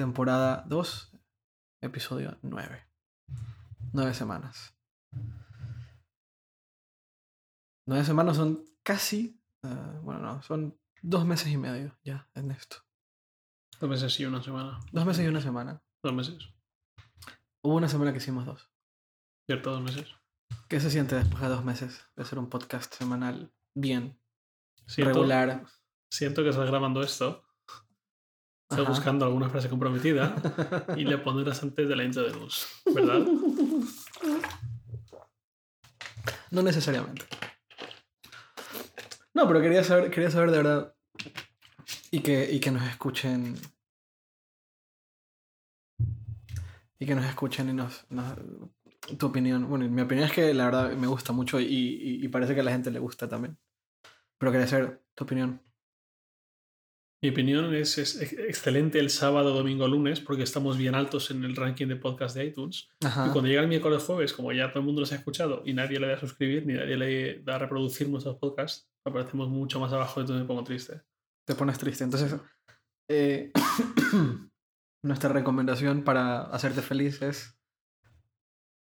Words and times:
temporada 0.00 0.64
2, 0.66 1.12
episodio 1.82 2.38
9. 2.40 2.88
Nueve 3.92 4.14
semanas. 4.14 4.74
Nueve 7.86 8.06
semanas 8.06 8.36
son 8.38 8.64
casi, 8.82 9.38
eh, 9.62 9.98
bueno, 10.02 10.20
no, 10.20 10.42
son 10.42 10.80
dos 11.02 11.26
meses 11.26 11.48
y 11.48 11.58
medio 11.58 11.98
ya 12.02 12.30
en 12.34 12.50
esto. 12.50 12.78
Dos 13.78 13.90
meses 13.90 14.18
y 14.18 14.24
una 14.24 14.42
semana. 14.42 14.80
Dos 14.90 15.04
meses 15.04 15.22
y 15.26 15.28
una 15.28 15.42
semana. 15.42 15.82
Dos 16.02 16.14
meses. 16.14 16.38
Hubo 17.60 17.74
una 17.74 17.88
semana 17.88 18.12
que 18.12 18.18
hicimos 18.18 18.46
dos. 18.46 18.70
Cierto, 19.46 19.70
dos 19.70 19.82
meses. 19.82 20.06
¿Qué 20.70 20.80
se 20.80 20.90
siente 20.90 21.16
después 21.16 21.42
de 21.42 21.48
dos 21.48 21.62
meses 21.62 22.06
de 22.16 22.22
hacer 22.22 22.38
un 22.38 22.48
podcast 22.48 22.94
semanal 22.94 23.52
bien, 23.74 24.18
Siento, 24.86 25.12
regular? 25.12 25.66
siento 26.10 26.42
que 26.42 26.48
estás 26.48 26.70
grabando 26.70 27.02
esto. 27.02 27.44
Estás 28.70 28.80
Ajá. 28.80 28.90
buscando 28.90 29.24
alguna 29.24 29.48
frase 29.48 29.68
comprometida 29.68 30.36
y 30.96 31.04
le 31.04 31.18
pondrás 31.18 31.60
antes 31.64 31.88
de 31.88 31.96
la 31.96 32.04
intro 32.04 32.22
de 32.22 32.30
luz, 32.30 32.66
¿verdad? 32.94 33.18
No 36.52 36.62
necesariamente. 36.62 37.24
No, 39.34 39.48
pero 39.48 39.60
quería 39.60 39.82
saber, 39.82 40.10
quería 40.12 40.30
saber 40.30 40.52
de 40.52 40.56
verdad. 40.58 40.94
Y 42.12 42.20
que, 42.20 42.48
y 42.52 42.60
que 42.60 42.70
nos 42.70 42.84
escuchen. 42.84 43.56
Y 46.98 47.06
que 47.06 47.14
nos 47.16 47.24
escuchen 47.24 47.70
y 47.70 47.72
nos, 47.72 48.06
nos- 48.10 48.36
Tu 49.18 49.26
opinión. 49.26 49.68
Bueno, 49.68 49.88
mi 49.88 50.02
opinión 50.02 50.26
es 50.28 50.32
que 50.32 50.54
la 50.54 50.66
verdad 50.66 50.92
me 50.92 51.06
gusta 51.08 51.32
mucho 51.32 51.58
y, 51.58 51.64
y- 51.64 52.24
y 52.24 52.28
parece 52.28 52.54
que 52.54 52.60
a 52.60 52.64
la 52.64 52.72
gente 52.72 52.90
le 52.92 52.98
gusta 53.00 53.28
también. 53.28 53.58
Pero 54.38 54.52
quería 54.52 54.66
saber 54.68 55.02
tu 55.16 55.24
opinión. 55.24 55.60
Mi 57.22 57.30
opinión 57.30 57.74
es, 57.74 57.98
es 57.98 58.20
ex- 58.20 58.32
excelente 58.32 58.98
el 58.98 59.10
sábado, 59.10 59.52
domingo, 59.52 59.86
lunes, 59.86 60.20
porque 60.20 60.42
estamos 60.42 60.78
bien 60.78 60.94
altos 60.94 61.30
en 61.30 61.44
el 61.44 61.54
ranking 61.54 61.86
de 61.86 61.96
podcast 61.96 62.34
de 62.34 62.46
iTunes. 62.46 62.88
Ajá. 63.04 63.26
Y 63.26 63.30
cuando 63.30 63.48
llega 63.48 63.60
el 63.60 63.68
miércoles 63.68 64.02
jueves, 64.02 64.32
como 64.32 64.52
ya 64.52 64.70
todo 64.70 64.80
el 64.80 64.86
mundo 64.86 65.00
los 65.02 65.12
ha 65.12 65.16
escuchado 65.16 65.62
y 65.66 65.74
nadie 65.74 66.00
le 66.00 66.06
da 66.08 66.14
a 66.14 66.20
suscribir 66.20 66.66
ni 66.66 66.74
nadie 66.74 66.96
le 66.96 67.42
da 67.42 67.56
a 67.56 67.58
reproducir 67.58 68.08
nuestros 68.08 68.36
podcasts, 68.38 68.90
aparecemos 69.06 69.48
mucho 69.48 69.78
más 69.80 69.92
abajo, 69.92 70.20
entonces 70.20 70.42
me 70.42 70.48
pongo 70.48 70.64
triste. 70.64 71.02
Te 71.46 71.54
pones 71.54 71.78
triste. 71.78 72.04
Entonces, 72.04 72.36
eh, 73.10 73.52
nuestra 75.04 75.30
recomendación 75.30 76.04
para 76.04 76.42
hacerte 76.44 76.80
feliz 76.80 77.20
es 77.20 77.54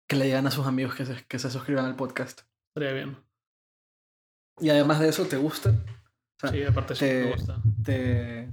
que 0.08 0.16
le 0.16 0.26
digan 0.26 0.46
a 0.46 0.50
sus 0.50 0.66
amigos 0.66 0.94
que 0.94 1.06
se, 1.06 1.24
que 1.26 1.38
se 1.38 1.50
suscriban 1.50 1.86
al 1.86 1.96
podcast. 1.96 2.42
Estaría 2.74 2.92
bien. 2.92 3.16
Y 4.60 4.68
además 4.68 5.00
de 5.00 5.08
eso, 5.08 5.24
¿te 5.26 5.36
gusta? 5.36 5.74
O 6.36 6.40
sea, 6.40 6.50
Sí, 6.50 6.62
aparte 6.64 6.94
sí, 6.94 7.00
te- 7.00 7.24
me 7.24 7.32
gusta. 7.32 7.62
te, 7.82 8.50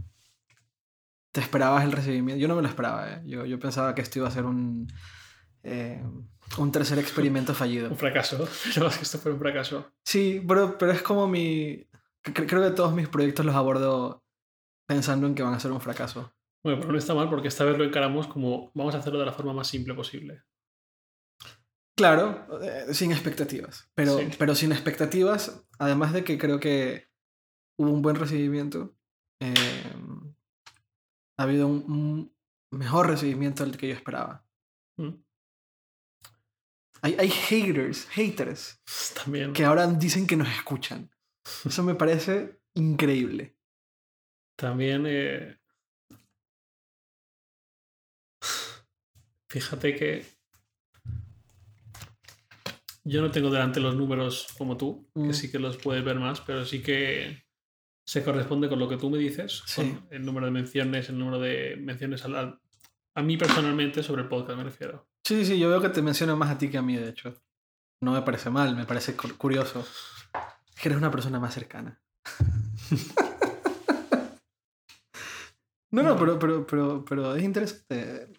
te 1.31 1.41
esperabas 1.41 1.83
el 1.83 1.91
recibimiento. 1.91 2.39
Yo 2.41 2.47
no 2.47 2.55
me 2.55 2.61
lo 2.61 2.67
esperaba, 2.67 3.11
¿eh? 3.11 3.21
yo, 3.25 3.45
yo 3.45 3.59
pensaba 3.59 3.93
que 3.95 4.01
esto 4.01 4.19
iba 4.19 4.27
a 4.27 4.31
ser 4.31 4.45
un, 4.45 4.87
eh, 5.63 6.01
un 6.57 6.71
tercer 6.71 6.97
experimento 6.99 7.53
fallido. 7.55 7.89
Un 7.89 7.97
fracaso. 7.97 8.47
Que 8.73 9.01
esto 9.03 9.17
fue 9.19 9.33
un 9.33 9.39
fracaso. 9.39 9.91
Sí, 10.05 10.41
pero, 10.47 10.77
pero 10.77 10.91
es 10.91 11.01
como 11.01 11.27
mi... 11.27 11.85
cre- 12.23 12.47
Creo 12.47 12.61
que 12.63 12.75
todos 12.75 12.93
mis 12.93 13.09
proyectos 13.09 13.45
los 13.45 13.55
abordo 13.55 14.23
pensando 14.87 15.27
en 15.27 15.35
que 15.35 15.43
van 15.43 15.53
a 15.53 15.59
ser 15.59 15.71
un 15.71 15.81
fracaso. 15.81 16.33
Bueno, 16.63 16.79
pero 16.79 16.93
no 16.93 16.97
está 16.97 17.13
mal 17.13 17.29
porque 17.29 17.49
esta 17.49 17.65
vez 17.65 17.77
lo 17.77 17.83
encaramos 17.83 18.27
como 18.27 18.71
vamos 18.73 18.95
a 18.95 18.99
hacerlo 18.99 19.19
de 19.19 19.25
la 19.25 19.33
forma 19.33 19.51
más 19.53 19.67
simple 19.67 19.93
posible. 19.93 20.43
Claro, 21.95 22.47
eh, 22.61 22.93
sin 22.93 23.11
expectativas. 23.11 23.89
Pero, 23.93 24.17
Sí. 24.17 24.29
pero 24.39 24.55
sin 24.55 24.71
expectativas, 24.71 25.65
además 25.77 26.11
de 26.13 26.23
que 26.23 26.37
creo 26.37 26.59
que 26.59 27.07
hubo 27.77 27.89
un 27.91 28.01
buen 28.01 28.15
recibimiento, 28.15 28.95
eh, 29.41 29.53
ha 31.37 31.43
habido 31.43 31.67
un, 31.67 31.83
un 31.91 32.35
mejor 32.77 33.07
recibimiento 33.07 33.63
del 33.65 33.77
que 33.77 33.87
yo 33.89 33.93
esperaba. 33.95 34.45
Mm. 34.97 35.09
Hay, 37.01 37.15
hay 37.19 37.29
haters, 37.29 38.05
haters, 38.09 38.81
También. 39.23 39.53
que 39.53 39.65
ahora 39.65 39.87
dicen 39.87 40.25
que 40.27 40.35
nos 40.37 40.47
escuchan. 40.49 41.09
Eso 41.65 41.83
me 41.83 41.95
parece 41.95 42.61
increíble. 42.75 43.57
También. 44.55 45.03
eh, 45.07 45.57
Fíjate 49.49 49.95
que. 49.95 50.25
Yo 53.05 53.21
no 53.21 53.31
tengo 53.31 53.49
delante 53.51 53.81
los 53.81 53.95
números 53.95 54.47
como 54.57 54.77
tú, 54.77 55.09
Mm. 55.13 55.27
que 55.27 55.33
sí 55.33 55.51
que 55.51 55.59
los 55.59 55.77
puedes 55.77 56.03
ver 56.05 56.19
más, 56.19 56.39
pero 56.41 56.63
sí 56.65 56.81
que 56.81 57.43
se 58.05 58.23
corresponde 58.23 58.67
con 58.69 58.79
lo 58.79 58.89
que 58.89 58.97
tú 58.97 59.09
me 59.09 59.17
dices, 59.17 59.63
Sí. 59.65 59.81
con 59.81 60.07
el 60.11 60.25
número 60.25 60.45
de 60.47 60.51
menciones, 60.51 61.09
el 61.09 61.17
número 61.17 61.39
de 61.39 61.77
menciones 61.79 62.23
a 62.25 63.21
mí 63.21 63.37
personalmente 63.37 64.03
sobre 64.03 64.23
el 64.23 64.27
podcast 64.27 64.57
me 64.57 64.63
refiero. 64.63 65.07
Sí, 65.23 65.45
sí, 65.45 65.57
yo 65.59 65.69
veo 65.69 65.81
que 65.81 65.89
te 65.89 66.01
mencionan 66.01 66.37
más 66.37 66.49
a 66.49 66.57
ti 66.57 66.69
que 66.69 66.77
a 66.77 66.81
mí, 66.81 66.97
de 66.97 67.09
hecho. 67.09 67.41
No 68.01 68.11
me 68.11 68.21
parece 68.23 68.49
mal, 68.49 68.75
me 68.75 68.85
parece 68.85 69.15
cu- 69.15 69.37
curioso. 69.37 69.85
Es 70.75 70.81
que 70.81 70.89
eres 70.89 70.97
una 70.97 71.11
persona 71.11 71.39
más 71.39 71.53
cercana. 71.53 72.01
no, 75.91 76.03
no, 76.03 76.17
pero, 76.17 76.39
pero, 76.39 76.65
pero, 76.65 77.05
pero 77.05 77.35
es 77.35 77.43
interesante. 77.43 78.33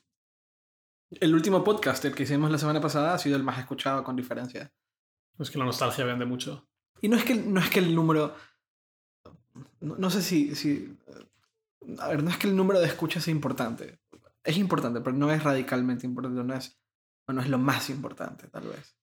El 1.11 1.35
último 1.35 1.63
podcast, 1.63 2.05
el 2.05 2.15
que 2.15 2.25
hicimos 2.25 2.51
la 2.51 2.59
semana 2.59 2.81
pasada, 2.81 3.15
ha 3.15 3.19
sido 3.19 3.37
el 3.37 3.45
más 3.45 3.59
escuchado 3.59 4.03
con 4.03 4.17
diferencia. 4.17 4.73
Es 5.39 5.51
que 5.51 5.59
la 5.59 5.65
nostalgia 5.65 6.05
vende 6.05 6.25
mucho. 6.27 6.69
Y 7.01 7.09
no 7.09 7.17
es 7.17 7.25
que, 7.25 7.35
no 7.37 7.61
es 7.61 7.71
que 7.71 7.79
el 7.79 7.95
número. 7.95 8.35
No, 9.85 9.97
no 9.97 10.11
sé 10.11 10.23
si, 10.23 10.55
si. 10.55 10.99
A 11.99 12.09
ver, 12.09 12.23
no 12.23 12.31
es 12.31 12.39
que 12.39 12.49
el 12.49 12.57
número 12.57 12.81
de 12.81 12.87
escuchas 12.87 13.23
sea 13.23 13.33
importante. 13.33 14.01
Es 14.43 14.57
importante, 14.57 15.01
pero 15.01 15.17
no 15.17 15.31
es 15.31 15.43
radicalmente 15.43 16.07
importante. 16.07 16.43
No 16.43 16.55
es, 16.55 16.81
no 17.29 17.41
es 17.41 17.49
lo 17.49 17.59
más 17.59 17.91
importante, 17.91 18.49
tal 18.49 18.69
vez. 18.69 18.97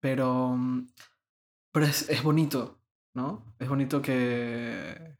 Pero. 0.00 0.56
Pero 1.72 1.86
es, 1.86 2.08
es 2.08 2.22
bonito, 2.22 2.80
¿no? 3.14 3.54
Es 3.58 3.68
bonito 3.68 4.02
que. 4.02 5.16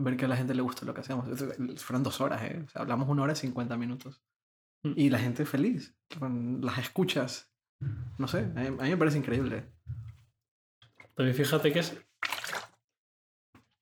Ver 0.00 0.16
que 0.16 0.26
a 0.26 0.28
la 0.28 0.36
gente 0.36 0.54
le 0.54 0.62
gusta 0.62 0.84
lo 0.86 0.94
que 0.94 1.00
hacemos. 1.00 1.26
Fueron 1.82 2.02
dos 2.02 2.20
horas, 2.20 2.42
¿eh? 2.42 2.62
O 2.64 2.68
sea, 2.68 2.82
hablamos 2.82 3.08
una 3.08 3.22
hora 3.22 3.32
y 3.32 3.36
cincuenta 3.36 3.76
minutos. 3.76 4.22
Mm. 4.84 4.92
Y 4.96 5.10
la 5.10 5.18
gente 5.18 5.46
feliz. 5.46 5.96
con 6.18 6.60
las 6.60 6.78
escuchas. 6.78 7.50
No 8.18 8.28
sé, 8.28 8.40
a 8.40 8.60
mí, 8.60 8.66
a 8.66 8.70
mí 8.70 8.90
me 8.90 8.96
parece 8.96 9.18
increíble. 9.18 9.72
También 11.14 11.36
fíjate 11.36 11.72
que 11.72 11.78
es. 11.80 11.96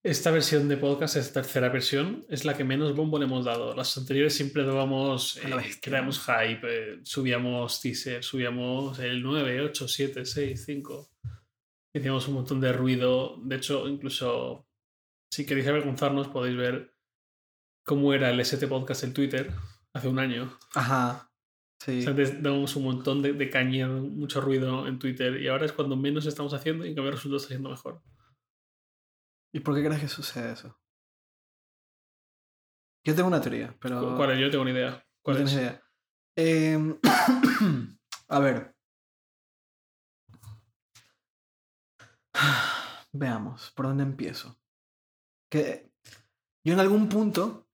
Esta 0.07 0.31
versión 0.31 0.69
de 0.69 0.77
podcast, 0.77 1.17
esta 1.17 1.43
tercera 1.43 1.69
versión, 1.69 2.25
es 2.29 2.45
la 2.45 2.57
que 2.57 2.63
menos 2.63 2.95
bombo 2.95 3.19
le 3.19 3.25
hemos 3.25 3.45
dado. 3.45 3.75
Las 3.75 3.99
anteriores 3.99 4.37
siempre 4.37 4.65
dábamos, 4.65 5.37
eh, 5.39 5.51
creamos 5.83 6.25
hype, 6.25 6.61
eh, 6.63 7.01
subíamos 7.03 7.81
teaser, 7.81 8.23
subíamos 8.23 9.01
el 9.01 9.21
9, 9.21 9.63
8, 9.63 9.89
7, 9.89 10.25
6, 10.25 10.65
5. 10.65 11.11
Hacíamos 11.93 12.29
un 12.29 12.35
montón 12.35 12.61
de 12.61 12.73
ruido. 12.73 13.37
De 13.43 13.57
hecho, 13.57 13.89
incluso 13.89 14.69
si 15.29 15.45
queréis 15.45 15.67
avergonzarnos, 15.67 16.29
podéis 16.29 16.57
ver 16.57 16.95
cómo 17.85 18.15
era 18.15 18.31
el 18.31 18.39
ST 18.39 18.65
Podcast 18.69 19.03
en 19.03 19.13
Twitter 19.13 19.51
hace 19.93 20.07
un 20.07 20.21
año. 20.21 20.57
Ajá. 20.77 21.33
Sí. 21.85 21.99
O 21.99 22.03
sea, 22.03 22.11
antes 22.11 22.41
dábamos 22.41 22.77
un 22.77 22.85
montón 22.85 23.23
de, 23.23 23.33
de 23.33 23.51
caña, 23.51 23.89
mucho 23.89 24.41
ruido 24.41 24.87
en 24.87 25.01
Twitter 25.01 25.43
y 25.43 25.49
ahora 25.49 25.67
es 25.67 25.73
cuando 25.73 25.97
menos 25.97 26.27
estamos 26.27 26.55
haciendo 26.55 26.87
y 26.87 26.91
en 26.91 26.95
cambio 26.95 27.11
resulta 27.11 27.39
está 27.39 27.55
yendo 27.55 27.71
mejor. 27.71 28.01
¿Y 29.57 29.61
por 29.61 29.75
qué 29.75 29.83
crees 29.83 30.03
que 30.03 30.09
sucede 30.09 30.53
eso? 30.53 30.79
Yo 33.03 33.15
tengo 33.15 33.29
una 33.29 33.41
teoría, 33.41 33.75
pero. 33.81 34.15
¿Cuál 34.15 34.33
es? 34.33 34.39
Yo 34.39 34.45
no 34.45 34.51
tengo 34.51 34.65
ni 34.67 34.73
idea. 34.73 34.91
no 34.91 35.03
¿Cuál 35.23 35.37
tienes 35.39 35.55
es? 35.55 35.61
idea. 35.61 35.83
Em, 36.37 37.01
a 38.29 38.39
ver. 38.39 38.77
Veamos, 43.13 43.71
¿por 43.71 43.87
dónde 43.87 44.03
empiezo? 44.03 44.61
Que 45.51 45.91
yo 46.63 46.75
en 46.75 46.81
algún 46.81 47.09
punto 47.09 47.67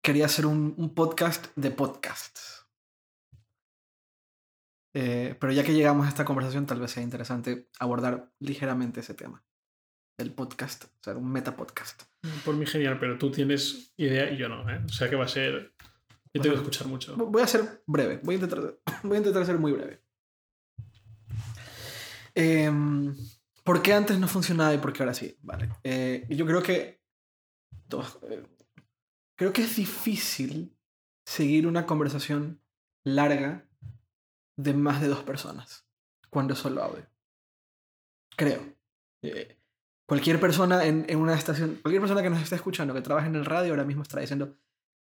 quería 0.00 0.26
hacer 0.26 0.46
un, 0.46 0.76
un 0.78 0.94
podcast 0.94 1.48
de 1.56 1.72
podcasts. 1.72 2.68
Eh, 4.94 5.36
pero 5.40 5.52
ya 5.52 5.64
que 5.64 5.74
llegamos 5.74 6.06
a 6.06 6.10
esta 6.10 6.24
conversación, 6.24 6.66
tal 6.66 6.78
vez 6.78 6.92
sea 6.92 7.02
interesante 7.02 7.68
abordar 7.80 8.32
ligeramente 8.38 9.00
ese 9.00 9.14
tema. 9.14 9.44
El 10.16 10.32
podcast, 10.32 10.84
o 10.84 11.02
sea, 11.02 11.16
un 11.16 11.30
metapodcast. 11.30 12.02
Por 12.44 12.54
mí 12.54 12.66
genial, 12.66 12.98
pero 13.00 13.18
tú 13.18 13.30
tienes 13.30 13.92
idea 13.96 14.30
y 14.30 14.36
yo 14.36 14.48
no, 14.48 14.68
¿eh? 14.70 14.80
O 14.84 14.88
sea 14.88 15.10
que 15.10 15.16
va 15.16 15.24
a 15.24 15.28
ser... 15.28 15.74
Yo 16.32 16.40
tengo 16.40 16.54
que 16.54 16.60
escuchar 16.62 16.86
mucho. 16.86 17.16
Voy 17.16 17.42
a 17.42 17.46
ser 17.46 17.82
breve. 17.86 18.20
Voy 18.22 18.34
a 18.34 18.38
intentar, 18.38 18.78
voy 19.02 19.14
a 19.14 19.18
intentar 19.18 19.46
ser 19.46 19.58
muy 19.58 19.72
breve. 19.72 20.02
Em, 22.34 23.14
¿Por 23.62 23.82
qué 23.82 23.94
antes 23.94 24.18
no 24.18 24.28
funcionaba 24.28 24.74
y 24.74 24.78
por 24.78 24.92
qué 24.92 25.02
ahora 25.02 25.14
sí? 25.14 25.36
Vale. 25.42 25.70
Eh, 25.84 26.26
yo 26.28 26.44
creo 26.44 26.62
que. 26.62 27.00
eh, 27.90 28.42
creo 29.36 29.52
que 29.52 29.62
es 29.62 29.76
difícil 29.76 30.76
seguir 31.24 31.66
una 31.66 31.86
conversación 31.86 32.60
larga 33.04 33.68
de 34.56 34.74
más 34.74 35.00
de 35.00 35.08
dos 35.08 35.22
personas 35.22 35.86
cuando 36.30 36.54
es 36.54 36.60
solo 36.60 36.82
audio. 36.82 37.06
Creo. 38.36 38.74
Eh, 39.22 39.56
cualquier 40.08 40.38
persona 40.40 40.84
en, 40.84 41.04
en 41.08 41.18
una 41.18 41.34
estación, 41.34 41.76
cualquier 41.82 42.00
persona 42.02 42.22
que 42.22 42.30
nos 42.30 42.42
esté 42.42 42.56
escuchando 42.56 42.92
que 42.94 43.00
trabaje 43.02 43.28
en 43.28 43.36
el 43.36 43.44
radio 43.44 43.70
ahora 43.70 43.84
mismo 43.84 44.02
estará 44.02 44.20
diciendo, 44.20 44.56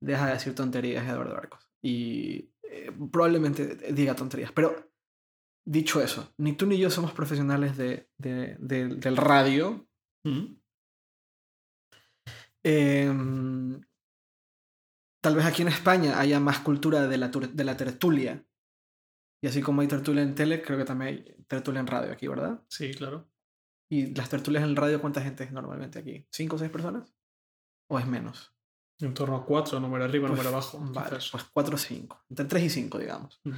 deja 0.03 0.27
de 0.27 0.33
decir 0.33 0.55
tonterías 0.55 1.07
Eduardo 1.07 1.37
Arcos. 1.37 1.69
Y 1.83 2.51
eh, 2.63 2.91
probablemente 3.13 3.93
diga 3.93 4.15
tonterías. 4.17 4.53
Pero 4.53 4.91
dicho 5.67 6.03
eso, 6.03 6.33
ni 6.39 6.55
tú 6.55 6.67
ni 6.67 6.79
yo 6.79 6.91
somos 6.91 7.13
profesionales 7.13 7.77
de, 7.77 8.09
de- 8.19 8.57
de- 8.59 8.89
del 8.97 9.17
radio. 9.17 9.89
Mm. 10.25 10.57
Em, 12.65 13.81
tal 15.23 15.37
vez 15.37 15.45
aquí 15.47 15.63
en 15.63 15.69
España 15.69 16.19
haya 16.19 16.41
más 16.41 16.59
cultura 16.61 17.07
de 17.07 17.17
la, 17.19 17.29
de 17.29 17.65
la 17.65 17.77
tertulia. 17.77 18.45
Y 19.43 19.47
así 19.47 19.63
como 19.63 19.81
hay 19.83 19.89
tertulia 19.89 20.23
en 20.23 20.35
tele, 20.35 20.61
creo 20.63 20.77
que 20.79 20.85
también 20.85 21.09
hay 21.15 21.45
tertulia 21.47 21.81
en 21.81 21.87
radio 21.87 22.13
aquí, 22.13 22.27
¿verdad? 22.27 22.61
Sí, 22.69 22.93
claro. 22.93 23.29
¿Y 23.91 24.15
las 24.15 24.29
tertulias 24.29 24.63
en 24.65 24.71
el 24.71 24.77
radio 24.77 25.01
cuánta 25.01 25.23
gente 25.23 25.45
es 25.45 25.53
normalmente 25.53 25.99
aquí? 25.99 26.27
¿Cinco 26.31 26.57
o 26.57 26.59
seis 26.59 26.71
personas? 26.71 27.15
¿O 27.89 27.99
es 27.99 28.07
menos? 28.07 28.53
En 29.01 29.15
torno 29.15 29.37
a 29.37 29.47
cuatro, 29.47 29.81
número 29.81 30.05
arriba, 30.05 30.27
Pues, 30.29 30.39
número 30.39 30.51
abajo. 30.55 30.79
Vale, 30.93 31.19
pues 31.31 31.45
4 31.53 31.75
o 31.75 31.79
5. 31.79 32.25
Entre 32.31 32.45
3 32.47 32.65
y 32.65 32.71
5, 32.71 32.99
digamos. 32.99 33.41
Mm. 33.45 33.53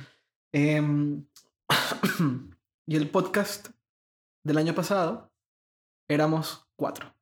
Em, 0.52 1.26
y 2.86 2.96
el 2.96 3.08
podcast 3.10 3.70
del 4.44 4.58
año 4.58 4.74
pasado 4.74 5.32
éramos 6.08 6.68
4. 6.76 7.12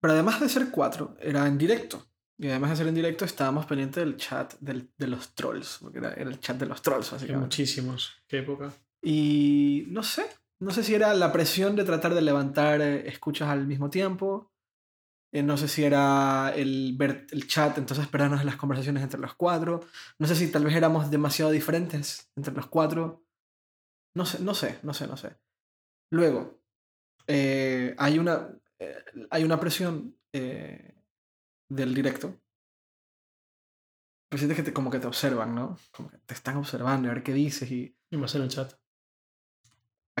Pero 0.00 0.12
además 0.14 0.40
de 0.40 0.48
ser 0.48 0.70
4, 0.70 1.16
era 1.20 1.46
en 1.46 1.58
directo. 1.58 2.06
Y 2.38 2.48
además 2.48 2.70
de 2.70 2.76
ser 2.76 2.86
en 2.88 2.94
directo, 2.94 3.24
estábamos 3.24 3.66
pendientes 3.66 4.02
del 4.02 4.16
chat 4.16 4.54
del- 4.60 4.90
de 4.96 5.06
los 5.06 5.34
trolls. 5.34 5.78
Porque 5.82 5.98
era, 5.98 6.12
el 6.14 6.40
chat 6.40 6.56
de 6.56 6.66
los 6.66 6.80
trolls, 6.82 7.08
Hay 7.08 7.18
básicamente. 7.18 7.44
muchísimos. 7.44 8.12
Qué 8.26 8.38
época. 8.38 8.72
Y 9.02 9.84
no 9.88 10.02
sé, 10.02 10.26
no 10.60 10.70
sé 10.70 10.84
si 10.84 10.94
era 10.94 11.14
la 11.14 11.32
presión 11.32 11.74
de 11.74 11.84
tratar 11.84 12.14
de 12.14 12.20
levantar 12.20 12.80
eh, 12.82 13.08
escuchas 13.08 13.48
al 13.48 13.66
mismo 13.66 13.88
tiempo. 13.88 14.52
Eh, 15.32 15.42
no 15.42 15.56
sé 15.56 15.68
si 15.68 15.84
era 15.84 16.52
el 16.54 16.94
ver 16.98 17.26
el 17.30 17.46
chat, 17.46 17.78
entonces 17.78 18.04
esperarnos 18.04 18.44
las 18.44 18.56
conversaciones 18.56 19.02
entre 19.02 19.20
los 19.20 19.34
cuatro. 19.34 19.80
No 20.18 20.26
sé 20.26 20.36
si 20.36 20.50
tal 20.50 20.64
vez 20.64 20.74
éramos 20.74 21.10
demasiado 21.10 21.50
diferentes 21.50 22.30
entre 22.36 22.52
los 22.52 22.66
cuatro. 22.66 23.24
No 24.14 24.26
sé, 24.26 24.40
no 24.40 24.54
sé, 24.54 24.78
no 24.82 24.92
sé, 24.92 25.06
no 25.06 25.16
sé. 25.16 25.36
Luego, 26.10 26.60
eh, 27.26 27.94
hay, 27.96 28.18
una, 28.18 28.50
hay 29.30 29.44
una 29.44 29.60
presión 29.60 30.16
del 30.32 31.94
directo. 31.94 32.36
Pero 34.28 34.38
sientes 34.38 34.56
que 34.56 34.62
te, 34.64 34.72
como 34.72 34.90
que 34.90 34.98
te 34.98 35.06
observan, 35.06 35.54
¿no? 35.54 35.78
Como 35.92 36.10
que 36.10 36.18
te 36.18 36.34
están 36.34 36.56
observando, 36.56 37.08
a 37.08 37.14
ver 37.14 37.22
qué 37.22 37.32
dices 37.32 37.70
y... 37.70 37.96
Y 38.10 38.16
más 38.16 38.34
en 38.34 38.42
el 38.42 38.48
chat. 38.48 38.74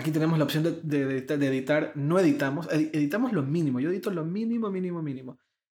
Aquí 0.00 0.10
tenemos 0.10 0.38
la 0.38 0.44
opción 0.44 0.62
de, 0.64 0.72
de 0.82 1.02
editar, 1.02 1.38
de 1.38 1.46
editar. 1.46 1.92
No 1.94 2.18
editamos, 2.18 2.68
edi- 2.70 2.90
editamos 2.92 3.32
lo 3.32 3.42
mínimo. 3.42 3.80
Yo 3.80 3.90
edito 3.90 4.10
lo 4.10 4.24
mínimo, 4.24 4.70
mínimo, 4.70 5.02
mínimo. 5.02 5.38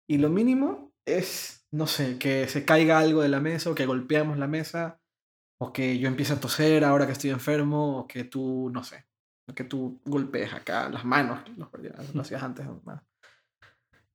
Y 0.08 0.18
lo 0.18 0.28
mínimo 0.28 0.92
es, 1.06 1.66
no 1.72 1.86
sé, 1.86 2.18
que 2.18 2.46
se 2.48 2.64
caiga 2.64 2.98
algo 2.98 3.22
de 3.22 3.28
la 3.28 3.40
mesa 3.40 3.70
o 3.70 3.74
que 3.74 3.86
golpeamos 3.86 4.38
la 4.38 4.46
mesa 4.46 5.00
o 5.60 5.72
que 5.72 5.98
yo 5.98 6.08
empiece 6.08 6.32
a 6.32 6.40
toser 6.40 6.84
ahora 6.84 7.06
que 7.06 7.12
estoy 7.12 7.30
enfermo 7.30 7.98
o 7.98 8.06
que 8.06 8.24
tú, 8.24 8.70
no 8.72 8.82
sé, 8.84 9.06
que 9.54 9.64
tú 9.64 10.00
golpees 10.04 10.52
acá 10.54 10.88
las 10.88 11.04
manos, 11.04 11.40
lo, 11.56 11.70
lo 12.14 12.20
hacías 12.22 12.42
antes. 12.42 12.66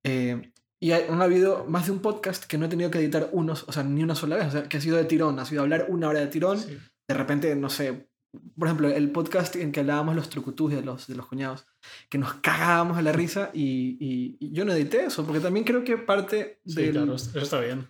Eh, 0.06 0.52
y 0.82 0.92
hay, 0.92 1.06
han 1.10 1.22
habido 1.22 1.66
más 1.66 1.86
de 1.86 1.92
un 1.92 2.00
podcast 2.00 2.46
que 2.46 2.58
no 2.58 2.66
he 2.66 2.70
tenido 2.70 2.92
que 2.92 3.00
editar 3.00 3.30
unos, 3.32 3.64
o 3.68 3.72
sea, 3.72 3.84
ni 3.84 4.04
una 4.04 4.16
sola 4.16 4.36
vez, 4.36 4.48
o 4.48 4.52
sea, 4.52 4.64
que 4.70 4.78
ha 4.78 4.82
sido 4.82 4.98
de 4.98 5.06
tirón, 5.06 5.40
ha 5.40 5.46
sido 5.46 5.62
hablar 5.62 5.86
una 5.90 6.10
hora 6.10 6.20
de 6.20 6.28
tirón 6.28 6.60
Sí. 6.60 6.78
de 7.10 7.16
repente, 7.16 7.56
no 7.56 7.70
sé, 7.70 8.10
por 8.58 8.68
ejemplo, 8.68 8.90
el 8.90 9.12
podcast 9.12 9.56
en 9.56 9.72
que 9.72 9.80
hablábamos 9.82 10.16
los 10.16 10.30
trucutús 10.30 10.72
de 10.72 10.82
los, 10.82 11.08
de 11.08 11.16
los 11.16 11.26
cuñados, 11.28 11.66
que 12.10 12.18
nos 12.18 12.34
cagábamos 12.36 12.98
a 12.98 13.02
la 13.02 13.12
risa 13.12 13.50
y, 13.54 13.98
y- 14.00 14.38
y 14.40 14.52
yo 14.52 14.66
no 14.66 14.74
edité 14.74 15.06
eso, 15.06 15.26
porque 15.26 15.40
también 15.42 15.66
creo 15.66 15.84
que 15.84 15.98
parte 15.98 16.60
Sí, 16.66 16.76
del... 16.76 16.92
claro, 16.94 17.16
eso 17.16 17.40
está 17.40 17.60
bien. 17.60 17.88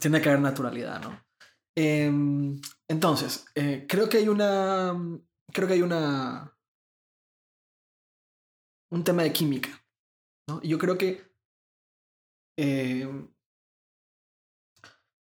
Tiene 0.00 0.20
que 0.20 0.28
haber 0.28 0.40
naturalidad, 0.42 1.00
¿no? 1.02 1.20
Em, 1.76 2.60
entonces, 2.88 3.46
eh, 3.54 3.86
creo 3.88 4.08
que 4.08 4.18
hay 4.18 4.28
una... 4.28 4.94
Creo 5.52 5.68
que 5.68 5.74
hay 5.74 5.82
una... 5.82 6.52
Un 8.90 9.04
tema 9.04 9.22
de 9.24 9.32
química, 9.32 9.70
¿no? 10.48 10.60
Y 10.62 10.68
yo 10.68 10.78
creo 10.78 10.96
que... 10.96 11.22
em, 12.58 13.28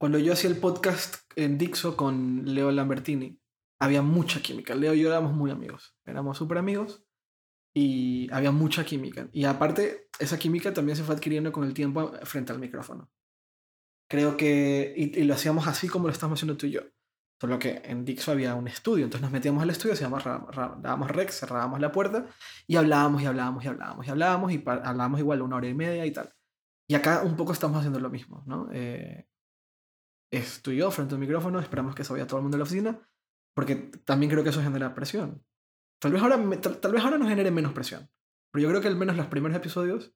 cuando 0.01 0.19
yo 0.19 0.33
hacía 0.33 0.51
el 0.51 0.57
podcast 0.59 1.17
en 1.37 1.59
Dixo 1.59 1.97
con 1.97 2.43
Leo 2.55 2.73
Lambertini, 2.73 3.39
había 3.83 4.01
mucha 4.01 4.41
química. 4.41 4.77
Leo 4.77 4.95
y 4.95 5.01
yo 5.01 5.09
éramos 5.09 5.33
muy 5.33 5.51
amigos. 5.51 5.97
Éramos 6.07 6.39
súper 6.39 6.59
amigos 6.59 7.05
y 7.75 8.33
había 8.33 8.53
mucha 8.53 8.85
química. 8.85 9.29
Y 9.33 9.45
aparte, 9.45 10.09
esa 10.21 10.39
química 10.39 10.73
también 10.73 10.97
se 10.97 11.03
fue 11.03 11.17
adquiriendo 11.17 11.51
con 11.51 11.65
el 11.65 11.75
tiempo 11.75 12.13
frente 12.23 12.53
al 12.53 12.61
micrófono. 12.61 13.11
Creo 14.09 14.37
que... 14.37 14.95
Y, 14.97 15.19
y 15.19 15.25
lo 15.25 15.35
hacíamos 15.35 15.67
así 15.67 15.89
como 15.89 16.07
lo 16.07 16.13
estamos 16.13 16.39
haciendo 16.39 16.57
tú 16.57 16.67
y 16.67 16.73
yo. 16.73 16.83
Solo 17.41 17.59
que 17.59 17.83
en 17.85 18.05
Dixo 18.05 18.31
había 18.31 18.55
un 18.55 18.69
estudio. 18.69 19.03
Entonces 19.03 19.23
nos 19.23 19.33
metíamos 19.33 19.65
al 19.65 19.71
estudio, 19.71 19.95
hacíamos, 19.95 20.23
dábamos 20.23 21.11
rec, 21.11 21.31
cerrábamos 21.31 21.81
la 21.81 21.91
puerta 21.91 22.27
y 22.69 22.77
hablábamos 22.77 23.21
y 23.21 23.27
hablábamos 23.27 23.65
y 23.65 23.69
hablábamos 23.69 24.07
y 24.07 24.11
hablábamos 24.11 24.53
y 24.53 24.63
hablábamos 24.65 25.19
igual 25.19 25.43
una 25.43 25.57
hora 25.57 25.67
y 25.67 25.75
media 25.75 26.07
y 26.07 26.13
tal. 26.13 26.33
Y 26.89 26.95
acá 26.95 27.23
un 27.25 27.35
poco 27.35 27.53
estamos 27.53 27.79
haciendo 27.79 27.99
lo 27.99 28.11
mismo, 28.11 28.45
¿no? 28.47 28.69
Eh, 28.73 29.27
es 30.31 30.63
tú 30.63 30.71
y 30.71 30.77
yo 30.77 30.91
frente 30.93 31.15
al 31.15 31.21
micrófono, 31.21 31.59
esperamos 31.59 31.97
que 31.97 32.05
se 32.05 32.13
vaya 32.13 32.29
todo 32.29 32.39
el 32.39 32.43
mundo 32.45 32.57
de 32.57 32.61
la 32.61 32.65
oficina, 32.65 33.01
porque 33.55 33.77
también 34.05 34.31
creo 34.31 34.43
que 34.43 34.51
eso 34.51 34.63
genera 34.63 34.95
presión. 34.95 35.45
Tal 36.01 36.13
vez 36.13 36.23
ahora, 36.23 36.37
tal, 36.61 36.93
vez 36.93 37.03
ahora 37.05 37.19
nos 37.19 37.29
genere 37.29 37.51
menos 37.51 37.73
presión, 37.73 38.11
pero 38.51 38.63
yo 38.63 38.69
creo 38.69 38.81
que 38.81 38.89
al 38.89 38.97
menos 38.97 39.17
los 39.17 39.27
primeros 39.27 39.57
episodios 39.57 40.15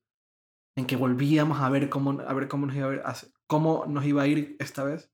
en 0.76 0.86
que 0.86 0.96
volvíamos 0.96 1.60
a 1.60 1.70
ver 1.70 1.88
cómo, 1.88 2.20
a 2.20 2.34
ver 2.34 2.48
cómo, 2.48 2.66
nos 2.66 2.76
iba 2.76 2.86
a 2.86 2.90
ver- 2.90 3.02
cómo 3.46 3.86
nos 3.86 4.04
iba 4.04 4.22
a 4.22 4.26
ir 4.26 4.56
esta 4.58 4.84
vez, 4.84 5.10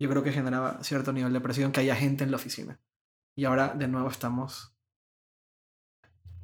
yo 0.00 0.08
creo 0.08 0.22
que 0.22 0.32
generaba 0.32 0.82
cierto 0.82 1.12
nivel 1.12 1.32
de 1.32 1.40
presión 1.40 1.72
que 1.72 1.80
haya 1.80 1.96
gente 1.96 2.24
en 2.24 2.30
la 2.30 2.36
oficina. 2.36 2.80
Y 3.36 3.44
ahora 3.44 3.68
de 3.74 3.88
nuevo 3.88 4.08
estamos 4.08 4.74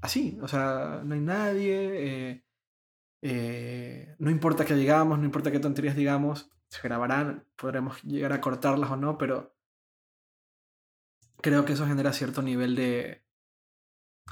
así, 0.02 0.38
o 0.42 0.48
sea, 0.48 1.02
no 1.04 1.14
hay 1.14 1.20
nadie, 1.20 2.30
eh, 2.30 2.44
eh, 3.22 4.16
no 4.18 4.30
importa 4.30 4.64
que 4.64 4.74
digamos, 4.74 5.18
no 5.18 5.24
importa 5.24 5.50
qué 5.50 5.58
tonterías 5.58 5.96
digamos, 5.96 6.50
se 6.68 6.82
grabarán, 6.82 7.46
podremos 7.56 8.02
llegar 8.02 8.32
a 8.32 8.40
cortarlas 8.40 8.90
o 8.90 8.96
no, 8.96 9.16
pero 9.18 9.55
creo 11.46 11.64
que 11.64 11.74
eso 11.74 11.86
genera 11.86 12.12
cierto 12.12 12.42
nivel 12.42 12.74
de 12.74 13.24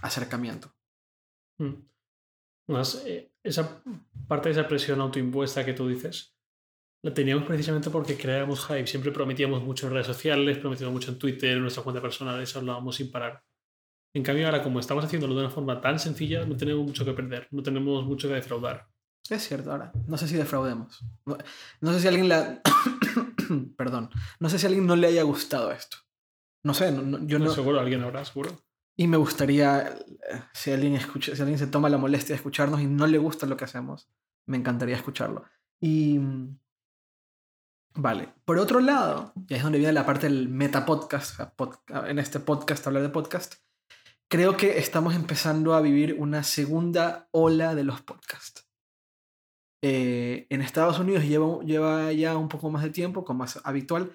acercamiento. 0.02 0.74
Mm. 1.60 1.74
Más, 2.70 3.04
eh, 3.06 3.32
esa 3.44 3.84
parte 4.26 4.48
de 4.48 4.58
esa 4.58 4.66
presión 4.66 5.00
autoimpuesta 5.00 5.64
que 5.64 5.74
tú 5.74 5.86
dices, 5.86 6.36
la 7.04 7.14
teníamos 7.14 7.44
precisamente 7.44 7.88
porque 7.88 8.16
creábamos 8.16 8.66
hype. 8.66 8.88
Siempre 8.88 9.12
prometíamos 9.12 9.62
mucho 9.62 9.86
en 9.86 9.92
redes 9.92 10.08
sociales, 10.08 10.58
prometíamos 10.58 10.92
mucho 10.92 11.12
en 11.12 11.18
Twitter, 11.20 11.52
en 11.52 11.62
nuestra 11.62 11.84
cuenta 11.84 12.02
personal, 12.02 12.42
eso 12.42 12.58
hablábamos 12.58 12.96
sin 12.96 13.12
parar. 13.12 13.44
En 14.12 14.24
cambio, 14.24 14.46
ahora, 14.46 14.64
como 14.64 14.80
estamos 14.80 15.04
haciéndolo 15.04 15.34
de 15.34 15.40
una 15.42 15.50
forma 15.50 15.80
tan 15.80 16.00
sencilla, 16.00 16.44
no 16.44 16.56
tenemos 16.56 16.84
mucho 16.84 17.04
que 17.04 17.12
perder, 17.12 17.46
no 17.52 17.62
tenemos 17.62 18.04
mucho 18.04 18.26
que 18.26 18.34
defraudar. 18.34 18.88
Es 19.30 19.46
cierto, 19.46 19.70
ahora. 19.70 19.92
No 20.08 20.18
sé 20.18 20.26
si 20.26 20.34
defraudemos. 20.34 21.04
No, 21.26 21.38
no 21.80 21.92
sé 21.92 22.00
si 22.00 22.08
alguien 22.08 22.28
la... 22.28 22.60
Perdón. 23.76 24.10
No 24.40 24.48
sé 24.48 24.58
si 24.58 24.66
a 24.66 24.68
alguien 24.68 24.86
no 24.86 24.96
le 24.96 25.06
haya 25.06 25.22
gustado 25.22 25.70
esto. 25.70 25.98
No 26.64 26.74
sé, 26.74 26.90
no- 26.90 27.02
no- 27.02 27.24
yo 27.26 27.38
no... 27.38 27.50
Seguro 27.50 27.78
alguien 27.78 28.02
habrá, 28.02 28.24
seguro. 28.24 28.50
Y 28.96 29.06
me 29.06 29.16
gustaría, 29.16 29.88
eh, 29.88 30.42
si 30.52 30.70
alguien, 30.72 30.94
escucha, 30.94 31.34
si 31.36 31.42
alguien 31.42 31.58
se 31.58 31.66
toma 31.66 31.88
la 31.88 31.98
molestia 31.98 32.32
de 32.34 32.36
escucharnos 32.36 32.80
y 32.80 32.86
no 32.86 33.06
le 33.06 33.18
gusta 33.18 33.46
lo 33.46 33.56
que 33.56 33.64
hacemos, 33.64 34.08
me 34.46 34.56
encantaría 34.56 34.96
escucharlo. 34.96 35.44
Y... 35.80 36.18
mm, 36.18 36.58
Vale. 37.96 38.28
Por 38.44 38.58
otro 38.58 38.80
lado, 38.80 39.32
y 39.48 39.54
es 39.54 39.62
donde 39.62 39.78
viene 39.78 39.92
la 39.92 40.04
parte 40.04 40.26
del 40.28 40.48
metapodcast, 40.48 41.32
o 41.34 41.36
sea, 41.36 41.56
pod- 41.56 42.08
en 42.10 42.18
este 42.18 42.40
podcast, 42.40 42.84
hablar 42.88 43.02
de 43.04 43.08
podcast, 43.08 43.54
creo 44.28 44.56
que 44.56 44.78
estamos 44.78 45.14
empezando 45.14 45.74
a 45.74 45.80
vivir 45.80 46.16
una 46.18 46.42
segunda 46.42 47.28
ola 47.30 47.76
de 47.76 47.84
los 47.84 48.00
podcasts. 48.02 48.68
Eh, 49.80 50.46
en 50.50 50.60
Estados 50.62 50.98
Unidos 50.98 51.24
lleva, 51.24 51.62
lleva 51.62 52.10
ya 52.12 52.36
un 52.36 52.48
poco 52.48 52.68
más 52.70 52.82
de 52.82 52.90
tiempo, 52.90 53.24
como 53.24 53.44
es 53.44 53.60
habitual, 53.64 54.10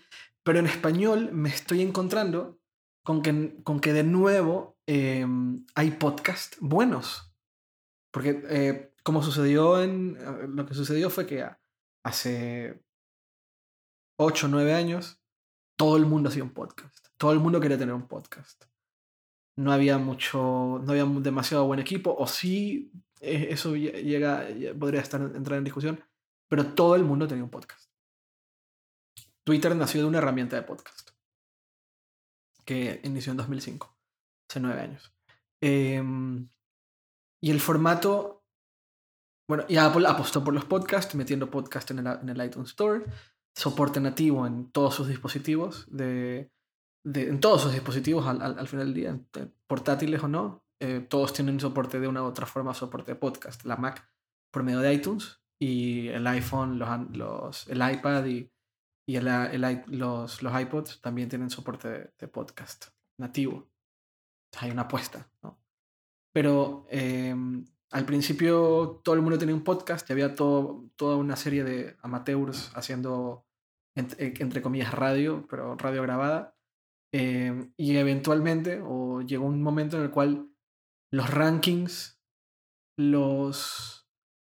pero 0.49 0.57
en 0.57 0.65
español 0.65 1.29
me 1.31 1.49
estoy 1.49 1.83
encontrando 1.83 2.59
con 3.05 3.21
que, 3.21 3.61
con 3.63 3.79
que 3.79 3.93
de 3.93 4.03
nuevo 4.03 4.79
eh, 4.87 5.23
hay 5.75 5.91
podcasts 5.91 6.57
buenos. 6.59 7.31
Porque 8.11 8.41
eh, 8.49 8.95
como 9.03 9.21
sucedió 9.21 9.79
en... 9.79 10.17
eh, 10.19 10.47
Lo 10.47 10.65
que 10.65 10.73
sucedió 10.73 11.11
fue 11.11 11.27
que 11.27 11.47
hace 12.03 12.81
8 14.17 14.47
o 14.47 14.49
9 14.49 14.73
años 14.73 15.21
todo 15.77 15.97
el 15.97 16.07
mundo 16.07 16.29
hacía 16.29 16.43
un 16.43 16.53
podcast. 16.53 17.07
Todo 17.17 17.31
el 17.31 17.39
mundo 17.39 17.59
quería 17.59 17.77
tener 17.77 17.93
un 17.93 18.07
podcast. 18.07 18.65
No 19.55 19.71
había 19.71 19.99
mucho, 19.99 20.81
no 20.83 20.91
había 20.91 21.05
demasiado 21.05 21.67
buen 21.67 21.79
equipo, 21.79 22.15
o 22.17 22.25
sí, 22.25 22.91
eh, 23.21 23.49
eso 23.51 23.75
lle- 23.75 24.01
llega, 24.03 24.49
lle- 24.49 24.73
podría 24.77 25.01
estar 25.01 25.21
entrar 25.21 25.59
en 25.59 25.63
discusión, 25.65 26.03
pero 26.49 26.73
todo 26.73 26.95
el 26.95 27.03
mundo 27.03 27.27
tenía 27.27 27.43
un 27.43 27.51
podcast. 27.51 27.88
Twitter 29.45 29.75
nació 29.75 30.01
de 30.01 30.07
una 30.07 30.17
herramienta 30.19 30.55
de 30.55 30.63
podcast 30.63 31.09
que 32.65 33.01
inició 33.03 33.31
en 33.31 33.37
2005, 33.37 33.97
hace 34.49 34.59
nueve 34.59 34.81
años. 34.81 35.13
Em, 35.61 36.49
y 37.41 37.51
el 37.51 37.59
formato 37.59 38.35
Bueno, 39.49 39.65
y 39.67 39.77
Apple 39.77 40.07
apostó 40.07 40.43
por 40.43 40.53
los 40.53 40.65
podcasts, 40.65 41.15
metiendo 41.15 41.49
podcast 41.49 41.89
en 41.89 41.99
el, 41.99 42.07
en 42.07 42.29
el 42.29 42.45
iTunes 42.45 42.69
Store, 42.69 43.03
soporte 43.57 43.99
nativo 43.99 44.45
en 44.45 44.71
todos 44.71 44.93
sus 44.93 45.07
dispositivos, 45.07 45.87
de, 45.89 46.51
en 47.03 47.39
todos 47.39 47.63
sus 47.63 47.71
dispositivos 47.73 48.27
al, 48.27 48.43
al- 48.43 48.59
al 48.59 48.67
final 48.67 48.85
del 48.85 48.93
día, 48.93 49.19
eh, 49.37 49.47
portátiles 49.65 50.21
o 50.21 50.27
no, 50.27 50.63
eh, 50.79 50.99
todos 51.09 51.33
tienen 51.33 51.59
soporte 51.59 51.99
de 51.99 52.07
una 52.07 52.21
u 52.21 52.25
otra 52.27 52.45
forma, 52.45 52.75
soporte 52.75 53.13
de 53.13 53.19
podcast. 53.19 53.65
La 53.65 53.75
Mac 53.75 54.07
por 54.53 54.61
medio 54.61 54.79
de 54.81 54.93
iTunes 54.93 55.41
y 55.59 56.09
el 56.09 56.27
iPhone, 56.27 56.77
los, 56.77 57.17
los, 57.17 57.67
el 57.69 57.77
iPad 57.91 58.25
y, 58.27 58.51
y 59.09 59.15
el, 59.15 59.27
el 59.27 59.83
los, 59.87 60.43
los 60.43 60.61
iPods 60.61 61.01
también 61.01 61.29
tienen 61.29 61.49
soporte 61.49 61.89
de, 61.89 62.13
de 62.19 62.27
podcast 62.27 62.89
nativo. 63.17 63.67
Hay 64.59 64.69
una 64.69 64.83
apuesta, 64.83 65.31
¿no? 65.41 65.59
Pero 66.31 66.85
eh, 66.91 67.35
al 67.89 68.05
principio 68.05 69.01
todo 69.03 69.15
el 69.15 69.23
mundo 69.23 69.39
tenía 69.39 69.55
un 69.55 69.63
podcast 69.63 70.07
y 70.07 70.13
había 70.13 70.35
todo, 70.35 70.91
toda 70.95 71.15
una 71.15 71.35
serie 71.37 71.63
de 71.63 71.97
amateurs 72.03 72.71
haciendo, 72.75 73.47
entre, 73.95 74.31
entre 74.43 74.61
comillas, 74.61 74.93
radio, 74.93 75.47
pero 75.49 75.75
radio 75.75 76.03
grabada. 76.03 76.55
Eh, 77.11 77.71
y 77.77 77.97
eventualmente, 77.97 78.79
o 78.85 79.23
llegó 79.23 79.47
un 79.47 79.63
momento 79.63 79.97
en 79.97 80.03
el 80.03 80.11
cual 80.11 80.51
los 81.11 81.31
rankings, 81.31 82.21
los, 82.95 84.07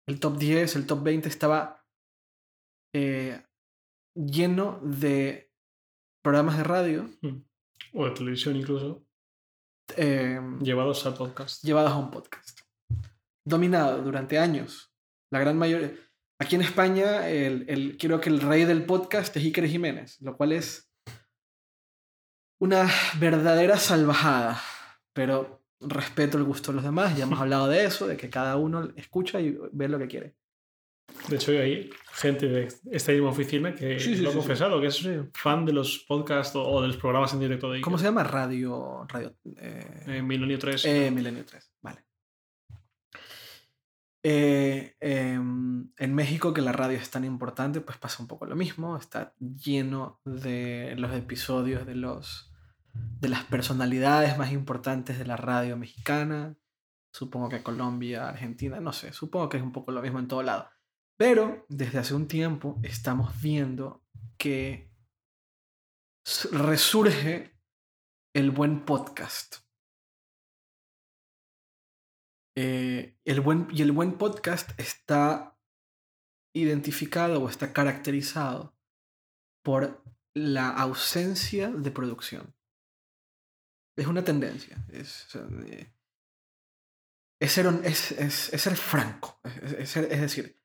el 0.06 0.20
top 0.20 0.38
10, 0.38 0.76
el 0.76 0.86
top 0.86 1.02
20 1.02 1.28
estaba 1.28 1.84
eh, 2.94 3.42
lleno 4.14 4.80
de 4.82 5.50
programas 6.22 6.56
de 6.56 6.64
radio 6.64 7.10
O 7.92 8.04
de 8.06 8.10
televisión 8.12 8.56
incluso. 8.56 9.04
eh, 9.96 10.40
Llevados 10.62 11.04
al 11.06 11.14
podcast. 11.14 11.62
llevados 11.64 11.92
a 11.92 11.96
un 11.98 12.10
podcast. 12.10 12.60
Dominado 13.46 14.02
durante 14.02 14.38
años. 14.38 14.92
La 15.30 15.40
gran 15.40 15.58
mayoría. 15.58 15.92
Aquí 16.40 16.56
en 16.56 16.62
España, 16.62 17.28
el, 17.28 17.68
el- 17.68 17.96
creo 17.98 18.20
que 18.20 18.30
el 18.30 18.40
rey 18.40 18.64
del 18.64 18.84
podcast 18.86 19.36
es 19.36 19.44
Iker 19.44 19.66
Jiménez, 19.68 20.20
lo 20.20 20.36
cual 20.36 20.52
es 20.52 20.90
una 22.60 22.88
verdadera 23.18 23.76
salvajada. 23.76 24.60
Pero 25.12 25.62
respeto 25.80 26.38
el 26.38 26.44
gusto 26.44 26.72
de 26.72 26.76
los 26.76 26.84
demás, 26.84 27.16
ya 27.16 27.24
hemos 27.24 27.38
hablado 27.40 27.68
de 27.68 27.84
eso, 27.84 28.06
de 28.06 28.16
que 28.16 28.30
cada 28.30 28.56
uno 28.56 28.90
escucha 28.96 29.40
y 29.40 29.56
ve 29.72 29.88
lo 29.88 29.98
que 29.98 30.08
quiere. 30.08 30.36
De 31.28 31.36
hecho, 31.36 31.52
hay 31.52 31.90
gente 32.12 32.48
de 32.48 32.68
esta 32.90 33.12
misma 33.12 33.30
oficina 33.30 33.74
que 33.74 33.98
Sí, 33.98 34.14
sí, 34.16 34.22
lo 34.22 34.28
ha 34.28 34.32
sí, 34.32 34.38
confesado, 34.38 34.80
que 34.80 34.88
es 34.88 35.08
fan 35.32 35.64
de 35.64 35.72
los 35.72 36.04
podcasts 36.06 36.54
o, 36.54 36.82
de 36.82 36.88
los 36.88 36.96
programas 36.96 37.32
en 37.32 37.40
directo 37.40 37.70
de 37.70 37.80
¿Cómo 37.80 37.96
Iker. 37.96 38.02
se 38.06 38.08
llama? 38.10 38.24
Radio. 38.24 39.06
Radio 39.08 39.34
eh, 39.56 40.04
Eh, 40.06 40.22
Milenio 40.22 40.58
3. 40.58 40.84
Eh, 40.84 41.10
Milenio 41.10 41.44
3, 41.44 41.72
vale. 41.80 42.04
Eh, 44.26 44.96
em, 45.00 45.90
en 45.98 46.14
México, 46.14 46.54
que 46.54 46.62
la 46.62 46.72
radio 46.72 46.96
es 46.96 47.10
tan 47.10 47.24
importante, 47.24 47.80
pues 47.80 47.98
pasa 47.98 48.22
un 48.22 48.28
poco 48.28 48.46
lo 48.46 48.56
mismo. 48.56 48.96
Está 48.96 49.34
lleno 49.38 50.20
de 50.24 50.94
los 50.96 51.12
episodios 51.14 51.86
de 51.86 51.94
los 51.94 52.50
de 53.20 53.28
las 53.28 53.44
personalidades 53.44 54.38
más 54.38 54.52
importantes 54.52 55.18
de 55.18 55.26
la 55.26 55.36
radio 55.36 55.76
mexicana. 55.76 56.56
Supongo 57.12 57.48
que 57.48 57.62
Colombia, 57.62 58.28
Argentina, 58.28 58.80
no 58.80 58.92
sé. 58.92 59.12
Supongo 59.12 59.48
que 59.48 59.56
es 59.56 59.62
un 59.62 59.72
poco 59.72 59.92
lo 59.92 60.00
mismo 60.00 60.18
en 60.18 60.28
todo 60.28 60.42
lado. 60.42 60.68
Pero 61.16 61.64
desde 61.68 61.98
hace 61.98 62.14
un 62.14 62.26
tiempo 62.26 62.80
estamos 62.82 63.40
viendo 63.40 64.04
que 64.38 64.90
resurge 66.52 67.56
el 68.34 68.50
buen 68.50 68.84
podcast. 68.84 69.56
Eh, 72.56 73.16
el 73.24 73.40
buen, 73.40 73.68
y 73.70 73.82
el 73.82 73.92
buen 73.92 74.16
podcast 74.16 74.78
está 74.78 75.58
identificado 76.54 77.42
o 77.42 77.48
está 77.48 77.72
caracterizado 77.72 78.76
por 79.64 80.02
la 80.34 80.70
ausencia 80.70 81.70
de 81.70 81.90
producción. 81.90 82.54
Es 83.96 84.06
una 84.06 84.24
tendencia. 84.24 84.84
Es, 84.92 85.28
eh, 85.36 85.92
es 87.40 87.58
es, 87.58 88.12
es- 88.12 88.62
ser 88.62 88.76
franco. 88.76 89.40
Es 89.44 89.94
decir, 89.94 90.60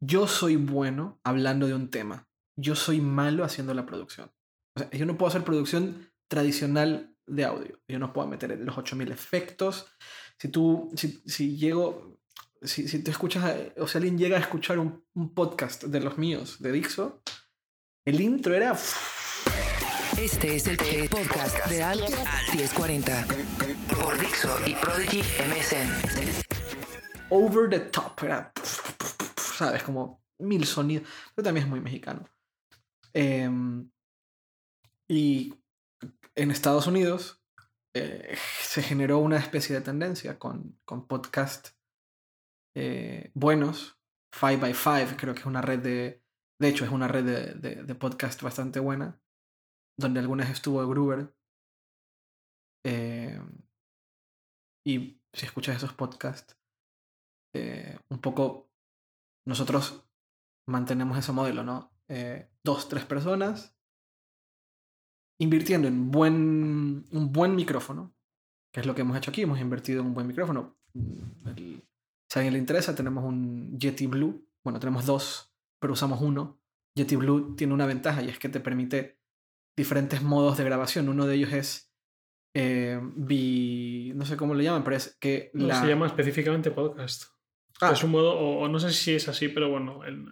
yo 0.00 0.26
soy 0.26 0.56
bueno 0.56 1.20
hablando 1.24 1.66
de 1.66 1.74
un 1.74 1.90
tema. 1.90 2.26
Yo 2.56 2.74
soy 2.74 3.00
malo 3.00 3.44
haciendo 3.44 3.74
la 3.74 3.86
producción. 3.86 4.30
O 4.76 4.80
sea, 4.80 4.90
yo 4.90 5.06
no 5.06 5.16
puedo 5.16 5.28
hacer 5.30 5.44
producción 5.44 6.10
tradicional 6.28 7.14
de 7.26 7.44
audio. 7.44 7.78
Yo 7.88 7.98
no 7.98 8.12
puedo 8.12 8.26
meter 8.28 8.58
los 8.60 8.76
8000 8.76 9.10
efectos. 9.12 9.86
Si 10.38 10.48
tú, 10.48 10.90
si, 10.96 11.22
si 11.26 11.56
llego, 11.56 12.18
si, 12.62 12.88
si 12.88 13.02
tú 13.02 13.10
escuchas, 13.10 13.44
a- 13.44 13.80
o 13.82 13.86
si 13.86 13.98
alguien 13.98 14.18
llega 14.18 14.36
a 14.36 14.40
escuchar 14.40 14.78
un, 14.78 15.04
un 15.14 15.34
podcast 15.34 15.84
de 15.84 16.00
los 16.00 16.18
míos, 16.18 16.56
de 16.60 16.72
Dixo, 16.72 17.22
el 18.04 18.20
intro 18.20 18.54
era... 18.54 18.76
Este 20.18 20.56
es 20.56 20.66
el 20.66 20.76
podcast 21.08 21.66
de 21.68 21.82
Al 21.82 22.00
1040 22.54 23.26
por 24.02 24.18
Dixo 24.18 24.54
y 24.66 24.74
Prodigy 24.74 25.20
MSN. 25.20 26.42
over 27.30 27.70
the 27.70 27.78
top, 27.80 28.22
era, 28.24 28.52
¿sabes? 29.60 29.82
Como 29.82 30.22
mil 30.38 30.64
sonidos, 30.64 31.06
pero 31.34 31.44
también 31.44 31.66
es 31.66 31.70
muy 31.70 31.80
mexicano. 31.80 32.24
Em, 33.12 33.90
y 35.06 35.54
en 36.34 36.50
Estados 36.50 36.86
Unidos 36.86 37.42
eh, 37.94 38.36
se 38.62 38.82
generó 38.82 39.18
una 39.18 39.36
especie 39.36 39.74
de 39.74 39.82
tendencia 39.82 40.38
con, 40.38 40.78
con 40.86 41.06
podcast 41.06 41.76
eh, 42.74 43.30
buenos. 43.34 43.98
5x5 44.32 45.16
creo 45.16 45.34
que 45.34 45.40
es 45.40 45.46
una 45.46 45.60
red 45.60 45.80
de... 45.80 46.22
De 46.58 46.68
hecho, 46.68 46.84
es 46.86 46.90
una 46.90 47.08
red 47.08 47.24
de, 47.24 47.54
de, 47.54 47.82
de 47.82 47.94
podcast 47.94 48.40
bastante 48.40 48.80
buena, 48.80 49.20
donde 49.98 50.20
algunas 50.20 50.48
estuvo 50.48 50.86
Gruber. 50.88 51.34
Em, 52.86 53.62
y 54.86 55.20
si 55.34 55.46
escuchas 55.46 55.76
esos 55.76 55.92
podcasts, 55.92 56.56
eh, 57.54 57.98
un 58.08 58.20
poco 58.20 58.69
nosotros 59.46 60.04
mantenemos 60.66 61.18
ese 61.18 61.32
modelo, 61.32 61.62
¿no? 61.64 61.92
Eh, 62.08 62.50
dos, 62.64 62.88
tres 62.88 63.04
personas 63.04 63.76
invirtiendo 65.38 65.88
en 65.88 66.10
buen, 66.10 67.04
un 67.10 67.32
buen 67.32 67.54
micrófono, 67.56 68.14
que 68.72 68.80
es 68.80 68.86
lo 68.86 68.94
que 68.94 69.00
hemos 69.02 69.16
hecho 69.16 69.30
aquí, 69.30 69.42
hemos 69.42 69.60
invertido 69.60 70.00
en 70.00 70.08
un 70.08 70.14
buen 70.14 70.26
micrófono. 70.26 70.76
Mm, 70.94 71.48
el- 71.48 71.82
si 72.28 72.38
a 72.38 72.40
alguien 72.40 72.52
le 72.52 72.58
interesa, 72.58 72.94
tenemos 72.94 73.24
un 73.24 73.78
Yeti 73.78 74.06
Blue, 74.06 74.46
bueno, 74.62 74.78
tenemos 74.78 75.06
dos, 75.06 75.52
pero 75.80 75.94
usamos 75.94 76.20
uno. 76.20 76.60
Yeti 76.94 77.16
Blue 77.16 77.56
tiene 77.56 77.72
una 77.74 77.86
ventaja 77.86 78.22
y 78.22 78.28
es 78.28 78.38
que 78.38 78.48
te 78.48 78.60
permite 78.60 79.18
diferentes 79.76 80.22
modos 80.22 80.58
de 80.58 80.64
grabación. 80.64 81.08
Uno 81.08 81.26
de 81.26 81.34
ellos 81.36 81.52
es 81.52 81.92
eh, 82.54 83.00
bi- 83.16 84.12
no 84.14 84.24
sé 84.26 84.36
cómo 84.36 84.54
le 84.54 84.64
llaman, 84.64 84.84
pero 84.84 84.96
es 84.96 85.16
que 85.20 85.50
No, 85.54 85.68
la... 85.68 85.80
Se 85.80 85.86
llama 85.88 86.06
específicamente 86.06 86.70
podcast. 86.72 87.24
Ah, 87.80 87.92
Es 87.92 88.04
un 88.04 88.10
modo, 88.10 88.38
o, 88.38 88.60
o 88.60 88.68
no 88.68 88.78
sé 88.78 88.92
si 88.92 89.14
es 89.14 89.28
así, 89.28 89.48
pero 89.48 89.70
bueno, 89.70 90.04
el- 90.04 90.26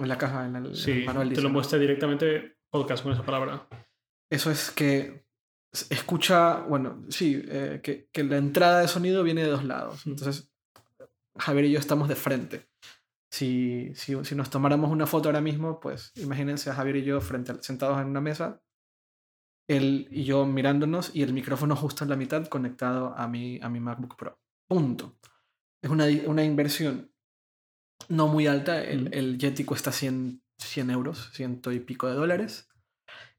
en 0.00 0.08
la 0.08 0.16
caja, 0.18 0.46
en 0.46 0.56
el, 0.56 0.64
en 0.66 0.70
el 0.70 0.76
sí, 0.76 1.02
manual 1.04 1.26
te 1.28 1.30
dice, 1.30 1.42
lo 1.42 1.48
¿no? 1.48 1.54
muestra 1.54 1.78
directamente 1.78 2.58
podcast 2.70 3.02
con 3.02 3.12
esa 3.12 3.24
palabra. 3.24 3.66
Eso 4.30 4.50
es 4.50 4.70
que 4.70 5.24
escucha, 5.90 6.60
bueno, 6.60 7.04
sí, 7.08 7.42
eh, 7.46 7.80
que, 7.82 8.08
que 8.12 8.24
la 8.24 8.36
entrada 8.36 8.80
de 8.80 8.88
sonido 8.88 9.22
viene 9.22 9.42
de 9.42 9.48
dos 9.50 9.64
lados. 9.64 10.06
Entonces, 10.06 10.50
Javier 11.36 11.64
y 11.66 11.72
yo 11.72 11.78
estamos 11.78 12.08
de 12.08 12.14
frente. 12.16 12.68
Si, 13.30 13.92
si, 13.94 14.24
si 14.24 14.34
nos 14.34 14.50
tomáramos 14.50 14.90
una 14.90 15.06
foto 15.06 15.28
ahora 15.28 15.40
mismo, 15.40 15.80
pues 15.80 16.12
imagínense 16.16 16.70
a 16.70 16.74
Javier 16.74 16.96
y 16.96 17.04
yo 17.04 17.20
frente, 17.20 17.54
sentados 17.62 18.00
en 18.00 18.08
una 18.08 18.20
mesa, 18.20 18.62
él 19.68 20.08
y 20.10 20.24
yo 20.24 20.46
mirándonos 20.46 21.14
y 21.14 21.22
el 21.22 21.32
micrófono 21.34 21.76
justo 21.76 22.04
en 22.04 22.10
la 22.10 22.16
mitad 22.16 22.46
conectado 22.46 23.14
a 23.16 23.28
mi, 23.28 23.58
a 23.62 23.68
mi 23.68 23.80
MacBook 23.80 24.16
Pro. 24.16 24.38
Punto. 24.66 25.18
Es 25.82 25.90
una, 25.90 26.06
una 26.26 26.44
inversión 26.44 27.12
no 28.08 28.28
muy 28.28 28.46
alta. 28.46 28.82
El, 28.82 29.12
el 29.14 29.38
Yeti 29.38 29.64
cuesta 29.64 29.92
100, 29.92 30.42
100 30.58 30.90
euros, 30.90 31.30
ciento 31.32 31.72
y 31.72 31.80
pico 31.80 32.08
de 32.08 32.14
dólares. 32.14 32.68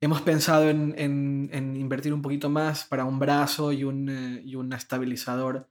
Hemos 0.02 0.22
pensado 0.22 0.70
en, 0.70 0.96
en- 0.98 1.50
en 1.54 1.76
invertir 1.78 2.14
un 2.14 2.22
poquito 2.22 2.50
más 2.50 2.86
para 2.86 3.06
un 3.06 3.20
brazo 3.20 3.72
y 3.72 3.84
un, 3.84 4.10
eh, 4.10 4.42
y 4.46 4.56
un 4.56 4.74
estabilizador, 4.74 5.70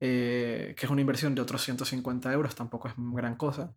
eh, 0.00 0.74
que 0.78 0.86
es 0.86 0.92
una 0.92 1.00
inversión 1.00 1.34
de 1.34 1.42
otros 1.42 1.62
150 1.64 2.32
euros, 2.32 2.54
tampoco 2.54 2.88
es 2.88 2.94
gran 2.96 3.36
cosa, 3.36 3.74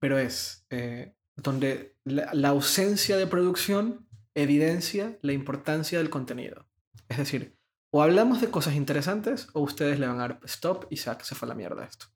pero 0.00 0.18
es 0.18 0.66
eh, 0.70 1.14
donde 1.36 1.96
la, 2.04 2.32
la 2.34 2.48
ausencia 2.50 3.16
de 3.16 3.26
producción 3.26 4.08
evidencia 4.34 5.18
la 5.22 5.32
importancia 5.32 5.98
del 5.98 6.10
contenido. 6.10 6.66
Es 7.08 7.18
decir, 7.18 7.57
o 7.90 8.02
hablamos 8.02 8.40
de 8.40 8.50
cosas 8.50 8.74
interesantes 8.74 9.48
o 9.54 9.60
ustedes 9.60 9.98
le 9.98 10.06
van 10.06 10.16
a 10.16 10.28
dar 10.28 10.40
stop 10.44 10.86
y 10.90 10.96
se, 10.96 11.10
se 11.22 11.34
fue 11.34 11.48
la 11.48 11.54
mierda 11.54 11.84
esto. 11.84 12.06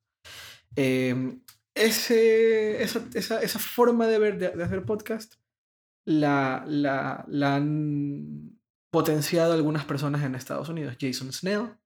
Ese, 1.75 2.83
esa, 2.83 3.03
esa, 3.15 3.43
esa 3.43 3.59
forma 3.59 4.07
de, 4.07 4.19
ver, 4.19 4.39
de 4.39 4.63
hacer 4.63 4.85
podcast 4.85 5.35
la, 6.05 6.65
la, 6.67 7.25
la 7.29 7.57
han 7.57 8.59
potenciado 8.91 9.55
algunas 9.55 9.85
personas 9.85 10.23
en 10.23 10.35
Estados 10.35 10.69
Unidos. 10.69 10.97
Jason 11.01 11.33
Snell, 11.33 11.77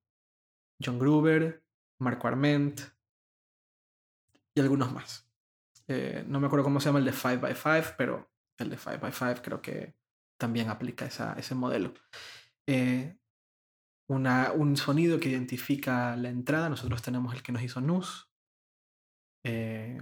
John 0.84 0.98
Gruber, 0.98 1.64
Marco 2.00 2.28
Arment. 2.28 2.80
y 4.54 4.60
algunos 4.60 4.92
más. 4.92 5.30
Eh, 5.88 6.24
no 6.26 6.40
me 6.40 6.46
acuerdo 6.46 6.64
cómo 6.64 6.80
se 6.80 6.86
llama 6.86 6.98
el 6.98 7.04
de 7.04 7.12
5x5, 7.12 7.94
pero 7.96 8.30
el 8.58 8.70
de 8.70 8.78
5x5 8.78 9.40
creo 9.42 9.62
que 9.62 9.94
también 10.38 10.68
aplica 10.68 11.06
esa, 11.06 11.34
ese 11.34 11.54
modelo. 11.54 11.94
Eh, 12.66 13.16
un 14.08 14.76
sonido 14.76 15.18
que 15.18 15.28
identifica 15.28 16.16
la 16.16 16.28
entrada, 16.28 16.68
nosotros 16.68 17.02
tenemos 17.02 17.34
el 17.34 17.42
que 17.42 17.52
nos 17.52 17.62
hizo 17.62 17.80
NUS. 17.80 18.30
Eh, 19.44 20.00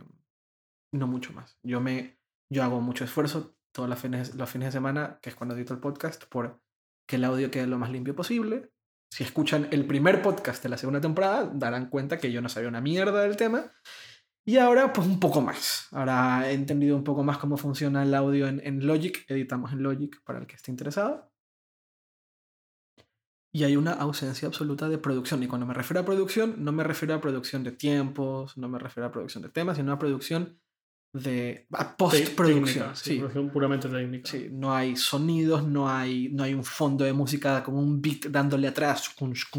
no 0.92 1.06
mucho 1.06 1.32
más. 1.32 1.58
Yo, 1.62 1.80
me, 1.80 2.18
yo 2.50 2.62
hago 2.62 2.80
mucho 2.80 3.04
esfuerzo 3.04 3.56
todos 3.72 3.88
los 3.88 3.98
fines, 3.98 4.34
los 4.34 4.48
fines 4.48 4.68
de 4.68 4.72
semana, 4.72 5.18
que 5.20 5.30
es 5.30 5.36
cuando 5.36 5.54
edito 5.56 5.74
el 5.74 5.80
podcast, 5.80 6.24
por 6.26 6.62
que 7.06 7.16
el 7.16 7.24
audio 7.24 7.50
quede 7.50 7.66
lo 7.66 7.78
más 7.78 7.90
limpio 7.90 8.14
posible. 8.14 8.70
Si 9.10 9.24
escuchan 9.24 9.68
el 9.70 9.86
primer 9.86 10.22
podcast 10.22 10.62
de 10.62 10.68
la 10.68 10.78
segunda 10.78 11.00
temporada, 11.00 11.50
darán 11.54 11.88
cuenta 11.88 12.18
que 12.18 12.32
yo 12.32 12.40
no 12.40 12.48
sabía 12.48 12.68
una 12.68 12.80
mierda 12.80 13.22
del 13.22 13.36
tema. 13.36 13.72
Y 14.46 14.58
ahora, 14.58 14.92
pues 14.92 15.06
un 15.06 15.20
poco 15.20 15.40
más. 15.40 15.88
Ahora 15.92 16.50
he 16.50 16.54
entendido 16.54 16.96
un 16.96 17.04
poco 17.04 17.22
más 17.22 17.38
cómo 17.38 17.56
funciona 17.56 18.02
el 18.02 18.14
audio 18.14 18.46
en 18.46 18.86
Logic. 18.86 19.24
Editamos 19.28 19.72
en 19.72 19.82
Logic 19.82 20.22
para 20.24 20.38
el 20.38 20.46
que 20.46 20.56
esté 20.56 20.70
interesado. 20.70 21.33
Y 23.54 23.62
hay 23.62 23.76
una 23.76 23.92
ausencia 23.92 24.48
absoluta 24.48 24.88
de 24.88 24.98
producción. 24.98 25.42
Y 25.42 25.46
cuando 25.46 25.64
me 25.66 25.74
refiero 25.74 26.00
a 26.00 26.04
producción, 26.04 26.56
no 26.58 26.72
me 26.72 26.82
refiero 26.82 27.14
a 27.14 27.20
producción 27.20 27.62
de 27.62 27.70
tiempos, 27.72 28.56
no 28.58 28.68
me 28.68 28.78
refiero 28.80 29.06
a 29.06 29.12
producción 29.12 29.42
de 29.44 29.48
temas, 29.50 29.76
sino 29.76 29.92
a 29.92 29.98
producción 29.98 30.58
de 31.12 31.66
a 31.70 31.96
postproducción. 31.96 32.96
Sí, 32.96 33.10
Sí, 33.10 33.18
producción 33.18 33.50
puramente 33.50 33.88
técnica. 33.88 34.28
sí, 34.28 34.48
no 34.50 34.74
hay 34.74 34.96
sonidos, 34.96 35.64
no 35.64 35.88
hay, 35.88 36.30
no 36.30 36.42
hay 36.42 36.52
un 36.54 36.64
fondo 36.64 37.04
de 37.04 37.12
música 37.12 37.62
como 37.62 37.78
un 37.78 38.02
beat 38.02 38.26
dándole 38.30 38.66
atrás, 38.66 39.08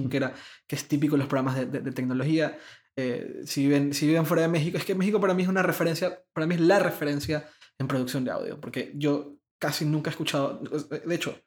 que, 0.10 0.18
era, 0.18 0.34
que 0.68 0.76
es 0.76 0.86
típico 0.90 1.16
en 1.16 1.20
los 1.20 1.30
programas 1.30 1.56
de, 1.56 1.66
de- 1.68 1.80
de 1.80 1.92
tecnología. 1.94 2.58
Eh, 2.98 3.42
si, 3.46 3.62
viven, 3.62 3.94
si 3.94 4.08
viven 4.08 4.26
fuera 4.26 4.42
de 4.44 4.50
México, 4.50 4.78
es 4.78 4.84
que 4.84 4.96
México 4.96 5.22
para 5.22 5.34
mí 5.34 5.44
es 5.44 5.50
una 5.50 5.64
referencia, 5.64 6.22
para 6.34 6.46
mí 6.48 6.56
es 6.56 6.62
la 6.62 6.80
referencia 6.80 7.48
en 7.80 7.88
producción 7.88 8.26
de 8.26 8.32
audio, 8.32 8.60
porque 8.60 8.92
yo 8.96 9.38
casi 9.58 9.86
nunca 9.86 10.10
he 10.10 10.12
escuchado, 10.12 10.60
de 10.62 11.16
hecho, 11.16 11.40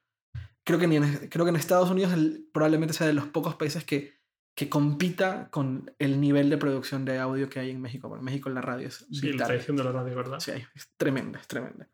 creo 0.68 0.78
que, 0.78 0.86
ni 0.86 0.96
en, 0.96 1.28
creo 1.30 1.46
que 1.46 1.50
en 1.50 1.56
Estados 1.56 1.88
Unidos 1.90 2.12
el- 2.12 2.46
probablemente 2.52 2.92
sea 2.92 3.06
de 3.06 3.14
los 3.14 3.26
pocos 3.26 3.54
países 3.54 3.84
que, 3.84 4.20
que 4.54 4.68
compita 4.68 5.48
con 5.50 5.94
el 5.98 6.20
nivel 6.20 6.50
de 6.50 6.58
producción 6.58 7.06
de 7.06 7.18
audio 7.18 7.48
que 7.48 7.58
hay 7.60 7.70
en 7.70 7.80
México. 7.80 8.08
Porque 8.08 8.20
en 8.20 8.24
México 8.26 8.50
la 8.50 8.60
radio 8.60 8.88
es 8.88 9.06
Sí, 9.10 9.32
la 9.32 9.48
vital. 9.48 9.76
de 9.76 9.84
la 9.84 9.92
radio, 9.92 10.14
¿verdad? 10.14 10.40
Sí, 10.40 10.50
es 10.74 10.92
tremenda, 10.98 11.38
es 11.40 11.46
tremenda. 11.48 11.88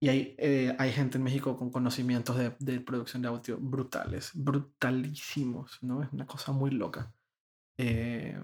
Y 0.00 0.08
hay, 0.08 0.34
eh, 0.38 0.74
hay 0.78 0.92
gente 0.92 1.18
en 1.18 1.24
México 1.24 1.56
con 1.56 1.70
conocimientos 1.70 2.36
de, 2.36 2.56
de 2.58 2.80
producción 2.80 3.22
de 3.22 3.28
audio 3.28 3.56
brutales, 3.60 4.30
brutalísimos, 4.34 5.78
¿no? 5.82 6.02
Es 6.02 6.12
una 6.12 6.26
cosa 6.26 6.50
muy 6.52 6.70
loca. 6.70 7.12
Eh, 7.78 8.40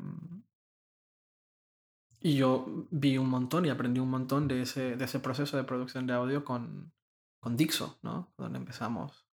y 2.21 2.37
yo 2.37 2.87
vi 2.91 3.19
un 3.19 3.29
montón 3.29 3.67
y 3.67 3.71
aprendí 3.71 4.01
un 4.01 4.11
montón 4.11 4.49
de 4.49 4.63
ese, 4.63 4.97
de 4.97 5.05
ese 5.05 5.21
proceso 5.21 5.57
de 5.57 5.65
producción 5.65 6.07
de 6.07 6.15
audio 6.15 6.45
con, 6.45 6.93
con 7.41 7.57
Dixo, 7.57 7.99
¿no? 8.03 8.33
Donde 8.39 8.59
empezamos, 8.59 9.24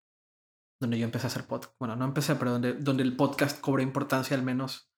donde 0.81 0.99
yo 0.99 1.05
empecé 1.05 1.27
a 1.27 1.29
hacer 1.29 1.45
podcast. 1.47 1.73
Bueno, 1.79 1.95
no 1.95 2.03
empecé, 2.05 2.35
pero 2.35 2.51
donde, 2.51 2.73
donde 2.73 3.03
el 3.03 3.15
podcast 3.15 3.61
cobra 3.61 3.83
importancia 3.83 4.35
al 4.35 4.43
menos 4.43 4.91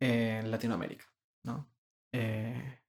en 0.00 0.50
Latinoamérica, 0.50 1.04
¿no? 1.44 1.70
Eh, 2.12 2.82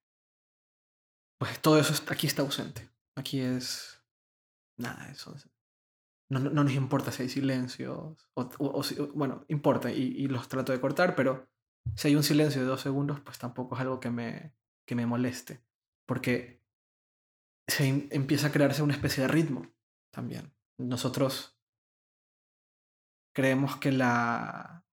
pues 1.39 1.61
todo 1.61 1.79
eso 1.79 1.93
aquí 2.09 2.27
está 2.27 2.41
ausente. 2.41 2.89
Aquí 3.17 3.39
es 3.41 4.01
nada, 4.79 5.09
eso. 5.11 5.35
es- 5.35 5.49
No, 6.31 6.39
no, 6.39 6.49
no 6.49 6.63
nos 6.63 6.73
importa 6.73 7.11
si 7.11 7.23
hay 7.23 7.29
silencios, 7.29 8.17
o, 8.33 8.41
o- 8.41 8.79
o 8.79 8.83
si- 8.83 8.99
o- 8.99 9.11
bueno, 9.13 9.45
importa 9.47 9.91
y, 9.91 10.01
y 10.01 10.27
los 10.27 10.47
trato 10.47 10.71
de 10.71 10.81
cortar, 10.81 11.15
pero 11.15 11.47
si 11.95 12.07
hay 12.07 12.15
un 12.15 12.23
silencio 12.23 12.61
de 12.61 12.67
dos 12.67 12.81
segundos, 12.81 13.19
pues 13.21 13.37
tampoco 13.37 13.75
es 13.75 13.81
algo 13.81 13.99
que 13.99 14.09
me, 14.09 14.55
que 14.87 14.95
me 14.95 15.05
moleste, 15.05 15.63
porque 16.07 16.63
se 17.67 17.87
em- 17.87 18.07
empieza 18.11 18.47
a 18.47 18.51
crearse 18.51 18.81
una 18.81 18.93
especie 18.95 19.21
de 19.23 19.27
ritmo 19.27 19.71
también. 20.11 20.51
Nosotros 20.79 21.54
creemos 23.35 23.75
que 23.77 23.91
la 23.91 24.83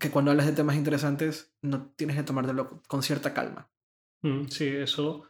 que 0.00 0.10
cuando 0.10 0.30
hablas 0.30 0.46
de 0.46 0.52
temas 0.52 0.76
interesantes 0.76 1.54
no 1.62 1.92
tienes 1.94 2.16
que 2.16 2.22
tomártelo 2.22 2.82
con 2.88 3.02
cierta 3.02 3.34
calma. 3.34 3.70
Mm, 4.22 4.46
Sí, 4.48 4.66
eso 4.66 5.26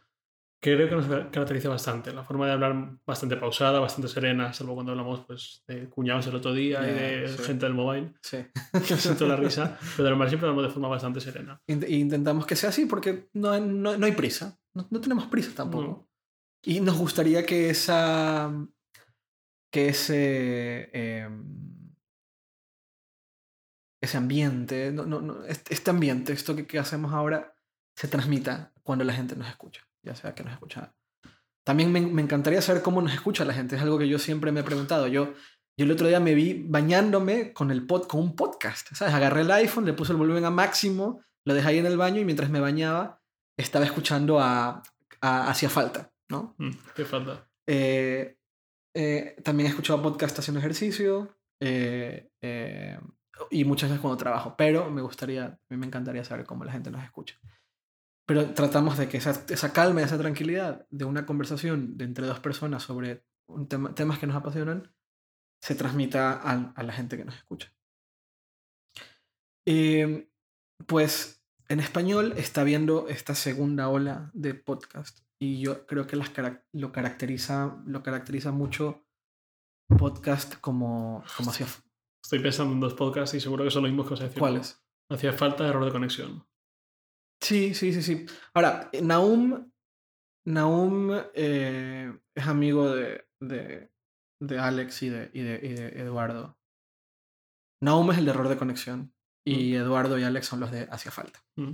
creo 0.63 0.87
que 0.87 0.95
nos 0.95 1.07
caracteriza 1.07 1.67
bastante. 1.69 2.13
La 2.13 2.23
forma 2.23 2.45
de 2.45 2.53
hablar 2.53 2.97
bastante 3.05 3.35
pausada, 3.35 3.79
bastante 3.81 4.07
serena, 4.07 4.53
salvo 4.53 4.75
cuando 4.75 4.91
hablamos 4.93 5.25
pues, 5.25 5.63
de 5.67 5.89
cuñados 5.89 6.27
el 6.27 6.35
otro 6.35 6.53
día 6.53 6.79
y 6.83 6.87
Ya, 6.87 6.93
de 6.93 7.27
sí. 7.27 7.43
gente 7.43 7.65
del 7.65 7.73
mobile. 7.73 8.13
Sí. 8.21 8.37
que 8.87 8.95
siento 8.95 9.27
la 9.27 9.35
risa. 9.35 9.77
Pero 9.97 10.03
de 10.05 10.09
normal 10.11 10.29
siempre 10.29 10.47
hablamos 10.47 10.69
de 10.69 10.73
forma 10.73 10.87
bastante 10.87 11.19
serena. 11.19 11.59
Int- 11.67 11.83
e 11.83 11.95
intentamos 11.97 12.45
que 12.45 12.55
sea 12.55 12.69
así 12.69 12.85
porque 12.85 13.27
no, 13.33 13.49
hay- 13.51 13.61
no, 13.61 13.97
no 13.97 14.05
hay 14.05 14.11
prisa. 14.13 14.57
No, 14.73 14.87
no 14.89 15.01
tenemos 15.01 15.25
prisa 15.25 15.51
tampoco. 15.53 15.83
No. 15.83 16.09
Y 16.63 16.79
nos 16.79 16.97
gustaría 16.97 17.45
que 17.45 17.69
esa. 17.71 18.53
que 19.69 19.89
ese. 19.89 20.89
em, 20.93 21.80
ese 24.01 24.17
ambiente, 24.17 24.91
no, 24.91 25.05
no, 25.05 25.21
no, 25.21 25.43
este 25.45 25.91
ambiente, 25.91 26.33
esto 26.33 26.55
que, 26.55 26.65
que 26.65 26.79
hacemos 26.79 27.13
ahora, 27.13 27.53
se 27.95 28.07
transmita 28.07 28.73
cuando 28.83 29.05
la 29.05 29.13
gente 29.13 29.35
nos 29.35 29.47
escucha. 29.47 29.87
Ya 30.03 30.15
sea 30.15 30.33
que 30.33 30.43
nos 30.43 30.53
escucha. 30.53 30.95
También 31.63 31.91
me, 31.91 32.01
me 32.01 32.23
encantaría 32.23 32.61
saber 32.61 32.81
cómo 32.81 33.01
nos 33.01 33.13
escucha 33.13 33.45
la 33.45 33.53
gente. 33.53 33.75
Es 33.75 33.81
algo 33.81 33.99
que 33.99 34.07
yo 34.07 34.17
siempre 34.17 34.51
me 34.51 34.61
he 34.61 34.63
preguntado. 34.63 35.07
Yo, 35.07 35.33
yo 35.77 35.85
el 35.85 35.91
otro 35.91 36.07
día 36.07 36.19
me 36.19 36.33
vi 36.33 36.65
bañándome 36.67 37.53
con, 37.53 37.69
el 37.69 37.85
pod, 37.85 38.07
con 38.07 38.21
un 38.21 38.35
podcast. 38.35 38.87
¿sabes? 38.95 39.13
Agarré 39.13 39.41
el 39.41 39.51
iPhone, 39.51 39.85
le 39.85 39.93
puse 39.93 40.13
el 40.13 40.17
volumen 40.17 40.45
a 40.45 40.49
máximo, 40.49 41.21
lo 41.45 41.53
dejé 41.53 41.67
ahí 41.67 41.77
en 41.77 41.85
el 41.85 41.97
baño 41.97 42.19
y 42.19 42.25
mientras 42.25 42.49
me 42.49 42.59
bañaba 42.59 43.21
estaba 43.55 43.85
escuchando 43.85 44.39
a, 44.39 44.81
a 45.21 45.51
Hacía 45.51 45.69
Falta. 45.69 46.11
¿no? 46.29 46.55
Mm, 46.57 46.71
Qué 46.95 47.05
falta. 47.05 47.47
Eh, 47.67 48.37
eh, 48.95 49.35
también 49.43 49.67
he 49.67 49.69
escuchado 49.69 50.01
podcast 50.01 50.39
haciendo 50.39 50.59
ejercicio 50.59 51.37
eh, 51.61 52.29
eh, 52.41 52.99
y 53.49 53.65
muchas 53.65 53.89
veces 53.89 54.01
cuando 54.01 54.17
trabajo, 54.17 54.55
pero 54.57 54.89
me 54.91 55.01
gustaría, 55.01 55.45
a 55.45 55.59
mí 55.69 55.77
me 55.77 55.87
encantaría 55.87 56.23
saber 56.23 56.45
cómo 56.45 56.63
la 56.63 56.71
gente 56.71 56.91
nos 56.91 57.03
escucha. 57.03 57.39
Pero 58.27 58.53
tratamos 58.53 58.97
de 58.97 59.09
que 59.09 59.17
esa, 59.17 59.45
esa 59.49 59.73
calma 59.73 60.01
y 60.01 60.03
esa 60.03 60.17
tranquilidad 60.17 60.85
de 60.89 61.05
una 61.05 61.25
conversación 61.25 61.97
de 61.97 62.05
entre 62.05 62.27
dos 62.27 62.39
personas 62.39 62.83
sobre 62.83 63.25
un 63.47 63.67
tema, 63.67 63.93
temas 63.95 64.19
que 64.19 64.27
nos 64.27 64.35
apasionan 64.35 64.93
se 65.61 65.75
transmita 65.75 66.33
a, 66.33 66.73
a 66.75 66.83
la 66.83 66.93
gente 66.93 67.17
que 67.17 67.25
nos 67.25 67.35
escucha. 67.35 67.73
Eh, 69.65 70.29
pues 70.87 71.43
en 71.67 71.79
español 71.79 72.33
está 72.37 72.63
viendo 72.63 73.07
esta 73.07 73.35
segunda 73.35 73.89
ola 73.89 74.31
de 74.33 74.55
podcast 74.55 75.19
y 75.39 75.61
yo 75.61 75.85
creo 75.85 76.07
que 76.07 76.15
las 76.15 76.33
carac- 76.33 76.63
lo 76.71 76.91
caracteriza 76.91 77.77
lo 77.85 78.01
caracteriza 78.01 78.51
mucho 78.51 79.05
podcast 79.97 80.55
como 80.59 81.23
como 81.37 81.51
hacía 81.51 81.67
Estoy 82.23 82.39
pensando 82.39 82.73
en 82.73 82.79
dos 82.79 82.93
podcasts 82.93 83.35
y 83.35 83.39
seguro 83.39 83.63
que 83.63 83.71
son 83.71 83.83
los 83.83 83.91
mismos 83.91 84.07
que 84.07 84.13
os 84.13 84.21
he 84.21 84.29
cuáles 84.39 84.81
Hacía 85.09 85.33
falta 85.33 85.67
error 85.67 85.83
de 85.83 85.91
conexión. 85.91 86.47
sí 87.41 87.73
sí 87.73 87.91
sí 87.93 88.01
sí 88.01 88.25
ahora 88.53 88.89
Naum 89.01 89.71
Naum 90.45 91.11
eh, 91.33 92.17
es 92.35 92.47
amigo 92.47 92.89
de, 92.95 93.25
de, 93.39 93.91
de 94.39 94.59
Alex 94.59 95.03
y 95.03 95.09
de, 95.09 95.29
y, 95.33 95.41
de, 95.41 95.59
y 95.61 95.73
de 95.73 95.87
Eduardo 96.01 96.57
Naum 97.81 98.11
es 98.11 98.17
el 98.19 98.25
de 98.25 98.31
error 98.31 98.47
de 98.47 98.57
conexión 98.57 99.13
y 99.45 99.73
Eduardo 99.75 100.17
y 100.19 100.23
Alex 100.23 100.45
son 100.47 100.59
los 100.59 100.71
de 100.71 100.87
hacía 100.91 101.11
falta 101.11 101.43
Mm. 101.57 101.71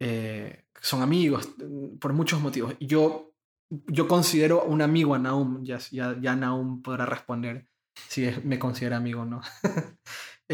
eh, 0.00 0.64
son 0.80 1.02
amigos 1.02 1.48
mm, 1.58 1.98
por 1.98 2.12
muchos 2.12 2.40
motivos. 2.40 2.74
Yo, 2.80 3.34
yo 3.70 4.08
considero 4.08 4.64
un 4.64 4.80
amigo 4.82 5.14
a 5.14 5.18
Naum, 5.18 5.62
ya, 5.64 5.78
ya, 5.90 6.16
ya 6.20 6.34
Naum 6.36 6.82
podrá 6.82 7.04
responder 7.06 7.68
si 7.96 8.24
es- 8.26 8.44
me 8.44 8.58
considera 8.58 8.96
amigo 8.98 9.22
o 9.22 9.26
no. 9.26 9.40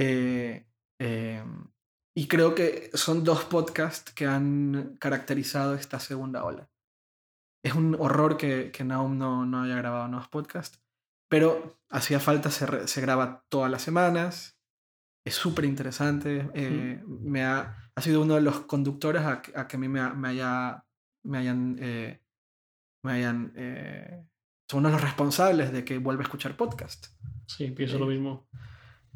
Eh, 0.01 0.65
eh, 1.01 1.43
y 2.17 2.29
creo 2.29 2.55
que 2.55 2.91
son 2.95 3.25
dos 3.25 3.45
podcasts 3.47 4.13
que 4.13 4.27
han 4.27 4.97
caracterizado 5.01 5.75
esta 5.75 5.99
segunda 5.99 6.45
ola. 6.45 6.71
Es 7.65 7.75
un 7.75 7.97
horror 7.99 8.37
que, 8.37 8.71
que 8.71 8.85
Naum 8.85 9.19
no, 9.19 9.45
no 9.45 9.63
haya 9.63 9.75
grabado 9.77 10.07
nuevos 10.07 10.29
podcasts, 10.29 10.81
pero 11.29 11.81
hacía 11.91 12.21
falta, 12.21 12.51
se, 12.53 12.67
re- 12.67 12.87
se 12.87 13.01
graba 13.01 13.45
todas 13.49 13.71
las 13.73 13.83
semanas. 13.83 14.57
Es 15.27 15.35
súper 15.35 15.65
interesante. 15.65 16.49
eh, 16.55 17.03
me 17.07 17.43
ha, 17.45 17.91
ha 17.97 18.01
sido 18.01 18.23
uno 18.23 18.37
de 18.37 18.43
los 18.43 18.61
conductores 18.61 19.23
a, 19.23 19.43
que- 19.43 19.59
a 19.59 19.67
que 19.67 19.77
a 19.77 19.81
mí 19.81 19.89
me, 19.89 20.09
me 20.15 20.29
haya, 20.29 20.87
me 21.25 21.39
hayan, 21.39 21.77
eh, 21.81 22.23
me 23.05 23.13
hayan, 23.15 23.53
son 24.69 24.81
uno 24.81 24.89
de 24.89 24.93
los 24.95 25.03
responsables 25.03 25.73
de 25.73 25.85
que 25.85 25.99
vuelva 25.99 26.23
a 26.23 26.25
escuchar 26.25 26.57
podcast. 26.57 27.07
Sí, 27.47 27.71
pienso 27.71 27.99
lo 27.99 28.07
mismo. 28.07 28.49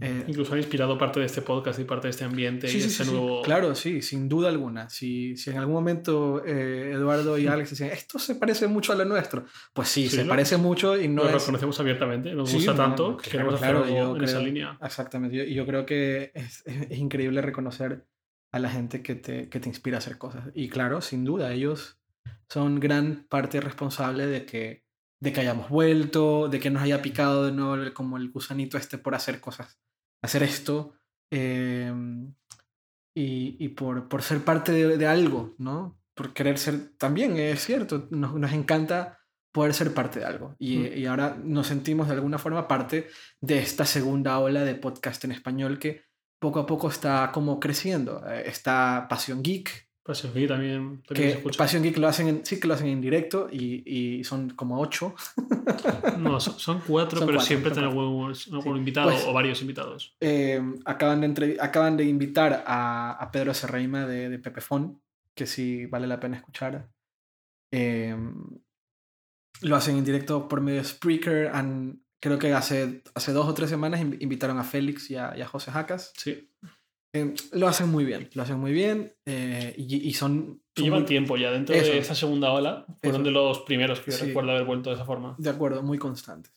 Eh, 0.00 0.24
Incluso 0.26 0.54
han 0.54 0.58
inspirado 0.58 0.98
parte 0.98 1.20
de 1.20 1.26
este 1.26 1.42
podcast 1.42 1.78
y 1.78 1.84
parte 1.84 2.08
de 2.08 2.10
este 2.10 2.24
ambiente 2.24 2.66
sí, 2.66 2.78
y 2.78 2.80
sí, 2.80 2.86
este 2.88 3.04
sí, 3.04 3.10
nuevo. 3.12 3.42
Claro, 3.42 3.74
sí, 3.76 4.02
sin 4.02 4.28
duda 4.28 4.48
alguna. 4.48 4.88
Si, 4.90 5.36
si 5.36 5.50
en 5.50 5.58
algún 5.58 5.74
momento 5.74 6.42
eh, 6.44 6.90
Eduardo 6.94 7.38
y 7.38 7.46
Alex 7.46 7.70
decían, 7.70 7.90
esto 7.90 8.18
se 8.18 8.34
parece 8.34 8.66
mucho 8.66 8.92
a 8.92 8.96
lo 8.96 9.04
nuestro, 9.04 9.44
pues 9.72 9.88
sí, 9.88 10.08
se 10.08 10.24
parece 10.24 10.56
mucho 10.56 10.98
y 11.00 11.06
no 11.06 11.22
Lo 11.22 11.28
es... 11.28 11.34
reconocemos 11.42 11.78
abiertamente. 11.78 12.34
Nos 12.34 12.52
gusta 12.52 12.74
tanto 12.74 13.10
no, 13.12 13.16
que 13.18 13.30
claro, 13.30 13.50
queremos 13.50 13.62
hacer 13.62 13.76
algo 14.00 14.16
en 14.16 14.24
esa 14.24 14.40
línea. 14.40 14.78
Exactamente. 14.82 15.36
Yo- 15.36 15.44
Y 15.44 15.54
yo, 15.54 15.66
creo 15.66 15.86
que 15.86 16.32
es, 16.34 16.66
es- 16.66 16.90
es 16.90 16.98
increíble 16.98 17.40
reconocer 17.42 18.04
a 18.50 18.58
la 18.58 18.70
gente 18.70 19.02
que 19.02 19.14
te, 19.14 19.48
que 19.48 19.60
te 19.60 19.68
inspira 19.68 19.98
a 19.98 19.98
hacer 19.98 20.18
cosas. 20.18 20.48
Y 20.54 20.68
claro, 20.68 21.00
sin 21.00 21.24
duda, 21.24 21.52
ellos 21.52 22.00
son 22.48 22.80
gran 22.80 23.26
parte 23.28 23.60
responsable 23.60 24.26
de 24.26 24.44
que, 24.46 24.81
de 25.22 25.32
que 25.32 25.40
hayamos 25.40 25.68
vuelto, 25.68 26.48
de 26.48 26.58
que 26.58 26.70
nos 26.70 26.82
haya 26.82 27.00
picado 27.00 27.46
de 27.46 27.52
nuevo 27.52 27.76
como 27.94 28.16
el 28.16 28.30
gusanito 28.32 28.76
este 28.76 28.98
por 28.98 29.14
hacer 29.14 29.40
cosas, 29.40 29.78
hacer 30.22 30.42
esto. 30.42 30.94
eh, 31.30 31.92
y, 33.14 33.56
y 33.64 33.68
por, 33.70 34.08
por 34.08 34.22
ser 34.22 34.42
parte 34.44 34.72
de, 34.72 34.96
de 34.96 35.06
algo, 35.06 35.54
¿no? 35.58 35.98
Por 36.14 36.32
querer 36.32 36.58
ser, 36.58 36.96
también 36.96 37.36
es 37.36 37.64
cierto, 37.64 38.08
nos, 38.10 38.34
nos 38.34 38.52
encanta 38.52 39.18
poder 39.52 39.74
ser 39.74 39.92
parte 39.92 40.18
de 40.20 40.24
algo. 40.24 40.56
Y, 40.58 40.78
Mm. 40.78 40.98
y 40.98 41.06
ahora 41.06 41.36
nos 41.42 41.66
sentimos 41.66 42.08
de 42.08 42.14
alguna 42.14 42.38
forma 42.38 42.66
parte 42.66 43.08
de 43.40 43.58
esta 43.58 43.84
segunda 43.84 44.38
ola 44.38 44.64
de 44.64 44.74
podcast 44.74 45.24
en 45.24 45.32
español 45.32 45.78
que 45.78 46.02
poco 46.40 46.60
a 46.60 46.66
poco 46.66 46.88
está 46.88 47.30
como 47.32 47.60
creciendo. 47.60 48.26
Eh, 48.26 48.44
Está 48.46 49.06
Pasión 49.10 49.42
Geek, 49.42 49.88
Pues 50.04 50.18
sí, 50.18 50.26
también, 50.48 50.48
también 50.48 51.04
se 51.06 51.14
que 51.14 51.28
escucha. 51.30 51.58
Pasión 51.58 51.82
Geek 51.84 51.96
lo 51.98 52.08
hacen 52.08 52.26
en- 52.28 52.44
sí 52.44 52.58
que 52.58 52.66
lo 52.66 52.74
hacen 52.74 52.88
en 52.88 53.00
directo 53.00 53.48
y, 53.52 53.82
y 54.18 54.24
son 54.24 54.50
como 54.50 54.80
ocho. 54.80 55.14
No, 56.18 56.40
son, 56.40 56.58
son 56.58 56.82
cuatro, 56.86 57.18
Son 57.20 57.26
pero 57.28 57.38
cuatro, 57.38 57.46
siempre 57.46 57.70
tienen 57.70 57.90
algún, 57.90 58.34
Sí. 58.34 58.50
invitado 58.50 59.10
Pues- 59.10 59.24
o 59.24 59.32
varios 59.32 59.60
invitados. 59.60 60.16
Eh, 60.20 60.60
acaban, 60.84 61.20
de 61.20 61.28
entrev- 61.28 61.58
acaban 61.60 61.96
de 61.96 62.04
invitar 62.04 62.64
a, 62.66 63.12
a 63.12 63.30
Pedro 63.30 63.54
Serreima 63.54 64.06
de, 64.06 64.28
de 64.28 64.38
Pepefon, 64.40 65.00
que 65.36 65.46
sí 65.46 65.86
vale 65.86 66.08
la 66.08 66.18
pena 66.18 66.36
escuchar. 66.36 66.88
Eh, 67.70 68.16
lo 69.60 69.76
hacen 69.76 69.96
en 69.96 70.04
directo 70.04 70.48
por 70.48 70.60
medio 70.60 70.78
de 70.80 70.84
Spreaker. 70.88 71.48
han- 71.54 72.02
creo 72.20 72.38
que 72.38 72.52
hace, 72.52 73.02
hace 73.14 73.32
dos 73.32 73.46
o 73.48 73.54
tres 73.54 73.70
semanas 73.70 74.00
inv- 74.00 74.16
invitaron 74.20 74.58
a 74.58 74.64
Félix 74.64 75.10
y 75.10 75.16
a, 75.16 75.32
y 75.36 75.42
a 75.42 75.46
José 75.46 75.70
Jacas. 75.70 76.12
Sí. 76.16 76.48
Eh, 77.14 77.34
lo 77.52 77.68
hacen 77.68 77.88
muy 77.90 78.04
bien, 78.04 78.30
lo 78.32 78.42
hacen 78.42 78.58
muy 78.58 78.72
bien 78.72 79.12
eh, 79.26 79.74
y, 79.76 80.08
y 80.08 80.12
son... 80.14 80.62
Y 80.74 80.84
llevan 80.84 81.00
muy- 81.00 81.06
tiempo 81.08 81.36
ya. 81.36 81.50
Dentro 81.50 81.74
Eso. 81.74 81.92
de 81.92 81.98
esta 81.98 82.14
segunda 82.14 82.50
ola, 82.52 82.86
fueron 83.02 83.20
Eso. 83.20 83.24
de 83.24 83.30
los 83.32 83.58
primeros 83.60 84.00
que 84.00 84.12
Sí. 84.12 84.26
recuerdo 84.26 84.52
haber 84.52 84.64
vuelto 84.64 84.88
de 84.90 84.96
esa 84.96 85.04
forma. 85.04 85.34
De 85.38 85.50
acuerdo, 85.50 85.82
muy 85.82 85.98
constantes. 85.98 86.52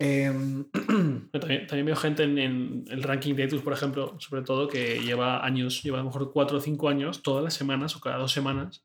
Em, 0.00 0.64
también, 1.32 1.66
también 1.66 1.86
veo 1.86 1.96
gente 1.96 2.24
en, 2.24 2.38
en 2.38 2.84
el 2.88 3.02
ranking 3.04 3.34
de 3.34 3.44
iTunes, 3.44 3.62
por 3.62 3.72
ejemplo, 3.72 4.16
sobre 4.18 4.42
todo, 4.42 4.66
que 4.68 5.00
lleva 5.00 5.44
años, 5.44 5.82
lleva 5.82 5.98
a 5.98 6.02
lo 6.02 6.06
mejor 6.06 6.32
cuatro 6.32 6.58
o 6.58 6.60
cinco 6.60 6.88
años, 6.88 7.22
todas 7.22 7.44
las 7.44 7.54
semanas 7.54 7.94
o 7.96 8.00
cada 8.00 8.16
dos 8.16 8.32
semanas. 8.32 8.84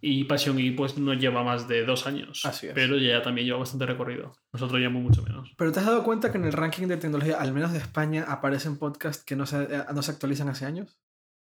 Y 0.00 0.24
Passion 0.24 0.58
y 0.60 0.70
pues 0.70 0.96
no 0.96 1.12
lleva 1.14 1.42
más 1.42 1.66
de 1.66 1.84
dos 1.84 2.06
años. 2.06 2.44
Así 2.44 2.68
es. 2.68 2.72
Pero 2.74 2.96
ya 2.98 3.20
también 3.22 3.46
lleva 3.46 3.58
bastante 3.58 3.84
recorrido. 3.86 4.32
Nosotros 4.52 4.78
llevamos 4.78 5.02
mucho 5.02 5.22
menos. 5.22 5.52
Pero 5.56 5.72
te 5.72 5.80
has 5.80 5.86
dado 5.86 6.04
cuenta 6.04 6.30
que 6.30 6.38
en 6.38 6.44
el 6.44 6.52
ranking 6.52 6.86
de 6.86 6.96
tecnología, 6.98 7.40
al 7.40 7.52
menos 7.52 7.72
de 7.72 7.78
España, 7.78 8.24
aparecen 8.28 8.78
podcasts 8.78 9.24
que 9.24 9.34
no 9.34 9.44
se, 9.46 9.62
eh, 9.64 9.82
no 9.92 10.02
se 10.02 10.12
actualizan 10.12 10.48
hace 10.48 10.66
años. 10.66 10.98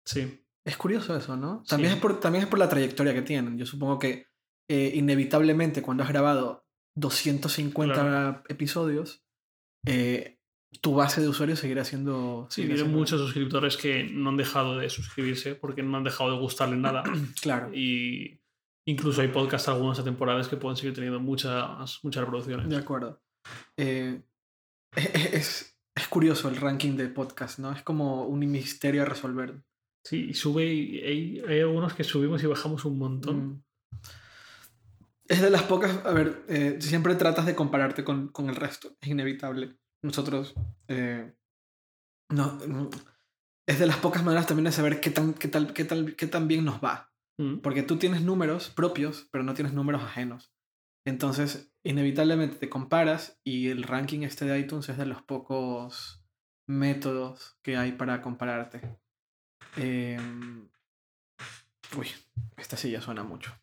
Sí. 0.05 0.43
Es 0.65 0.77
curioso 0.77 1.15
eso, 1.15 1.38
¿no? 1.38 1.63
También, 1.67 1.91
Sí. 1.91 1.95
es, 1.97 2.01
por, 2.01 2.19
también 2.19 2.43
es 2.43 2.49
por 2.49 2.57
la 2.59 2.69
trayectoria 2.69 3.13
que 3.13 3.21
tienen. 3.21 3.57
Yo 3.57 3.65
supongo 3.67 3.99
que 3.99 4.25
eh, 4.67 4.91
inevitablemente 4.95 5.81
cuando 5.81 6.03
has 6.03 6.09
grabado 6.09 6.65
250 6.95 7.93
Claro. 7.93 8.43
episodios, 8.49 9.23
eh, 9.85 10.38
tu 10.81 10.93
base 10.93 11.21
de 11.21 11.27
usuarios 11.27 11.59
seguirá 11.59 11.83
siendo... 11.83 12.47
Sí, 12.51 12.65
siendo- 12.65 12.85
muchos 12.85 13.19
suscriptores 13.19 13.77
que 13.77 14.03
no 14.03 14.29
han 14.29 14.38
dejado 14.38 14.77
de 14.77 14.89
suscribirse 14.89 15.55
porque 15.55 15.81
no 15.81 15.97
han 15.97 16.03
dejado 16.03 16.31
de 16.31 16.38
gustarle 16.39 16.77
nada. 16.77 17.03
Claro, 17.41 17.73
y 17.73 18.38
incluso 18.85 19.21
hay 19.21 19.27
podcasts 19.29 19.67
algunas 19.69 20.03
temporadas 20.03 20.47
que 20.47 20.57
pueden 20.57 20.75
seguir 20.77 20.93
teniendo 20.93 21.19
muchas, 21.19 21.99
muchas 22.03 22.23
reproducciones. 22.23 22.69
de 22.69 22.77
acuerdo. 22.77 23.21
Eh, 23.77 24.21
es, 24.95 25.75
es- 25.95 26.07
curioso 26.09 26.47
el 26.49 26.55
ranking 26.55 26.95
de 26.95 27.07
podcast, 27.09 27.59
¿no? 27.59 27.71
Es 27.71 27.83
como 27.83 28.25
un 28.25 28.39
misterio 28.49 29.01
a 29.03 29.05
resolver. 29.05 29.61
Sí, 30.03 30.27
y 30.29 30.33
sube 30.33 30.65
y 30.65 30.99
hay, 31.01 31.39
hay 31.47 31.59
algunos 31.59 31.93
que 31.93 32.03
subimos 32.05 32.41
y 32.41 32.47
bajamos 32.47 32.85
un 32.85 32.97
montón. 32.97 33.37
Mm. 33.47 33.63
Es 35.27 35.41
de 35.41 35.49
las 35.51 35.63
pocas, 35.63 36.03
a 36.05 36.11
ver, 36.11 36.43
eh, 36.47 36.77
siempre 36.79 37.13
tratas 37.15 37.45
de 37.45 37.53
compararte 37.53 38.03
con, 38.03 38.29
con 38.29 38.49
el 38.49 38.55
resto, 38.55 38.95
es 39.01 39.09
inevitable. 39.09 39.77
Nosotros, 40.01 40.55
eh, 40.87 41.31
no, 42.29 42.53
no- 42.67 42.89
es 43.67 43.77
de 43.77 43.85
las 43.85 43.97
pocas 43.97 44.23
maneras 44.23 44.47
también 44.47 44.65
de 44.65 44.71
saber 44.71 44.99
qué 45.01 45.11
tan, 45.11 45.33
qué 45.35 45.47
tal, 45.49 45.73
qué 45.73 45.83
tal, 45.85 46.15
qué 46.15 46.25
tan 46.27 46.47
bien 46.47 46.65
nos 46.65 46.83
va. 46.83 47.08
Porque 47.63 47.84
tú 47.84 47.97
tienes 47.97 48.21
números 48.21 48.69
propios, 48.69 49.30
pero 49.32 49.45
no 49.45 49.54
tienes 49.54 49.73
números 49.73 50.04
ajenos. 50.04 50.52
Entonces, 51.06 51.73
inevitablemente 51.84 52.58
te 52.58 52.69
comparas 52.69 53.39
y 53.45 53.69
el 53.69 53.84
ranking 53.84 54.23
este 54.23 54.43
de 54.43 54.60
iTunes 54.60 54.89
es 54.89 54.97
de 54.97 55.06
los 55.06 55.21
pocos 55.21 56.21
métodos 56.67 57.58
que 57.63 57.78
hay 57.78 57.93
para 57.93 58.21
compararte. 58.21 58.99
Em, 59.78 60.69
uy, 61.97 62.08
esta 62.58 62.75
silla 62.75 62.99
suena 62.99 63.23
mucho. 63.23 63.54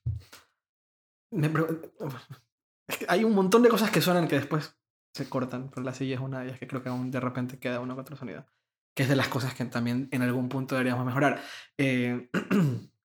Me 1.31 1.49
es 2.89 2.97
que 2.97 3.07
hay 3.09 3.25
un 3.25 3.35
montón 3.35 3.62
de 3.62 3.69
cosas 3.69 3.91
que 3.91 4.01
suenan 4.01 4.27
que 4.27 4.37
después 4.37 4.75
se 5.12 5.29
cortan, 5.29 5.69
pero 5.71 5.83
la 5.83 5.93
silla 5.93 6.15
es 6.15 6.21
una 6.21 6.41
de 6.41 6.47
ellas 6.47 6.59
que 6.59 6.67
creo 6.67 6.83
que 6.83 6.91
de 6.91 7.21
repente 7.21 7.59
queda 7.59 7.81
uno 7.81 7.95
que 7.95 8.01
otro 8.01 8.17
sonido. 8.17 8.47
Que 8.95 9.03
es 9.03 9.09
de 9.11 9.17
las 9.17 9.29
cosas 9.29 9.55
que 9.55 9.67
también 9.67 10.09
en 10.12 10.23
algún 10.23 10.49
punto 10.49 10.75
deberíamos 10.75 11.05
mejorar. 11.05 11.43
Eh, 11.77 12.31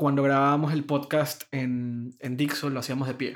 cuando 0.00 0.22
grabábamos 0.22 0.72
el 0.72 0.84
podcast 0.84 1.42
en, 1.50 2.16
en 2.20 2.38
Dixon 2.38 2.72
lo 2.72 2.80
hacíamos 2.80 3.06
de 3.06 3.12
pie. 3.12 3.34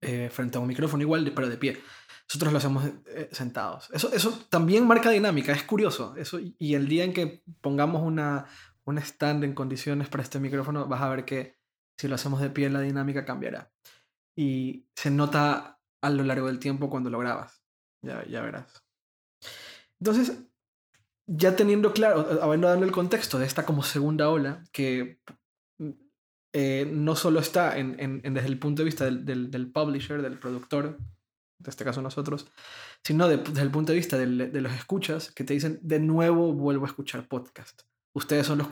Eh, 0.00 0.30
frente 0.30 0.56
a 0.56 0.62
un 0.62 0.66
micrófono 0.66 1.02
igual, 1.02 1.30
pero 1.34 1.50
de 1.50 1.58
pie. 1.58 1.78
Nosotros 2.26 2.52
lo 2.52 2.58
hacemos 2.58 2.86
eh, 2.86 3.28
sentados. 3.32 3.90
Eso, 3.92 4.10
eso 4.14 4.46
también 4.48 4.86
marca 4.86 5.10
dinámica, 5.10 5.52
es 5.52 5.62
curioso. 5.64 6.16
Eso, 6.16 6.40
y 6.40 6.74
el 6.74 6.88
día 6.88 7.04
en 7.04 7.12
que 7.12 7.44
pongamos 7.60 8.00
una, 8.02 8.46
un 8.84 8.96
stand 8.96 9.44
en 9.44 9.54
condiciones 9.54 10.08
para 10.08 10.22
este 10.22 10.40
micrófono, 10.40 10.86
vas 10.86 11.02
a 11.02 11.10
ver 11.10 11.26
que 11.26 11.58
si 11.98 12.08
lo 12.08 12.14
hacemos 12.14 12.40
de 12.40 12.48
pie, 12.48 12.70
la 12.70 12.80
dinámica 12.80 13.26
cambiará. 13.26 13.70
Y 14.34 14.86
se 14.96 15.10
nota 15.10 15.78
a 16.00 16.08
lo 16.08 16.22
largo 16.24 16.46
del 16.46 16.60
tiempo 16.60 16.88
cuando 16.88 17.10
lo 17.10 17.18
grabas. 17.18 17.62
Ya, 18.00 18.24
ya 18.24 18.40
verás. 18.40 18.82
Entonces, 20.00 20.32
ya 21.26 21.56
teniendo 21.56 21.92
claro, 21.92 22.42
habiendo 22.42 22.68
dado 22.68 22.82
el 22.84 22.90
contexto 22.90 23.38
de 23.38 23.44
esta 23.44 23.66
como 23.66 23.82
segunda 23.82 24.30
ola, 24.30 24.64
que 24.72 25.20
eh, 26.54 26.88
no 26.92 27.16
solo 27.16 27.40
está 27.40 27.78
en, 27.78 27.98
en- 27.98 28.20
en 28.24 28.34
desde 28.34 28.48
el 28.48 28.58
punto 28.58 28.82
de 28.82 28.86
vista 28.86 29.04
del, 29.04 29.24
del- 29.24 29.50
del 29.50 29.70
publisher, 29.72 30.20
del 30.22 30.38
productor, 30.38 30.98
en 30.98 31.68
este 31.68 31.84
caso 31.84 32.02
nosotros, 32.02 32.46
sino 33.04 33.28
de- 33.28 33.38
desde 33.38 33.62
el 33.62 33.70
punto 33.70 33.92
de 33.92 33.98
vista 33.98 34.18
del- 34.18 34.52
de 34.52 34.60
los 34.60 34.72
escuchas 34.72 35.30
que 35.32 35.44
te 35.44 35.54
dicen, 35.54 35.78
de 35.82 35.98
nuevo 36.00 36.52
vuelvo 36.52 36.84
a 36.84 36.88
escuchar 36.88 37.26
podcast. 37.28 37.82
Ustedes 38.14 38.46
son 38.46 38.58
los... 38.58 38.68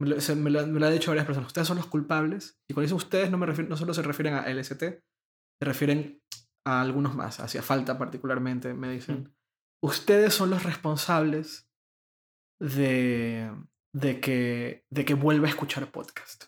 Me 0.00 0.08
lo, 0.08 0.20
se- 0.20 0.34
me 0.34 0.48
lo- 0.50 0.66
me 0.66 0.80
lo 0.80 0.86
han 0.86 0.92
dicho 0.94 1.10
varias 1.10 1.26
personas, 1.26 1.48
ustedes 1.48 1.68
son 1.68 1.76
los 1.76 1.86
culpables. 1.86 2.58
Y 2.68 2.74
cuando 2.74 2.86
dicen 2.86 2.96
ustedes 2.96 3.30
no, 3.30 3.36
me 3.38 3.46
refiero, 3.46 3.68
no 3.68 3.76
solo 3.76 3.92
se 3.94 4.02
refieren 4.02 4.34
a 4.34 4.48
LST, 4.48 4.78
se 4.80 5.02
refieren 5.60 6.20
a 6.66 6.80
algunos 6.80 7.14
más, 7.14 7.38
hacia 7.40 7.62
falta 7.62 7.98
particularmente, 7.98 8.72
me 8.74 8.90
dicen. 8.90 9.34
Ustedes 9.82 10.34
son 10.34 10.50
los 10.50 10.62
responsables 10.62 11.68
de, 12.60 13.50
de, 13.94 14.20
que, 14.20 14.84
de 14.90 15.04
que 15.04 15.14
vuelva 15.14 15.46
a 15.46 15.50
escuchar 15.50 15.90
podcast. 15.90 16.44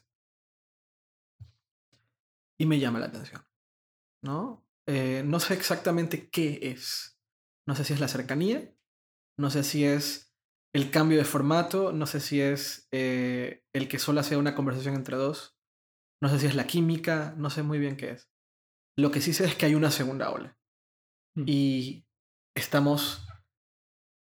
Y 2.63 2.67
me 2.67 2.79
llama 2.79 3.01
la 3.01 3.07
atención. 3.07 3.45
¿No? 4.23 4.65
Eh, 4.87 5.25
no 5.27 5.41
sé 5.41 5.55
exactamente 5.55 6.31
qué 6.31 6.61
es. 6.63 7.19
No 7.67 7.75
sé 7.75 7.83
si 7.83 7.93
es 7.93 7.99
la 7.99 8.07
cercanía, 8.07 8.73
no 9.37 9.51
sé 9.51 9.65
si 9.65 9.85
es 9.85 10.33
el 10.73 10.93
cambio 10.93 11.19
de 11.19 11.25
formato, 11.25 11.91
no 11.91 12.07
sé 12.07 12.21
si 12.21 12.41
es 12.41 12.87
eh, 12.93 13.65
el 13.73 13.89
que 13.89 13.99
solo 13.99 14.23
sea 14.23 14.39
una 14.39 14.55
conversación 14.55 14.95
entre 14.95 15.17
dos, 15.17 15.59
no 16.23 16.29
sé 16.29 16.39
si 16.39 16.47
es 16.47 16.55
la 16.55 16.69
química, 16.69 17.35
no 17.37 17.51
sé 17.51 17.65
muy 17.65 17.81
bien 17.81 17.97
qué 17.97 18.11
es. 18.11 18.31
Lo 18.97 19.11
que 19.11 19.21
sí 19.21 19.33
sé 19.33 19.45
es 19.47 19.57
que 19.57 19.67
hay 19.67 19.75
una 19.75 19.91
segunda 19.91 20.31
ola. 20.31 20.57
Mm. 21.35 21.45
Y 21.49 22.07
estamos 22.55 23.27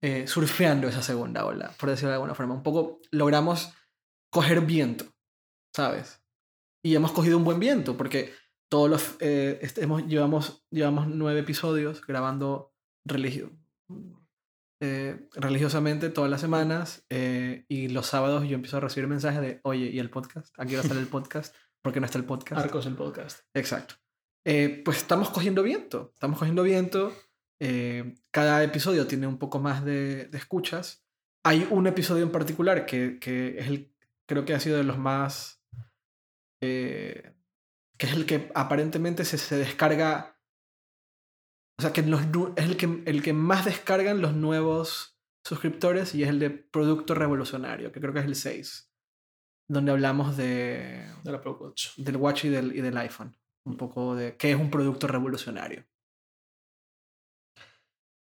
eh, 0.03 0.27
surfeando 0.27 0.89
esa 0.89 1.01
segunda 1.01 1.45
ola, 1.45 1.71
por 1.79 1.89
decirlo 1.89 2.09
de 2.09 2.15
alguna 2.15 2.35
forma. 2.35 2.53
Un 2.53 2.63
poco 2.63 2.99
logramos 3.11 3.73
coger 4.29 4.59
viento, 4.59 5.05
¿sabes? 5.73 6.24
Y 6.85 6.93
hemos 6.95 7.11
cogido 7.13 7.37
un 7.37 7.43
buen 7.43 7.59
viento, 7.59 7.97
porque 7.97 8.31
todos 8.69 8.87
los. 8.89 9.15
eh, 9.19 9.57
este- 9.63 9.83
hemos, 9.83 10.05
llevamos, 10.05 10.67
llevamos 10.69 11.07
nueve 11.07 11.39
episodios 11.39 12.05
grabando 12.05 12.73
religio, 13.05 13.49
eh, 14.81 15.27
religiosamente 15.33 16.09
todas 16.09 16.29
las 16.29 16.41
semanas. 16.41 17.03
eh, 17.09 17.65
y 17.67 17.87
los 17.89 18.05
sábados 18.05 18.47
yo 18.47 18.55
empiezo 18.55 18.77
a 18.77 18.81
recibir 18.81 19.07
mensajes 19.09 19.41
de: 19.41 19.59
Oye, 19.63 19.87
¿y 19.87 19.99
el 19.99 20.09
podcast? 20.09 20.53
Aquí 20.59 20.73
va 20.75 20.81
a 20.81 20.83
estar 20.83 20.97
el 20.97 21.07
podcast. 21.07 21.55
¿Por 21.81 21.91
qué 21.93 21.99
no 21.99 22.05
está 22.05 22.17
el 22.19 22.25
podcast? 22.25 22.61
Arcos 22.63 22.85
el 22.85 22.95
podcast. 22.95 23.39
Exacto. 23.55 23.95
Eh, 24.45 24.81
pues 24.85 24.97
estamos 24.97 25.29
cogiendo 25.31 25.63
viento, 25.63 26.11
estamos 26.13 26.37
cogiendo 26.37 26.63
viento. 26.63 27.11
eh, 27.61 28.13
cada 28.31 28.63
episodio 28.63 29.07
tiene 29.07 29.25
un 29.27 29.37
poco 29.39 29.59
más 29.59 29.83
de, 29.85 30.25
de 30.25 30.37
escuchas. 30.37 31.03
Hay 31.43 31.65
un 31.71 31.87
episodio 31.87 32.23
en 32.23 32.31
particular 32.31 32.85
que, 32.85 33.17
que 33.19 33.57
es 33.59 33.67
el, 33.67 33.91
creo 34.27 34.45
que 34.45 34.53
ha 34.53 34.59
sido 34.59 34.77
de 34.77 34.83
los 34.83 34.97
más, 34.97 35.54
eh, 36.65 37.35
que 37.97 38.07
es 38.07 38.13
el 38.13 38.25
que 38.25 38.51
aparentemente 38.55 39.25
se, 39.25 39.37
se 39.37 39.57
descarga, 39.57 40.39
o 41.79 41.81
sea, 41.81 41.93
que 41.93 42.01
los, 42.01 42.21
es 42.55 42.65
el 42.65 42.77
que, 42.77 43.03
el 43.05 43.21
que 43.21 43.33
más 43.33 43.65
descargan 43.65 44.21
los 44.21 44.33
nuevos 44.33 45.19
suscriptores 45.45 46.15
y 46.15 46.23
es 46.23 46.29
el 46.29 46.39
de 46.39 46.49
Producto 46.49 47.13
Revolucionario, 47.13 47.91
que 47.91 48.01
creo 48.01 48.13
que 48.13 48.19
es 48.19 48.25
el 48.25 48.35
6, 48.35 48.91
donde 49.69 49.91
hablamos 49.91 50.37
de, 50.37 51.07
Apple 51.25 51.51
Watch. 51.59 51.95
del 51.97 52.17
Watch 52.17 52.45
y 52.45 52.49
del, 52.49 52.75
y 52.75 52.81
del 52.81 52.97
iPhone. 52.97 53.35
Un 53.65 53.77
poco 53.77 54.15
de 54.15 54.37
qué 54.37 54.51
es 54.51 54.57
un 54.57 54.69
producto 54.69 55.07
revolucionario. 55.07 55.85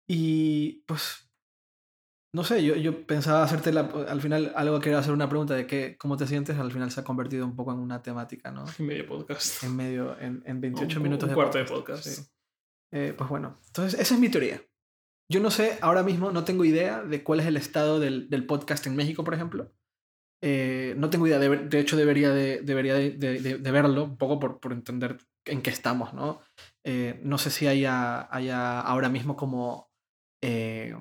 Y 0.08 0.84
pues, 0.88 1.29
no 2.34 2.44
sé, 2.44 2.64
yo, 2.64 2.76
yo 2.76 3.06
pensaba 3.08 3.44
hacerte 3.44 3.72
la- 3.74 3.90
al 4.08 4.22
final 4.22 4.52
algo 4.56 4.80
que 4.80 4.90
era 4.90 5.00
hacer 5.00 5.14
una 5.14 5.28
pregunta 5.30 5.56
de 5.56 5.66
qué, 5.66 5.98
cómo 5.98 6.16
te 6.18 6.28
sientes, 6.28 6.58
al 6.58 6.72
final 6.72 6.92
se 6.92 7.00
ha 7.02 7.04
convertido 7.04 7.46
un 7.46 7.56
poco 7.56 7.72
en 7.72 7.80
una 7.80 8.02
temática, 8.04 8.52
¿no? 8.52 8.66
Y 8.78 8.84
medio 8.84 9.08
podcast. 9.08 9.64
En 9.64 9.76
medio, 9.76 10.20
en, 10.20 10.44
en 10.46 10.62
28 10.62 10.98
Un- 10.98 11.04
minutos 11.04 11.24
un 11.24 11.30
de 11.30 11.36
cuarto 11.36 11.58
de 11.58 11.66
podcast, 11.66 12.04
podcast. 12.06 12.22
sí. 12.26 12.32
Eh, 12.94 13.14
pues 13.18 13.30
bueno, 13.30 13.60
entonces 13.68 14.00
esa 14.00 14.14
es 14.16 14.20
mi 14.20 14.30
teoría. 14.30 14.62
Yo 15.32 15.40
no 15.40 15.52
sé, 15.52 15.78
ahora 15.82 16.02
mismo 16.04 16.32
no 16.32 16.44
tengo 16.44 16.66
idea 16.66 17.04
de 17.04 17.24
cuál 17.24 17.40
es 17.40 17.46
el 17.46 17.56
estado 17.58 18.00
del, 18.00 18.30
del 18.30 18.46
podcast 18.48 18.86
en 18.88 18.96
México, 18.96 19.24
por 19.24 19.34
ejemplo. 19.36 19.72
Eh, 20.44 20.96
no 20.98 21.10
tengo 21.10 21.28
idea, 21.28 21.38
de, 21.38 21.50
de 21.68 21.80
hecho 21.80 21.98
debería, 21.98 22.32
de, 22.32 22.62
debería 22.62 22.96
de, 22.96 23.12
de- 23.12 23.40
de- 23.40 23.58
de 23.58 23.72
verlo 23.72 24.04
un 24.06 24.18
poco 24.18 24.40
por, 24.40 24.60
por 24.60 24.72
entender 24.74 25.18
en 25.46 25.62
qué 25.62 25.70
estamos, 25.70 26.14
¿no? 26.14 26.42
Eh, 26.86 27.20
no 27.24 27.38
sé 27.38 27.52
si 27.52 27.68
haya, 27.68 28.34
haya 28.34 28.80
ahora 28.80 29.10
mismo 29.10 29.36
como... 29.36 29.92
eh, 30.44 30.96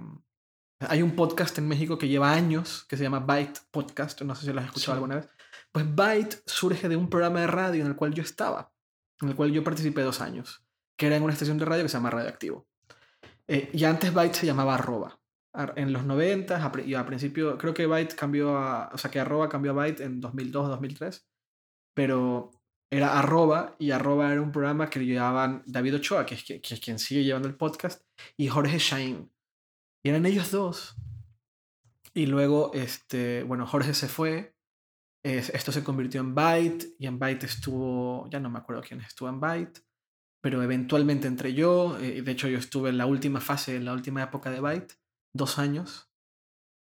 hay 0.81 1.03
un 1.03 1.15
podcast 1.17 1.57
en 1.59 1.67
México 1.69 1.99
que 1.99 2.09
lleva 2.09 2.33
años 2.33 2.85
que 2.89 2.97
se 2.97 3.03
llama 3.03 3.21
Byte 3.21 3.61
Podcast, 3.71 4.23
no 4.23 4.35
sé 4.35 4.47
si 4.47 4.53
lo 4.53 4.61
has 4.61 4.67
escuchado 4.67 4.93
Sí. 4.93 4.97
alguna 4.97 5.17
vez. 5.17 5.29
Pues 5.73 5.95
Byte 5.95 6.43
surge 6.47 6.89
de 6.89 6.97
un 6.97 7.11
programa 7.11 7.41
de 7.41 7.47
radio 7.49 7.83
en 7.83 7.89
el 7.89 7.97
cual 7.97 8.15
yo 8.15 8.23
estaba, 8.23 8.73
en 9.21 9.29
el 9.31 9.35
cual 9.37 9.51
yo 9.53 9.65
participé 9.65 10.03
dos 10.03 10.21
años, 10.21 10.65
que 10.97 11.07
era 11.07 11.17
en 11.17 11.23
una 11.23 11.33
estación 11.33 11.59
de 11.59 11.65
radio 11.65 11.83
que 11.83 11.89
se 11.89 11.97
llama 11.97 12.11
Radioactivo. 12.11 12.67
Eh, 13.49 13.71
y 13.73 13.85
antes 13.85 14.13
Byte 14.15 14.35
se 14.35 14.47
llamaba 14.47 14.75
Arroba. 14.77 15.19
Ar- 15.55 15.73
En 15.77 15.93
los 15.93 16.05
90 16.05 16.65
a 16.65 16.71
pri- 16.71 16.85
y 16.85 16.95
a 16.95 17.05
principio, 17.07 17.57
creo 17.59 17.75
que 17.75 17.87
Byte 17.87 18.15
cambió 18.15 18.57
a, 18.57 18.91
o 18.93 18.99
sea 18.99 19.11
que 19.11 19.19
Arroba 19.19 19.49
cambió 19.49 19.73
a 19.73 19.75
Byte 19.75 20.01
en 20.03 20.21
2002, 20.21 20.69
2003, 20.69 21.27
pero 21.95 22.51
era 22.91 23.19
Arroba 23.19 23.75
y 23.79 23.91
Arroba 23.91 24.33
era 24.33 24.41
un 24.41 24.53
programa 24.53 24.89
que 24.89 25.05
llevaban 25.05 25.63
David 25.67 25.97
Ochoa, 25.97 26.25
que 26.25 26.35
es, 26.37 26.45
que, 26.45 26.61
que 26.61 26.75
es 26.75 26.81
quien 26.81 26.99
sigue 26.99 27.25
llevando 27.25 27.49
el 27.49 27.57
podcast, 27.57 28.03
y 28.37 28.49
Jorge 28.49 28.79
Shain. 28.79 29.31
Y 30.09 30.11
eran 30.11 30.25
ellos 30.25 30.51
dos. 30.51 30.97
Y 32.15 32.25
luego, 32.25 32.71
este, 32.73 33.43
bueno, 33.43 33.67
Jorge 33.67 33.93
se 33.93 34.09
fue. 34.09 34.55
es- 35.23 35.51
esto 35.51 35.71
se 35.71 35.85
convirtió 35.85 36.23
en 36.23 36.35
Byte. 36.35 36.95
Y 36.99 37.07
en 37.07 37.19
Byte 37.19 37.45
estuvo, 37.45 38.27
ya 38.31 38.41
no 38.41 38.49
me 38.49 38.59
acuerdo 38.59 38.81
quién 38.81 39.03
estuvo 39.03 39.29
en 39.29 39.39
Byte. 39.39 39.83
Pero 40.41 40.63
eventualmente 40.63 41.27
entré 41.29 41.53
yo. 41.53 41.99
eh, 41.99 42.23
de 42.23 42.33
hecho, 42.33 42.49
yo 42.49 42.57
estuve 42.57 42.89
en 42.89 42.97
la 42.97 43.05
última 43.05 43.43
fase, 43.43 43.77
en 43.77 43.85
la 43.85 43.93
última 43.93 44.23
época 44.23 44.51
de 44.51 44.61
Byte. 44.61 44.95
Dos 45.35 45.59
años. 45.59 46.11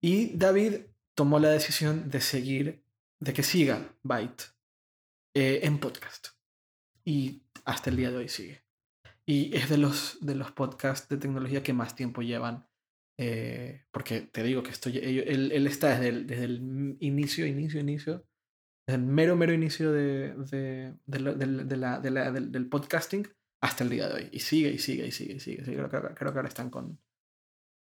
Y 0.03 0.37
David 0.37 0.75
tomó 1.15 1.39
la 1.39 1.49
decisión 1.49 2.11
de 2.11 2.21
seguir, 2.21 2.85
de 3.21 3.33
que 3.33 3.43
siga 3.43 3.97
Byte 4.03 4.53
eh, 5.35 5.61
en 5.63 5.79
podcast. 5.79 6.27
Y 7.07 7.45
hasta 7.65 7.89
el 7.89 7.97
día 7.97 8.11
de 8.11 8.19
hoy 8.19 8.29
sigue. 8.29 8.67
Y 9.25 9.57
es 9.57 9.71
de 9.71 9.79
los, 9.79 10.19
de 10.21 10.35
los 10.35 10.53
podcasts 10.53 11.09
de 11.09 11.17
tecnología 11.17 11.63
que 11.63 11.73
más 11.73 11.95
tiempo 11.95 12.21
llevan. 12.21 12.68
Eh, 13.19 13.85
porque 13.91 14.21
te 14.23 14.43
digo 14.43 14.63
que 14.63 14.71
estoy, 14.71 14.99
él, 14.99 15.51
él 15.53 15.67
está 15.67 15.89
desde 15.91 16.09
el, 16.09 16.27
desde 16.27 16.45
el 16.45 16.97
inicio, 17.01 17.47
inicio, 17.47 17.81
inicio, 17.81 18.25
desde 18.87 19.01
el 19.01 19.07
mero, 19.07 19.37
mero 19.37 19.53
inicio 19.53 19.93
de, 19.93 20.35
de, 20.51 20.95
de 21.07 21.65
de 21.65 21.77
la- 21.77 21.99
la- 22.01 22.31
del, 22.33 22.53
del 22.53 22.69
podcasting 22.69 23.27
hasta 23.61 23.85
el 23.85 23.91
día 23.91 24.09
de 24.09 24.15
hoy. 24.15 24.29
Y 24.33 24.39
sigue, 24.41 24.71
y 24.71 24.79
sigue, 24.79 25.07
y 25.07 25.11
sigue, 25.11 25.35
y 25.35 25.41
sigue. 25.41 25.63
Creo, 25.65 25.91
que, 25.91 25.99
creo 26.15 26.33
que 26.33 26.39
ahora 26.39 26.49
están 26.49 26.71
con... 26.71 26.99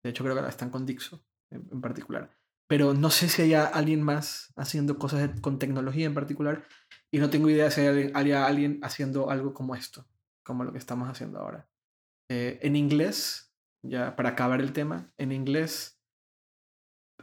De 0.02 0.10
hecho, 0.10 0.24
creo 0.24 0.34
que 0.34 0.40
ahora 0.40 0.50
están 0.50 0.70
con 0.70 0.86
Dixo 0.86 1.24
en, 1.50 1.68
en 1.70 1.80
particular. 1.80 2.30
Pero 2.68 2.94
no 2.94 3.10
sé 3.10 3.28
si 3.28 3.42
haya 3.42 3.64
alguien 3.66 4.02
más 4.02 4.52
haciendo 4.56 4.98
cosas 4.98 5.38
con 5.40 5.58
tecnología 5.58 6.06
en 6.06 6.14
particular. 6.14 6.66
Y 7.12 7.18
no 7.18 7.30
tengo 7.30 7.48
idea 7.50 7.70
si 7.70 7.82
haya 7.82 8.46
alguien 8.46 8.80
haciendo 8.82 9.30
algo 9.30 9.52
como 9.54 9.76
esto, 9.76 10.08
como 10.44 10.64
lo 10.64 10.72
que 10.72 10.78
estamos 10.78 11.08
haciendo 11.08 11.38
ahora. 11.38 11.68
Eh, 12.28 12.58
en 12.62 12.74
inglés, 12.74 13.45
ya 13.82 14.16
para 14.16 14.30
acabar 14.30 14.60
el 14.60 14.72
tema, 14.72 15.12
en 15.18 15.32
inglés 15.32 15.96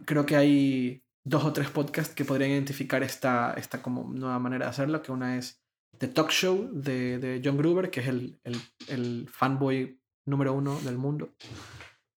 creo 0.06 0.26
que 0.26 0.36
hay 0.36 1.04
dos 1.24 1.46
o 1.46 1.54
tres 1.54 1.70
podcasts 1.70 2.14
que 2.14 2.26
podrían 2.26 2.52
identificar 2.52 3.04
esta, 3.04 3.54
esta 3.54 3.82
como 3.82 4.04
nueva 4.14 4.40
manera 4.40 4.66
de 4.66 4.72
hacerlo, 4.72 5.02
que 5.02 5.12
una 5.12 5.38
es 5.38 5.64
The 5.98 6.08
Talk 6.08 6.32
Show 6.32 6.70
de, 6.72 7.20
de 7.20 7.42
John 7.44 7.58
Gruber, 7.58 7.90
que 7.90 8.02
es 8.02 8.08
el, 8.08 8.40
el, 8.88 9.30
fanboy 9.30 10.02
número 10.26 10.54
uno 10.54 10.80
del 10.82 10.98
mundo. 10.98 11.34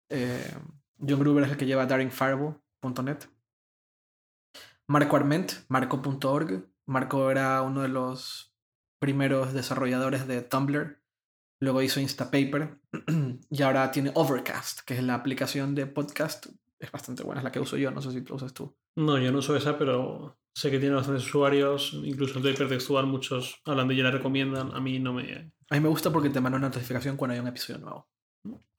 Eh, 0.09 0.55
John 0.99 1.21
Gruber 1.21 1.45
es 1.45 1.51
el 1.51 1.57
que 1.57 1.67
lleva 1.67 1.87
daringfireball.net. 1.87 3.19
Marco 4.89 5.17
Arment, 5.17 5.53
marco.org. 5.69 6.69
Marco 6.87 7.31
era 7.31 7.63
uno 7.63 7.83
de 7.83 7.89
los 7.89 8.55
primeros 9.01 9.53
desarrolladores 9.53 10.27
de 10.27 10.43
Tumblr. 10.43 11.01
Luego 11.61 11.83
hizo 11.83 12.01
Instapaper. 12.01 12.79
y 13.51 13.63
ahora 13.63 13.91
tiene 13.91 14.13
Overcast, 14.15 14.81
que 14.81 14.95
es 14.95 15.03
la 15.03 15.15
aplicación 15.15 15.75
de 15.75 15.87
podcast. 15.87 16.47
Es 16.79 16.93
bastante 16.93 17.23
buena, 17.23 17.41
es 17.41 17.45
la 17.45 17.53
que 17.53 17.61
uso 17.61 17.77
yo. 17.77 17.91
No 17.91 18.03
sé 18.03 18.13
si 18.13 18.21
lo 18.21 18.35
usas 18.35 18.53
tú. 18.53 18.77
No, 18.97 19.19
yo 19.19 19.33
no 19.33 19.39
uso 19.39 19.57
esa, 19.57 19.79
pero 19.79 20.39
sé 20.55 20.71
que 20.71 20.79
tiene 20.79 20.95
bastantes 20.95 21.25
usuarios. 21.25 21.93
Incluso 22.05 22.39
en 22.39 22.47
el 22.47 22.55
hipertextual 22.55 23.07
muchos 23.07 23.61
hablan 23.65 23.89
de 23.89 23.95
ella, 23.95 24.05
la 24.05 24.11
recomiendan. 24.11 24.75
A 24.75 24.81
mí 24.81 24.99
no 24.99 25.13
me... 25.13 25.53
A 25.69 25.75
mí 25.75 25.81
me 25.81 25.89
gusta 25.89 26.13
porque 26.13 26.31
te 26.31 26.41
manda 26.41 26.59
una 26.59 26.69
notificación 26.69 27.17
cuando 27.17 27.35
hay 27.35 27.41
un 27.41 27.49
episodio 27.49 27.81
nuevo. 27.81 28.09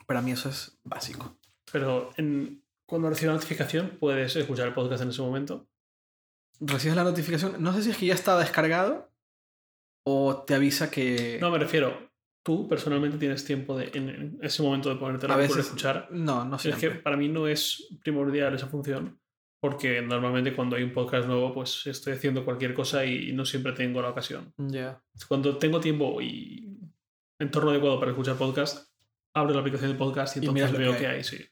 Para 0.06 0.22
mí 0.22 0.32
eso 0.32 0.50
es 0.50 0.80
básico. 0.84 1.38
Pero 1.72 2.12
en... 2.18 2.64
cuando 2.86 3.10
recibes 3.10 3.28
la 3.28 3.34
notificación 3.34 3.98
puedes 4.00 4.36
escuchar 4.36 4.68
el 4.68 4.74
podcast 4.74 5.02
en 5.02 5.10
ese 5.10 5.22
momento. 5.22 5.68
Recibes 6.60 6.96
la 6.96 7.04
notificación. 7.04 7.62
No 7.62 7.74
sé 7.74 7.84
si 7.84 7.90
es 7.90 7.98
que 7.98 8.06
ya 8.06 8.14
está 8.14 8.38
descargado 8.38 9.12
o 10.04 10.44
te 10.44 10.56
avisa 10.56 10.90
que. 10.90 11.38
No, 11.42 11.52
me 11.52 11.60
refiero, 11.60 12.07
tú 12.48 12.66
personalmente 12.66 13.18
tienes 13.18 13.44
tiempo 13.44 13.78
de, 13.78 13.92
en, 13.94 14.08
en 14.08 14.40
ese 14.42 14.64
momento 14.64 14.88
de 14.88 14.96
ponerte 14.96 15.28
la 15.28 15.36
veces. 15.36 15.66
escuchar. 15.66 16.08
No, 16.12 16.46
no 16.46 16.56
Es 16.56 16.62
siempre. 16.62 16.80
que 16.90 16.96
para 17.00 17.18
mí 17.18 17.28
no 17.28 17.46
es 17.46 17.90
primordial 18.02 18.56
esa 18.56 18.68
función, 18.68 19.20
porque 19.60 20.02
normalmente 20.02 20.56
cuando 20.56 20.78
hay 20.78 20.84
un 20.84 20.94
podcast 20.94 21.28
nuevo, 21.28 21.54
pues 21.54 21.86
estoy 21.88 22.14
haciendo 22.14 22.46
cualquier 22.46 22.74
cosa 22.74 23.04
y 23.04 23.34
no 23.34 23.44
siempre 23.44 23.74
tengo 23.74 24.02
la 24.02 24.12
ocasión. 24.12 24.54
Ya. 24.56 25.04
Cuando 25.28 25.58
tengo 25.58 25.82
tiempo 25.82 26.22
y 26.22 26.80
entorno 27.38 27.72
adecuado 27.72 28.00
para 28.00 28.12
escuchar 28.12 28.38
podcast, 28.38 28.90
abro 29.36 29.54
la 29.54 29.60
aplicación 29.60 29.92
de 29.92 29.98
podcast 29.98 30.38
y 30.38 30.40
Y 30.40 30.46
entonces 30.48 30.72
lo 30.72 30.80
veo 30.80 30.94
que 30.94 31.00
que 31.00 31.08
hay. 31.08 31.24
sí. 31.26 31.44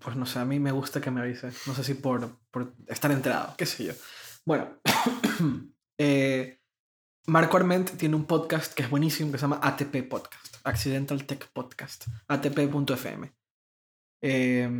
Pues 0.00 0.14
no 0.14 0.24
sé, 0.24 0.38
a 0.38 0.44
mí 0.44 0.60
me 0.60 0.70
gusta 0.70 1.00
que 1.00 1.10
me 1.10 1.20
avise. 1.20 1.48
No 1.66 1.74
sé 1.74 1.82
si 1.82 1.94
por, 1.94 2.38
por 2.52 2.74
estar 2.86 3.10
enterado, 3.10 3.54
qué 3.58 3.66
sé 3.66 3.86
yo. 3.86 3.92
Bueno, 4.44 4.78
eh, 5.98 6.60
Marco 7.26 7.56
Arment 7.56 7.90
tiene 7.96 8.14
un 8.14 8.24
podcast 8.24 8.72
que 8.72 8.84
es 8.84 8.90
buenísimo 8.90 9.32
que 9.32 9.38
se 9.38 9.42
llama 9.42 9.58
ATP 9.60 10.08
Podcast, 10.08 10.58
Accidental 10.62 11.26
Tech 11.26 11.48
Podcast, 11.48 12.06
atp.fm. 12.28 13.32
Eh, 14.22 14.70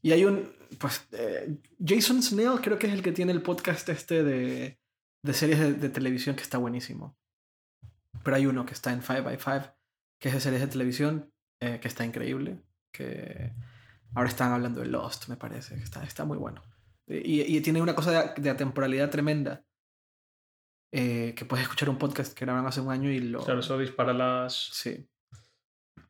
y 0.00 0.12
hay 0.12 0.24
un, 0.24 0.50
pues, 0.78 1.06
eh, 1.12 1.58
Jason 1.84 2.22
Snell 2.22 2.60
creo 2.62 2.78
que 2.78 2.86
es 2.86 2.92
el 2.94 3.02
que 3.02 3.12
tiene 3.12 3.32
el 3.32 3.42
podcast 3.42 3.86
este 3.90 4.24
de, 4.24 4.78
de 5.22 5.34
series 5.34 5.80
de, 5.80 5.88
televisión 5.90 6.36
que 6.36 6.42
está 6.42 6.56
buenísimo. 6.56 7.18
Pero 8.22 8.36
hay 8.36 8.46
uno 8.46 8.64
que 8.64 8.72
está 8.72 8.90
en 8.90 9.02
5x5, 9.02 9.74
que 10.18 10.28
es 10.28 10.34
de 10.34 10.40
series 10.40 10.62
de 10.62 10.68
televisión, 10.68 11.32
eh, 11.60 11.80
que 11.82 11.88
está 11.88 12.06
increíble, 12.06 12.62
que 12.92 13.52
ahora 14.14 14.30
están 14.30 14.52
hablando 14.52 14.80
de 14.80 14.86
Lost, 14.86 15.28
me 15.28 15.36
parece, 15.36 15.74
que 15.74 15.84
está, 15.84 16.02
está 16.02 16.24
muy 16.24 16.38
bueno. 16.38 16.62
Y, 17.06 17.42
y 17.42 17.60
tiene 17.60 17.82
una 17.82 17.94
cosa 17.94 18.10
de, 18.10 18.40
de 18.40 18.48
atemporalidad 18.48 19.10
tremenda. 19.10 19.66
Eh, 20.96 21.34
que 21.34 21.44
puedes 21.44 21.64
escuchar 21.64 21.88
un 21.88 21.98
podcast 21.98 22.34
que 22.34 22.44
grabaron 22.44 22.68
hace 22.68 22.80
un 22.80 22.88
año 22.88 23.10
y 23.10 23.18
lo... 23.18 23.44
Claro, 23.44 23.58
eso 23.58 23.76
dispara 23.76 24.12
las, 24.12 24.54
Sí, 24.54 25.04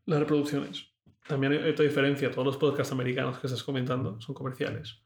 las 0.05 0.21
reproducciones. 0.21 0.91
También 1.27 1.55
hay 1.55 1.71
otra 1.71 1.87
diferencia, 1.87 2.31
todos 2.31 2.45
los 2.45 2.59
podcasts 2.59 2.93
americanos 2.93 3.39
que 3.39 3.47
estás 3.47 3.65
comentando 3.65 4.21
son 4.21 4.35
comerciales. 4.35 5.01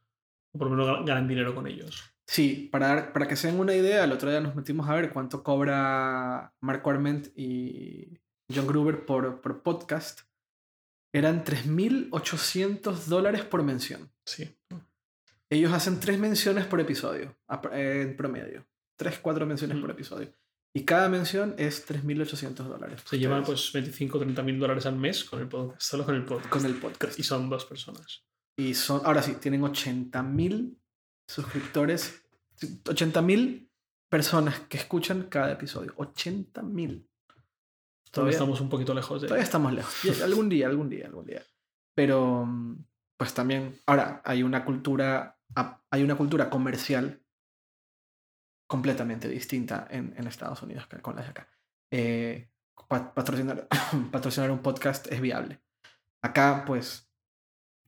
O 0.53 0.59
por 0.59 0.69
lo 0.69 0.75
menos 0.75 1.07
ganan 1.07 1.29
dinero 1.29 1.55
con 1.55 1.69
ellos. 1.69 2.03
Sí, 2.27 2.69
para, 2.73 3.13
para 3.13 3.29
que 3.29 3.37
se 3.37 3.47
den 3.47 3.61
una 3.61 3.73
idea, 3.73 4.03
el 4.03 4.11
otro 4.11 4.29
día 4.29 4.41
nos 4.41 4.57
metimos 4.57 4.89
a 4.89 4.97
ver 4.97 5.13
cuánto 5.13 5.45
cobra 5.45 6.53
Marco 6.61 6.91
Arment 6.91 7.29
y 7.37 8.19
John 8.53 8.67
Gruber 8.67 9.07
por, 9.07 9.41
por 9.41 9.63
podcast. 9.63 10.23
Eran 11.13 11.45
3.800 11.45 13.05
dólares 13.05 13.45
por 13.45 13.63
mención. 13.63 14.11
Sí. 14.27 14.59
Ellos 15.49 15.73
hacen 15.73 16.01
tres 16.01 16.19
menciones 16.19 16.67
por 16.67 16.81
episodio, 16.81 17.37
en 17.73 18.17
promedio. 18.17 18.67
Tres, 18.99 19.19
cuatro 19.21 19.47
menciones 19.47 19.79
por 19.79 19.91
episodio. 19.91 20.33
Y 20.75 20.85
cada 20.85 21.09
mención 21.09 21.55
es 21.57 21.89
3.800 21.89 22.55
dólares. 22.65 23.03
Se 23.09 23.19
llevan 23.19 23.43
pues 23.45 23.73
25 23.73 24.19
o 24.19 24.21
30 24.21 24.43
mil 24.43 24.59
dólares 24.59 24.85
al 24.87 24.97
mes 24.97 25.25
con 25.25 25.41
el 25.41 25.49
podcast, 25.49 25.81
solo 25.81 26.05
con 26.05 26.15
el 26.15 26.25
podcast. 26.25 26.51
Con 26.51 26.67
el 26.67 26.75
podcast. 26.75 27.19
Y 27.19 27.23
son 27.23 27.49
dos 27.49 27.65
personas. 27.65 28.25
Y 28.57 28.75
son, 28.75 29.01
ahora 29.05 29.23
sí, 29.23 29.35
tienen 29.41 29.63
80.000 29.63 30.77
suscriptores. 31.27 32.23
80.000 32.61 33.69
personas 34.11 34.61
que 34.69 34.79
escuchan 34.79 35.25
cada 35.31 35.53
episodio. 35.53 35.95
80.000. 35.97 36.53
Todavía 36.53 37.07
Todavía, 38.11 38.33
estamos 38.33 38.61
un 38.61 38.69
poquito 38.69 38.95
lejos 38.95 39.21
de... 39.23 39.29
todavía 39.29 39.45
estamos 39.45 39.73
lejos. 39.73 39.95
Algún 40.23 40.49
día, 40.49 40.67
algún 40.67 40.89
día, 40.89 41.07
algún 41.07 41.27
día. 41.27 41.43
Pero, 41.95 42.45
mm, 42.47 42.85
pues 43.17 43.33
también, 43.35 43.79
ahora 43.87 44.23
hay 44.25 44.43
una 44.43 44.65
cultura, 44.65 45.39
ap- 45.55 45.83
hay 45.91 46.03
una 46.03 46.17
cultura 46.17 46.49
comercial 46.51 47.23
completamente 48.69 49.29
distinta 49.29 49.89
en, 49.91 50.15
Estados 50.29 50.63
Unidos 50.63 50.87
que 50.87 51.01
con 51.01 51.17
la 51.17 51.23
de 51.23 51.29
acá. 51.29 51.49
Eh, 51.91 52.49
pa- 52.87 53.13
patrocinar, 53.15 53.67
patrocinar 54.13 54.51
un 54.51 54.61
podcast 54.61 55.11
es 55.11 55.21
viable. 55.21 55.61
Acá, 56.23 56.65
pues, 56.67 57.11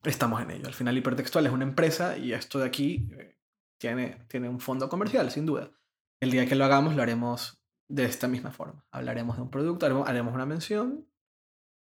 estamos 0.02 0.40
en 0.42 0.50
ello. 0.50 0.66
Al 0.66 0.74
final, 0.74 0.96
Hipertextual 0.96 1.46
es 1.46 1.52
una 1.52 1.64
empresa 1.64 2.16
y 2.16 2.32
esto 2.32 2.58
de 2.58 2.66
aquí 2.66 3.08
eh, 3.12 3.36
tiene, 3.78 4.24
tiene 4.26 4.48
un 4.48 4.58
fondo 4.58 4.88
comercial, 4.88 5.30
sin 5.30 5.46
duda. 5.46 5.70
El 6.18 6.30
día 6.30 6.46
que 6.46 6.54
lo 6.54 6.64
hagamos, 6.64 6.96
lo 6.96 7.02
haremos 7.02 7.62
de 7.88 8.04
esta 8.04 8.26
misma 8.26 8.50
forma. 8.50 8.84
Hablaremos 8.90 9.36
de 9.36 9.42
un 9.42 9.50
producto, 9.50 9.86
haremos, 10.06 10.34
una 10.34 10.46
mención, 10.46 11.06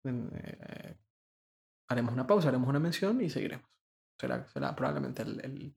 en, 0.04 0.30
eh, 0.34 0.96
haremos 1.88 2.12
una 2.12 2.26
pausa, 2.26 2.48
haremos 2.48 2.68
una 2.68 2.80
mención 2.80 3.20
y 3.20 3.30
seguiremos. 3.30 3.68
Será, 4.18 4.48
será 4.48 4.74
probablemente 4.74 5.22
el, 5.22 5.74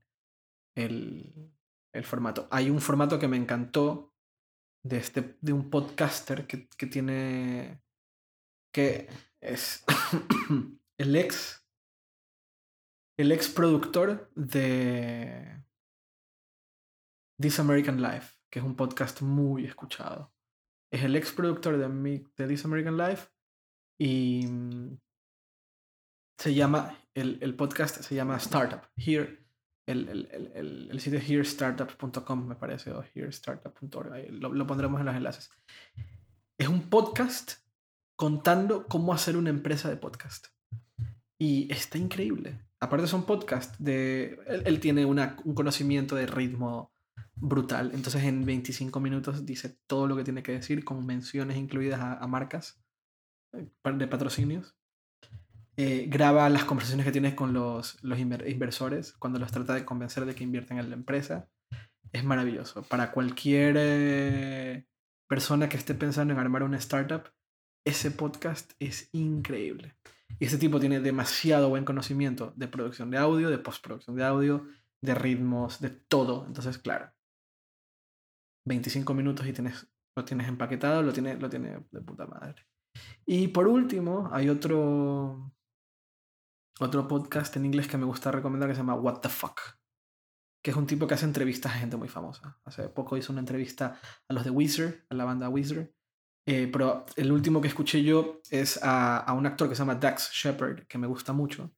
el, 0.76 1.52
el 1.96 2.04
formato. 2.04 2.48
Hay 2.52 2.70
un 2.70 2.82
formato 2.82 3.18
que 3.20 3.28
me 3.28 3.38
encantó 3.38 4.14
de, 4.84 4.98
este, 4.98 5.38
de 5.42 5.54
un 5.54 5.70
podcaster 5.70 6.46
que, 6.48 6.68
que 6.78 6.88
tiene. 6.88 7.82
que 8.74 9.10
es 9.42 9.84
el 11.00 11.16
ex. 11.16 11.66
el 13.18 13.32
ex 13.32 13.50
productor 13.50 14.32
de 14.36 15.64
This 17.42 17.60
American 17.60 18.02
Life, 18.02 18.36
que 18.52 18.60
es 18.60 18.66
un 18.66 18.76
podcast 18.76 19.22
muy 19.22 19.66
escuchado. 19.66 20.34
Es 20.92 21.04
el 21.04 21.16
ex 21.16 21.32
productor 21.32 21.78
de, 21.78 21.90
mi- 21.90 22.24
de 22.38 22.48
This 22.48 22.66
American 22.66 22.98
Life 22.98 23.30
y 24.00 24.46
mm, 24.48 24.98
se 26.40 26.54
llama, 26.54 26.98
el, 27.16 27.40
el 27.42 27.56
podcast 27.56 28.02
se 28.02 28.16
llama 28.16 28.38
Startup. 28.38 28.82
Here, 28.98 29.45
el, 29.86 30.10
el, 30.10 30.52
el, 30.56 30.88
el, 30.92 31.00
sitio 31.00 31.20
es 31.20 31.30
herestartup.com, 31.30 32.48
me 32.48 32.56
parece, 32.56 32.92
o 32.92 33.04
herestartup.org. 33.14 34.32
Lo, 34.32 34.54
lo 34.54 34.68
pondremos 34.68 35.00
en 35.00 35.06
los 35.06 35.16
enlaces. 35.16 35.50
Es 36.58 36.68
un 36.68 36.90
podcast 36.90 37.54
contando 38.16 38.88
cómo 38.88 39.14
hacer 39.14 39.38
una 39.38 39.50
empresa 39.50 39.90
de 39.90 39.98
podcast. 39.98 40.48
Y 41.38 41.72
está 41.72 41.98
increíble. 41.98 42.60
Aparte 42.80 43.08
son 43.08 43.26
podcasts 43.26 43.76
de... 43.78 44.40
Él, 44.48 44.64
él 44.66 44.80
tiene 44.80 45.06
una, 45.06 45.38
un 45.44 45.54
conocimiento 45.54 46.16
de 46.16 46.28
ritmo 46.28 46.94
brutal. 47.36 47.92
Entonces 47.94 48.24
en 48.24 48.46
25 48.46 49.00
minutos 49.00 49.46
dice 49.46 49.78
todo 49.88 50.08
lo 50.08 50.16
que 50.16 50.24
tiene 50.24 50.44
que 50.44 50.54
decir 50.54 50.84
con 50.84 51.06
menciones 51.06 51.58
incluidas 51.58 52.00
a, 52.00 52.14
a 52.18 52.28
marcas 52.28 52.82
eh, 53.54 53.70
de 53.94 54.08
patrocinios. 54.08 54.76
Eh, 55.78 56.06
graba 56.10 56.50
las 56.50 56.64
conversaciones 56.64 57.06
que 57.06 57.12
tiene 57.12 57.36
con 57.36 57.54
los, 57.54 58.02
los 58.04 58.18
inver- 58.18 58.50
inversores 58.50 59.14
cuando 59.14 59.40
los 59.40 59.52
trata 59.52 59.74
de 59.74 59.84
convencer 59.86 60.26
de 60.26 60.34
que 60.34 60.44
inviertan 60.44 60.78
en 60.80 60.90
la 60.90 60.96
empresa. 60.96 61.50
Es 62.14 62.24
maravilloso. 62.24 62.84
Para 62.84 63.12
cualquier 63.12 63.76
eh, 63.78 64.86
persona 65.28 65.68
que 65.68 65.76
esté 65.78 65.94
pensando 65.94 66.34
en 66.34 66.40
armar 66.40 66.64
una 66.64 66.78
startup, 66.78 67.24
ese 67.86 68.12
podcast 68.12 68.72
es 68.80 69.10
increíble. 69.12 69.96
Y 70.40 70.46
ese 70.46 70.58
tipo 70.58 70.80
tiene 70.80 71.00
demasiado 71.02 71.70
buen 71.70 71.86
conocimiento 71.86 72.54
de 72.56 72.68
producción 72.68 73.12
de 73.12 73.18
audio, 73.18 73.50
de 73.50 73.58
postproducción 73.58 74.16
de 74.16 74.24
audio, 74.24 74.66
de 75.02 75.14
ritmos, 75.14 75.82
de 75.82 75.90
todo. 75.90 76.46
Entonces, 76.48 76.78
claro, 76.78 77.12
25 78.68 79.14
minutos 79.14 79.46
y 79.46 79.54
tienes, 79.54 79.88
lo 80.16 80.26
tienes 80.26 80.48
empaquetado, 80.48 81.02
lo 81.04 81.14
tiene, 81.14 81.36
lo 81.38 81.50
tiene 81.50 81.86
de 81.92 82.02
puta 82.02 82.26
madre. 82.26 82.66
Y 83.26 83.50
por 83.50 83.68
último, 83.68 84.30
hay 84.32 84.50
otro, 84.50 85.54
otro 86.80 87.08
podcast 87.08 87.56
en 87.58 87.66
inglés 87.66 87.88
que 87.88 87.98
me 87.98 88.06
gusta 88.06 88.32
recomendar 88.32 88.70
que 88.70 88.76
se 88.76 88.82
llama 88.82 88.96
What 88.96 89.20
the 89.22 89.30
Fuck, 89.30 89.60
que 90.64 90.72
es 90.72 90.78
un 90.78 90.88
tipo 90.88 91.08
que 91.08 91.14
hace 91.14 91.26
entrevistas 91.26 91.74
a 91.74 91.80
gente 91.80 91.96
muy 91.98 92.08
famosa. 92.10 92.60
Hace 92.66 92.90
poco 92.90 93.18
hizo 93.18 93.32
una 93.32 93.40
entrevista 93.42 94.00
a 94.28 94.34
los 94.34 94.44
de 94.44 94.50
Weezer, 94.50 95.06
a 95.10 95.16
la 95.16 95.26
banda 95.26 95.50
Weezer. 95.50 95.94
Eh, 96.48 96.70
pero 96.72 97.06
el 97.16 97.32
último 97.32 97.60
que 97.60 97.68
escuché 97.70 98.04
yo 98.04 98.42
es 98.52 98.82
a, 98.84 99.18
a 99.18 99.34
un 99.34 99.46
actor 99.48 99.68
que 99.68 99.76
se 99.76 99.80
llama 99.80 99.96
Dax 99.96 100.32
Shepard, 100.32 100.86
que 100.88 100.98
me 100.98 101.08
gusta 101.08 101.34
mucho. 101.34 101.74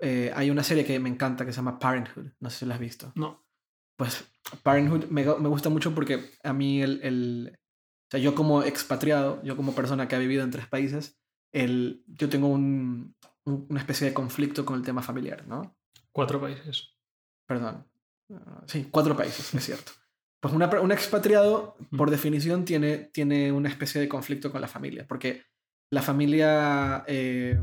Eh, 0.00 0.30
hay 0.34 0.50
una 0.50 0.62
serie 0.62 0.84
que 0.84 0.98
me 1.00 1.08
encanta 1.08 1.44
que 1.46 1.52
se 1.52 1.56
llama 1.56 1.78
Parenthood, 1.78 2.32
no 2.40 2.50
sé 2.50 2.58
si 2.60 2.66
la 2.66 2.74
has 2.74 2.80
visto. 2.80 3.12
No. 3.14 3.44
Pues 3.98 4.30
Parenthood 4.62 5.06
me, 5.06 5.24
me 5.24 5.48
gusta 5.48 5.70
mucho 5.70 5.94
porque 5.94 6.30
a 6.44 6.52
mí 6.52 6.82
el, 6.82 7.00
el, 7.02 7.52
o 7.54 8.10
sea, 8.10 8.20
yo 8.20 8.34
como 8.34 8.62
expatriado, 8.62 9.42
yo 9.42 9.56
como 9.56 9.74
persona 9.74 10.06
que 10.06 10.16
ha 10.16 10.20
vivido 10.20 10.44
en 10.44 10.50
tres 10.50 10.66
países, 10.68 11.18
el, 11.52 12.04
yo 12.06 12.28
tengo 12.28 12.48
un, 12.48 13.16
un- 13.37 13.37
una 13.48 13.80
especie 13.80 14.06
de 14.06 14.14
conflicto 14.14 14.64
con 14.64 14.78
el 14.78 14.84
tema 14.84 15.02
familiar, 15.02 15.46
¿no? 15.46 15.76
Cuatro 16.12 16.40
países. 16.40 16.94
Perdón. 17.46 17.86
Sí, 18.66 18.88
cuatro 18.90 19.16
países, 19.16 19.54
es 19.54 19.64
cierto. 19.64 19.92
Pues 20.40 20.54
una 20.54 20.68
un 20.80 20.92
expatriado, 20.92 21.76
por 21.96 22.10
definición, 22.10 22.64
tiene, 22.64 22.98
tiene 22.98 23.50
una 23.50 23.68
especie 23.68 24.00
de 24.00 24.08
conflicto 24.08 24.52
con 24.52 24.60
la 24.60 24.68
familia, 24.68 25.06
porque 25.08 25.44
la 25.90 26.02
familia, 26.02 27.04
eh, 27.06 27.60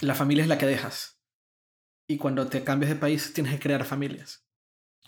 la 0.00 0.14
familia 0.14 0.44
es 0.44 0.48
la 0.48 0.58
que 0.58 0.66
dejas. 0.66 1.20
Y 2.08 2.16
cuando 2.16 2.46
te 2.46 2.64
cambias 2.64 2.90
de 2.90 2.96
país, 2.96 3.32
tienes 3.32 3.52
que 3.54 3.60
crear 3.60 3.84
familias. 3.84 4.46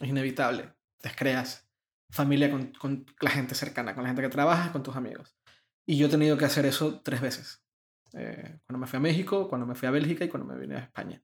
Es 0.00 0.08
inevitable. 0.08 0.74
Te 1.00 1.10
creas 1.14 1.68
familia 2.10 2.50
con, 2.50 2.72
con 2.72 3.06
la 3.20 3.30
gente 3.30 3.54
cercana, 3.54 3.94
con 3.94 4.02
la 4.02 4.10
gente 4.10 4.22
que 4.22 4.28
trabajas, 4.28 4.70
con 4.70 4.82
tus 4.82 4.96
amigos. 4.96 5.36
Y 5.86 5.96
yo 5.96 6.06
he 6.06 6.10
tenido 6.10 6.36
que 6.36 6.44
hacer 6.44 6.66
eso 6.66 7.00
tres 7.00 7.20
veces. 7.20 7.61
Eh, 8.14 8.58
cuando 8.66 8.78
me 8.78 8.86
fui 8.86 8.96
a 8.96 9.00
México, 9.00 9.48
cuando 9.48 9.66
me 9.66 9.74
fui 9.74 9.88
a 9.88 9.92
Bélgica 9.92 10.24
y 10.24 10.28
cuando 10.28 10.52
me 10.52 10.58
vine 10.58 10.76
a 10.76 10.80
España. 10.80 11.22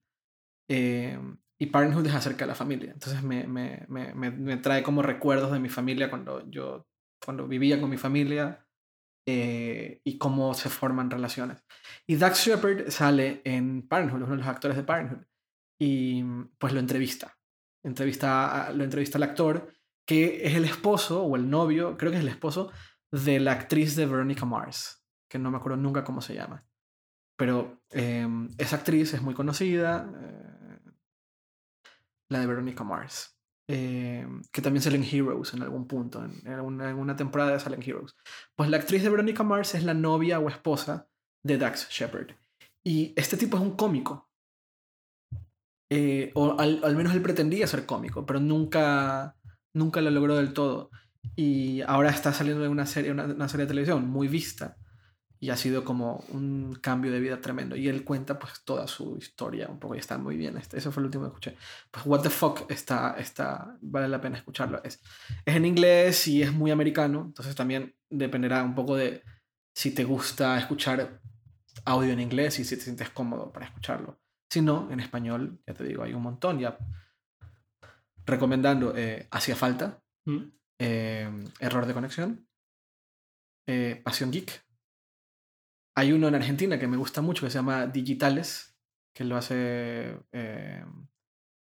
Eh, 0.68 1.18
y 1.60 1.66
Parenthood 1.66 2.06
es 2.06 2.14
acerca 2.14 2.44
de 2.44 2.48
la 2.48 2.54
familia. 2.54 2.92
Entonces 2.92 3.22
me, 3.22 3.46
me, 3.46 3.84
me, 3.88 4.14
me, 4.14 4.56
trae 4.58 4.82
como 4.82 5.02
recuerdos 5.02 5.50
de 5.50 5.58
mi 5.58 5.68
familia 5.68 6.08
cuando 6.08 6.48
yo 6.48 6.86
cuando 7.24 7.48
vivía 7.48 7.80
con 7.80 7.90
mi 7.90 7.96
familia 7.96 8.64
eh, 9.26 10.00
y 10.04 10.18
cómo 10.18 10.54
se 10.54 10.68
forman 10.68 11.10
relaciones. 11.10 11.64
Y 12.06 12.16
Dax 12.16 12.46
Shepard 12.46 12.90
sale 12.90 13.42
en 13.44 13.86
Parenthood, 13.86 14.22
uno 14.22 14.30
de 14.30 14.36
los 14.36 14.46
actores 14.46 14.76
de 14.76 14.84
Parenthood, 14.84 15.26
y 15.80 16.22
pues 16.58 16.72
lo 16.72 16.80
entrevista. 16.80 17.36
entrevista 17.84 18.72
lo 18.72 18.84
entrevista 18.84 19.18
al 19.18 19.24
actor, 19.24 19.72
que 20.06 20.46
es 20.46 20.54
el 20.54 20.64
esposo 20.64 21.24
o 21.24 21.36
el 21.36 21.50
novio, 21.50 21.96
creo 21.96 22.10
que 22.10 22.18
es 22.18 22.22
el 22.22 22.30
esposo 22.30 22.72
de 23.10 23.40
la 23.40 23.52
actriz 23.52 23.96
de 23.96 24.06
Veronica 24.06 24.44
Mars, 24.44 25.04
que 25.28 25.38
no 25.38 25.50
me 25.50 25.58
acuerdo 25.58 25.76
nunca 25.76 26.04
cómo 26.04 26.20
se 26.20 26.34
llama. 26.34 26.67
Pero 27.38 27.82
eh, 27.92 28.26
esa 28.58 28.76
actriz 28.76 29.14
es 29.14 29.22
muy 29.22 29.32
conocida, 29.32 30.10
eh, 30.20 30.78
la 32.30 32.40
de 32.40 32.46
Veronica 32.46 32.82
Mars, 32.82 33.38
eh, 33.70 34.26
que 34.52 34.60
también 34.60 34.82
sale 34.82 34.96
en 34.96 35.04
Heroes 35.04 35.54
en 35.54 35.62
algún 35.62 35.86
punto, 35.86 36.24
en, 36.24 36.32
en 36.44 36.52
alguna, 36.54 36.90
en 36.90 36.96
una 36.96 37.14
temporada 37.14 37.58
sale 37.60 37.76
en 37.76 37.82
Heroes. 37.82 38.16
Pues 38.56 38.68
la 38.68 38.78
actriz 38.78 39.02
de 39.02 39.10
Veronica 39.10 39.44
Mars 39.44 39.74
es 39.76 39.84
la 39.84 39.94
novia 39.94 40.40
o 40.40 40.48
esposa 40.48 41.08
de 41.44 41.58
Dax 41.58 41.88
Shepard. 41.90 42.32
Y 42.84 43.12
este 43.16 43.36
tipo 43.36 43.56
es 43.56 43.62
un 43.62 43.76
cómico. 43.76 44.28
Eh, 45.90 46.32
o 46.34 46.58
al, 46.58 46.82
al 46.82 46.96
menos 46.96 47.14
él 47.14 47.22
pretendía 47.22 47.66
ser 47.66 47.86
cómico, 47.86 48.26
pero 48.26 48.40
nunca, 48.40 49.36
nunca 49.74 50.00
lo 50.00 50.10
logró 50.10 50.36
del 50.36 50.52
todo. 50.52 50.90
Y 51.36 51.82
ahora 51.82 52.10
está 52.10 52.32
saliendo 52.32 52.62
de 52.62 52.68
una 52.68 52.84
serie, 52.84 53.12
una, 53.12 53.24
una 53.24 53.48
serie 53.48 53.66
de 53.66 53.70
televisión 53.70 54.08
muy 54.08 54.26
vista. 54.26 54.76
Y 55.40 55.50
ha 55.50 55.56
sido 55.56 55.84
como 55.84 56.24
un 56.30 56.78
cambio 56.80 57.12
de 57.12 57.20
vida 57.20 57.40
tremendo. 57.40 57.76
Y 57.76 57.88
él 57.88 58.02
cuenta 58.04 58.38
pues 58.38 58.62
toda 58.64 58.86
su 58.88 59.16
historia 59.18 59.68
un 59.68 59.78
poco 59.78 59.94
y 59.94 59.98
está 59.98 60.18
muy 60.18 60.36
bien. 60.36 60.56
Este, 60.56 60.78
eso 60.78 60.90
fue 60.90 61.00
el 61.02 61.06
último 61.06 61.24
que 61.24 61.28
escuché. 61.28 61.56
Pues 61.90 62.04
What 62.06 62.22
the 62.22 62.30
Fuck 62.30 62.70
está, 62.70 63.14
está, 63.18 63.76
vale 63.80 64.08
la 64.08 64.20
pena 64.20 64.36
escucharlo. 64.36 64.82
Es, 64.82 65.00
es 65.44 65.54
en 65.56 65.64
inglés 65.64 66.26
y 66.26 66.42
es 66.42 66.52
muy 66.52 66.70
americano. 66.72 67.22
Entonces 67.26 67.54
también 67.54 67.94
dependerá 68.10 68.64
un 68.64 68.74
poco 68.74 68.96
de 68.96 69.22
si 69.74 69.92
te 69.92 70.02
gusta 70.04 70.58
escuchar 70.58 71.20
audio 71.84 72.12
en 72.12 72.18
inglés 72.20 72.58
y 72.58 72.64
si 72.64 72.76
te 72.76 72.82
sientes 72.82 73.10
cómodo 73.10 73.52
para 73.52 73.66
escucharlo. 73.66 74.18
Si 74.50 74.60
no, 74.60 74.88
en 74.90 74.98
español, 74.98 75.60
ya 75.66 75.74
te 75.74 75.84
digo, 75.84 76.02
hay 76.02 76.14
un 76.14 76.22
montón. 76.22 76.58
Ya 76.58 76.76
recomendando 78.26 78.92
eh, 78.96 79.28
Hacía 79.30 79.56
Falta, 79.56 80.02
Mm. 80.26 80.52
eh, 80.80 81.30
Error 81.60 81.86
de 81.86 81.94
Conexión, 81.94 82.46
eh, 83.66 84.00
Pasión 84.04 84.30
Geek. 84.30 84.62
Hay 85.98 86.12
uno 86.12 86.28
en 86.28 86.36
Argentina 86.36 86.78
que 86.78 86.86
me 86.86 86.96
gusta 86.96 87.22
mucho 87.22 87.44
que 87.44 87.50
se 87.50 87.58
llama 87.58 87.86
Digitales, 87.88 88.78
que 89.12 89.24
lo 89.24 89.36
hace 89.36 90.16
eh, 90.32 90.84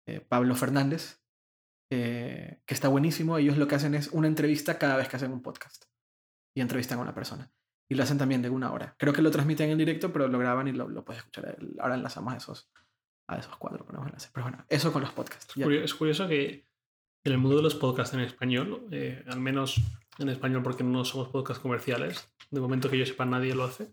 eh, 0.06 0.20
Pablo 0.28 0.54
Fernández, 0.54 1.22
eh, 1.90 2.60
que 2.66 2.74
está 2.74 2.88
buenísimo. 2.88 3.38
Ellos 3.38 3.56
lo 3.56 3.66
que 3.66 3.76
hacen 3.76 3.94
es 3.94 4.08
una 4.08 4.26
entrevista 4.28 4.78
cada 4.78 4.96
vez 4.98 5.08
que 5.08 5.16
hacen 5.16 5.32
un 5.32 5.40
podcast 5.40 5.86
y 6.54 6.60
entrevistan 6.60 6.98
a 6.98 7.02
una 7.02 7.14
persona. 7.14 7.50
Y 7.90 7.94
lo 7.94 8.02
hacen 8.02 8.18
también 8.18 8.42
de 8.42 8.50
una 8.50 8.70
hora. 8.70 8.94
Creo 8.98 9.14
que 9.14 9.22
lo 9.22 9.30
transmiten 9.30 9.70
en 9.70 9.78
directo, 9.78 10.12
pero 10.12 10.28
lo 10.28 10.38
graban 10.38 10.68
y 10.68 10.72
lo, 10.72 10.88
lo 10.90 11.06
puedes 11.06 11.20
escuchar. 11.20 11.56
Ahora 11.78 11.94
enlazamos 11.94 12.34
a 12.34 12.36
esos, 12.36 12.70
a 13.30 13.38
esos 13.38 13.56
cuatro. 13.56 13.86
ponemos 13.86 14.08
enlaces. 14.08 14.30
Pero 14.34 14.44
bueno, 14.44 14.62
eso 14.68 14.92
con 14.92 15.00
los 15.00 15.12
podcasts. 15.12 15.54
Ya. 15.54 15.64
Curio- 15.64 15.82
Es 15.84 15.94
curioso 15.94 16.28
que 16.28 16.66
en 17.24 17.32
el 17.32 17.38
mundo 17.38 17.56
de 17.56 17.62
los 17.62 17.74
podcasts 17.76 18.12
en 18.12 18.20
español, 18.20 18.88
eh, 18.90 19.24
al 19.26 19.40
menos 19.40 19.80
en 20.18 20.28
español 20.28 20.62
porque 20.62 20.84
no 20.84 21.02
somos 21.06 21.28
podcasts 21.30 21.62
comerciales, 21.62 22.30
de 22.50 22.60
momento 22.60 22.90
que 22.90 22.98
yo 22.98 23.06
sepa 23.06 23.24
nadie 23.24 23.54
lo 23.54 23.64
hace, 23.64 23.90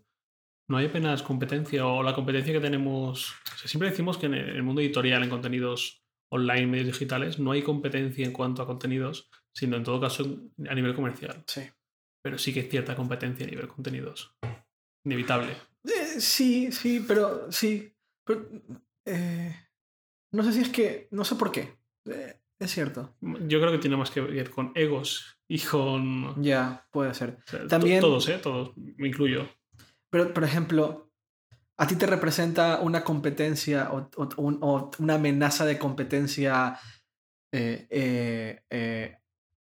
no 0.68 0.76
hay 0.78 0.86
apenas 0.86 1.22
competencia 1.22 1.86
o 1.86 2.02
la 2.02 2.14
competencia 2.14 2.52
que 2.52 2.60
tenemos. 2.60 3.32
o 3.54 3.56
sea, 3.56 3.68
siempre 3.68 3.90
decimos 3.90 4.18
que 4.18 4.26
en 4.26 4.34
el 4.34 4.62
mundo 4.62 4.80
editorial, 4.80 5.22
en 5.22 5.30
contenidos 5.30 6.02
online, 6.32 6.66
medios 6.66 6.86
digitales, 6.88 7.38
no 7.38 7.52
hay 7.52 7.62
competencia 7.62 8.24
en 8.26 8.32
cuanto 8.32 8.62
a 8.62 8.66
contenidos, 8.66 9.30
sino 9.54 9.76
en 9.76 9.84
todo 9.84 10.00
caso 10.00 10.24
a 10.68 10.74
nivel 10.74 10.94
comercial. 10.94 11.44
Sí. 11.46 11.62
Pero 12.22 12.38
sí 12.38 12.52
que 12.52 12.60
hay 12.60 12.66
cierta 12.68 12.96
competencia 12.96 13.46
a 13.46 13.50
nivel 13.50 13.68
contenidos. 13.68 14.34
Inevitable. 15.04 15.52
Eh, 15.84 16.20
sí, 16.20 16.72
sí, 16.72 17.04
pero 17.06 17.50
sí. 17.52 17.94
Pero, 18.26 18.48
eh, 19.04 19.54
no 20.32 20.42
sé 20.42 20.52
si 20.52 20.60
es 20.62 20.68
que. 20.70 21.06
No 21.12 21.24
sé 21.24 21.36
por 21.36 21.52
qué. 21.52 21.76
Eh, 22.06 22.40
es 22.58 22.70
cierto. 22.72 23.14
Yo 23.20 23.60
creo 23.60 23.70
que 23.70 23.78
tiene 23.78 23.96
más 23.96 24.10
que 24.10 24.20
ver 24.20 24.50
con 24.50 24.72
egos 24.74 25.38
y 25.48 25.60
con. 25.60 26.42
Ya, 26.42 26.84
puede 26.90 27.14
ser. 27.14 27.38
o 27.46 27.50
sea, 27.50 27.60
to- 27.60 27.68
También- 27.68 28.00
Todos, 28.00 28.28
¿eh? 28.28 28.40
Todos, 28.42 28.76
me 28.76 29.06
incluyo. 29.06 29.48
Pero, 30.10 30.32
por 30.34 30.44
ejemplo, 30.44 31.10
¿a 31.76 31.86
ti 31.86 31.96
te 31.96 32.06
representa 32.06 32.80
una 32.80 33.02
competencia 33.04 33.90
o, 33.92 34.08
o- 34.16 34.28
un- 34.42 34.58
o 34.62 34.90
una 34.98 35.14
amenaza 35.14 35.64
de 35.64 35.78
competencia? 35.78 36.78
eh, 37.52 37.86
eh, 37.90 38.62
eh, 38.70 39.16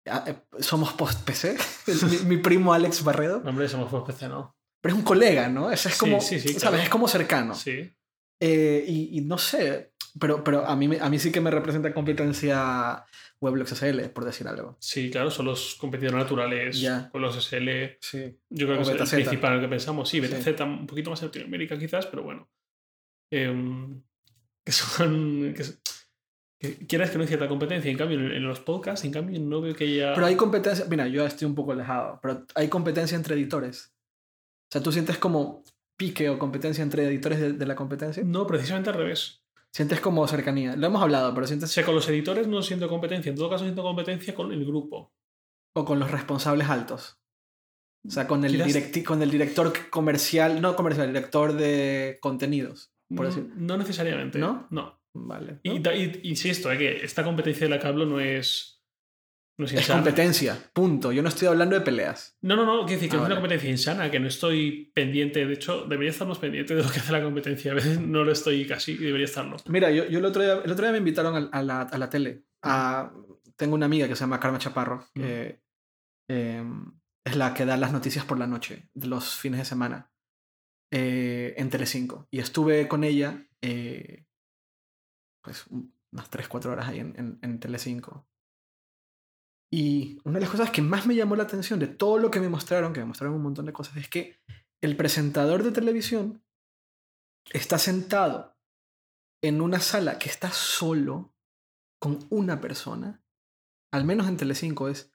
eh, 0.06 0.36
somos 0.60 0.94
post-PC. 0.94 1.58
Mi, 2.28 2.36
mi 2.36 2.38
primo 2.38 2.74
Alex 2.74 3.04
Barredo. 3.04 3.42
Hombre, 3.46 3.68
somos 3.70 3.90
por 3.90 4.04
PC, 4.06 4.28
¿no? 4.28 4.56
Pero 4.82 4.94
es 4.96 5.00
un 5.00 5.06
colega, 5.06 5.48
¿no? 5.50 5.72
Eso 5.72 5.88
es 5.90 5.96
Sí, 5.96 6.00
como, 6.00 6.20
sí, 6.22 6.40
sí, 6.40 6.50
¿sabes? 6.50 6.62
claro. 6.62 6.78
Es 6.78 6.90
como 6.90 7.08
cercano. 7.08 7.54
Sí. 7.56 7.92
Eh, 8.40 8.84
y, 8.88 9.18
y 9.18 9.22
no 9.22 9.38
sé, 9.38 9.94
pero, 10.20 10.44
pero 10.44 10.66
a, 10.68 10.76
mí, 10.76 10.90
a 11.00 11.10
mí 11.10 11.20
sí 11.20 11.32
que 11.32 11.42
me 11.42 11.52
representa 11.52 11.94
competencia 11.94 13.06
Weblogs 13.46 13.72
SL, 13.74 14.10
por 14.10 14.26
decir 14.26 14.48
algo. 14.48 14.76
Sí, 14.80 15.10
claro, 15.10 15.32
son 15.32 15.46
los 15.46 15.76
competidores 15.76 16.18
naturales 16.18 16.80
Ya. 16.82 17.10
con 17.12 17.22
los 17.22 17.36
SL. 17.38 17.98
Sí. 18.02 18.38
Yo 18.50 18.68
creo 18.68 18.82
O 18.82 18.84
que 18.86 19.04
es 19.04 19.14
el 19.14 19.24
principal 19.24 19.62
que 19.62 19.68
pensamos. 19.68 20.10
Sí, 20.10 20.22
Sí. 20.22 20.28
BTZ 20.28 20.62
un 20.62 20.88
poquito 20.88 21.10
más 21.12 21.22
en 21.22 21.28
Latinoamérica 21.28 21.78
quizás, 21.78 22.06
pero 22.08 22.24
bueno. 22.24 22.50
Em, 23.32 24.02
que 24.66 24.72
son... 24.72 25.54
Que, 25.54 25.64
que 26.60 26.88
quieras 26.88 27.10
que 27.12 27.18
no 27.18 27.22
hay 27.24 27.28
cierta 27.28 27.48
competencia. 27.48 27.92
En 27.92 27.98
cambio, 27.98 28.20
en, 28.20 28.32
en 28.32 28.44
los 28.44 28.60
podcasts, 28.60 29.06
en 29.06 29.12
cambio, 29.12 29.40
no 29.40 29.62
veo 29.62 29.76
que 29.76 29.84
haya... 29.86 30.14
Pero 30.14 30.26
hay 30.26 30.36
competencia, 30.36 30.86
mira, 30.90 31.08
yo 31.08 31.26
estoy 31.26 31.46
un 31.48 31.56
poco 31.56 31.74
alejado, 31.74 32.20
pero 32.22 32.46
hay 32.56 32.68
competencia 32.70 33.16
entre 33.16 33.36
editores. 33.36 33.94
O 34.68 34.72
sea, 34.72 34.82
tú 34.82 34.92
sientes 34.92 35.18
como 35.18 35.64
pique 35.98 36.30
o 36.30 36.40
competencia 36.40 36.82
entre 36.84 37.06
editores 37.06 37.40
de, 37.40 37.54
de 37.54 37.66
la 37.66 37.76
competencia. 37.76 38.24
No, 38.26 38.48
precisamente 38.48 38.90
al 38.90 38.96
revés. 38.98 39.45
Sientes 39.76 40.00
como 40.00 40.26
cercanía. 40.26 40.76
Lo 40.78 40.88
hemos 40.88 41.02
hablado, 41.02 41.34
pero 41.34 41.44
O 41.44 41.48
sientes 41.48 41.70
sea, 41.70 41.84
con 41.84 41.96
los 41.96 42.08
editores 42.08 42.48
no 42.48 42.62
siento 42.62 42.88
competencia. 42.88 43.30
En 43.30 43.36
todo 43.36 43.50
caso, 43.50 43.66
siento 43.66 43.84
competencia 43.84 44.34
con 44.34 44.52
el 44.54 44.64
grupo. 44.66 45.12
o 45.78 45.84
con 45.84 46.00
los 46.00 46.10
responsables 46.10 46.70
altos. 46.70 47.18
O 48.08 48.10
sea, 48.10 48.26
con 48.26 48.46
el, 48.46 48.54
directi- 48.62 49.04
con 49.04 49.22
el 49.22 49.30
director 49.30 49.74
comercial, 49.90 50.62
no 50.62 50.78
comercial, 50.78 51.08
director 51.08 51.52
de 51.54 52.20
contenidos, 52.22 52.94
por 53.10 53.26
no, 53.26 53.36
decir. 53.36 53.52
no 53.58 53.78
necesariamente. 53.78 54.40
¿No? 54.40 54.68
No. 54.70 55.02
Vale. 55.14 55.60
Y- 55.64 56.30
insisto, 56.30 56.72
eh, 56.72 56.78
que 56.78 57.04
esta 57.04 57.24
competencia 57.26 57.66
de 57.66 57.70
la 57.72 57.80
que 57.80 57.88
hablo 57.88 58.06
no 58.06 58.20
es... 58.22 58.75
No 59.58 59.66
es, 59.66 59.88
competencia, 59.88 60.58
punto. 60.74 61.12
Yo 61.14 61.22
no 61.22 61.30
estoy 61.30 61.48
hablando 61.48 61.76
de 61.76 61.82
peleas. 61.82 62.38
No, 62.42 62.58
no, 62.58 62.66
no, 62.66 62.80
quiero 62.86 63.00
decir 63.02 63.10
que 63.10 63.16
Ah, 63.16 63.22
es 63.22 63.26
una 63.28 63.36
competencia 63.36 63.70
insana, 63.70 64.12
que 64.12 64.20
no 64.20 64.28
estoy 64.28 64.92
pendiente. 64.94 65.46
De 65.46 65.54
hecho, 65.54 65.86
debería 65.86 66.12
estar 66.12 66.28
más 66.28 66.40
pendiente 66.40 66.76
de 66.76 66.84
lo 66.84 66.90
que 66.92 67.00
hace 67.00 67.12
la 67.14 67.24
competencia. 67.24 67.72
A 67.72 67.76
veces 67.76 68.00
no 68.02 68.26
lo 68.26 68.32
estoy 68.34 68.68
casi 68.68 68.92
y 68.94 68.98
debería 68.98 69.26
estarlo. 69.26 69.56
Mira, 69.68 69.92
yo, 69.92 70.06
yo 70.10 70.20
el, 70.20 70.26
otro 70.26 70.42
día, 70.44 70.60
el 70.64 70.72
otro 70.72 70.84
día 70.86 70.92
me 70.92 70.98
invitaron 70.98 71.36
a, 71.36 71.58
a 71.58 71.64
la, 71.64 71.82
a 71.84 71.98
la 71.98 72.10
tele. 72.10 72.44
A, 72.64 73.14
tengo 73.56 73.76
una 73.76 73.86
amiga 73.86 74.08
que 74.10 74.16
se 74.16 74.22
llama 74.22 74.42
Karma 74.42 74.58
Chaparro, 74.60 75.08
que 75.14 75.62
eh, 76.30 76.64
es 77.24 77.36
la 77.38 77.54
que 77.54 77.66
da 77.66 77.78
las 77.78 77.94
noticias 77.94 78.26
por 78.26 78.38
la 78.38 78.48
noche, 78.48 78.90
de 78.94 79.08
los 79.08 79.36
fines 79.36 79.60
de 79.60 79.66
semana, 79.66 80.12
eh, 80.92 81.54
en 81.58 81.70
Telecinco. 81.70 82.28
Y 82.30 82.40
estuve 82.40 82.90
con 82.90 83.06
ella, 83.06 83.48
eh, 83.62 84.26
pues, 85.42 85.66
un- 85.68 85.94
unas 86.12 86.30
3-4 86.30 86.66
horas 86.74 86.88
ahí 86.90 87.00
en, 87.00 87.14
en, 87.18 87.40
en 87.42 87.60
Telecinco. 87.60 88.28
Y 89.72 90.20
una 90.24 90.36
de 90.36 90.42
las 90.42 90.50
cosas 90.50 90.72
que 90.72 90.82
más 90.82 91.06
me 91.08 91.16
llamó 91.16 91.36
la 91.36 91.44
atención 91.44 91.80
de 91.80 91.88
todo 91.88 92.18
lo 92.18 92.32
que 92.32 92.40
me 92.40 92.50
mostraron, 92.50 92.94
que 92.94 93.00
me 93.02 93.08
mostraron 93.08 93.36
un 93.36 93.44
montón 93.44 93.66
de 93.66 93.74
cosas, 93.74 93.98
es 93.98 94.08
que 94.10 94.40
el 94.82 94.96
presentador 94.96 95.64
de 95.64 95.72
televisión 95.72 96.44
está 97.52 97.78
sentado 97.78 98.56
en 99.44 99.62
una 99.62 99.80
sala 99.80 100.18
que 100.18 100.30
está 100.30 100.52
solo 100.52 101.34
con 102.00 102.26
una 102.30 102.62
persona, 102.62 103.24
al 103.92 104.06
menos 104.06 104.28
en 104.28 104.38
Telecinco 104.38 104.88
es 104.90 105.12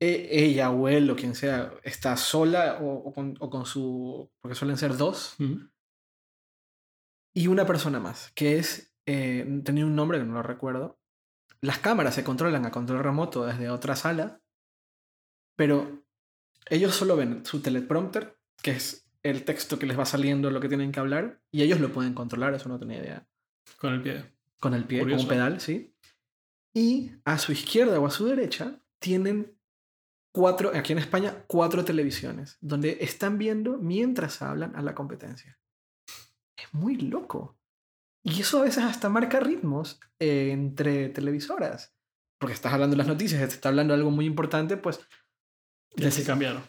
e- 0.00 0.28
ella 0.30 0.70
o 0.70 0.88
él 0.88 1.10
o 1.10 1.16
quien 1.16 1.34
sea, 1.34 1.72
está 1.82 2.16
sola 2.16 2.78
o, 2.80 2.94
o 2.94 3.12
con, 3.12 3.36
o 3.40 3.50
con 3.50 3.66
su... 3.66 4.30
porque 4.40 4.54
suelen 4.54 4.76
ser 4.76 4.96
dos, 4.96 5.36
y 7.36 7.46
una 7.48 7.66
persona 7.66 8.00
más, 8.00 8.32
que 8.34 8.58
es... 8.58 8.94
eh, 9.06 9.60
tenía 9.64 9.86
un 9.86 9.94
nombre 9.96 10.18
que 10.18 10.24
no 10.24 10.34
lo 10.34 10.42
recuerdo. 10.42 10.98
Las 11.64 11.78
cámaras 11.78 12.14
se 12.14 12.24
controlan 12.24 12.66
a 12.66 12.70
control 12.70 13.02
remoto 13.02 13.46
desde 13.46 13.70
otra 13.70 13.96
sala, 13.96 14.42
pero 15.56 16.04
ellos 16.68 16.94
solo 16.94 17.16
ven 17.16 17.46
su 17.46 17.62
teleprompter, 17.62 18.38
que 18.62 18.72
es 18.72 19.08
el 19.22 19.44
texto 19.44 19.78
que 19.78 19.86
les 19.86 19.98
va 19.98 20.04
saliendo 20.04 20.50
lo 20.50 20.60
que 20.60 20.68
tienen 20.68 20.92
que 20.92 21.00
hablar, 21.00 21.40
y 21.50 21.62
ellos 21.62 21.80
lo 21.80 21.90
pueden 21.90 22.12
controlar, 22.12 22.52
eso 22.52 22.68
no 22.68 22.78
tenía 22.78 22.98
idea. 22.98 23.26
Con 23.78 23.94
el 23.94 24.02
pie. 24.02 24.30
Con 24.60 24.74
el 24.74 24.84
pie, 24.84 25.00
con 25.00 25.12
un 25.14 25.26
pedal, 25.26 25.58
sí. 25.58 25.96
Y 26.74 27.12
a 27.24 27.38
su 27.38 27.52
izquierda 27.52 27.98
o 27.98 28.06
a 28.06 28.10
su 28.10 28.26
derecha 28.26 28.78
tienen 28.98 29.58
cuatro, 30.32 30.70
aquí 30.74 30.92
en 30.92 30.98
España, 30.98 31.44
cuatro 31.46 31.82
televisiones, 31.82 32.58
donde 32.60 32.98
están 33.00 33.38
viendo 33.38 33.78
mientras 33.78 34.42
hablan 34.42 34.76
a 34.76 34.82
la 34.82 34.94
competencia. 34.94 35.58
Es 36.58 36.74
muy 36.74 36.96
loco. 36.96 37.58
Y 38.24 38.40
eso 38.40 38.60
a 38.60 38.62
veces 38.62 38.82
hasta 38.82 39.10
marca 39.10 39.38
ritmos 39.38 40.00
eh, 40.18 40.50
entre 40.50 41.10
televisoras. 41.10 41.94
Porque 42.38 42.54
estás 42.54 42.72
hablando 42.72 42.94
de 42.94 42.98
las 42.98 43.06
noticias, 43.06 43.40
te 43.40 43.54
está 43.54 43.68
hablando 43.68 43.92
de 43.92 44.00
algo 44.00 44.10
muy 44.10 44.24
importante, 44.24 44.76
pues 44.76 45.00
Ya 45.94 46.10
se 46.10 46.24
cambiaron. 46.24 46.62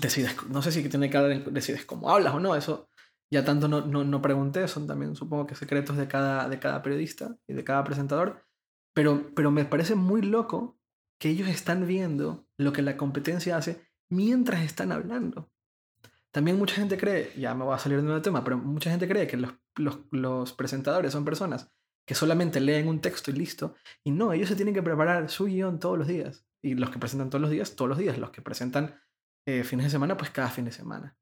decides, 0.00 0.36
no 0.48 0.62
sé 0.62 0.72
si 0.72 0.88
tiene 0.88 1.10
que 1.10 1.16
hablar, 1.16 1.44
decides 1.52 1.86
cómo 1.86 2.10
hablas 2.10 2.34
o 2.34 2.40
no, 2.40 2.54
eso 2.54 2.88
ya 3.30 3.44
tanto 3.44 3.66
no, 3.66 3.80
no, 3.80 4.04
no 4.04 4.22
pregunté, 4.22 4.68
son 4.68 4.86
también 4.86 5.16
supongo 5.16 5.46
que 5.46 5.54
secretos 5.54 5.96
de 5.96 6.06
cada, 6.06 6.48
de 6.48 6.58
cada 6.58 6.82
periodista 6.82 7.36
y 7.48 7.54
de 7.54 7.64
cada 7.64 7.82
presentador, 7.82 8.46
pero, 8.94 9.34
pero 9.34 9.50
me 9.50 9.64
parece 9.64 9.94
muy 9.94 10.22
loco 10.22 10.78
que 11.18 11.30
ellos 11.30 11.48
están 11.48 11.86
viendo 11.86 12.46
lo 12.58 12.72
que 12.72 12.82
la 12.82 12.96
competencia 12.96 13.56
hace 13.56 13.88
mientras 14.10 14.62
están 14.62 14.92
hablando. 14.92 15.50
También 16.30 16.58
mucha 16.58 16.76
gente 16.76 16.98
cree, 16.98 17.32
ya 17.36 17.54
me 17.54 17.64
voy 17.64 17.74
a 17.74 17.78
salir 17.78 18.02
de 18.02 18.12
un 18.12 18.22
tema, 18.22 18.44
pero 18.44 18.58
mucha 18.58 18.90
gente 18.90 19.08
cree 19.08 19.26
que 19.26 19.36
los, 19.36 19.52
los, 19.76 20.52
presentadores 20.52 21.12
son 21.12 21.24
personas 21.24 21.72
que 22.06 22.14
solamente 22.14 22.60
leen 22.60 22.88
un 22.88 23.00
texto 23.00 23.30
y 23.30 23.34
listo, 23.34 23.74
y 24.02 24.10
no, 24.10 24.32
ellos 24.32 24.48
se 24.48 24.56
tienen 24.56 24.74
que 24.74 24.82
preparar 24.82 25.30
su 25.30 25.46
guion 25.46 25.78
todos 25.78 25.98
los 25.98 26.06
días, 26.06 26.46
y 26.62 26.74
los 26.74 26.90
que 26.90 26.98
presentan 26.98 27.30
todos 27.30 27.40
los 27.40 27.50
días, 27.50 27.76
todos 27.76 27.88
los 27.88 27.98
días, 27.98 28.18
los 28.18 28.30
que 28.30 28.42
presentan 28.42 29.00
eh, 29.46 29.64
fines 29.64 29.86
de 29.86 29.90
semana, 29.90 30.16
pues 30.16 30.30
cada 30.30 30.48
fin 30.48 30.66
de 30.66 30.72
semana. 30.72 31.16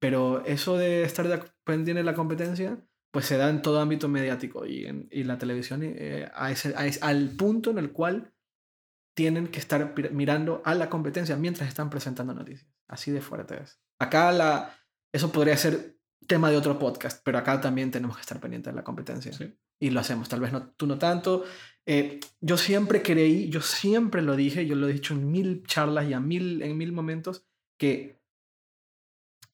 Pero 0.00 0.44
eso 0.44 0.76
de 0.76 1.04
estar 1.04 1.54
pendiente 1.64 2.02
la 2.02 2.14
competencia, 2.14 2.84
pues 3.12 3.26
se 3.26 3.36
da 3.36 3.48
en 3.48 3.62
todo 3.62 3.80
ámbito 3.80 4.08
mediático 4.08 4.66
y, 4.66 4.86
en, 4.86 5.08
y 5.10 5.22
la 5.22 5.38
televisión 5.38 5.82
eh, 5.84 6.28
a 6.34 6.50
ese, 6.50 6.74
al 7.00 7.30
punto 7.36 7.70
en 7.70 7.78
el 7.78 7.92
cual 7.92 8.34
tienen 9.16 9.46
que 9.46 9.60
estar 9.60 9.94
mirando 10.12 10.60
a 10.64 10.74
la 10.74 10.90
competencia 10.90 11.36
mientras 11.36 11.68
están 11.68 11.90
presentando 11.90 12.34
noticias. 12.34 12.68
Así 12.88 13.12
de 13.12 13.20
fuerte 13.20 13.62
es. 13.62 13.80
Acá 14.00 14.32
la, 14.32 14.76
eso 15.12 15.30
podría 15.30 15.56
ser 15.56 15.93
tema 16.26 16.50
de 16.50 16.56
otro 16.56 16.78
podcast, 16.78 17.22
pero 17.24 17.38
acá 17.38 17.60
también 17.60 17.90
tenemos 17.90 18.16
que 18.16 18.22
estar 18.22 18.40
pendientes 18.40 18.72
de 18.72 18.76
la 18.76 18.84
competencia. 18.84 19.32
Sí. 19.32 19.54
Y 19.80 19.90
lo 19.90 20.00
hacemos, 20.00 20.28
tal 20.28 20.40
vez 20.40 20.52
no, 20.52 20.70
tú 20.76 20.86
no 20.86 20.98
tanto. 20.98 21.44
Eh, 21.86 22.20
yo 22.40 22.56
siempre 22.56 23.02
creí, 23.02 23.48
yo 23.50 23.60
siempre 23.60 24.22
lo 24.22 24.36
dije, 24.36 24.66
yo 24.66 24.76
lo 24.76 24.88
he 24.88 24.92
dicho 24.92 25.14
en 25.14 25.30
mil 25.30 25.64
charlas 25.66 26.08
y 26.08 26.12
a 26.12 26.20
mil, 26.20 26.62
en 26.62 26.76
mil 26.76 26.92
momentos, 26.92 27.46
que 27.78 28.20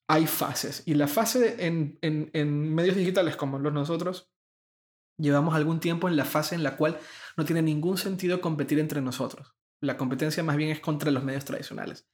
hay 0.08 0.26
fases. 0.26 0.82
Y 0.86 0.94
la 0.94 1.08
fase 1.08 1.66
en, 1.66 1.98
en, 2.02 2.30
en 2.32 2.74
medios 2.74 2.96
digitales 2.96 3.36
como 3.36 3.58
los 3.58 3.72
nosotros, 3.72 4.30
llevamos 5.18 5.54
algún 5.54 5.80
tiempo 5.80 6.08
en 6.08 6.16
la 6.16 6.24
fase 6.24 6.54
en 6.54 6.62
la 6.62 6.76
cual 6.76 6.98
no 7.36 7.44
tiene 7.44 7.62
ningún 7.62 7.98
sentido 7.98 8.40
competir 8.40 8.78
entre 8.78 9.00
nosotros. 9.00 9.54
La 9.80 9.96
competencia 9.96 10.42
más 10.42 10.56
bien 10.56 10.70
es 10.70 10.80
contra 10.80 11.10
los 11.10 11.24
medios 11.24 11.44
tradicionales. 11.44 12.08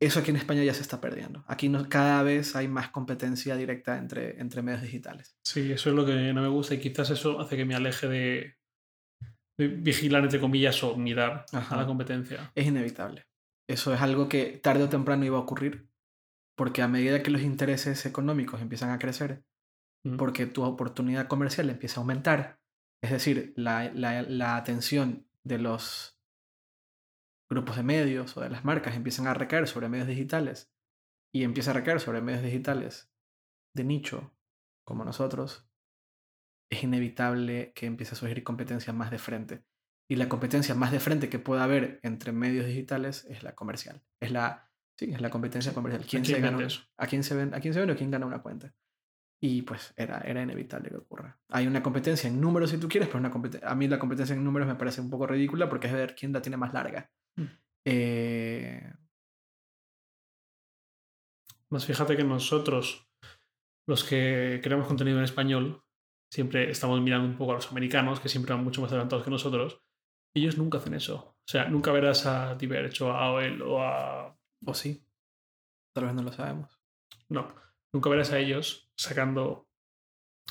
Eso 0.00 0.20
aquí 0.20 0.30
en 0.30 0.36
España 0.36 0.62
ya 0.64 0.74
se 0.74 0.82
está 0.82 1.00
perdiendo. 1.00 1.44
Aquí 1.46 1.68
no, 1.68 1.88
cada 1.88 2.22
vez 2.22 2.56
hay 2.56 2.68
más 2.68 2.90
competencia 2.90 3.56
directa 3.56 3.96
entre, 3.96 4.40
entre 4.40 4.62
medios 4.62 4.82
digitales. 4.82 5.36
Sí, 5.44 5.72
eso 5.72 5.90
es 5.90 5.96
lo 5.96 6.04
que 6.04 6.32
no 6.32 6.42
me 6.42 6.48
gusta 6.48 6.74
y 6.74 6.80
quizás 6.80 7.10
eso 7.10 7.40
hace 7.40 7.56
que 7.56 7.64
me 7.64 7.74
aleje 7.74 8.08
de, 8.08 8.56
de 9.56 9.68
vigilar, 9.68 10.22
entre 10.24 10.40
comillas, 10.40 10.82
o 10.84 10.96
mirar 10.96 11.46
Ajá. 11.52 11.74
a 11.74 11.78
la 11.78 11.86
competencia. 11.86 12.50
Es 12.54 12.66
inevitable. 12.66 13.24
Eso 13.68 13.94
es 13.94 14.00
algo 14.00 14.28
que 14.28 14.58
tarde 14.62 14.84
o 14.84 14.88
temprano 14.88 15.24
iba 15.24 15.38
a 15.38 15.42
ocurrir. 15.42 15.88
Porque 16.56 16.82
a 16.82 16.88
medida 16.88 17.22
que 17.22 17.30
los 17.30 17.42
intereses 17.42 18.04
económicos 18.06 18.60
empiezan 18.60 18.90
a 18.90 18.98
crecer, 18.98 19.44
Mm. 20.06 20.18
porque 20.18 20.44
tu 20.44 20.62
oportunidad 20.64 21.28
comercial 21.28 21.70
empieza 21.70 21.98
a 21.98 22.02
aumentar, 22.02 22.60
es 23.02 23.10
decir, 23.10 23.54
la, 23.56 23.90
la, 23.94 24.20
la 24.20 24.56
atención 24.56 25.26
de 25.44 25.58
los 25.58 26.13
grupos 27.54 27.76
de 27.76 27.82
medios 27.84 28.36
o 28.36 28.40
de 28.40 28.50
las 28.50 28.64
marcas 28.64 28.96
empiezan 28.96 29.26
a 29.26 29.34
recaer 29.34 29.66
sobre 29.68 29.88
medios 29.88 30.08
digitales 30.08 30.72
y 31.32 31.44
empieza 31.44 31.70
a 31.70 31.74
recaer 31.74 32.00
sobre 32.00 32.20
medios 32.20 32.42
digitales 32.42 33.10
de 33.74 33.84
nicho, 33.84 34.36
como 34.84 35.04
nosotros, 35.04 35.68
es 36.70 36.82
inevitable 36.82 37.72
que 37.74 37.86
empiece 37.86 38.14
a 38.14 38.16
surgir 38.16 38.42
competencia 38.44 38.92
más 38.92 39.10
de 39.10 39.18
frente. 39.18 39.64
Y 40.08 40.16
la 40.16 40.28
competencia 40.28 40.74
más 40.74 40.92
de 40.92 41.00
frente 41.00 41.28
que 41.28 41.38
pueda 41.38 41.64
haber 41.64 41.98
entre 42.02 42.32
medios 42.32 42.66
digitales 42.66 43.26
es 43.30 43.42
la 43.42 43.54
comercial. 43.54 44.02
Es 44.20 44.30
la, 44.30 44.70
sí, 44.98 45.12
es 45.12 45.20
la 45.20 45.30
competencia 45.30 45.72
comercial. 45.72 46.04
¿Quién, 46.08 46.22
quién 46.22 46.36
se 46.36 46.42
gana, 46.42 46.68
a 46.98 47.06
quién 47.06 47.24
se 47.24 47.34
ven, 47.34 47.54
a 47.54 47.60
quién 47.60 47.72
se 47.72 47.80
vende 47.80 47.94
o 47.94 47.96
quién 47.96 48.10
gana 48.10 48.26
una 48.26 48.42
cuenta. 48.42 48.74
Y 49.40 49.62
pues 49.62 49.92
era, 49.96 50.18
era 50.18 50.42
inevitable 50.42 50.90
que 50.90 50.96
ocurra. 50.96 51.38
Hay 51.48 51.66
una 51.66 51.82
competencia 51.82 52.28
en 52.28 52.40
números 52.40 52.70
si 52.70 52.78
tú 52.78 52.88
quieres, 52.88 53.08
pero 53.08 53.18
una 53.18 53.32
a 53.68 53.74
mí 53.74 53.88
la 53.88 53.98
competencia 53.98 54.34
en 54.34 54.44
números 54.44 54.68
me 54.68 54.74
parece 54.74 55.00
un 55.00 55.10
poco 55.10 55.26
ridícula 55.26 55.68
porque 55.68 55.86
es 55.86 55.92
ver 55.92 56.14
quién 56.14 56.32
la 56.32 56.42
tiene 56.42 56.56
más 56.56 56.72
larga. 56.72 57.10
Mm. 57.36 57.44
Eh, 57.86 58.92
Más 61.74 61.86
fíjate 61.86 62.16
que 62.16 62.22
nosotros, 62.22 63.10
los 63.88 64.04
que 64.04 64.60
creamos 64.62 64.86
contenido 64.86 65.18
en 65.18 65.24
español, 65.24 65.82
siempre 66.32 66.70
estamos 66.70 67.00
mirando 67.00 67.26
un 67.26 67.36
poco 67.36 67.50
a 67.50 67.56
los 67.56 67.68
americanos, 67.68 68.20
que 68.20 68.28
siempre 68.28 68.54
van 68.54 68.62
mucho 68.62 68.80
más 68.80 68.92
adelantados 68.92 69.24
que 69.24 69.30
nosotros. 69.32 69.82
y 70.36 70.42
Ellos 70.42 70.56
nunca 70.56 70.78
hacen 70.78 70.94
eso. 70.94 71.16
O 71.16 71.50
sea, 71.50 71.68
nunca 71.68 71.90
verás 71.90 72.26
a 72.26 72.54
Diverge 72.54 73.02
o 73.02 73.10
a 73.10 73.24
AOL 73.24 73.62
o 73.62 73.82
a. 73.82 74.38
o 74.64 74.74
sí. 74.74 75.04
Tal 75.92 76.04
vez 76.04 76.14
no 76.14 76.22
lo 76.22 76.32
sabemos. 76.32 76.78
No, 77.28 77.52
nunca 77.92 78.08
verás 78.08 78.30
a 78.30 78.38
ellos 78.38 78.88
sacando 78.96 79.68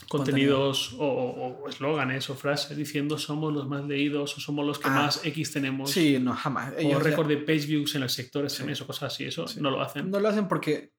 Contenido. 0.10 0.56
contenidos 0.58 0.94
o- 0.94 1.06
o 1.06 1.64
o 1.64 1.70
eslóganes 1.70 2.30
o 2.30 2.36
frases 2.36 2.76
diciendo 2.76 3.18
somos 3.18 3.54
los 3.54 3.68
más 3.68 3.86
leídos 3.86 4.36
o 4.38 4.40
somos 4.40 4.66
los 4.66 4.80
que 4.80 4.88
Ah. 4.90 4.92
más 5.04 5.24
X 5.26 5.52
tenemos. 5.54 5.92
Sí, 5.92 6.18
no, 6.20 6.34
jamás. 6.36 6.74
o 6.74 6.78
Ellos 6.78 7.04
ya- 7.04 7.10
récord 7.10 7.28
de 7.28 7.38
page 7.38 7.68
views 7.68 7.94
en 7.96 8.04
el 8.04 8.10
sector 8.10 8.50
Sí. 8.50 8.58
SMS 8.64 8.82
o 8.82 8.88
cosas 8.88 9.14
así. 9.14 9.26
Eso 9.26 9.48
Sí. 9.48 9.62
no 9.62 9.70
lo 9.72 9.82
hacen. 9.82 10.10
No 10.10 10.20
lo 10.20 10.28
hacen 10.30 10.48
porque, 10.48 10.94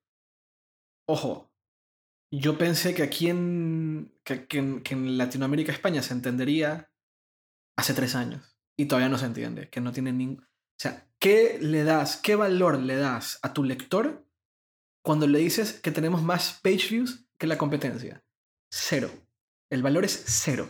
ojo, 1.08 1.52
yo 2.32 2.56
pensé 2.58 2.94
que 2.94 3.02
aquí 3.02 3.28
en, 3.28 4.12
que, 4.24 4.46
que 4.46 4.58
en, 4.58 4.82
que 4.82 4.94
en 4.94 5.18
Latinoamérica, 5.18 5.72
España, 5.72 6.02
se 6.02 6.14
entendería 6.14 6.90
hace 7.76 7.94
tres 7.94 8.14
años. 8.14 8.56
Y 8.76 8.86
todavía 8.86 9.08
no 9.08 9.18
se 9.18 9.26
entiende, 9.26 9.68
que 9.70 9.80
no 9.80 9.92
tiene 9.92 10.12
ningún... 10.12 10.42
O 10.44 10.80
sea, 10.80 11.08
¿qué 11.20 11.58
le 11.60 11.84
das, 11.84 12.16
qué 12.16 12.34
valor 12.34 12.78
le 12.80 12.96
das 12.96 13.38
a 13.42 13.52
tu 13.52 13.62
lector 13.62 14.26
cuando 15.04 15.26
le 15.28 15.38
dices 15.38 15.80
que 15.80 15.92
tenemos 15.92 16.22
más 16.22 16.58
page 16.62 16.88
views 16.90 17.24
que 17.38 17.46
la 17.46 17.58
competencia? 17.58 18.24
Cero. 18.76 19.08
El 19.70 19.84
valor 19.84 20.04
es 20.04 20.24
cero. 20.26 20.68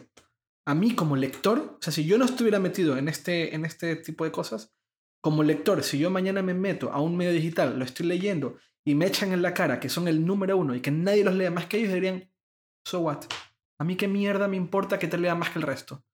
A 0.66 0.74
mí 0.74 0.94
como 0.94 1.16
lector, 1.16 1.78
o 1.78 1.82
sea, 1.82 1.90
si 1.90 2.04
yo 2.04 2.18
no 2.18 2.26
estuviera 2.26 2.60
metido 2.60 2.98
en 2.98 3.08
este, 3.08 3.54
en 3.54 3.64
este 3.64 3.96
tipo 3.96 4.24
de 4.24 4.30
cosas, 4.30 4.74
como 5.22 5.42
lector, 5.42 5.82
si 5.82 5.98
yo 5.98 6.10
mañana 6.10 6.42
me 6.42 6.52
meto 6.52 6.92
a 6.92 7.00
un 7.00 7.16
medio 7.16 7.32
digital, 7.32 7.78
lo 7.78 7.84
estoy 7.84 8.04
leyendo 8.04 8.58
y 8.86 8.94
me 8.94 9.06
echan 9.06 9.32
en 9.32 9.40
la 9.40 9.54
cara 9.54 9.80
que 9.80 9.88
son 9.88 10.06
el 10.06 10.26
número 10.26 10.58
uno 10.58 10.74
y 10.74 10.82
que 10.82 10.90
nadie 10.90 11.24
los 11.24 11.34
lea 11.34 11.50
más 11.50 11.64
que 11.64 11.78
ellos, 11.78 11.94
dirían, 11.94 12.30
so 12.86 13.00
what? 13.00 13.24
A 13.80 13.84
mí 13.84 13.96
qué 13.96 14.06
mierda 14.06 14.48
me 14.48 14.58
importa 14.58 14.98
que 14.98 15.08
te 15.08 15.16
lea 15.16 15.34
más 15.34 15.48
que 15.48 15.58
el 15.58 15.64
resto. 15.64 16.04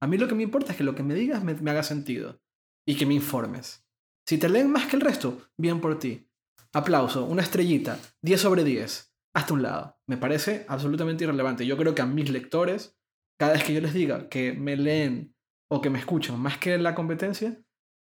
A 0.00 0.06
mí 0.06 0.18
lo 0.18 0.28
que 0.28 0.36
me 0.36 0.44
importa 0.44 0.70
es 0.70 0.78
que 0.78 0.84
lo 0.84 0.94
que 0.94 1.02
me 1.02 1.14
digas 1.14 1.42
me, 1.42 1.54
me 1.54 1.72
haga 1.72 1.82
sentido 1.82 2.40
y 2.86 2.96
que 2.96 3.06
me 3.06 3.14
informes. 3.14 3.84
Si 4.24 4.38
te 4.38 4.48
leen 4.48 4.70
más 4.70 4.86
que 4.86 4.94
el 4.94 5.02
resto, 5.02 5.48
bien 5.58 5.80
por 5.80 5.98
ti. 5.98 6.28
Aplauso, 6.72 7.24
una 7.24 7.42
estrellita, 7.42 7.98
10 8.22 8.40
sobre 8.40 8.62
10, 8.62 9.09
hasta 9.34 9.54
un 9.54 9.62
lado. 9.62 9.98
Me 10.08 10.16
parece 10.16 10.64
absolutamente 10.68 11.24
irrelevante. 11.24 11.66
Yo 11.66 11.76
creo 11.76 11.94
que 11.94 12.02
a 12.02 12.06
mis 12.06 12.30
lectores, 12.30 12.98
cada 13.38 13.52
vez 13.52 13.64
que 13.64 13.72
yo 13.74 13.80
les 13.80 13.94
diga 13.94 14.28
que 14.28 14.52
me 14.52 14.76
leen 14.76 15.34
o 15.70 15.80
que 15.80 15.90
me 15.90 15.98
escuchan 15.98 16.38
más 16.40 16.58
que 16.58 16.76
la 16.78 16.94
competencia, 16.94 17.62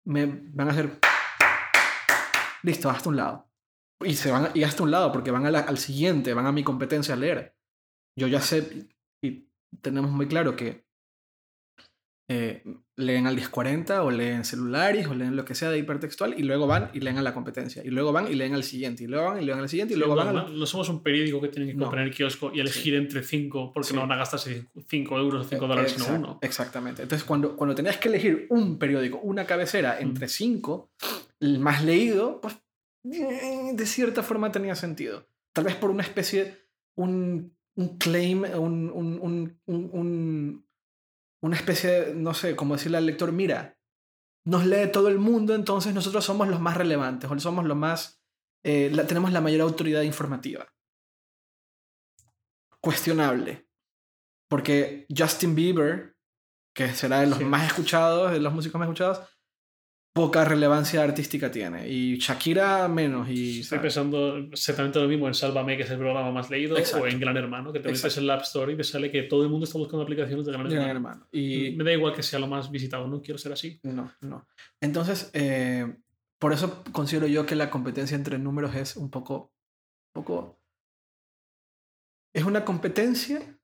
me 0.05 0.25
van 0.25 0.67
a 0.69 0.71
hacer 0.71 0.99
listo, 2.63 2.89
hasta 2.89 3.09
un 3.09 3.15
lado. 3.17 3.49
Y 4.03 4.15
se 4.15 4.31
van 4.31 4.49
y 4.55 4.63
hasta 4.63 4.83
un 4.83 4.91
lado 4.91 5.11
porque 5.11 5.31
van 5.31 5.45
a 5.45 5.51
la- 5.51 5.59
al 5.59 5.77
siguiente, 5.77 6.33
van 6.33 6.47
a 6.47 6.51
mi 6.51 6.63
competencia 6.63 7.13
a 7.13 7.17
leer. 7.17 7.55
Yo 8.17 8.27
ya 8.27 8.41
sé 8.41 8.89
y 9.23 9.47
tenemos 9.81 10.11
muy 10.11 10.27
claro 10.27 10.55
que 10.55 10.85
eh, 12.33 12.63
leen 12.95 13.27
al 13.27 13.35
1040 13.35 14.03
o 14.03 14.11
leen 14.11 14.45
celulares 14.45 15.07
o 15.07 15.13
leen 15.15 15.35
lo 15.35 15.43
que 15.43 15.53
sea 15.55 15.69
de 15.69 15.79
hipertextual 15.79 16.35
y 16.37 16.43
luego 16.43 16.65
van 16.67 16.89
y 16.93 16.99
leen 17.01 17.17
a 17.17 17.21
la 17.21 17.33
competencia. 17.33 17.83
Y 17.83 17.89
luego 17.89 18.11
van 18.13 18.31
y 18.31 18.35
leen 18.35 18.53
al 18.53 18.63
siguiente. 18.63 19.03
Y 19.03 19.07
luego 19.07 19.25
van 19.31 19.41
y 19.41 19.45
leen 19.45 19.59
al 19.59 19.67
siguiente. 19.67 19.95
Y 19.95 19.97
luego 19.97 20.13
Sí, 20.13 20.17
van 20.25 20.33
no, 20.35 20.39
al... 20.41 20.51
no- 20.53 20.57
no 20.59 20.65
somos 20.65 20.87
un 20.89 21.03
periódico 21.03 21.41
que 21.41 21.49
tienen 21.49 21.69
que 21.69 21.75
No. 21.75 21.85
comprar 21.85 22.03
en 22.03 22.09
el 22.09 22.15
kiosco 22.15 22.51
y 22.53 22.59
elegir 22.61 22.93
entre 22.95 23.23
cinco 23.23 23.71
porque 23.73 23.89
Sí. 23.89 23.95
no 23.95 24.01
van 24.01 24.11
a 24.13 24.17
gastarse 24.17 24.67
5 24.87 25.17
euros 25.19 25.45
o 25.45 25.49
5 25.49 25.67
dólares, 25.67 25.91
sino 25.91 26.05
Exact- 26.05 26.17
uno. 26.19 26.39
Exactamente. 26.41 27.01
Entonces, 27.01 27.25
cuando, 27.27 27.55
cuando 27.57 27.75
tenías 27.75 27.97
que 27.97 28.07
elegir 28.07 28.45
un 28.49 28.77
periódico, 28.77 29.19
una 29.19 29.45
cabecera 29.45 29.99
entre 29.99 30.27
cinco, 30.29 30.91
el 31.39 31.59
más 31.59 31.83
leído, 31.83 32.39
pues 32.41 32.55
de 33.03 33.85
cierta 33.85 34.23
forma 34.23 34.51
tenía 34.51 34.75
sentido. 34.75 35.27
Tal 35.53 35.65
vez 35.65 35.75
por 35.75 35.89
una 35.91 36.03
especie, 36.03 36.55
un, 36.95 37.53
un 37.75 37.97
claim, 37.97 38.43
un- 38.43 38.89
un- 38.91 39.57
un- 39.65 40.65
una 41.41 41.55
especie, 41.55 41.89
de, 41.89 42.13
no 42.15 42.33
sé, 42.33 42.55
como 42.55 42.75
decirle 42.75 42.97
al 42.97 43.05
lector, 43.05 43.31
mira, 43.31 43.77
nos 44.45 44.65
lee 44.65 44.91
todo 44.91 45.07
el 45.07 45.19
mundo, 45.19 45.53
entonces 45.55 45.93
nosotros 45.93 46.23
somos 46.25 46.47
los 46.47 46.59
más 46.59 46.77
relevantes, 46.77 47.29
o 47.29 47.39
somos 47.39 47.65
los 47.65 47.77
más, 47.77 48.21
eh, 48.63 48.89
la- 48.91 49.05
tenemos 49.07 49.31
la 49.31 49.41
mayor 49.41 49.61
autoridad 49.61 50.01
informativa. 50.03 50.67
Cuestionable. 52.79 53.67
Porque 54.49 55.05
Justin 55.15 55.55
Bieber, 55.55 56.15
que 56.75 56.93
será 56.93 57.21
de 57.21 57.27
los 57.27 57.37
Sí. 57.37 57.45
más 57.45 57.65
escuchados, 57.67 58.31
de 58.31 58.39
los 58.39 58.53
músicos 58.53 58.79
más 58.79 58.87
escuchados, 58.87 59.21
poca 60.13 60.43
relevancia 60.43 61.03
artística 61.03 61.49
tiene. 61.49 61.87
Y 61.87 62.17
Shakira 62.17 62.87
menos. 62.87 63.29
Y, 63.29 63.61
Estoy 63.61 63.63
¿sabes? 63.63 63.81
pensando 63.81 64.37
exactamente 64.37 64.99
lo 64.99 65.07
mismo 65.07 65.27
en 65.27 65.33
Sálvame, 65.33 65.77
que 65.77 65.83
es 65.83 65.89
el 65.89 65.97
programa 65.97 66.31
más 66.31 66.49
leído, 66.49 66.77
Exacto. 66.77 67.05
o 67.05 67.07
en 67.07 67.19
Gran 67.19 67.37
Hermano, 67.37 67.71
que 67.71 67.79
te 67.79 67.89
metes 67.91 68.17
en 68.17 68.27
la 68.27 68.35
App 68.35 68.41
Store 68.41 68.73
y 68.73 68.77
te 68.77 68.83
sale 68.83 69.09
que 69.11 69.23
todo 69.23 69.43
el 69.43 69.49
mundo 69.49 69.65
está 69.65 69.77
buscando 69.77 70.03
aplicaciones 70.03 70.45
de 70.45 70.51
Gran 70.51 70.67
Gran 70.67 70.89
Hermano. 70.89 70.91
hermano. 70.91 71.27
Y 71.31 71.71
Me 71.71 71.83
da 71.83 71.93
igual 71.93 72.13
que 72.13 72.23
sea 72.23 72.39
lo 72.39 72.47
más 72.47 72.69
visitado, 72.69 73.07
no 73.07 73.21
quiero 73.21 73.37
ser 73.37 73.53
así. 73.53 73.79
no, 73.83 74.11
no. 74.21 74.47
Entonces, 74.81 75.29
eh, 75.33 75.95
por 76.39 76.53
eso 76.53 76.83
considero 76.91 77.27
yo 77.27 77.45
que 77.45 77.55
la 77.55 77.69
competencia 77.69 78.15
entre 78.15 78.37
números 78.37 78.75
es 78.75 78.95
un 78.97 79.09
poco, 79.09 79.53
un 80.13 80.23
poco... 80.23 80.59
Es 82.33 82.43
una 82.43 82.65
competencia... 82.65 83.57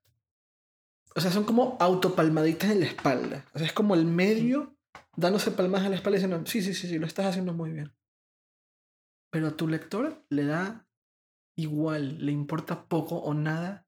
O 1.16 1.20
sea, 1.20 1.32
son 1.32 1.44
como 1.44 1.76
autopalmaditas 1.80 2.70
en 2.70 2.80
la 2.80 2.86
espalda. 2.86 3.44
O 3.52 3.58
sea, 3.58 3.66
es 3.66 3.72
como 3.72 3.94
el 3.96 4.04
medio 4.04 4.77
dándose 5.18 5.50
palmadas 5.50 5.86
en 5.86 5.90
la 5.90 5.96
espalda 5.96 6.16
y 6.16 6.22
diciendo, 6.22 6.46
sí, 6.46 6.62
sí, 6.62 6.74
sí, 6.74 6.86
sí, 6.88 6.98
lo 6.98 7.06
estás 7.06 7.26
haciendo 7.26 7.52
muy 7.52 7.70
bien. 7.70 7.92
Pero 9.30 9.48
a 9.48 9.56
tu 9.56 9.66
lector 9.66 10.24
le 10.30 10.44
da 10.44 10.88
igual, 11.56 12.24
le 12.24 12.30
importa 12.30 12.86
poco 12.86 13.16
o 13.16 13.34
nada 13.34 13.86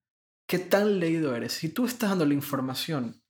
qué 0.49 0.59
tan 0.59 0.99
leído 0.99 1.37
eres. 1.37 1.53
Si 1.53 1.69
tú 1.69 1.87
estás 1.87 2.11
dando 2.11 2.27
la 2.27 2.35
información 2.35 3.23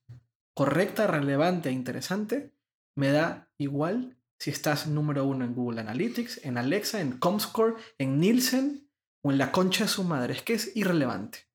correcta, 0.55 1.05
relevante 1.05 1.69
e 1.69 1.73
interesante, 1.73 2.55
me 2.95 3.11
da 3.11 3.51
igual 3.57 4.17
si 4.39 4.49
estás 4.49 4.87
número 4.87 5.23
uno 5.25 5.45
en 5.45 5.53
Google 5.53 5.81
Analytics, 5.81 6.43
en 6.43 6.57
Alexa, 6.57 6.99
en 6.99 7.19
Comscore, 7.19 7.75
en 7.99 8.19
Nielsen 8.19 8.89
o 9.23 9.31
en 9.31 9.37
la 9.37 9.51
concha 9.51 9.83
de 9.83 9.89
su 9.89 10.03
madre. 10.03 10.33
Es 10.33 10.41
que 10.41 10.53
es 10.53 10.75
irrelevante. 10.75 11.47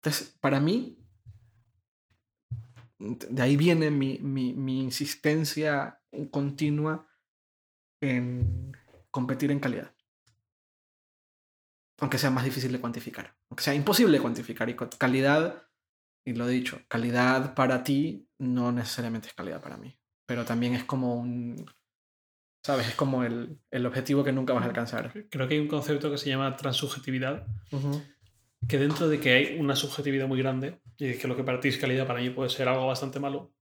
Entonces, 0.00 0.34
para 0.40 0.60
mí, 0.60 0.97
de 2.98 3.42
ahí 3.42 3.56
viene 3.56 3.90
mi, 3.90 4.18
mi, 4.18 4.54
mi 4.54 4.82
insistencia 4.82 6.00
continua 6.30 7.08
en 8.00 8.76
competir 9.10 9.50
en 9.50 9.60
calidad. 9.60 9.94
Aunque 12.00 12.18
sea 12.18 12.30
más 12.30 12.44
difícil 12.44 12.72
de 12.72 12.80
cuantificar. 12.80 13.36
Aunque 13.50 13.64
sea 13.64 13.74
imposible 13.74 14.18
de 14.18 14.22
cuantificar. 14.22 14.68
Y 14.68 14.74
calidad, 14.74 15.68
y 16.24 16.34
lo 16.34 16.48
he 16.48 16.52
dicho, 16.52 16.80
calidad 16.88 17.54
para 17.54 17.82
ti 17.82 18.28
no 18.38 18.70
necesariamente 18.70 19.28
es 19.28 19.34
calidad 19.34 19.60
para 19.60 19.76
mí. 19.76 19.98
Pero 20.26 20.44
también 20.44 20.74
es 20.74 20.84
como 20.84 21.16
un... 21.16 21.70
¿Sabes? 22.64 22.88
Es 22.88 22.94
como 22.94 23.24
el, 23.24 23.60
el 23.70 23.86
objetivo 23.86 24.24
que 24.24 24.32
nunca 24.32 24.52
vas 24.52 24.64
a 24.64 24.66
alcanzar. 24.66 25.12
Creo 25.30 25.48
que 25.48 25.54
hay 25.54 25.60
un 25.60 25.68
concepto 25.68 26.10
que 26.10 26.18
se 26.18 26.28
llama 26.28 26.54
transubjetividad, 26.56 27.46
que 28.66 28.78
dentro 28.78 29.08
de 29.08 29.20
que 29.20 29.32
hay 29.32 29.58
una 29.58 29.76
subjetividad 29.76 30.26
muy 30.26 30.38
grande, 30.38 30.80
y 30.98 31.16
que 31.16 31.28
lo 31.28 31.36
que 31.36 31.44
para 31.44 31.60
ti 31.60 31.68
es 31.68 31.78
calidad, 31.78 32.06
para 32.06 32.20
mí 32.20 32.30
puede 32.30 32.50
ser 32.50 32.68
algo 32.68 32.86
bastante 32.86 33.20
malo, 33.20 33.54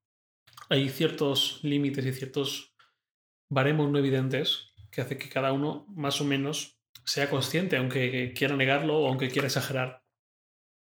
hay 0.69 0.89
ciertos 0.89 1.59
límites 1.63 2.05
y 2.05 2.13
ciertos 2.13 2.75
baremos 3.49 3.89
no 3.89 3.99
evidentes 3.99 4.73
que 4.91 5.01
hace 5.01 5.17
que 5.17 5.29
cada 5.29 5.53
uno 5.53 5.85
más 5.89 6.19
o 6.21 6.25
menos 6.25 6.79
sea 7.05 7.29
consciente, 7.29 7.77
aunque 7.77 8.33
quiera 8.35 8.55
negarlo 8.55 8.99
o 8.99 9.07
aunque 9.07 9.29
quiera 9.29 9.47
exagerar. 9.47 10.03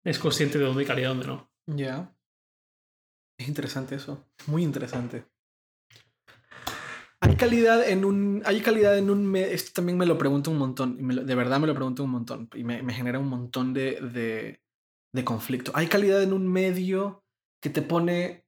Es 0.04 0.18
consciente 0.18 0.58
de 0.58 0.64
dónde 0.64 0.82
hay 0.82 0.86
calidad 0.86 1.08
y 1.08 1.14
dónde 1.14 1.26
no. 1.26 1.50
Ya. 1.66 2.14
Es 3.38 3.48
interesante 3.48 3.96
eso. 3.96 4.28
Muy 4.46 4.62
interesante. 4.62 5.24
Hay 7.24 7.36
calidad 7.36 7.88
en 7.88 8.04
un. 8.04 8.42
Hay 8.44 8.60
calidad 8.60 8.96
en 8.98 9.08
un. 9.10 9.26
me- 9.26 9.52
esto 9.52 9.70
también 9.74 9.96
me 9.98 10.06
lo 10.06 10.18
pregunto 10.18 10.50
un 10.50 10.58
montón. 10.58 10.96
Y 10.98 11.02
me 11.02 11.14
lo- 11.14 11.24
de 11.24 11.34
verdad 11.34 11.58
me 11.58 11.66
lo 11.66 11.74
pregunto 11.74 12.04
un 12.04 12.10
montón. 12.10 12.48
Y 12.54 12.64
me, 12.64 12.82
me 12.82 12.92
genera 12.92 13.18
un 13.18 13.28
montón 13.28 13.72
de, 13.72 13.98
de, 14.00 14.60
de 15.12 15.24
conflicto. 15.24 15.72
Hay 15.74 15.86
calidad 15.86 16.22
en 16.22 16.32
un 16.32 16.46
medio 16.46 17.24
que 17.62 17.70
te 17.70 17.82
pone 17.82 18.44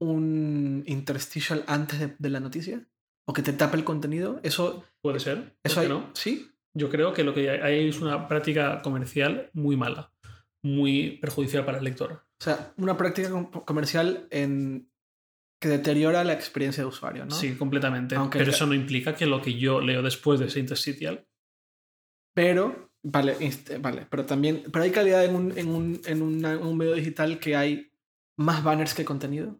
un 0.00 0.82
interstitial 0.86 1.64
antes 1.66 1.98
de, 1.98 2.14
de 2.18 2.28
la 2.30 2.40
noticia. 2.40 2.86
O 3.26 3.32
que 3.32 3.42
te 3.42 3.54
tapa 3.54 3.76
el 3.76 3.84
contenido. 3.84 4.38
Eso. 4.42 4.84
Puede 5.00 5.18
ser. 5.20 5.38
¿por 5.42 5.54
Eso 5.64 5.80
hay, 5.80 5.88
no? 5.88 6.10
Sí. 6.14 6.50
Yo 6.74 6.90
creo 6.90 7.12
que 7.14 7.24
lo 7.24 7.32
que 7.32 7.48
hay 7.50 7.88
es 7.88 8.00
una 8.00 8.28
práctica 8.28 8.82
comercial 8.82 9.48
muy 9.54 9.76
mala, 9.76 10.12
muy 10.62 11.18
perjudicial 11.22 11.64
para 11.64 11.78
el 11.78 11.84
lector. 11.84 12.12
O 12.40 12.44
sea, 12.44 12.74
una 12.76 12.96
práctica 12.96 13.30
com- 13.30 13.50
comercial 13.50 14.26
en 14.30 14.90
que 15.64 15.70
deteriora 15.70 16.22
la 16.24 16.34
experiencia 16.34 16.82
de 16.82 16.88
usuario, 16.88 17.24
¿no? 17.24 17.30
Sí, 17.34 17.56
completamente. 17.56 18.14
Aunque 18.14 18.38
Pero 18.38 18.50
eso 18.50 18.66
no 18.66 18.74
implica 18.74 19.14
que 19.16 19.26
lo 19.26 19.40
que 19.42 19.54
yo 19.58 19.80
leo 19.80 20.02
después 20.02 20.38
de 20.38 20.46
ese 20.46 20.60
interstitial 20.60 21.26
Pero, 22.34 22.90
vale, 23.02 23.36
vale, 23.80 24.06
pero 24.10 24.26
también, 24.26 24.64
pero 24.72 24.84
hay 24.84 24.90
calidad 24.90 25.24
en 25.24 25.34
un, 25.34 25.58
en 25.58 25.68
un, 25.68 26.00
en 26.04 26.20
una- 26.22 26.58
un 26.58 26.76
medio 26.76 26.94
digital 26.94 27.38
que 27.38 27.56
hay 27.56 27.90
más 28.36 28.62
banners 28.62 28.92
que 28.94 29.04
contenido. 29.04 29.58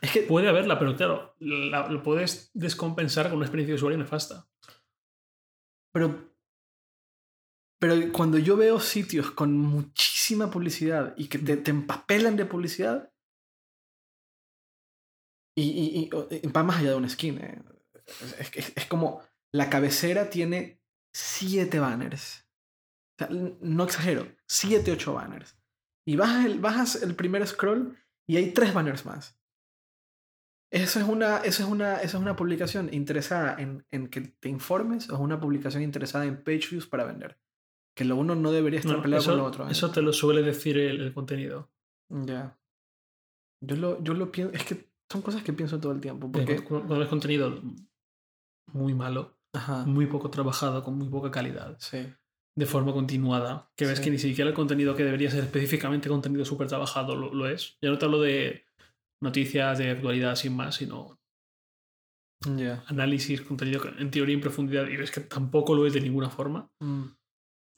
Es 0.00 0.10
que, 0.12 0.22
puede 0.22 0.48
haberla, 0.48 0.78
pero 0.78 0.94
claro, 0.96 1.34
la- 1.38 1.88
lo 1.88 2.02
puedes 2.02 2.50
descompensar 2.54 3.28
con 3.28 3.36
una 3.38 3.46
experiencia 3.46 3.72
de 3.72 3.76
usuario 3.76 3.98
nefasta. 3.98 4.46
pero, 5.94 6.32
pero 7.78 7.94
cuando 8.12 8.38
yo 8.38 8.56
veo 8.56 8.80
sitios 8.80 9.30
con 9.32 9.56
muchísima 9.58 10.50
publicidad 10.50 11.14
y 11.16 11.26
que 11.28 11.38
te, 11.38 11.56
te 11.56 11.70
empapelan 11.70 12.36
de 12.36 12.46
publicidad, 12.46 13.11
y, 15.54 15.62
y, 15.62 16.10
y- 16.30 16.40
y 16.42 16.48
va 16.48 16.62
más 16.62 16.78
allá 16.80 16.90
de 16.90 16.96
una 16.96 17.08
skin. 17.08 17.38
eh. 17.38 17.62
Es, 18.38 18.50
es- 18.54 18.72
es 18.76 18.86
como 18.86 19.22
la 19.52 19.68
cabecera 19.70 20.30
tiene 20.30 20.80
siete 21.14 21.78
banners. 21.78 22.46
O 23.20 23.24
sea, 23.24 23.28
no 23.60 23.84
exagero, 23.84 24.26
siete, 24.46 24.92
ocho 24.92 25.12
banners. 25.14 25.56
Y 26.06 26.16
bajas 26.16 26.46
el, 26.46 26.58
bajas 26.58 27.02
el 27.02 27.14
primer 27.14 27.46
scroll 27.46 27.96
y 28.26 28.36
hay 28.36 28.52
tres 28.52 28.72
banners 28.74 29.04
más. 29.04 29.38
Eso 30.72 31.00
es 31.00 31.06
una, 31.06 31.38
eso 31.38 31.62
es 31.64 31.68
una, 31.68 31.96
eso 31.96 32.16
es 32.16 32.22
una 32.22 32.34
publicación 32.34 32.88
interesada 32.94 33.56
en, 33.60 33.84
en 33.90 34.08
que 34.08 34.22
te 34.22 34.48
informes 34.48 35.10
o 35.10 35.14
es 35.14 35.20
una 35.20 35.38
publicación 35.38 35.82
interesada 35.82 36.24
en 36.24 36.42
page 36.42 36.68
views 36.70 36.86
para 36.86 37.04
vender. 37.04 37.38
Que 37.94 38.06
lo 38.06 38.16
uno 38.16 38.34
no 38.34 38.50
debería 38.52 38.80
estar 38.80 38.96
No, 38.96 39.02
peleado 39.02 39.22
con 39.22 39.34
lo 39.36 39.40
eso, 39.42 39.48
otro. 39.48 39.68
¿eh? 39.68 39.72
eso 39.72 39.90
te 39.90 40.00
lo 40.00 40.14
suele 40.14 40.40
decir 40.42 40.78
el, 40.78 41.02
el 41.02 41.12
contenido. 41.12 41.70
Ya. 42.08 42.58
Yo 43.60 43.76
lo, 43.76 44.02
yo 44.02 44.14
lo 44.14 44.32
pienso. 44.32 44.54
Es 44.56 44.64
que 44.64 44.90
son 45.12 45.22
cosas 45.22 45.42
que 45.42 45.52
pienso 45.52 45.78
todo 45.78 45.92
el 45.92 46.00
tiempo. 46.00 46.30
Porque 46.32 46.54
Porque. 46.56 46.68
cuando 46.68 46.98
ves 46.98 47.08
contenido 47.08 47.60
muy 48.72 48.94
malo, 48.94 49.38
Ajá. 49.54 49.84
muy 49.84 50.06
poco 50.06 50.30
trabajado, 50.30 50.82
con 50.82 50.96
muy 50.96 51.08
poca 51.08 51.30
calidad, 51.30 51.76
Sí. 51.78 51.98
de 52.56 52.66
forma 52.66 52.92
continuada, 52.92 53.70
que 53.76 53.86
ves 53.86 53.98
Sí. 53.98 54.04
que 54.04 54.10
ni 54.10 54.18
siquiera 54.18 54.48
el 54.50 54.56
contenido 54.56 54.96
que 54.96 55.04
debería 55.04 55.30
ser 55.30 55.44
específicamente 55.44 56.08
contenido 56.08 56.44
súper 56.44 56.68
trabajado 56.68 57.14
lo, 57.16 57.32
lo 57.34 57.46
es. 57.48 57.76
Ya 57.82 57.90
no 57.90 57.98
te 57.98 58.04
hablo 58.06 58.20
de 58.20 58.64
noticias 59.22 59.78
de 59.78 59.90
actualidad 59.90 60.34
sin 60.36 60.56
más, 60.56 60.76
sino 60.76 61.18
Ya. 62.56 62.82
análisis, 62.88 63.40
contenido 63.42 63.80
en 63.98 64.10
teoría 64.10 64.34
en 64.34 64.40
profundidad 64.40 64.88
y 64.88 64.96
ves 64.96 65.10
que 65.12 65.20
tampoco 65.20 65.74
lo 65.74 65.86
es 65.86 65.92
de 65.92 66.00
ninguna 66.00 66.28
forma. 66.30 66.70
Mm. 66.80 67.04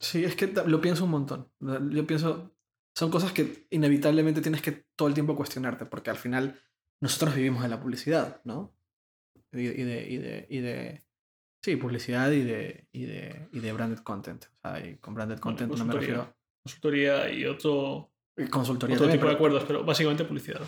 Sí, 0.01 0.23
es 0.23 0.35
que 0.35 0.47
lo 0.65 0.81
pienso 0.81 1.05
un 1.05 1.11
montón. 1.11 1.51
Yo 1.91 2.05
pienso. 2.07 2.51
Son 2.97 3.11
cosas 3.11 3.31
que 3.33 3.67
inevitablemente 3.71 4.41
tienes 4.41 4.61
que 4.61 4.85
todo 4.97 5.07
el 5.09 5.13
tiempo 5.13 5.35
cuestionarte, 5.35 5.85
porque 5.85 6.09
al 6.09 6.15
final 6.17 6.57
nosotros 7.01 7.35
vivimos 7.35 7.61
de 7.63 7.69
la 7.69 7.79
publicidad, 7.79 8.41
¿no? 8.43 8.73
Y, 9.51 9.59
y 9.61 9.83
de, 9.83 10.07
y 10.09 10.17
de, 10.17 10.47
y 10.49 10.59
de- 10.59 11.01
Sí, 11.63 11.77
publicidad 11.77 12.29
y 12.31 12.41
de, 12.43 12.87
y 12.91 13.05
de, 13.05 13.49
y 13.51 13.59
de 13.59 13.73
branded 13.73 13.99
content. 13.99 14.45
O 14.45 14.61
sea, 14.69 14.85
y 14.85 14.97
con 14.97 15.15
branded 15.15 15.39
content 15.39 15.71
no 15.71 15.77
me 15.77 15.93
consultoría. 15.93 16.07
refiero. 16.17 16.37
Consultoría 16.63 17.29
y 17.31 17.45
otro, 17.45 18.11
y 18.37 18.45
Consultoría 18.47 18.95
otro 18.95 19.05
también, 19.07 19.19
tipo 19.19 19.27
de 19.27 19.33
pero- 19.33 19.35
acuerdos, 19.35 19.63
pero 19.65 19.83
básicamente 19.83 20.25
publicidad. 20.25 20.61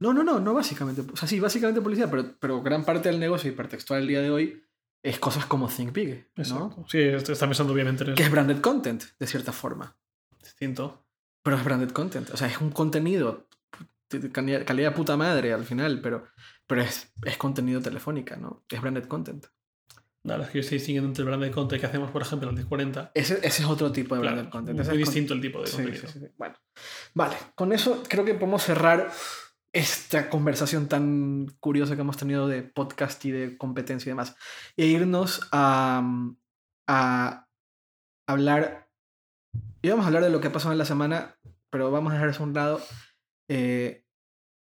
No, 0.00 0.12
no, 0.12 0.24
no, 0.24 0.40
no 0.40 0.52
básicamente. 0.52 1.02
O 1.12 1.16
sea, 1.16 1.28
sí, 1.28 1.38
básicamente 1.38 1.80
publicidad, 1.80 2.10
pero, 2.10 2.34
pero 2.40 2.60
gran 2.60 2.84
parte 2.84 3.08
del 3.08 3.20
negocio 3.20 3.50
hipertextual 3.52 4.02
el 4.02 4.08
día 4.08 4.20
de 4.20 4.30
hoy 4.30 4.64
es 5.04 5.18
cosas 5.20 5.46
como 5.46 5.68
Think 5.68 5.92
Big, 5.92 6.28
¿no? 6.36 6.84
Sí, 6.88 6.98
está 7.00 7.46
pensando 7.46 7.72
obviamente 7.72 8.02
en 8.02 8.14
Que 8.14 8.22
eso. 8.22 8.28
es 8.28 8.32
branded 8.32 8.60
content, 8.60 9.04
de 9.20 9.26
cierta 9.28 9.52
forma. 9.52 9.96
Distinto. 10.42 11.06
Pero 11.44 11.56
es 11.56 11.64
branded 11.64 11.90
content. 11.90 12.30
O 12.30 12.36
sea, 12.36 12.48
es 12.48 12.60
un 12.60 12.70
contenido 12.70 13.48
calidad, 14.32 14.94
puta 14.94 15.16
madre 15.16 15.52
al 15.52 15.64
final, 15.64 16.00
pero, 16.02 16.26
pero 16.66 16.82
es, 16.82 17.12
es 17.24 17.36
contenido 17.36 17.80
telefónica, 17.80 18.36
¿no? 18.36 18.64
Es 18.68 18.80
branded 18.80 19.04
content. 19.06 19.46
Nada, 20.24 20.44
es 20.44 20.50
que 20.50 20.58
yo 20.58 20.60
estoy 20.60 20.78
distinguiendo 20.78 21.08
entre 21.08 21.22
el 21.22 21.28
branded 21.28 21.52
content 21.52 21.80
que 21.80 21.86
hacemos, 21.86 22.10
por 22.12 22.22
ejemplo, 22.22 22.48
en 22.48 22.54
el 22.56 22.62
1040. 22.64 23.10
Ese, 23.14 23.34
ese 23.38 23.62
es 23.62 23.64
otro 23.68 23.90
tipo 23.90 24.14
de 24.14 24.20
Claro, 24.20 24.36
branded 24.36 24.52
content. 24.52 24.76
muy 24.76 24.82
es 24.82 24.88
con- 24.88 24.98
distinto 24.98 25.34
el 25.34 25.40
tipo 25.40 25.60
de 25.60 25.66
Sí, 25.66 25.76
contenido. 25.76 26.06
sí, 26.06 26.12
sí, 26.12 26.18
sí. 26.20 26.26
Bueno, 26.38 26.54
vale. 27.14 27.36
Con 27.56 27.72
eso 27.72 28.02
creo 28.08 28.24
que 28.24 28.34
podemos 28.34 28.62
cerrar 28.62 29.10
esta 29.74 30.28
conversación 30.30 30.86
tan 30.86 31.46
curiosa 31.58 31.94
que 31.96 32.02
hemos 32.02 32.16
tenido 32.18 32.46
de 32.46 32.62
podcast 32.62 33.24
y 33.24 33.30
de 33.32 33.56
competencia 33.58 34.10
y 34.10 34.12
demás. 34.12 34.36
E 34.76 34.86
irnos 34.86 35.48
a, 35.50 36.02
a 36.86 37.46
hablar. 38.28 38.88
Íbamos 39.82 40.04
a 40.04 40.06
hablar 40.06 40.22
de 40.22 40.30
lo 40.30 40.40
que 40.40 40.50
pasó 40.50 40.70
en 40.70 40.78
la 40.78 40.84
semana, 40.84 41.36
pero 41.70 41.90
vamos 41.90 42.12
a 42.12 42.14
dejar 42.14 42.28
eso 42.30 42.44
a 42.44 42.46
un 42.46 42.54
lado. 42.54 42.80
Eh, 43.48 44.01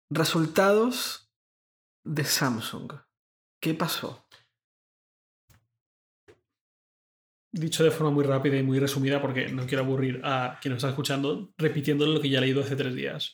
resultados 0.10 1.32
de 2.04 2.24
Samsung. 2.24 2.94
¿Qué 3.62 3.74
pasó? 3.74 4.28
Dicho 7.52 7.84
de 7.84 7.92
forma 7.92 8.12
muy 8.12 8.26
rápida 8.26 8.58
y 8.58 8.64
muy 8.64 8.80
resumida, 8.80 9.22
porque 9.22 9.48
no 9.48 9.66
quiero 9.66 9.84
aburrir 9.84 10.22
a 10.24 10.60
quien 10.62 10.74
nos 10.74 10.80
está 10.80 10.90
escuchando, 10.90 11.54
repitiendo 11.58 12.06
lo 12.06 12.20
que 12.20 12.30
ya 12.30 12.40
he 12.40 12.42
leído 12.42 12.62
hace 12.62 12.76
tres 12.76 12.94
días. 12.94 13.34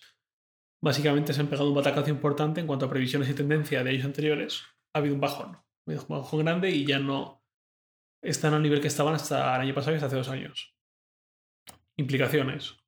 Básicamente 0.83 1.33
se 1.33 1.41
han 1.41 1.47
pegado 1.47 1.69
un 1.69 1.75
batacazo 1.75 2.09
importante 2.09 2.61
en 2.61 2.67
cuanto 2.67 2.85
a 2.85 2.89
previsiones 2.89 3.29
y 3.29 3.33
tendencia 3.33 3.83
de 3.83 3.89
años 3.89 4.05
anteriores. 4.05 4.63
Ha 4.93 4.99
habido 4.99 5.15
un 5.15 5.21
bajón. 5.21 5.57
Un 5.85 6.07
bajón 6.07 6.39
grande 6.45 6.69
y 6.69 6.85
ya 6.85 6.99
no 6.99 7.43
están 8.23 8.53
al 8.53 8.61
nivel 8.61 8.81
que 8.81 8.87
estaban 8.87 9.15
hasta 9.15 9.55
el 9.55 9.61
año 9.61 9.73
pasado 9.73 9.93
y 9.93 9.95
hasta 9.95 10.07
hace 10.07 10.15
dos 10.15 10.29
años. 10.29 10.75
Implicaciones. 11.97 12.80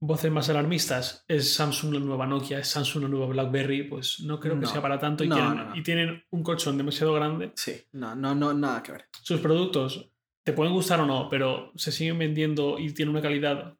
Voces 0.00 0.30
más 0.30 0.48
alarmistas. 0.50 1.24
¿Es 1.26 1.54
Samsung 1.54 1.94
la 1.94 2.00
nueva 2.00 2.26
Nokia? 2.26 2.58
¿Es 2.58 2.68
Samsung 2.68 3.04
la 3.04 3.08
nueva 3.08 3.26
BlackBerry? 3.26 3.84
Pues 3.84 4.20
no 4.20 4.38
creo 4.38 4.54
que 4.54 4.60
No. 4.62 4.66
sea 4.68 4.82
para 4.82 4.98
tanto 4.98 5.24
y, 5.24 5.28
No, 5.28 5.54
no. 5.54 5.74
y 5.76 5.82
tienen 5.82 6.22
un 6.30 6.42
colchón 6.42 6.76
demasiado 6.76 7.14
grande 7.14 7.52
Sí, 7.56 7.82
no, 7.92 8.14
no, 8.14 8.34
no, 8.34 8.52
nada 8.52 8.82
que 8.82 8.92
ver. 8.92 9.08
sus 9.22 9.40
productos 9.40 10.10
te 10.44 10.52
pueden 10.52 10.72
gustar 10.74 11.00
o 11.00 11.06
no, 11.06 11.28
pero 11.28 11.72
se 11.76 11.90
siguen 11.92 12.18
vendiendo 12.18 12.78
y 12.78 12.92
tienen 12.92 13.10
una 13.14 13.22
calidad. 13.22 13.76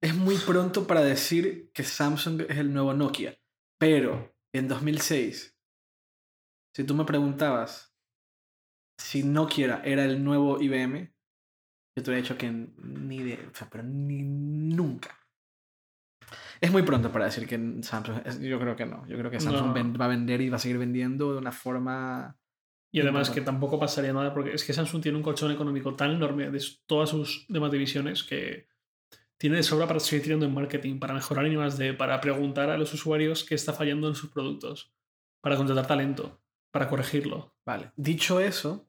Es 0.00 0.14
muy 0.14 0.36
pronto 0.36 0.86
para 0.86 1.02
decir 1.02 1.70
que 1.74 1.82
Samsung 1.82 2.42
es 2.48 2.58
el 2.58 2.72
nuevo 2.72 2.94
Nokia, 2.94 3.36
pero 3.78 4.34
en 4.52 4.68
2006, 4.68 5.56
si 6.74 6.84
tú 6.84 6.94
me 6.94 7.04
preguntabas 7.04 7.94
si 8.98 9.22
Nokia 9.24 9.82
era 9.84 10.04
el 10.04 10.22
nuevo 10.22 10.60
IBM, 10.60 11.13
yo 11.96 12.02
te 12.02 12.10
hubiera 12.10 12.22
dicho 12.22 12.36
que 12.38 12.50
ni 12.50 13.22
de, 13.22 13.34
o 13.52 13.54
sea, 13.54 13.68
pero 13.70 13.84
ni 13.84 14.22
nunca. 14.22 15.18
Es 16.60 16.70
muy 16.72 16.82
pronto 16.82 17.12
para 17.12 17.26
decir 17.26 17.46
que 17.46 17.82
Samsung, 17.82 18.22
es- 18.24 18.40
yo 18.40 18.58
creo 18.58 18.74
que 18.76 18.86
no, 18.86 19.06
yo 19.06 19.18
creo 19.18 19.30
que 19.30 19.40
Samsung 19.40 19.68
No. 19.68 19.72
ven- 19.74 19.94
va 20.00 20.06
a 20.06 20.08
vender 20.08 20.40
y 20.40 20.48
va 20.48 20.56
a 20.56 20.60
seguir 20.60 20.78
vendiendo 20.78 21.32
de 21.32 21.38
una 21.38 21.52
forma... 21.52 22.36
Y 22.90 23.00
además 23.00 23.28
Importante. 23.28 23.40
que 23.40 23.44
tampoco 23.44 23.78
pasaría 23.80 24.12
nada 24.12 24.32
porque 24.32 24.54
es 24.54 24.64
que 24.64 24.72
Samsung 24.72 25.02
tiene 25.02 25.18
un 25.18 25.24
colchón 25.24 25.50
económico 25.50 25.94
tan 25.94 26.12
enorme 26.12 26.50
de 26.50 26.64
todas 26.86 27.10
sus 27.10 27.44
demás 27.48 27.72
divisiones 27.72 28.22
que 28.22 28.68
tiene 29.36 29.56
de 29.56 29.64
sobra 29.64 29.88
para 29.88 29.98
seguir 29.98 30.22
tirando 30.24 30.46
en 30.46 30.54
marketing, 30.54 31.00
para 31.00 31.12
mejorar 31.12 31.44
en 31.46 31.54
I+D, 31.54 31.94
para 31.94 32.20
preguntar 32.20 32.70
a 32.70 32.78
los 32.78 32.94
usuarios 32.94 33.42
qué 33.44 33.56
está 33.56 33.72
fallando 33.72 34.06
en 34.08 34.14
sus 34.14 34.30
productos, 34.30 34.94
para 35.40 35.56
contratar 35.56 35.88
talento, 35.88 36.40
para 36.70 36.88
corregirlo. 36.88 37.56
Vale, 37.66 37.90
dicho 37.96 38.38
eso, 38.38 38.88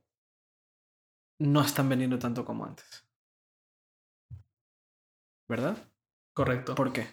no 1.39 1.61
están 1.61 1.89
vendiendo 1.89 2.17
tanto 2.19 2.45
como 2.45 2.65
antes. 2.65 3.05
¿Verdad? 5.47 5.77
Correcto. 6.33 6.75
¿Por 6.75 6.91
qué? 6.91 7.07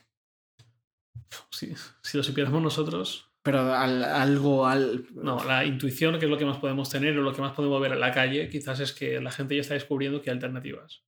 Si, 1.50 1.74
si 2.02 2.16
lo 2.16 2.22
supiéramos 2.22 2.62
nosotros, 2.62 3.30
Pero 3.42 3.74
al- 3.74 4.04
algo 4.04 4.66
al. 4.66 5.06
no, 5.14 5.42
la 5.44 5.64
intuición, 5.64 6.18
que 6.18 6.24
es 6.26 6.30
lo 6.30 6.38
que 6.38 6.44
más 6.46 6.58
podemos 6.58 6.88
tener 6.90 7.18
o 7.18 7.22
lo 7.22 7.32
que 7.34 7.40
más 7.42 7.52
podemos 7.52 7.80
ver 7.80 7.92
en 7.92 8.00
la 8.00 8.12
calle, 8.12 8.48
quizás 8.48 8.80
es 8.80 8.92
que 8.92 9.20
la 9.20 9.30
gente 9.30 9.54
ya 9.54 9.60
está 9.60 9.74
descubriendo 9.74 10.20
que 10.22 10.30
hay 10.30 10.34
alternativas. 10.34 11.04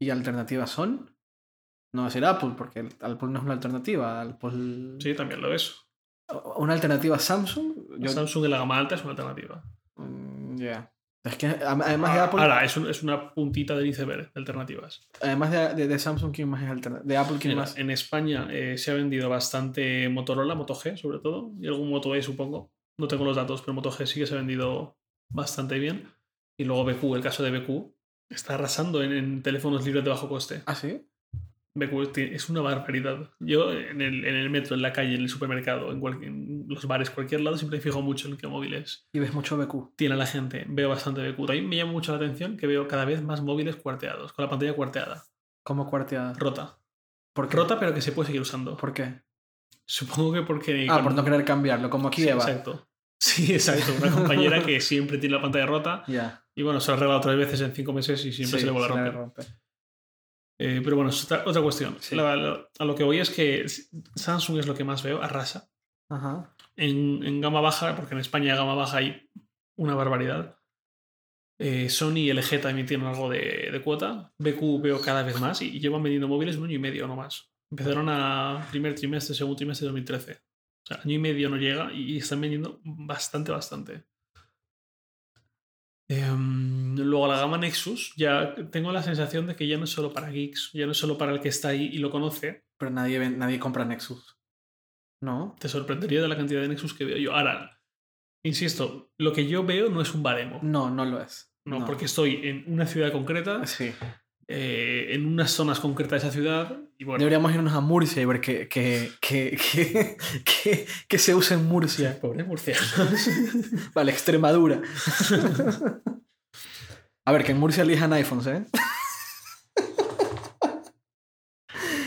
¿Y 0.00 0.10
alternativas 0.10 0.70
son? 0.70 1.16
No 1.94 2.02
va 2.02 2.08
a 2.08 2.10
ser 2.10 2.24
Apple, 2.24 2.54
porque 2.56 2.80
Apple 3.00 3.28
no 3.28 3.38
es 3.38 3.44
una 3.44 3.54
alternativa. 3.54 4.20
Apple... 4.22 4.96
Sí, 5.00 5.14
también 5.14 5.40
lo 5.40 5.52
es. 5.54 5.76
¿Una 6.56 6.72
alternativa 6.74 7.16
a 7.16 7.20
Samsung? 7.20 7.98
Yo- 7.98 8.08
Samsung 8.10 8.44
en 8.46 8.50
la 8.50 8.58
gama 8.58 8.78
alta 8.78 8.94
es 8.96 9.02
una 9.02 9.10
alternativa. 9.10 9.62
Mm, 9.96 10.56
Ya. 10.56 10.93
Es 11.24 11.36
que 11.36 11.46
además 11.46 12.14
de 12.14 12.20
Apple, 12.20 12.40
Ahora, 12.42 12.64
es, 12.64 12.76
un- 12.76 12.88
es 12.88 13.02
una 13.02 13.32
puntita 13.32 13.74
del 13.74 13.86
iceberg 13.86 14.30
de 14.32 14.38
alternativas. 14.40 15.08
además 15.22 15.50
de, 15.50 15.74
de- 15.74 15.88
de 15.88 15.98
Samsung, 15.98 16.34
¿quién 16.34 16.48
más 16.50 16.62
es 16.62 16.68
alternativa? 16.68 17.08
De 17.08 17.16
Apple, 17.16 17.36
¿quién 17.40 17.54
Mira, 17.54 17.62
más? 17.62 17.78
en 17.78 17.90
España 17.90 18.46
eh, 18.50 18.76
se 18.76 18.90
ha 18.90 18.94
vendido 18.94 19.30
bastante 19.30 20.08
Motorola, 20.10 20.54
Moto 20.54 20.74
G 20.74 20.96
sobre 20.98 21.20
todo, 21.20 21.52
y 21.58 21.66
algún 21.66 21.88
Moto 21.88 22.14
E 22.14 22.22
supongo. 22.22 22.70
No 23.00 23.08
tengo 23.08 23.24
los 23.24 23.36
datos, 23.36 23.62
pero 23.62 23.72
Moto 23.72 23.90
G 23.90 24.04
sí 24.06 24.20
que 24.20 24.26
se 24.26 24.34
ha 24.34 24.36
vendido 24.36 24.98
bastante 25.32 25.78
bien. 25.78 26.12
Y 26.58 26.64
luego 26.64 26.84
BQ, 26.84 27.16
el 27.16 27.22
caso 27.22 27.42
de 27.42 27.50
BQ, 27.58 27.94
está 28.30 28.54
arrasando 28.54 29.02
en, 29.02 29.12
en 29.12 29.42
teléfonos 29.42 29.84
libres 29.84 30.04
de 30.04 30.10
bajo 30.10 30.28
coste. 30.28 30.62
¿Ah, 30.66 30.74
sí? 30.74 31.08
BQ 31.76 32.12
ti- 32.12 32.30
es 32.32 32.48
una 32.48 32.60
barbaridad. 32.60 33.30
Yo 33.40 33.72
en 33.72 34.00
el, 34.00 34.24
en 34.24 34.34
el 34.36 34.48
metro, 34.50 34.76
en 34.76 34.82
la 34.82 34.92
calle, 34.92 35.14
en 35.16 35.22
el 35.22 35.28
supermercado, 35.28 35.90
en, 35.90 36.00
cualquier- 36.00 36.28
en 36.28 36.64
los 36.68 36.86
bares, 36.86 37.10
cualquier 37.10 37.40
lado, 37.40 37.56
siempre 37.56 37.78
me 37.78 37.82
fijo 37.82 38.00
mucho 38.00 38.28
en 38.28 38.36
qué 38.36 38.46
móviles 38.46 39.08
Y 39.12 39.18
ves 39.18 39.32
mucho 39.34 39.56
BQ. 39.56 39.94
tiene 39.96 40.16
la 40.16 40.26
gente. 40.26 40.64
Veo 40.68 40.88
bastante 40.88 41.20
BQ. 41.28 41.46
También 41.46 41.68
me 41.68 41.76
llama 41.76 41.92
mucho 41.92 42.12
la 42.12 42.18
atención 42.18 42.56
que 42.56 42.66
veo 42.66 42.86
cada 42.86 43.04
vez 43.04 43.22
más 43.22 43.42
móviles 43.42 43.76
cuarteados, 43.76 44.32
con 44.32 44.44
la 44.44 44.50
pantalla 44.50 44.72
cuarteada, 44.74 45.24
Como 45.64 45.90
cuarteada. 45.90 46.32
rota. 46.38 46.78
¿Por 47.34 47.48
qué? 47.48 47.56
Rota, 47.56 47.80
pero 47.80 47.92
que 47.92 48.00
se 48.00 48.12
puede 48.12 48.28
seguir 48.28 48.42
usando. 48.42 48.76
¿Por 48.76 48.92
qué? 48.92 49.22
Supongo 49.86 50.32
que 50.32 50.42
porque... 50.42 50.86
Ah, 50.88 51.02
por 51.02 51.12
no 51.14 51.24
querer 51.24 51.44
cambiarlo, 51.44 51.90
como 51.90 52.08
aquí 52.08 52.22
Sí, 52.22 52.28
Eva. 52.28 52.42
exacto. 52.42 52.88
Sí, 53.18 53.52
exacto. 53.52 53.92
Una 54.00 54.10
compañera 54.14 54.62
que 54.64 54.80
siempre 54.80 55.18
tiene 55.18 55.34
la 55.36 55.42
pantalla 55.42 55.66
rota 55.66 56.04
Ya. 56.06 56.44
y 56.54 56.62
bueno, 56.62 56.78
se 56.80 56.90
ha 56.90 56.94
arreglado 56.94 57.20
tres 57.20 57.36
veces 57.36 57.60
en 57.62 57.72
cinco 57.74 57.92
meses 57.92 58.24
y 58.24 58.32
siempre 58.32 58.58
Sí, 58.58 58.60
se 58.60 58.66
le 58.66 58.72
vuelve 58.72 58.86
a 58.86 59.10
romper. 59.10 59.44
Eh, 60.58 60.80
pero 60.84 60.96
bueno, 60.96 61.10
es 61.10 61.24
otra, 61.24 61.42
otra 61.46 61.62
cuestión. 61.62 61.96
Sí. 62.00 62.14
La- 62.14 62.36
la- 62.36 62.68
a 62.78 62.84
lo 62.84 62.94
que 62.94 63.04
voy 63.04 63.18
es 63.18 63.30
que 63.30 63.66
Samsung 64.14 64.58
es 64.58 64.66
lo 64.66 64.74
que 64.74 64.84
más 64.84 65.02
veo, 65.02 65.22
arrasa. 65.22 65.68
Ajá. 66.08 66.54
En, 66.76 67.22
en 67.24 67.40
gama 67.40 67.60
baja, 67.60 67.96
porque 67.96 68.14
en 68.14 68.20
España 68.20 68.54
gama 68.54 68.74
baja 68.74 68.98
hay 68.98 69.28
una 69.76 69.94
barbaridad. 69.94 70.58
Eh, 71.58 71.88
Sony 71.88 72.16
y 72.18 72.32
LG 72.32 72.60
también 72.60 72.86
tienen 72.86 73.06
algo 73.06 73.28
de, 73.30 73.68
de 73.72 73.82
cuota. 73.82 74.32
BQ 74.38 74.80
veo 74.82 75.00
cada 75.00 75.22
vez 75.22 75.40
más 75.40 75.62
y 75.62 75.78
llevan 75.80 76.02
vendiendo 76.02 76.28
móviles 76.28 76.56
un 76.56 76.64
año 76.64 76.74
y 76.74 76.78
medio 76.78 77.06
no 77.06 77.16
más. 77.16 77.52
Empezaron 77.70 78.08
a 78.08 78.66
primer 78.70 78.94
trimestre, 78.94 79.34
segundo 79.34 79.56
trimestre 79.56 79.84
de 79.86 79.88
2013. 79.88 80.32
O 80.32 80.86
sea, 80.86 81.00
año 81.02 81.14
y 81.14 81.18
medio 81.18 81.48
no 81.48 81.56
llega 81.56 81.92
y 81.92 82.18
están 82.18 82.40
vendiendo 82.40 82.80
bastante, 82.84 83.50
bastante. 83.52 84.04
Em, 86.20 86.96
luego 86.96 87.26
la 87.26 87.38
gama 87.38 87.58
Nexus, 87.58 88.12
ya 88.16 88.54
tengo 88.70 88.92
la 88.92 89.02
sensación 89.02 89.46
de 89.46 89.56
que 89.56 89.66
ya 89.66 89.78
no 89.78 89.84
es 89.84 89.90
solo 89.90 90.12
para 90.12 90.30
geeks, 90.30 90.70
ya 90.72 90.86
no 90.86 90.92
es 90.92 90.98
solo 90.98 91.18
para 91.18 91.32
el 91.32 91.40
que 91.40 91.48
está 91.48 91.68
ahí 91.68 91.90
y 91.92 91.98
lo 91.98 92.10
conoce. 92.10 92.64
Pero 92.78 92.90
nadie, 92.90 93.30
nadie 93.30 93.58
compra 93.58 93.84
Nexus. 93.84 94.38
¿No? 95.22 95.56
Te 95.58 95.68
sorprendería 95.68 96.20
de 96.22 96.28
la 96.28 96.36
cantidad 96.36 96.60
de 96.60 96.68
Nexus 96.68 96.94
que 96.94 97.04
veo 97.04 97.16
yo. 97.16 97.34
Ahora, 97.34 97.80
insisto, 98.44 99.10
lo 99.18 99.32
que 99.32 99.46
yo 99.48 99.64
veo 99.64 99.88
no 99.88 100.00
es 100.02 100.14
un 100.14 100.22
baremo. 100.22 100.60
No, 100.62 100.90
no 100.90 101.04
lo 101.04 101.20
es. 101.20 101.54
No, 101.66 101.84
porque 101.86 102.04
estoy 102.04 102.46
en 102.46 102.64
una 102.66 102.86
ciudad 102.86 103.10
concreta, 103.10 103.66
Sí. 103.66 103.92
Eh, 104.48 105.08
en 105.10 105.26
unas 105.26 105.50
zonas 105.50 105.80
concretas 105.80 106.22
de 106.22 106.28
esa 106.28 106.34
ciudad, 106.34 106.78
y 106.98 107.04
bueno, 107.04 107.18
Deberíamos 107.18 107.52
irnos 107.54 107.72
a 107.72 107.80
Murcia 107.80 108.22
y 108.22 108.24
ver 108.24 108.40
qué 108.40 108.68
que, 108.68 109.10
que, 109.20 109.58
que, 109.72 110.16
que, 110.44 110.86
que 111.08 111.18
se 111.18 111.34
usa 111.34 111.56
en 111.56 111.64
Murcia. 111.66 112.18
pobre 112.20 112.44
Murcia. 112.44 112.76
Vale, 113.94 114.12
Extremadura. 114.12 114.80
A 117.26 117.32
ver, 117.32 117.42
que 117.42 117.52
en 117.52 117.58
Murcia 117.58 117.82
elijan 117.84 118.12
iPhones, 118.12 118.46
¿eh? 118.48 118.64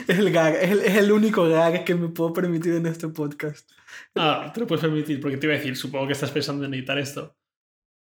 Es 0.08 0.20
el 0.20 0.32
gag, 0.32 0.56
es 0.56 0.72
el, 0.72 0.80
es 0.82 0.96
el 0.96 1.12
único 1.12 1.50
gag 1.50 1.84
que 1.84 1.94
me 1.96 2.08
puedo 2.08 2.32
permitir 2.32 2.74
en 2.76 2.86
este 2.86 3.10
podcast. 3.10 3.70
ah, 4.16 4.52
te 4.54 4.62
lo 4.62 4.68
puedes 4.68 4.82
permitir, 4.82 5.20
porque 5.20 5.38
te 5.38 5.48
iba 5.48 5.56
a 5.56 5.58
decir, 5.58 5.76
supongo 5.76 6.08
que 6.08 6.14
estás 6.14 6.32
pensando 6.32 6.64
en 6.66 6.74
editar 6.74 6.98
esto. 6.98 7.36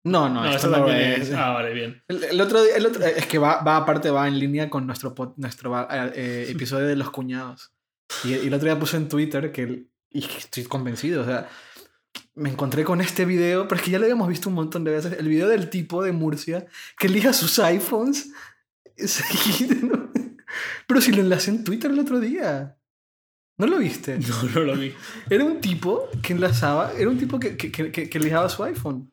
No, 0.06 0.30
no, 0.30 0.44
No, 0.44 0.50
esto 0.50 0.68
no 0.70 0.90
es. 0.90 1.30
es. 1.30 1.34
Ah, 1.36 1.50
vale, 1.52 1.74
bien. 1.74 2.02
El, 2.08 2.24
el 2.24 2.42
otro 2.42 2.64
día, 2.64 2.76
el 2.78 2.86
otro, 2.86 3.04
es 3.06 3.26
que 3.28 3.38
va, 3.38 3.62
va 3.64 3.78
aparte, 3.78 4.10
va 4.10 4.28
en 4.28 4.40
línea 4.40 4.70
con 4.70 4.86
nuestro, 4.88 5.14
nuestro 5.38 5.88
eh, 5.92 6.46
episodio 6.50 6.88
de 6.88 6.96
los 6.96 7.10
cuñados. 7.12 7.74
Y, 8.24 8.30
y 8.36 8.48
el 8.48 8.54
otro 8.54 8.66
día 8.66 8.80
puse 8.80 8.98
en 8.98 9.10
Twitter 9.10 9.52
que, 9.52 9.88
y 10.10 10.24
estoy 10.26 10.64
convencido, 10.64 11.22
o 11.22 11.26
sea, 11.26 11.48
me 12.34 12.50
encontré 12.50 12.84
con 12.86 13.02
este 13.02 13.26
video, 13.26 13.68
pero 13.68 13.80
es 13.80 13.86
que 13.86 13.92
ya 13.92 14.00
lo 14.00 14.06
habíamos 14.06 14.30
visto 14.30 14.48
un 14.50 14.56
montón 14.56 14.84
de 14.86 14.92
veces, 14.92 15.18
el 15.20 15.28
video 15.28 15.48
del 15.50 15.70
tipo 15.70 16.02
de 16.02 16.12
Murcia 16.14 16.66
que 16.98 17.08
elija 17.08 17.34
sus 17.34 17.60
iPhones. 17.60 18.32
Pero 20.88 21.02
si 21.02 21.12
lo 21.12 21.22
enlacé 21.22 21.52
en 21.52 21.64
Twitter 21.64 21.92
el 21.92 22.00
otro 22.00 22.20
día. 22.20 22.76
¿No 23.58 23.68
lo 23.68 23.78
viste? 23.78 24.18
No, 24.28 24.44
no 24.56 24.62
lo 24.62 24.76
vi. 24.76 24.94
Era 25.30 25.44
un 25.46 25.60
tipo 25.62 26.08
que 26.22 26.34
enlazaba, 26.34 26.94
era 26.98 27.10
un 27.10 27.18
tipo 27.18 27.40
que, 27.40 27.56
que, 27.58 27.72
que, 27.72 27.92
que- 27.92 28.10
que 28.10 28.18
elijaba 28.18 28.50
su 28.50 28.64
iPhone. 28.64 29.12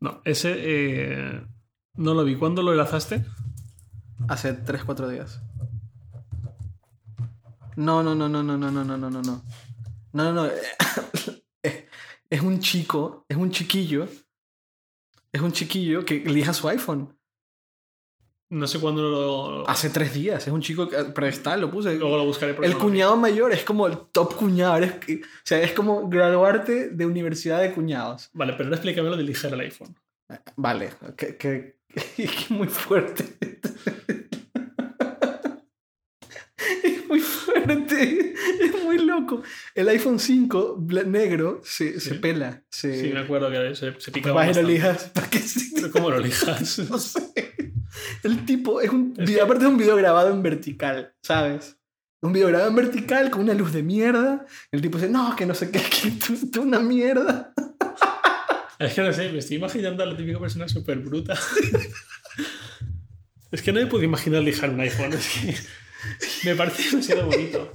No, 0.00 0.20
ese 0.24 0.54
eh, 0.56 1.46
no 1.94 2.14
lo 2.14 2.24
vi. 2.24 2.36
¿Cuándo 2.36 2.62
lo 2.62 2.72
enlazaste? 2.72 3.24
Hace 4.28 4.52
3, 4.52 4.84
4 4.84 5.08
días. 5.08 5.40
No, 7.76 8.02
no, 8.02 8.14
no, 8.14 8.28
no, 8.28 8.42
no, 8.42 8.56
no, 8.56 8.70
no, 8.70 8.84
no, 8.84 8.96
no, 8.96 9.10
no, 9.10 9.22
no. 9.22 9.42
No, 10.12 10.24
no, 10.24 10.32
no. 10.32 10.44
Es- 10.46 11.40
Es 12.30 12.40
un 12.40 12.58
chico, 12.58 13.24
es 13.28 13.36
un 13.36 13.50
chiquillo. 13.50 14.08
Es 15.30 15.40
un 15.40 15.52
chiquillo 15.52 16.04
que 16.04 16.16
elija 16.24 16.52
su 16.52 16.68
iPhone. 16.68 17.16
No 18.50 18.66
sé 18.66 18.78
cuándo 18.78 19.02
lo. 19.02 19.68
Hace 19.68 19.90
tres 19.90 20.12
días. 20.14 20.46
Es 20.46 20.52
un 20.52 20.60
chico 20.60 20.88
que. 20.88 20.96
Pero 21.14 21.26
está, 21.26 21.56
lo 21.56 21.70
puse. 21.70 21.94
Luego 21.96 22.16
lo 22.16 22.24
buscaré. 22.24 22.54
porque 22.54 22.68
El 22.68 22.74
no 22.74 22.78
cuñado 22.80 23.16
mayor 23.16 23.52
es 23.52 23.64
como 23.64 23.86
el 23.86 23.96
top 24.12 24.34
cuñado. 24.36 24.76
eres- 24.76 24.92
o 24.92 25.26
sea, 25.44 25.60
es 25.60 25.72
como 25.72 26.08
graduarte 26.08 26.90
de 26.90 27.06
universidad 27.06 27.60
de 27.60 27.72
cuñados. 27.72 28.30
Vale, 28.32 28.52
pero 28.52 28.64
ahora 28.64 28.76
explícame 28.76 29.08
lo 29.10 29.16
de 29.16 29.22
eliger 29.22 29.52
el 29.52 29.60
iPhone. 29.60 29.96
Vale, 30.56 30.90
que, 31.16 31.36
que, 31.36 31.76
que 32.16 32.28
muy 32.50 32.68
fuerte. 32.68 33.24
Es 36.84 37.06
muy 37.08 37.20
fuerte, 37.20 38.34
es 38.60 38.82
muy 38.84 38.98
loco. 38.98 39.42
El 39.74 39.88
iPhone 39.88 40.18
5 40.18 40.78
bla- 40.80 41.04
negro 41.06 41.60
se, 41.64 42.00
se 42.00 42.10
Sí. 42.14 42.18
pela. 42.18 42.62
Se, 42.70 43.00
Sí, 43.00 43.10
me 43.12 43.20
acuerdo 43.20 43.50
que 43.50 43.74
se, 43.74 43.98
se 44.00 44.10
picaba. 44.12 44.48
y 44.50 44.54
lo 44.54 44.62
lijas 44.62 45.10
para. 45.14 45.28
Pero 45.74 45.90
¿Cómo 45.92 46.10
lo 46.10 46.18
elijas? 46.18 46.78
No 46.90 46.98
sé. 46.98 47.20
El 48.22 48.44
tipo 48.44 48.80
es 48.80 48.90
un 48.90 49.14
Es 49.16 49.24
video, 49.26 49.38
que- 49.38 49.42
aparte 49.42 49.64
es 49.64 49.70
un 49.70 49.76
video 49.78 49.96
grabado 49.96 50.30
en 50.32 50.42
vertical, 50.42 51.14
¿sabes? 51.22 51.76
Un 52.22 52.32
video 52.32 52.48
grabado 52.48 52.70
en 52.70 52.76
vertical 52.76 53.30
con 53.30 53.42
una 53.42 53.54
luz 53.54 53.72
de 53.72 53.82
mierda. 53.82 54.46
El 54.72 54.80
tipo 54.80 54.96
dice, 54.98 55.10
no, 55.10 55.36
que 55.36 55.44
no 55.46 55.54
sé 55.54 55.70
qué, 55.70 55.78
que 55.80 56.10
tú, 56.12 56.34
tú 56.50 56.62
una 56.62 56.80
mierda. 56.80 57.52
Es 58.78 58.94
que 58.94 59.02
no 59.02 59.12
sé, 59.12 59.30
me 59.30 59.38
estoy 59.38 59.58
imaginando 59.58 60.02
a 60.02 60.06
la 60.06 60.16
típica 60.16 60.40
persona 60.40 60.66
súper 60.68 60.98
bruta. 60.98 61.38
es 63.52 63.62
que 63.62 63.72
no 63.72 63.80
me 63.80 63.86
puedo 63.86 64.02
imaginar 64.04 64.42
lijar 64.42 64.70
un 64.70 64.80
iPhone. 64.80 65.12
Es 65.12 65.28
que 65.28 65.54
me 66.44 66.54
parece 66.54 66.90
demasiado 66.90 67.26
bonito. 67.26 67.72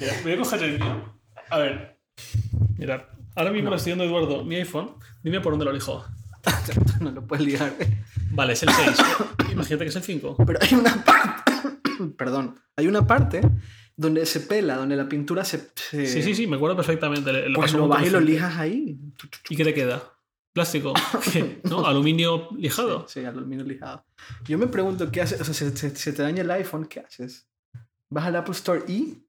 Mira, 0.00 0.12
voy 0.22 0.32
a 0.32 0.36
coger 0.38 0.62
el 0.62 0.78
mío. 0.80 1.14
A 1.50 1.58
ver. 1.58 1.98
Mirad. 2.76 3.02
Ahora 3.34 3.50
mismo 3.52 3.70
lo 3.70 3.76
estoy 3.76 3.90
viendo 3.94 4.04
Eduardo, 4.04 4.44
mi 4.44 4.56
iPhone. 4.56 4.94
Dime 5.22 5.40
por 5.40 5.52
dónde 5.52 5.64
lo 5.64 5.70
elijo. 5.72 6.04
no 7.00 7.10
lo 7.10 7.26
puedes 7.26 7.44
ligar. 7.44 7.74
Vale, 8.30 8.52
es 8.52 8.62
el 8.62 8.70
6. 8.70 8.96
Imagínate 9.52 9.84
que 9.84 9.90
es 9.90 9.96
el 9.96 10.02
5. 10.02 10.36
Pero 10.46 10.58
hay 10.62 10.74
una 10.74 11.04
parte, 11.04 11.52
perdón, 12.16 12.58
hay 12.76 12.86
una 12.86 13.06
parte 13.06 13.40
donde 13.96 14.24
se 14.26 14.40
pela, 14.40 14.76
donde 14.76 14.94
la 14.96 15.08
pintura 15.08 15.44
se... 15.44 15.70
se- 15.74 16.06
Sí, 16.06 16.22
sí, 16.22 16.34
sí, 16.34 16.46
me 16.46 16.56
acuerdo 16.56 16.76
perfectamente. 16.76 17.32
Pues 17.54 17.72
lo 17.72 17.88
vas 17.88 18.06
y 18.06 18.10
lo 18.10 18.20
lijas 18.20 18.56
ahí. 18.56 18.96
¿Y 19.48 19.56
qué 19.56 19.64
te 19.64 19.74
queda? 19.74 20.02
¿Plástico? 20.52 20.94
¿Qué? 21.32 21.60
¿No? 21.64 21.84
¿Aluminio 21.86 22.48
lijado? 22.56 23.06
Sí, 23.08 23.24
aluminio 23.24 23.64
lijado. 23.64 24.04
Yo 24.44 24.58
me 24.58 24.68
pregunto, 24.68 25.10
¿qué 25.10 25.20
haces? 25.22 25.40
O 25.40 25.44
sea, 25.44 25.54
se, 25.54 25.76
se- 25.76 25.94
se 25.96 26.12
te 26.12 26.22
daña 26.22 26.42
el 26.42 26.50
iPhone, 26.52 26.86
¿qué 26.86 27.00
haces? 27.00 27.47
¿Vas 28.10 28.24
al 28.26 28.36
Apple 28.36 28.52
Store 28.54 28.82
y...? 28.88 29.24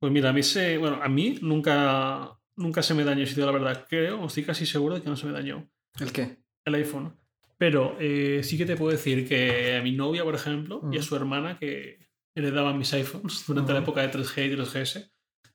Pues 0.00 0.12
mira, 0.12 0.30
a 0.30 0.32
mí 0.32 0.44
se. 0.44 0.78
Bueno, 0.78 1.00
a 1.02 1.08
mí 1.08 1.38
nunca, 1.42 2.38
nunca 2.56 2.82
se 2.84 2.94
me 2.94 3.02
dañó, 3.02 3.26
si 3.26 3.40
la 3.40 3.50
verdad. 3.50 3.84
Creo, 3.88 4.20
o 4.22 4.26
estoy 4.26 4.44
casi 4.44 4.64
seguro 4.64 4.94
de 4.94 5.02
que 5.02 5.08
no 5.08 5.16
se 5.16 5.26
me 5.26 5.32
dañó 5.32 5.68
¿El 5.98 6.12
qué? 6.12 6.36
el 6.64 6.74
iPhone. 6.76 7.16
Pero 7.56 7.96
eh, 7.98 8.42
sí 8.44 8.56
que 8.56 8.64
te 8.64 8.76
puedo 8.76 8.92
decir 8.92 9.26
que 9.26 9.76
a 9.76 9.82
mi 9.82 9.90
novia, 9.92 10.22
por 10.22 10.36
ejemplo, 10.36 10.82
y 10.84 10.96
a 10.96 11.00
Ujú. 11.00 11.02
su 11.02 11.16
hermana, 11.16 11.58
que 11.58 11.98
heredaban 12.36 12.78
mis 12.78 12.92
iPhones 12.92 13.44
durante 13.48 13.72
la 13.72 13.80
Ujú. 13.80 13.86
época 13.90 14.02
de 14.02 14.12
3G 14.12 14.46
y 14.46 14.56
3GS, 14.56 15.10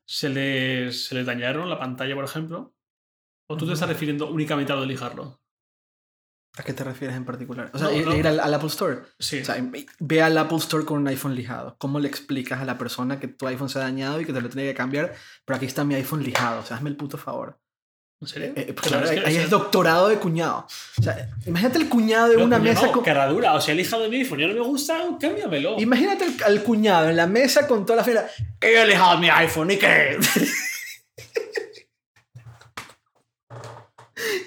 se 0.06 0.28
les, 0.30 1.06
se 1.06 1.16
les 1.16 1.26
dañaron 1.26 1.70
la 1.70 1.80
pantalla, 1.80 2.16
por 2.16 2.26
ejemplo. 2.26 2.76
¿O 3.48 3.56
tú 3.56 3.66
te 3.66 3.74
estás 3.74 3.88
refiriendo 3.88 4.30
únicamente 4.30 4.74
a 4.74 4.76
lo 4.76 4.82
de 4.82 4.88
lijarlo? 4.88 5.40
¿A 6.56 6.64
qué 6.64 6.74
te 6.74 6.84
refieres 6.84 7.18
en 7.18 7.26
particular? 7.26 7.72
O 7.74 7.80
sea, 7.80 7.88
No, 7.88 7.94
ir, 7.94 8.06
no. 8.06 8.16
ir 8.16 8.28
al, 8.28 8.40
al 8.40 8.54
Apple 8.54 8.68
Store. 8.68 9.00
Sí. 9.18 9.42
O 9.42 9.46
sea, 9.46 9.56
ve 10.00 10.22
al 10.22 10.38
Apple 10.38 10.58
Store 10.58 10.86
con 10.86 11.00
un 11.00 11.08
iPhone 11.08 11.34
lijado. 11.34 11.76
¿Cómo 11.80 12.00
le 12.00 12.08
explicas 12.08 12.62
a 12.62 12.66
la 12.66 12.78
persona 12.78 13.20
que 13.20 13.28
tu 13.28 13.48
iPhone 13.48 13.70
se 13.70 13.80
ha 13.80 13.82
dañado 13.82 14.22
y 14.22 14.26
que 14.26 14.34
te 14.34 14.42
lo 14.42 14.50
tiene 14.50 14.68
que 14.70 14.76
cambiar? 14.76 15.16
Pero 15.46 15.58
aquí 15.58 15.66
está 15.66 15.84
mi 15.84 15.96
iPhone 15.96 16.24
lijado. 16.24 16.62
O 16.62 16.66
sea, 16.66 16.78
hazme 16.78 16.92
el 16.92 16.96
puto 16.96 17.18
favor. 17.18 17.60
¿En 18.22 18.28
serio? 18.28 18.54
Eh, 18.56 18.72
pues 18.72 18.76
Pero 18.76 18.82
claro, 18.90 19.06
es 19.06 19.12
ahí, 19.12 19.18
que, 19.20 19.26
ahí 19.26 19.34
o 19.34 19.36
sea, 19.36 19.44
es 19.46 19.50
doctorado 19.50 20.08
de 20.10 20.18
cuñado. 20.18 20.68
O 21.00 21.02
sea, 21.02 21.30
imagínate 21.46 21.80
el 21.80 21.90
cuñado 21.90 22.30
de 22.30 22.38
una 22.38 22.60
mesa 22.60 22.86
no, 22.86 22.92
con... 22.92 23.04
cara 23.04 23.28
dura. 23.28 23.54
O 23.56 23.60
sea, 23.60 23.74
he 23.74 23.78
lijado 23.78 24.08
mi 24.08 24.18
iPhone 24.18 24.40
y 24.40 24.46
no 24.46 24.54
me 24.54 24.60
gusta, 24.62 24.98
cámbiamelo. 25.20 25.80
Imagínate 25.80 26.24
al, 26.26 26.36
al 26.46 26.64
cuñado 26.64 27.10
en 27.10 27.18
la 27.18 27.26
mesa 27.26 27.68
con 27.68 27.84
toda 27.84 27.98
la 27.98 28.04
fila. 28.04 28.28
He 28.62 28.86
lijado 28.86 29.18
mi 29.18 29.30
iPhone 29.30 29.72
y 29.72 29.78
que. 29.78 30.20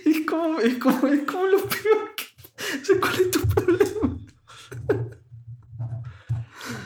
es, 0.05 0.26
como, 0.37 0.61
es, 0.61 0.75
como, 0.77 1.07
es 1.09 1.21
como 1.23 1.47
lo 1.47 1.59
peor 1.59 2.15
que. 2.17 2.25
O 2.81 2.85
sea, 2.85 3.01
¿Cuál 3.01 3.15
es 3.21 3.31
tu 3.31 3.41
problema? 3.49 4.19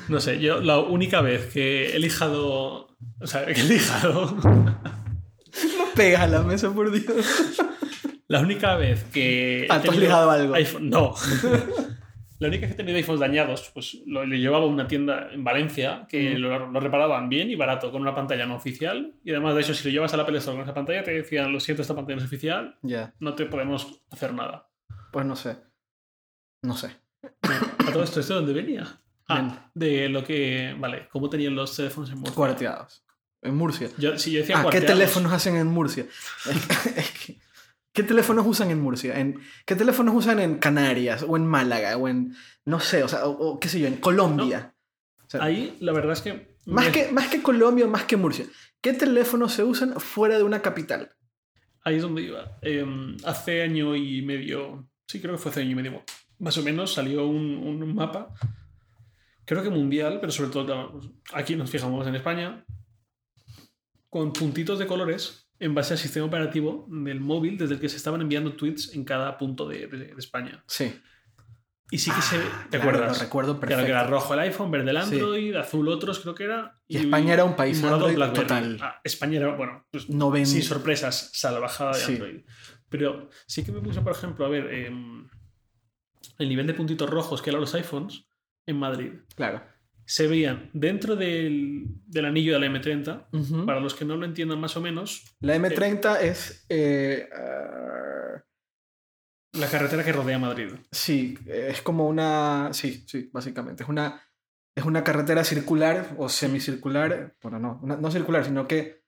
No 0.09 0.21
sé, 0.21 0.41
yo 0.41 0.61
la 0.61 0.79
única 0.79 1.21
vez 1.21 1.47
que 1.53 1.95
he 1.95 1.99
lijado. 1.99 2.89
O 3.21 3.27
sea, 3.27 3.47
que 3.47 3.61
he 3.61 3.65
lijado. 3.65 4.37
No 5.77 5.85
pegas 5.97 6.23
a 6.23 6.27
la 6.29 6.43
mesa, 6.43 6.73
por 6.73 6.93
Dios. 6.93 7.27
La 8.29 8.41
única 8.41 8.77
vez 8.77 9.03
que. 9.13 9.67
Ah, 9.69 9.81
tú 9.83 9.91
has 9.91 9.97
lijado 9.97 10.31
algo. 10.31 10.55
iPhone, 10.55 10.89
no. 10.89 11.15
La 12.41 12.49
única 12.49 12.67
que 12.67 12.75
tenido 12.75 12.97
iPhones 12.97 13.21
dañados, 13.21 13.71
pues 13.73 13.99
lo, 14.07 14.25
le 14.25 14.39
llevaba 14.41 14.65
a 14.65 14.69
una 14.69 14.89
tienda 14.89 15.29
en 15.31 15.45
Valencia 15.45 16.07
que 16.09 16.39
lo, 16.39 16.71
lo 16.71 16.81
reparaban 16.81 17.29
bien 17.29 17.51
y 17.51 17.55
barato, 17.55 17.93
con 17.93 18.01
una 18.03 18.15
pantalla 18.15 18.47
no 18.47 18.57
oficial. 18.57 19.15
Y 19.23 19.31
además 19.31 19.55
de 19.55 19.61
eso, 19.61 19.75
si 19.75 19.85
lo 19.85 19.93
llevas 19.93 20.13
a 20.15 20.17
la 20.17 20.23
Apple 20.25 20.39
Store 20.39 20.57
con 20.57 20.65
esa 20.65 20.75
pantalla, 20.75 21.05
te 21.05 21.13
decían, 21.13 21.53
lo 21.53 21.61
siento, 21.61 21.83
esta 21.83 21.95
pantalla 21.95 22.17
no 22.17 22.23
es 22.23 22.27
oficial, 22.27 22.79
Ya, 22.83 23.15
no 23.21 23.35
te 23.35 23.45
podemos 23.47 24.03
hacer 24.11 24.33
nada. 24.35 24.69
pues 25.13 25.27
no 25.27 25.37
sé. 25.37 25.59
No 26.63 26.77
sé. 26.77 26.97
A 27.43 27.93
todo 27.93 28.03
esto, 28.03 28.21
¿esto 28.21 28.35
de 28.35 28.41
dónde 28.41 28.55
venía? 28.61 29.01
Ah, 29.29 29.71
de 29.75 30.09
lo 30.09 30.25
que. 30.25 30.75
Vale, 30.79 31.09
¿cómo 31.13 31.29
tenían 31.31 31.55
los 31.55 31.77
teléfonos 31.77 32.11
en 32.11 32.17
Murcia? 32.19 32.35
Cuarteados. 32.35 33.05
En 33.43 33.55
Murcia. 33.55 33.89
Yo, 33.99 34.19
si 34.19 34.33
yo 34.33 34.41
decía 34.41 34.59
Ah, 34.61 34.67
¿qué 34.71 34.81
teléfonos 34.81 35.33
hacen 35.33 35.57
en 35.57 35.67
Murcia? 35.69 36.07
Es 36.97 37.11
que- 37.27 37.39
¿Qué 37.93 38.03
teléfonos 38.03 38.47
usan 38.47 38.71
en 38.71 38.81
Murcia? 38.81 39.19
¿En, 39.19 39.41
¿Qué 39.67 39.75
teléfonos 39.75 40.15
usan 40.15 40.39
en 40.39 40.59
Canarias? 40.59 41.25
¿O 41.27 41.37
en 41.37 41.47
Málaga? 41.47 41.97
¿O 41.97 42.09
en, 42.09 42.35
no 42.65 42.79
sé, 42.81 43.03
o 43.03 43.09
sea, 43.09 43.27
o, 43.27 43.31
o 43.33 43.61
qué 43.61 43.69
sé 43.69 43.81
yo, 43.81 43.89
en 43.89 43.97
Colombia? 43.97 44.75
O 45.27 45.31
sea, 45.31 45.43
Ahí, 45.43 45.77
la 45.81 45.93
verdad 45.93 46.13
es 46.13 46.21
que. 46.23 46.57
más, 46.67 46.87
me- 46.87 46.93
que, 46.93 47.13
más 47.13 47.29
que 47.29 47.43
Colombia, 47.43 47.87
más 47.87 48.05
que 48.05 48.17
Murcia. 48.17 48.47
¿Qué 48.81 48.93
teléfonos 48.93 49.53
se 49.53 49.65
usan 49.65 49.99
fuera 50.01 50.39
de 50.39 50.45
una 50.45 50.63
capital? 50.63 51.11
Ahí 51.83 51.97
es 51.97 52.03
donde 52.03 52.23
iba. 52.23 52.59
Eh, 52.63 52.85
hace 53.25 53.63
año 53.63 53.97
y 53.97 54.23
medio, 54.23 54.89
sí, 55.07 55.21
creo 55.21 55.33
que 55.35 55.39
fue 55.43 55.51
hace 55.51 55.63
año 55.63 55.71
y 55.73 55.75
medio, 55.75 56.03
más 56.39 56.57
o 56.59 56.63
menos, 56.63 56.93
salió 56.95 57.27
un, 57.27 57.57
un 57.57 57.95
mapa, 57.95 58.33
creo 59.45 59.63
que 59.63 59.71
mundial, 59.71 60.19
pero 60.21 60.31
sobre 60.33 60.51
todo, 60.51 61.01
aquí 61.33 61.57
nos 61.57 61.71
fijamos 61.71 62.07
en 62.07 62.15
España, 62.15 62.65
con 64.09 64.33
puntitos 64.33 64.79
de 64.79 64.87
colores 64.87 65.50
en 65.61 65.75
base 65.75 65.95
al 65.95 65.99
sistema 65.99 66.27
operativo 66.27 66.87
del 66.91 67.21
móvil 67.21 67.57
desde 67.59 67.75
el 67.75 67.81
que 67.81 67.89
se 67.89 67.97
estaban 67.99 68.21
enviando 68.21 68.55
tweets 68.55 68.95
en 68.95 69.05
cada 69.05 69.39
punto 69.39 69.69
de, 69.69 69.87
de- 69.87 70.07
de 70.07 70.15
España. 70.19 70.65
Sí. 70.67 70.93
Y 71.93 71.99
sí 71.99 72.11
que 72.13 72.23
se... 72.23 72.39
¿Te 72.39 72.79
Claro, 72.79 72.89
acuerdas? 72.91 73.19
Lo 73.19 73.25
recuerdo 73.25 73.53
Que 73.61 73.67
era, 73.67 73.77
perfecto. 73.77 73.85
que 73.87 73.91
era 73.91 74.07
rojo 74.07 74.35
el 74.35 74.41
iPhone, 74.41 74.71
verde 74.71 74.91
el 74.93 74.97
Sí. 75.03 75.15
Android, 75.15 75.55
azul 75.57 75.89
otros 75.89 76.21
creo 76.21 76.35
que 76.35 76.45
era. 76.45 76.81
Y 76.87 76.99
España 76.99 77.35
era 77.35 77.45
un 77.45 77.57
país 77.57 77.83
Android 77.83 78.17
total. 78.33 78.79
Ah, 78.81 79.01
España 79.05 79.39
era, 79.39 79.55
bueno, 79.57 79.87
pues 79.91 80.09
Noven- 80.09 80.47
sin 80.47 80.63
sorpresas, 80.63 81.31
salvajada 81.35 81.93
de 81.93 81.99
Sí. 82.01 82.13
Android. 82.13 82.41
Pero 82.89 83.29
sí 83.47 83.65
que 83.65 83.73
me 83.73 83.81
puse, 83.81 84.01
por 84.03 84.13
ejemplo, 84.13 84.47
a 84.47 84.49
ver 84.49 84.73
em, 84.73 85.29
el 86.39 86.49
nivel 86.49 86.67
de 86.67 86.75
puntitos 86.75 87.11
rojos 87.11 87.43
que 87.43 87.51
eran 87.51 87.61
los 87.61 87.75
iPhones 87.75 88.25
en 88.67 88.77
Madrid. 88.79 89.13
Claro. 89.35 89.63
Se 90.13 90.27
veían 90.27 90.71
dentro 90.73 91.15
del, 91.15 91.85
del 92.07 92.25
anillo 92.25 92.55
de 92.55 92.59
la 92.59 92.67
M30. 92.67 93.29
Ujú. 93.33 93.65
Para 93.65 93.79
los 93.79 93.95
que 93.95 94.05
no 94.05 94.17
lo 94.17 94.25
entiendan 94.27 94.59
más 94.59 94.77
o 94.77 94.81
menos, 94.81 95.23
La 95.39 95.57
M30 95.57 96.21
es... 96.23 96.65
eh, 96.69 97.29
ah, 97.33 98.43
la 99.53 99.69
carretera 99.69 100.03
que 100.05 100.13
rodea 100.13 100.39
Madrid. 100.39 100.71
sí, 100.91 101.39
es 101.47 101.81
como 101.83 102.09
una... 102.09 102.71
Sí, 102.73 103.05
sí, 103.07 103.31
básicamente. 103.33 103.85
Es 103.85 103.89
una, 103.89 104.21
es 104.77 104.85
una 104.85 105.05
carretera 105.05 105.45
circular 105.45 106.15
o 106.19 106.29
semicircular. 106.29 107.37
Bueno, 107.41 107.61
no, 107.61 107.79
una- 107.83 107.97
no 107.97 108.11
circular, 108.11 108.45
sino 108.45 108.67
que 108.67 109.05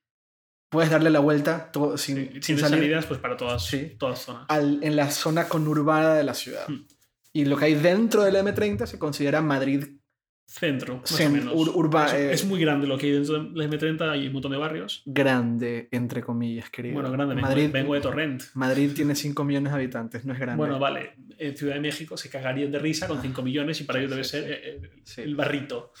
puedes 0.69 0.89
darle 0.89 1.09
la 1.09 1.19
vuelta 1.19 1.69
sin, 1.97 2.31
Sí, 2.33 2.41
sin 2.41 2.59
salir 2.59 2.79
salidas 2.79 3.05
pues, 3.07 3.19
para 3.19 3.35
todas, 3.35 3.65
Sí. 3.65 3.95
todas 3.99 4.19
zonas. 4.19 4.45
al- 4.47 4.79
en 4.83 4.95
la 4.95 5.11
zona 5.11 5.49
conurbada 5.49 6.15
de 6.15 6.23
la 6.23 6.33
ciudad. 6.33 6.65
Hmm. 6.69 6.87
Y 7.33 7.43
lo 7.45 7.57
que 7.57 7.65
hay 7.65 7.75
dentro 7.75 8.23
de 8.23 8.31
la 8.31 8.41
M30 8.41 8.85
se 8.85 8.97
considera 8.99 9.41
Madrid 9.41 9.97
Centro, 10.45 10.97
más 10.97 11.19
o 11.19 11.29
menos. 11.29 11.53
ur- 11.53 11.71
urba- 11.73 12.07
es, 12.07 12.13
eh, 12.13 12.33
es 12.33 12.45
muy 12.45 12.59
grande 12.59 12.85
lo 12.85 12.97
que 12.97 13.07
hay 13.07 13.11
dentro 13.13 13.43
de 13.43 13.49
la 13.57 13.65
M30, 13.65 14.11
hay 14.11 14.27
un 14.27 14.33
montón 14.33 14.51
de 14.51 14.57
barrios. 14.57 15.01
grande, 15.05 15.87
entre 15.91 16.21
comillas, 16.21 16.69
querido. 16.69 16.95
Bueno, 16.95 17.11
grande, 17.11 17.33
vengo, 17.33 17.47
Madrid, 17.47 17.69
vengo 17.71 17.93
de 17.95 18.01
Torrent. 18.01 18.43
Madrid 18.53 18.91
tiene 18.93 19.15
5 19.15 19.43
millones 19.43 19.71
de 19.71 19.77
habitantes, 19.79 20.25
no 20.25 20.33
es 20.33 20.39
grande. 20.39 20.57
Bueno, 20.57 20.77
vale, 20.79 21.13
en 21.39 21.57
Ciudad 21.57 21.73
de 21.75 21.79
México 21.79 22.17
se 22.17 22.29
cagarían 22.29 22.71
de 22.71 22.77
risa 22.79 23.07
con 23.07 23.21
5 23.21 23.41
millones 23.41 23.81
y 23.81 23.85
para 23.85 23.99
ellos 23.99 24.11
debe 24.11 24.23
ser 24.23 24.43
eh, 24.51 24.59
eh, 24.83 24.89
Sí. 25.03 25.21
el 25.21 25.35
barrito. 25.35 25.91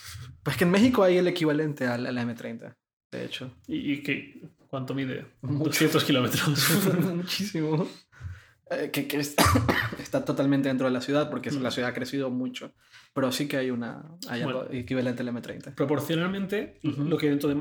Pues 0.43 0.55
que 0.57 0.65
en 0.65 0.71
México 0.71 1.03
hay 1.03 1.17
el 1.17 1.27
equivalente 1.27 1.87
a 1.87 1.97
la, 1.97 2.09
a 2.09 2.11
la 2.11 2.23
M30, 2.23 2.75
de 3.11 3.25
hecho. 3.25 3.55
¿Y, 3.67 3.93
y 3.93 4.03
qué? 4.03 4.41
¿Cuánto 4.67 4.93
mide? 4.93 5.25
Mucho. 5.41 5.65
200 5.65 6.03
kilómetros. 6.03 6.85
Muchísimo. 7.15 7.87
Eh, 8.75 8.91
que 8.91 9.07
que 9.07 9.17
es- 9.19 9.35
está 9.99 10.23
totalmente 10.25 10.67
dentro 10.69 10.87
de 10.87 10.93
la 10.93 11.01
ciudad 11.01 11.29
porque 11.29 11.51
Mm. 11.51 11.61
la 11.61 11.71
ciudad 11.71 11.89
ha 11.89 11.93
crecido 11.93 12.29
mucho. 12.29 12.73
Pero 13.13 13.31
sí 13.31 13.47
que 13.47 13.57
hay, 13.57 13.69
una, 13.69 14.03
hay 14.29 14.41
algo 14.41 14.61
Bueno. 14.63 14.73
equivalente 14.73 15.21
a 15.21 15.25
la 15.25 15.31
M30. 15.31 15.75
Proporcionalmente, 15.75 16.79
Ujú. 16.83 17.03
lo 17.05 17.17
que 17.17 17.27
hay 17.27 17.29
dentro 17.31 17.49
de 17.49 17.55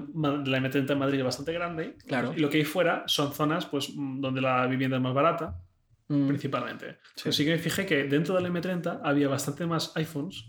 la 0.51 0.59
M30 0.59 0.93
en 0.93 0.99
Madrid 0.99 1.19
es 1.19 1.25
bastante 1.25 1.53
grande. 1.53 1.97
Claro. 2.07 2.33
Y 2.37 2.41
lo 2.41 2.49
que 2.49 2.59
hay 2.59 2.65
fuera 2.65 3.05
son 3.07 3.33
zonas 3.35 3.67
pues, 3.67 3.91
mm, 3.95 4.21
donde 4.21 4.41
la 4.41 4.67
vivienda 4.67 4.97
es 4.97 5.03
más 5.03 5.13
barata, 5.15 5.61
Mm. 6.09 6.27
principalmente. 6.29 6.99
Sí. 7.17 7.23
Pero 7.25 7.33
sí 7.33 7.45
que 7.45 7.51
me 7.53 7.59
fijé 7.59 7.85
que 7.87 8.05
dentro 8.05 8.35
de 8.35 8.41
la 8.41 8.49
M30 8.49 9.01
había 9.05 9.29
bastante 9.29 9.67
más 9.67 9.93
iPhones. 9.97 10.47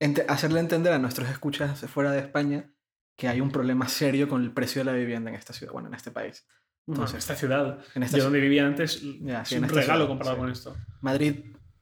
Ente- 0.00 0.24
hacerle 0.28 0.60
entender 0.60 0.92
a 0.92 0.98
nuestros 0.98 1.28
escuchas 1.28 1.80
fuera 1.90 2.12
de 2.12 2.20
España 2.20 2.70
que 3.16 3.26
hay 3.28 3.40
un 3.40 3.50
problema 3.50 3.88
serio 3.88 4.28
con 4.28 4.42
el 4.44 4.52
precio 4.52 4.80
de 4.80 4.84
la 4.84 4.96
vivienda 4.96 5.28
en 5.30 5.36
esta 5.36 5.52
ciudad, 5.52 5.72
bueno, 5.72 5.88
en 5.88 5.94
este 5.94 6.10
país. 6.10 6.46
Entonces, 6.88 7.18
esta 7.18 7.34
ciudad, 7.36 7.78
en 7.94 8.02
esta 8.02 8.16
de 8.16 8.22
ci- 8.22 8.24
donde 8.24 8.40
vivía 8.40 8.66
antes, 8.66 9.00
Ya, 9.20 9.42
es 9.42 9.48
sí, 9.48 9.54
en 9.56 9.64
un 9.64 9.68
regalo 9.70 9.84
ciudad, 10.04 10.08
comparado 10.08 10.36
sí. 10.36 10.40
con 10.40 10.50
esto. 10.50 10.76
Madrid 11.02 11.34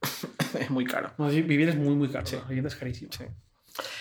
es 0.60 0.70
muy 0.70 0.84
caro. 0.84 1.12
Vi- 1.18 1.42
vivir 1.42 1.68
es 1.68 1.76
muy, 1.76 1.94
muy 1.94 2.08
caro. 2.08 2.26
Sí. 2.26 2.36
Vivienda 2.48 2.68
es 2.68 2.76
carísima. 2.76 3.10
Sí. 3.16 3.24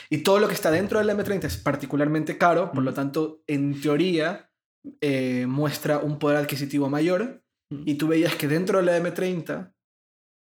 Y 0.09 0.19
todo 0.19 0.39
lo 0.39 0.47
que 0.47 0.53
está 0.53 0.71
dentro 0.71 0.99
de 0.99 1.05
la 1.05 1.13
M30 1.13 1.43
es 1.45 1.57
particularmente 1.57 2.37
caro, 2.37 2.71
por 2.71 2.83
lo 2.83 2.91
Mm. 2.91 2.95
tanto, 2.95 3.43
en 3.47 3.79
teoría, 3.81 4.49
eh, 5.01 5.45
muestra 5.47 5.99
un 5.99 6.17
poder 6.19 6.37
adquisitivo 6.37 6.89
mayor. 6.89 7.43
Mm. 7.69 7.83
Y 7.85 7.95
tú 7.95 8.07
veías 8.07 8.35
que 8.35 8.47
dentro 8.47 8.79
de 8.79 8.85
la 8.85 8.97
M30 8.97 9.73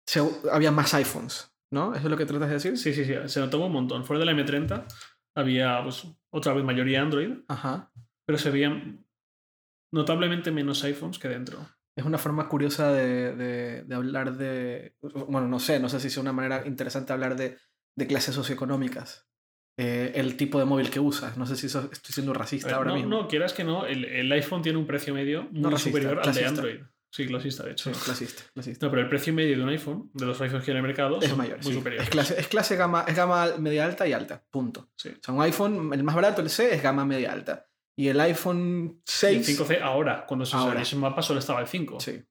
se- 0.06 0.22
había 0.52 0.72
más 0.72 0.94
iPhones, 0.94 1.52
¿no? 1.72 1.94
¿Eso 1.94 2.06
es 2.08 2.12
lo 2.12 2.18
que 2.18 2.26
tratas 2.26 2.48
de 2.50 2.54
decir? 2.56 2.78
Sí, 2.78 2.94
sí, 2.94 3.06
sí, 3.06 3.14
se 3.28 3.40
notaba 3.40 3.66
un 3.68 3.74
montón. 3.74 4.04
Fuera 4.06 4.20
de 4.20 4.26
la 4.26 4.32
M30 4.34 4.86
había 5.36 5.82
pues, 5.84 6.08
otra 6.32 6.54
vez 6.54 6.64
mayoría 6.66 7.02
Android, 7.02 7.32
Ajá. 7.48 7.92
pero 8.26 8.38
se 8.38 8.50
veían 8.50 9.06
notablemente 9.92 10.52
menos 10.52 10.84
iPhones 10.84 11.20
que 11.20 11.28
dentro. 11.28 11.60
Es 11.96 12.06
una 12.06 12.18
forma 12.18 12.48
curiosa 12.48 12.92
de, 12.94 13.36
de- 13.36 13.84
de 13.84 13.96
hablar 13.96 14.38
de... 14.38 14.96
Bueno, 15.02 15.48
no 15.48 15.60
sé, 15.60 15.80
no 15.80 15.90
sé 15.90 16.00
si 16.00 16.08
es 16.08 16.18
una 16.18 16.32
manera 16.34 16.64
interesante 16.66 17.12
hablar 17.14 17.36
de, 17.36 17.58
de 17.98 18.08
clases 18.08 18.34
socioeconómicas. 18.36 19.28
Eh, 19.78 20.12
el 20.16 20.38
tipo 20.38 20.60
de 20.60 20.66
móvil 20.66 20.90
que 20.90 21.00
usas. 21.00 21.38
No 21.38 21.46
sé 21.46 21.56
si 21.58 21.68
eso- 21.68 21.90
estoy 21.92 22.14
siendo 22.14 22.34
racista 22.34 22.68
ver, 22.68 22.76
ahora 22.76 22.90
no, 22.92 22.96
mismo. 22.96 23.10
no, 23.10 23.28
quieras 23.28 23.54
que 23.54 23.64
no, 23.64 23.86
el, 23.86 24.06
el 24.06 24.32
iPhone 24.32 24.62
tiene 24.62 24.78
un 24.78 24.86
precio 24.88 25.14
medio 25.14 25.44
muy 25.52 25.62
No 25.62 25.70
racista, 25.70 25.90
superior 26.00 26.22
al 26.26 26.34
de. 26.34 26.46
Android. 26.46 26.80
Sí, 27.14 27.28
clasista, 27.28 27.64
de 27.64 27.72
hecho. 27.72 27.94
Sí, 27.94 28.00
clasista, 28.06 28.44
clasista. 28.54 28.86
No, 28.86 28.90
pero 28.90 29.02
el 29.02 29.10
precio 29.10 29.34
medio 29.34 29.58
de 29.58 29.64
un 29.64 29.68
iPhone, 29.70 30.10
de 30.14 30.26
los 30.26 30.40
iPhones 30.40 30.64
que 30.64 30.72
hay 30.72 30.78
en 30.78 30.84
el 30.84 30.88
mercado, 30.88 31.20
Es 31.22 31.28
son 31.28 31.38
mayor, 31.40 31.58
muy 31.62 31.74
sí. 31.74 31.78
superiores. 31.78 32.08
Es 32.08 32.10
clase, 32.10 32.40
es 32.40 32.48
clase 32.48 32.76
gama, 32.78 33.04
es 33.06 33.16
gama 33.18 33.48
media 33.60 33.84
alta 33.84 34.08
y 34.08 34.14
alta, 34.14 34.42
punto. 34.50 34.90
Sí. 34.96 35.10
O 35.10 35.20
sea, 35.22 35.34
un 35.34 35.42
iPhone, 35.42 35.94
el 35.94 36.04
más 36.06 36.16
barato, 36.16 36.42
el 36.42 36.50
C, 36.50 36.74
es 36.74 36.82
gama 36.82 37.04
media 37.06 37.34
alta. 37.34 37.68
Y 38.02 38.08
el 38.08 38.20
iPhone 38.20 38.96
Y 38.98 39.02
6... 39.06 39.50
el 39.50 39.58
5C 39.58 39.82
ahora, 39.82 40.26
cuando 40.26 40.44
se 40.46 40.56
Ahora. 40.56 40.70
salió 40.72 40.82
ese 40.84 40.96
mapa, 40.96 41.22
solo 41.22 41.40
estaba 41.40 41.62
el 41.62 41.68
5. 41.68 42.00
Sí. 42.00 42.24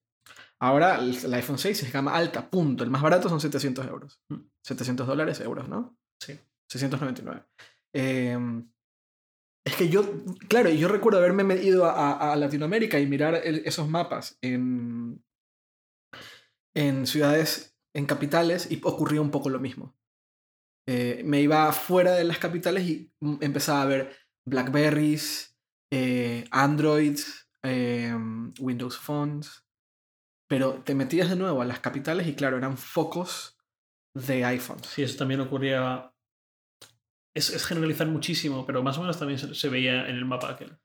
Ahora 0.60 0.98
el, 0.98 1.14
el 1.24 1.34
iPhone 1.34 1.58
6 1.58 1.84
es 1.84 1.92
gama 1.92 2.12
alta, 2.16 2.50
punto. 2.50 2.82
El 2.82 2.90
más 2.90 3.02
barato 3.02 3.28
son 3.28 3.40
700 3.40 3.86
euros. 3.86 4.20
Mm. 4.30 4.40
700 4.64 5.06
dólares, 5.06 5.40
euros, 5.40 5.68
¿no? 5.68 5.96
Sí. 6.20 6.38
699. 6.68 7.44
Eh, 7.94 8.36
es 9.64 9.76
que 9.76 9.88
yo, 9.88 10.02
claro, 10.48 10.70
yo 10.70 10.88
recuerdo 10.88 11.18
haberme 11.18 11.54
ido 11.62 11.84
a, 11.84 11.92
a- 12.14 12.32
a 12.32 12.36
Latinoamérica 12.36 12.98
y 12.98 13.06
mirar 13.06 13.34
el- 13.44 13.62
esos 13.64 13.88
mapas 13.88 14.38
en, 14.42 15.22
en 16.74 17.06
ciudades, 17.06 17.76
en 17.94 18.06
capitales, 18.06 18.70
y 18.72 18.80
ocurría 18.82 19.20
un 19.20 19.30
poco 19.30 19.50
lo 19.50 19.60
mismo. 19.60 19.96
Eh, 20.88 21.22
me 21.24 21.40
iba 21.40 21.70
fuera 21.72 22.12
de 22.12 22.24
las 22.24 22.38
capitales 22.38 22.88
y 22.88 23.12
mm, 23.20 23.36
empezaba 23.40 23.82
a 23.82 23.86
ver 23.86 24.16
Blackberries, 24.48 25.49
eh, 25.90 26.46
Androids, 26.50 27.50
eh, 27.62 28.14
Windows 28.58 28.96
Phones, 28.98 29.66
pero 30.48 30.82
te 30.84 30.94
metías 30.94 31.30
de 31.30 31.36
nuevo 31.36 31.62
a 31.62 31.64
las 31.64 31.80
capitales 31.80 32.26
y 32.26 32.34
claro, 32.34 32.56
eran 32.56 32.76
focos 32.76 33.58
de 34.14 34.44
iPhones. 34.44 34.86
Sí, 34.86 35.02
eso 35.02 35.18
también 35.18 35.40
ocurría. 35.40 36.12
Es, 37.34 37.50
es 37.50 37.64
generalizar 37.64 38.08
muchísimo, 38.08 38.66
pero 38.66 38.82
más 38.82 38.98
o 38.98 39.02
menos 39.02 39.18
también 39.18 39.38
se, 39.38 39.54
se 39.54 39.68
veía 39.68 40.08
en 40.08 40.16
el 40.16 40.24
mapa 40.24 40.50
aquel. 40.50 40.76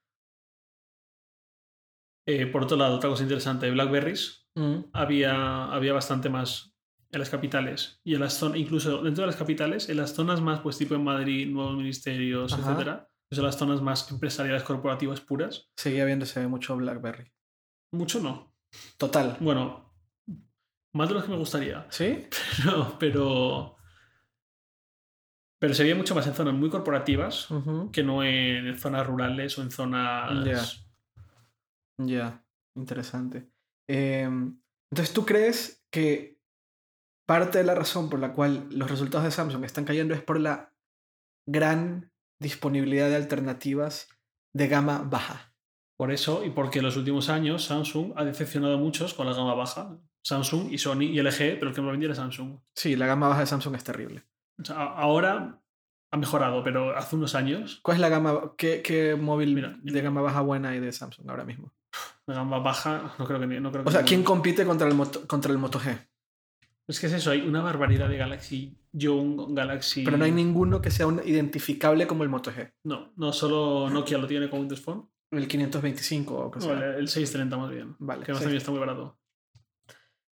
Eh, 2.27 2.47
por 2.47 2.63
otro 2.63 2.77
lado, 2.77 2.95
otra 2.95 3.09
cosa 3.09 3.23
interesante, 3.23 3.69
Blackberries 3.71 4.41
Mm. 4.57 4.85
había, 4.93 5.65
había 5.65 5.91
bastante 5.91 6.29
más 6.29 6.73
en 7.11 7.19
las 7.19 7.29
capitales 7.29 7.99
y 8.05 8.15
en 8.15 8.21
las 8.21 8.35
zonas, 8.35 8.57
incluso 8.57 9.03
dentro 9.03 9.23
de 9.23 9.27
las 9.27 9.35
capitales, 9.35 9.89
en 9.89 9.97
las 9.97 10.13
zonas 10.13 10.39
más, 10.39 10.61
pues 10.61 10.77
tipo 10.77 10.95
en 10.95 11.03
Madrid, 11.03 11.49
nuevos 11.49 11.75
ministerios, 11.75 12.53
Ajá. 12.53 12.61
etcétera, 12.61 13.09
son 13.35 13.45
las 13.45 13.57
zonas 13.57 13.81
más 13.81 14.09
empresariales 14.11 14.63
corporativas 14.63 15.21
puras. 15.21 15.69
Seguía 15.75 16.05
viéndose 16.05 16.47
mucho 16.47 16.75
Blackberry. 16.75 17.31
Mucho 17.91 18.19
no. 18.19 18.55
Total. 18.97 19.37
Bueno, 19.39 19.93
más 20.93 21.09
de 21.09 21.15
los 21.15 21.23
que 21.23 21.31
me 21.31 21.37
gustaría. 21.37 21.85
¿Sí? 21.89 22.27
No, 22.65 22.97
pero. 22.97 23.75
Pero 25.59 25.73
se 25.73 25.83
veía 25.83 25.95
mucho 25.95 26.15
más 26.15 26.27
en 26.27 26.33
zonas 26.33 26.53
muy 26.53 26.69
corporativas 26.69 27.47
que 27.91 28.03
no 28.03 28.23
en 28.23 28.77
zonas 28.77 29.07
rurales 29.07 29.57
o 29.57 29.61
en 29.61 29.71
zonas. 29.71 30.45
Ya. 30.45 30.61
Ya, 31.97 32.45
interesante. 32.75 33.49
Em, 33.87 34.59
entonces, 34.91 35.13
¿tú 35.13 35.25
crees 35.25 35.85
que 35.89 36.39
parte 37.25 37.57
de 37.57 37.63
la 37.63 37.75
razón 37.75 38.09
por 38.09 38.19
la 38.19 38.33
cual 38.33 38.67
los 38.69 38.89
resultados 38.89 39.25
de 39.25 39.31
Samsung 39.31 39.63
están 39.63 39.85
cayendo 39.85 40.13
es 40.13 40.21
por 40.21 40.39
la 40.39 40.73
gran 41.47 42.11
disponibilidad 42.39 43.09
de 43.09 43.15
alternativas 43.15 44.07
de 44.53 44.67
gama 44.67 44.99
baja. 45.03 45.53
Por 45.97 46.11
eso 46.11 46.43
y 46.43 46.49
porque 46.49 46.79
en 46.79 46.85
los 46.85 46.97
últimos 46.97 47.29
años 47.29 47.65
Samsung 47.65 48.13
ha 48.15 48.25
decepcionado 48.25 48.75
a 48.75 48.77
muchos 48.77 49.13
con 49.13 49.25
la 49.25 49.33
gama 49.33 49.53
baja. 49.53 49.97
Samsung 50.25 50.71
y 50.71 50.77
Sony 50.77 51.03
y 51.03 51.19
LG, 51.19 51.37
pero 51.59 51.69
el 51.69 51.73
que 51.75 51.81
más 51.81 51.91
vendía 51.91 52.07
era 52.07 52.15
Samsung. 52.15 52.59
Sí, 52.75 52.95
la 52.95 53.05
gama 53.05 53.27
baja 53.27 53.41
de 53.41 53.45
Samsung 53.47 53.75
es 53.75 53.83
terrible. 53.83 54.23
O 54.59 54.65
sea, 54.65 54.75
a- 54.77 54.97
ahora 54.99 55.61
ha 56.11 56.17
mejorado, 56.17 56.63
pero 56.63 56.95
hace 56.97 57.15
unos 57.15 57.35
años 57.35 57.79
¿Cuál 57.83 57.95
es 57.97 58.01
la 58.01 58.09
gama, 58.09 58.53
qué, 58.57 58.81
qué 58.81 59.15
móvil 59.15 59.53
Mira, 59.53 59.77
de 59.81 60.01
gama 60.01 60.21
baja 60.21 60.41
buena 60.41 60.69
hay 60.69 60.79
de 60.79 60.91
Samsung 60.91 61.29
ahora 61.29 61.43
mismo? 61.45 61.73
la 62.27 62.35
gama 62.35 62.59
baja 62.59 63.13
no 63.19 63.25
creo 63.25 63.39
que 63.39 63.47
ni- 63.47 63.59
no 63.59 63.71
creo 63.71 63.83
que 63.83 63.89
O 63.89 63.91
sea. 63.91 64.03
¿quién 64.03 64.23
compite 64.23 64.65
contra 64.65 64.87
el, 64.87 64.95
Moto, 64.95 65.27
contra 65.27 65.51
el 65.51 65.57
Moto 65.57 65.79
G? 65.79 65.97
Es 66.87 66.99
que 66.99 67.07
es 67.07 67.13
eso, 67.13 67.31
hay 67.31 67.41
una 67.41 67.61
barbaridad 67.61 68.07
de 68.09 68.17
Galaxy 68.17 68.77
Young, 68.91 69.55
Galaxy. 69.55 70.03
Pero 70.03 70.17
no 70.17 70.25
hay 70.25 70.31
ninguno 70.31 70.81
que 70.81 70.91
sea 70.91 71.07
un- 71.07 71.21
identificable 71.25 72.05
como 72.05 72.23
el 72.23 72.29
Moto 72.29 72.51
G. 72.51 72.73
No, 72.83 73.11
no 73.15 73.33
solo 73.33 73.89
Nokia 73.89 74.17
lo 74.19 74.27
tiene 74.27 74.49
con 74.49 74.59
Windows 74.59 74.81
Phone. 74.81 75.09
El 75.31 75.47
525 75.47 76.51
o 76.55 76.61
sea. 76.61 76.71
o 76.71 76.73
el, 76.75 76.83
el 76.83 77.07
630 77.07 77.57
más 77.57 77.71
bien. 77.71 77.95
Vale, 77.99 78.23
Que 78.23 78.31
más 78.31 78.39
sí. 78.39 78.43
también 78.45 78.57
está 78.59 78.71
muy 78.71 78.79
barato. 78.79 79.19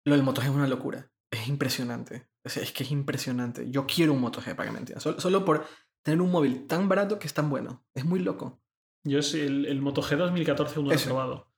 Lo 0.05 0.15
del 0.15 0.23
Moto 0.23 0.41
G 0.41 0.45
es 0.45 0.51
una 0.51 0.69
locura. 0.69 1.11
Es 1.31 1.49
impresionante. 1.49 2.29
O 2.45 2.49
sea, 2.49 2.63
es 2.63 2.71
que 2.73 2.85
es 2.85 2.93
impresionante. 2.93 3.69
Yo 3.71 3.87
quiero 3.87 4.13
un 4.13 4.21
Moto 4.21 4.41
G, 4.41 4.55
para 4.55 4.69
que 4.69 4.73
me 4.73 4.79
entiendan. 4.79 5.01
Solo, 5.03 5.19
solo 5.21 5.45
por 5.45 5.67
tener 6.03 6.21
un 6.21 6.31
móvil 6.31 6.67
tan 6.69 6.89
barato 6.89 7.19
que 7.19 7.27
es 7.27 7.35
tan 7.35 7.51
bueno. 7.51 7.85
Es 7.93 8.05
muy 8.05 8.21
loco. 8.21 8.63
Yo 9.03 9.19
es 9.19 9.35
el, 9.35 9.67
el 9.67 9.81
Moto 9.83 10.01
G 10.03 10.17
2014 10.17 10.77
aún 10.77 10.85
no 10.87 10.95
lo 10.95 10.99
he 10.99 11.03
probado. 11.03 11.53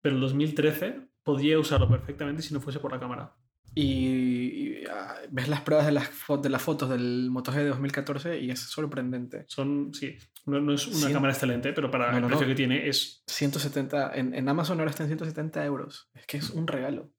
Pero 0.00 0.14
el 0.14 0.20
2013 0.22 1.06
podría 1.22 1.58
usarlo 1.58 1.88
perfectamente 1.88 2.40
si 2.42 2.54
no 2.54 2.60
fuese 2.60 2.80
por 2.80 2.90
la 2.92 2.98
cámara. 2.98 3.36
Y, 3.74 3.84
y, 3.84 4.84
ah, 4.90 5.14
ves 5.30 5.48
las 5.48 5.62
pruebas 5.62 5.86
de 5.86 5.92
las, 5.92 6.10
de 6.42 6.48
las 6.50 6.62
fotos 6.62 6.90
del 6.90 7.30
Moto 7.30 7.52
G 7.52 7.56
de 7.56 7.68
2014 7.68 8.38
y 8.40 8.50
es 8.50 8.60
sorprendente. 8.60 9.44
Son, 9.48 9.92
sí, 9.94 10.16
no, 10.46 10.60
no 10.60 10.74
es 10.74 10.86
una 10.86 11.12
cámara 11.12 11.32
excelente, 11.32 11.72
pero 11.72 11.90
para 11.90 12.10
No, 12.10 12.16
el 12.18 12.22
no, 12.22 12.28
precio 12.28 12.46
que 12.46 12.54
tiene 12.54 12.88
es 12.88 13.22
170, 13.26 14.14
en, 14.14 14.34
en 14.34 14.48
Amazon 14.48 14.78
ahora 14.78 14.90
está 14.90 15.04
en 15.04 15.08
170 15.10 15.64
euros. 15.64 16.10
Es 16.14 16.26
que 16.26 16.36
es 16.36 16.50
un 16.50 16.66
regalo. 16.66 17.10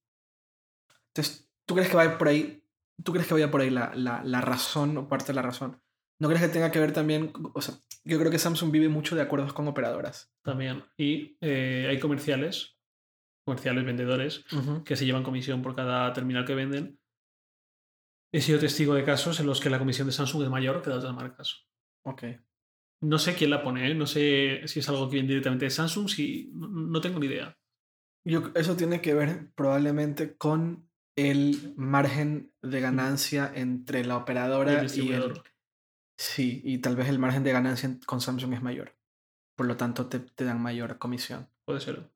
Entonces, 1.08 1.50
¿tú 1.66 1.76
crees 1.76 1.90
que 1.90 1.96
vaya 1.96 2.18
por 2.18 2.28
ahí? 2.28 2.64
¿Tú 3.04 3.14
crees 3.14 3.28
que 3.28 3.34
vaya 3.34 3.50
por 3.50 3.62
ahí 3.62 3.70
la, 3.70 3.92
la, 3.96 4.24
la 4.24 4.42
razón 4.42 4.98
o 4.98 5.08
parte 5.08 5.28
de 5.28 5.34
la 5.34 5.42
razón? 5.42 5.82
¿No 6.20 6.28
crees 6.28 6.42
que 6.44 6.50
tenga 6.50 6.72
que 6.72 6.80
ver 6.80 6.94
también? 6.94 7.34
O 7.54 7.62
sea, 7.62 7.76
yo 8.04 8.20
creo 8.20 8.32
que 8.32 8.40
Samsung 8.40 8.72
vive 8.72 8.90
mucho 8.90 9.16
de 9.16 9.22
acuerdos 9.22 9.54
con 9.54 9.68
operadoras. 9.68 10.34
también. 10.44 10.84
Y 10.98 11.38
eh, 11.42 11.88
hay 11.90 12.00
comerciales, 12.00 12.73
comerciales, 13.46 13.86
vendedores, 13.86 14.46
que 14.86 14.96
se 14.96 15.06
llevan 15.06 15.24
comisión 15.24 15.62
por 15.62 15.76
cada 15.76 16.12
terminal 16.14 16.46
que 16.46 16.56
venden. 16.56 17.00
He 18.34 18.42
sido 18.42 18.60
testigo 18.60 18.96
de 18.96 19.04
casos 19.04 19.40
en 19.40 19.46
los 19.46 19.60
que 19.62 19.70
la 19.70 19.80
comisión 19.80 20.08
de 20.08 20.14
Samsung 20.14 20.44
es 20.44 20.50
mayor 20.50 20.82
que 20.82 20.90
de 20.90 20.96
otras 20.98 21.14
marcas. 21.14 21.68
Ok. 22.06 22.24
No 23.02 23.20
sé 23.20 23.36
quién 23.36 23.50
la 23.50 23.62
pone, 23.62 23.92
¿eh? 23.92 23.96
no 23.96 24.08
sé 24.08 24.62
si 24.66 24.80
es 24.80 24.90
algo 24.90 25.08
que 25.10 25.16
viene 25.16 25.28
directamente 25.28 25.66
de 25.66 25.72
Samsung, 25.72 26.08
si 26.10 26.52
no, 26.54 27.00
tengo 27.02 27.20
ni 27.20 27.28
idea. 27.28 27.58
Yo, 28.26 28.52
eso 28.56 28.78
tiene 28.78 29.02
que 29.02 29.14
ver 29.14 29.52
probablemente 29.54 30.38
con 30.38 30.90
el 31.18 31.74
margen 31.76 32.54
de 32.62 32.80
ganancia 32.80 33.52
entre 33.54 34.06
la 34.06 34.16
El 34.16 34.22
operadora 34.22 34.84
y 34.86 35.12
el. 35.12 35.34
Sí, 36.18 36.62
y 36.64 36.78
tal 36.78 36.96
vez 36.96 37.10
el 37.10 37.20
margen 37.20 37.44
de 37.44 37.52
ganancia 37.52 37.90
en- 37.90 38.00
con 38.00 38.22
Samsung 38.22 38.54
es 38.54 38.62
mayor. 38.62 38.96
Por 39.56 39.66
lo 39.68 39.76
tanto, 39.76 40.08
te, 40.08 40.20
te 40.20 40.46
dan 40.46 40.62
mayor 40.62 40.98
comisión. 40.98 41.50
Puede 41.66 41.82
ser. 41.82 42.10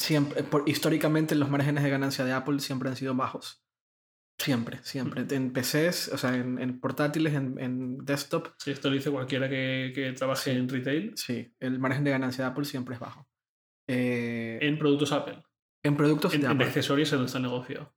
Siempre, 0.00 0.42
por, 0.42 0.68
históricamente, 0.68 1.34
los 1.34 1.50
márgenes 1.50 1.84
de 1.84 1.90
ganancia 1.90 2.24
de 2.24 2.32
Apple 2.32 2.58
siempre 2.60 2.88
han 2.88 2.96
sido 2.96 3.14
bajos. 3.14 3.62
Siempre, 4.38 4.78
siempre. 4.82 5.26
En 5.36 5.52
PCs, 5.52 6.08
o 6.14 6.16
sea, 6.18 6.34
en, 6.34 6.58
en 6.58 6.80
portátiles, 6.80 7.34
en, 7.34 7.58
en 7.60 7.98
desktop, 7.98 8.48
Sí, 8.58 8.70
esto 8.70 8.88
lo 8.88 8.94
dice 8.94 9.10
cualquiera 9.10 9.48
que, 9.50 9.92
que 9.94 10.12
trabaje 10.12 10.52
en 10.52 10.66
retail. 10.68 11.12
sí, 11.16 11.54
el 11.60 11.78
margen 11.78 12.04
de 12.04 12.10
ganancia 12.12 12.44
de 12.44 12.50
Apple 12.50 12.64
siempre 12.64 12.94
es 12.94 13.00
bajo. 13.00 13.28
Eh, 13.86 14.58
en, 14.62 14.68
En 14.74 14.78
productos 14.78 15.12
Apple. 15.12 15.42
productos 15.96 16.32
En, 16.34 16.40
de 16.40 16.46
en 16.46 16.52
Apple, 16.52 16.66
accesorios 16.66 17.10
donde 17.10 17.26
está 17.26 17.36
el 17.38 17.44
negocio. 17.44 17.94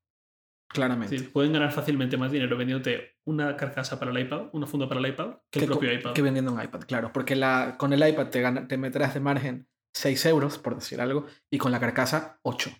Claramente. 0.69 1.21
pueden 1.31 1.53
ganar 1.53 1.71
fácilmente 1.71 2.17
más 2.17 2.31
dinero 2.31 2.57
vendiéndote 2.57 3.17
una 3.25 3.55
carcasa 3.55 3.99
para 3.99 4.11
el 4.11 4.17
iPad, 4.25 4.47
una 4.53 4.65
funda 4.65 4.89
para 4.89 4.99
el 4.99 5.05
iPad, 5.07 5.35
que 5.51 5.59
el 5.59 5.65
propio 5.67 5.93
iPad. 5.93 6.13
que 6.13 6.21
vendiendo 6.23 6.51
un 6.51 6.61
iPad, 6.61 6.81
claro. 6.87 7.13
Porque 7.13 7.35
la, 7.35 7.75
con 7.77 7.93
el 7.93 8.05
iPad 8.05 8.29
te, 8.29 8.41
gana- 8.41 8.67
te 8.67 8.77
meterás 8.77 9.13
de 9.13 9.19
margen 9.19 9.67
6 9.93 10.25
euros, 10.25 10.57
por 10.57 10.75
decir 10.75 10.99
algo, 11.01 11.27
y 11.51 11.57
con 11.57 11.71
la 11.71 11.79
carcasa 11.79 12.39
8. 12.43 12.71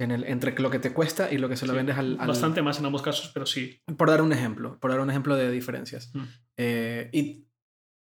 En 0.00 0.10
el, 0.10 0.24
entre 0.24 0.58
lo 0.58 0.70
que 0.70 0.80
te 0.80 0.92
cuesta 0.92 1.30
y 1.30 1.38
lo 1.38 1.48
que 1.48 1.56
se 1.56 1.66
lo 1.66 1.72
Sí, 1.72 1.76
vendes 1.76 1.96
al, 1.96 2.16
al- 2.20 2.26
Bastante 2.28 2.62
más 2.62 2.78
en 2.80 2.86
ambos 2.86 3.02
casos, 3.02 3.30
pero 3.32 3.46
sí. 3.46 3.80
Por 3.96 4.10
dar 4.10 4.22
un 4.22 4.32
ejemplo, 4.32 4.78
por 4.80 4.90
dar 4.90 5.00
un 5.00 5.08
ejemplo 5.10 5.36
de 5.36 5.50
diferencias. 5.50 6.10
Mm. 6.14 6.22
Eh, 6.56 7.10
y 7.12 7.46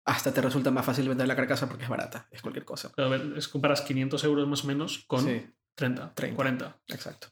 hasta 0.05 0.33
te 0.33 0.41
resulta 0.41 0.71
más 0.71 0.85
fácil 0.85 1.07
vender 1.07 1.27
la 1.27 1.35
carcasa 1.35 1.67
porque 1.67 1.83
es 1.83 1.89
barata, 1.89 2.27
es 2.31 2.41
cualquier 2.41 2.65
cosa. 2.65 2.91
Pero 2.95 3.07
a 3.09 3.11
ver, 3.11 3.33
es 3.37 3.47
comparas 3.47 3.81
500 3.81 4.23
euros 4.23 4.47
más 4.47 4.63
o 4.63 4.67
menos 4.67 5.03
con 5.05 5.23
Sí, 5.23 5.45
30, 5.75 6.13
30. 6.15 6.35
40. 6.35 6.79
exacto. 6.87 7.27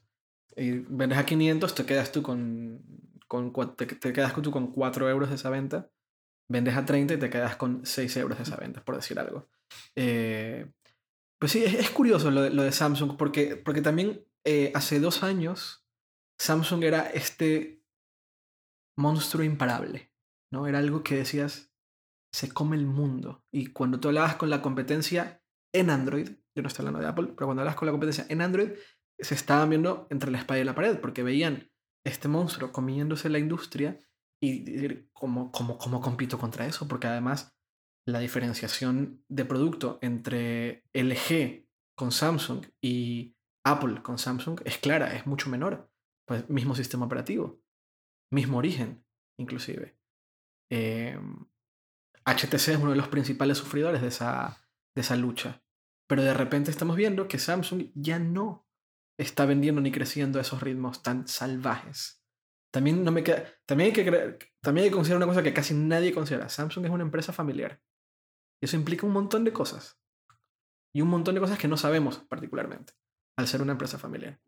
Y 0.54 0.70
vendes 0.88 1.18
a 1.18 1.26
500, 1.26 1.74
te 1.74 1.84
quedas 1.84 2.12
tú 2.12 2.22
con, 2.22 2.82
con 3.26 3.52
te, 3.76 3.86
te 3.86 4.12
quedas 4.12 4.32
tú 4.40 4.50
con 4.52 4.70
4 4.72 5.10
euros 5.10 5.28
de 5.30 5.34
esa 5.34 5.50
venta. 5.50 5.90
Vendes 6.48 6.76
a 6.76 6.84
30 6.84 7.14
y 7.14 7.18
te 7.18 7.30
quedas 7.30 7.56
con 7.56 7.84
6 7.84 8.16
euros 8.18 8.38
de 8.38 8.44
esa 8.44 8.56
venta, 8.56 8.84
por 8.84 8.96
decir 8.96 9.18
algo. 9.18 9.48
Eh, 9.96 10.70
pues 11.38 11.52
sí, 11.52 11.64
es, 11.64 11.90
curioso 11.90 12.30
lo 12.30 12.42
de, 12.42 12.50
lo 12.50 12.62
de 12.62 12.72
Samsung, 12.72 13.16
porque, 13.16 13.56
porque 13.56 13.82
también 13.82 14.24
eh, 14.44 14.70
hace 14.74 15.00
dos 15.00 15.22
años 15.22 15.86
Samsung 16.38 16.84
era 16.84 17.10
este 17.10 17.82
monstruo 18.96 19.44
imparable, 19.44 20.12
¿no? 20.52 20.66
Era 20.66 20.78
algo 20.78 21.02
que 21.02 21.16
decías, 21.16 21.72
se 22.32 22.50
come 22.50 22.76
el 22.76 22.86
mundo. 22.86 23.44
Y 23.50 23.68
cuando 23.68 24.00
tú 24.00 24.08
hablabas 24.08 24.36
con 24.36 24.50
la 24.50 24.62
competencia 24.62 25.42
en 25.72 25.90
Android, 25.90 26.28
yo 26.54 26.62
no 26.62 26.68
estoy 26.68 26.82
hablando 26.86 27.00
de 27.00 27.08
Apple, 27.08 27.32
pero 27.36 27.46
cuando 27.46 27.62
hablas 27.62 27.76
con 27.76 27.86
la 27.86 27.92
competencia 27.92 28.26
en 28.28 28.40
Android, 28.40 28.70
se 29.18 29.34
estaban 29.34 29.70
viendo 29.70 30.06
entre 30.10 30.30
la 30.30 30.38
espada 30.38 30.60
y 30.60 30.64
la 30.64 30.74
pared, 30.74 30.98
porque 31.00 31.22
veían 31.22 31.70
este 32.04 32.28
monstruo 32.28 32.72
comiéndose 32.72 33.28
la 33.28 33.38
industria 33.38 33.98
y 34.40 35.08
¿cómo, 35.12 35.50
cómo, 35.50 35.78
cómo 35.78 36.00
compito 36.00 36.38
contra 36.38 36.66
eso? 36.66 36.86
Porque 36.86 37.06
además 37.06 37.56
la 38.06 38.20
diferenciación 38.20 39.24
de 39.28 39.44
producto 39.44 39.98
entre 40.02 40.84
LG 40.92 41.66
con 41.96 42.12
Samsung 42.12 42.64
y 42.80 43.36
Apple 43.64 44.02
con 44.02 44.18
Samsung 44.18 44.60
es 44.64 44.78
clara, 44.78 45.14
es 45.16 45.26
mucho 45.26 45.50
menor. 45.50 45.90
Pues 46.26 46.48
mismo 46.48 46.74
sistema 46.74 47.06
operativo, 47.06 47.60
mismo 48.32 48.58
origen, 48.58 49.04
inclusive. 49.38 49.96
Eh, 50.70 51.18
HTC 52.24 52.68
es 52.68 52.78
uno 52.78 52.90
de 52.90 52.96
los 52.96 53.08
principales 53.08 53.58
sufridores 53.58 54.02
de 54.02 54.08
esa, 54.08 54.68
de 54.94 55.02
esa 55.02 55.16
lucha. 55.16 55.62
Pero 56.08 56.22
de 56.22 56.34
repente 56.34 56.70
estamos 56.70 56.96
viendo 56.96 57.28
que 57.28 57.38
Samsung 57.38 57.90
ya 57.94 58.18
no 58.18 58.66
está 59.18 59.46
vendiendo 59.46 59.80
ni 59.80 59.92
creciendo 59.92 60.38
a 60.38 60.42
esos 60.42 60.62
ritmos 60.62 61.02
tan 61.02 61.26
salvajes. 61.28 62.24
También, 62.72 63.04
no 63.04 63.12
me 63.12 63.22
queda, 63.22 63.44
también, 63.64 63.88
hay 63.88 63.92
que 63.94 64.06
creer- 64.06 64.38
también 64.60 64.84
hay 64.84 64.90
que 64.90 64.96
considerar 64.96 65.18
una 65.18 65.32
cosa 65.32 65.42
que 65.42 65.54
casi 65.54 65.74
nadie 65.74 66.12
considera. 66.12 66.48
Samsung 66.48 66.84
es 66.84 66.90
una 66.90 67.04
empresa 67.04 67.32
familiar. 67.32 67.80
Eso 68.62 68.76
implica 68.76 69.06
un 69.06 69.12
montón 69.12 69.44
de 69.44 69.52
cosas. 69.52 69.98
Y 70.94 71.02
un 71.02 71.08
montón 71.08 71.34
de 71.34 71.40
cosas 71.40 71.58
que 71.58 71.68
no 71.68 71.76
sabemos 71.76 72.18
particularmente 72.18 72.94
al 73.38 73.46
ser 73.46 73.62
una 73.62 73.72
empresa 73.72 73.98
familiar. 73.98 74.40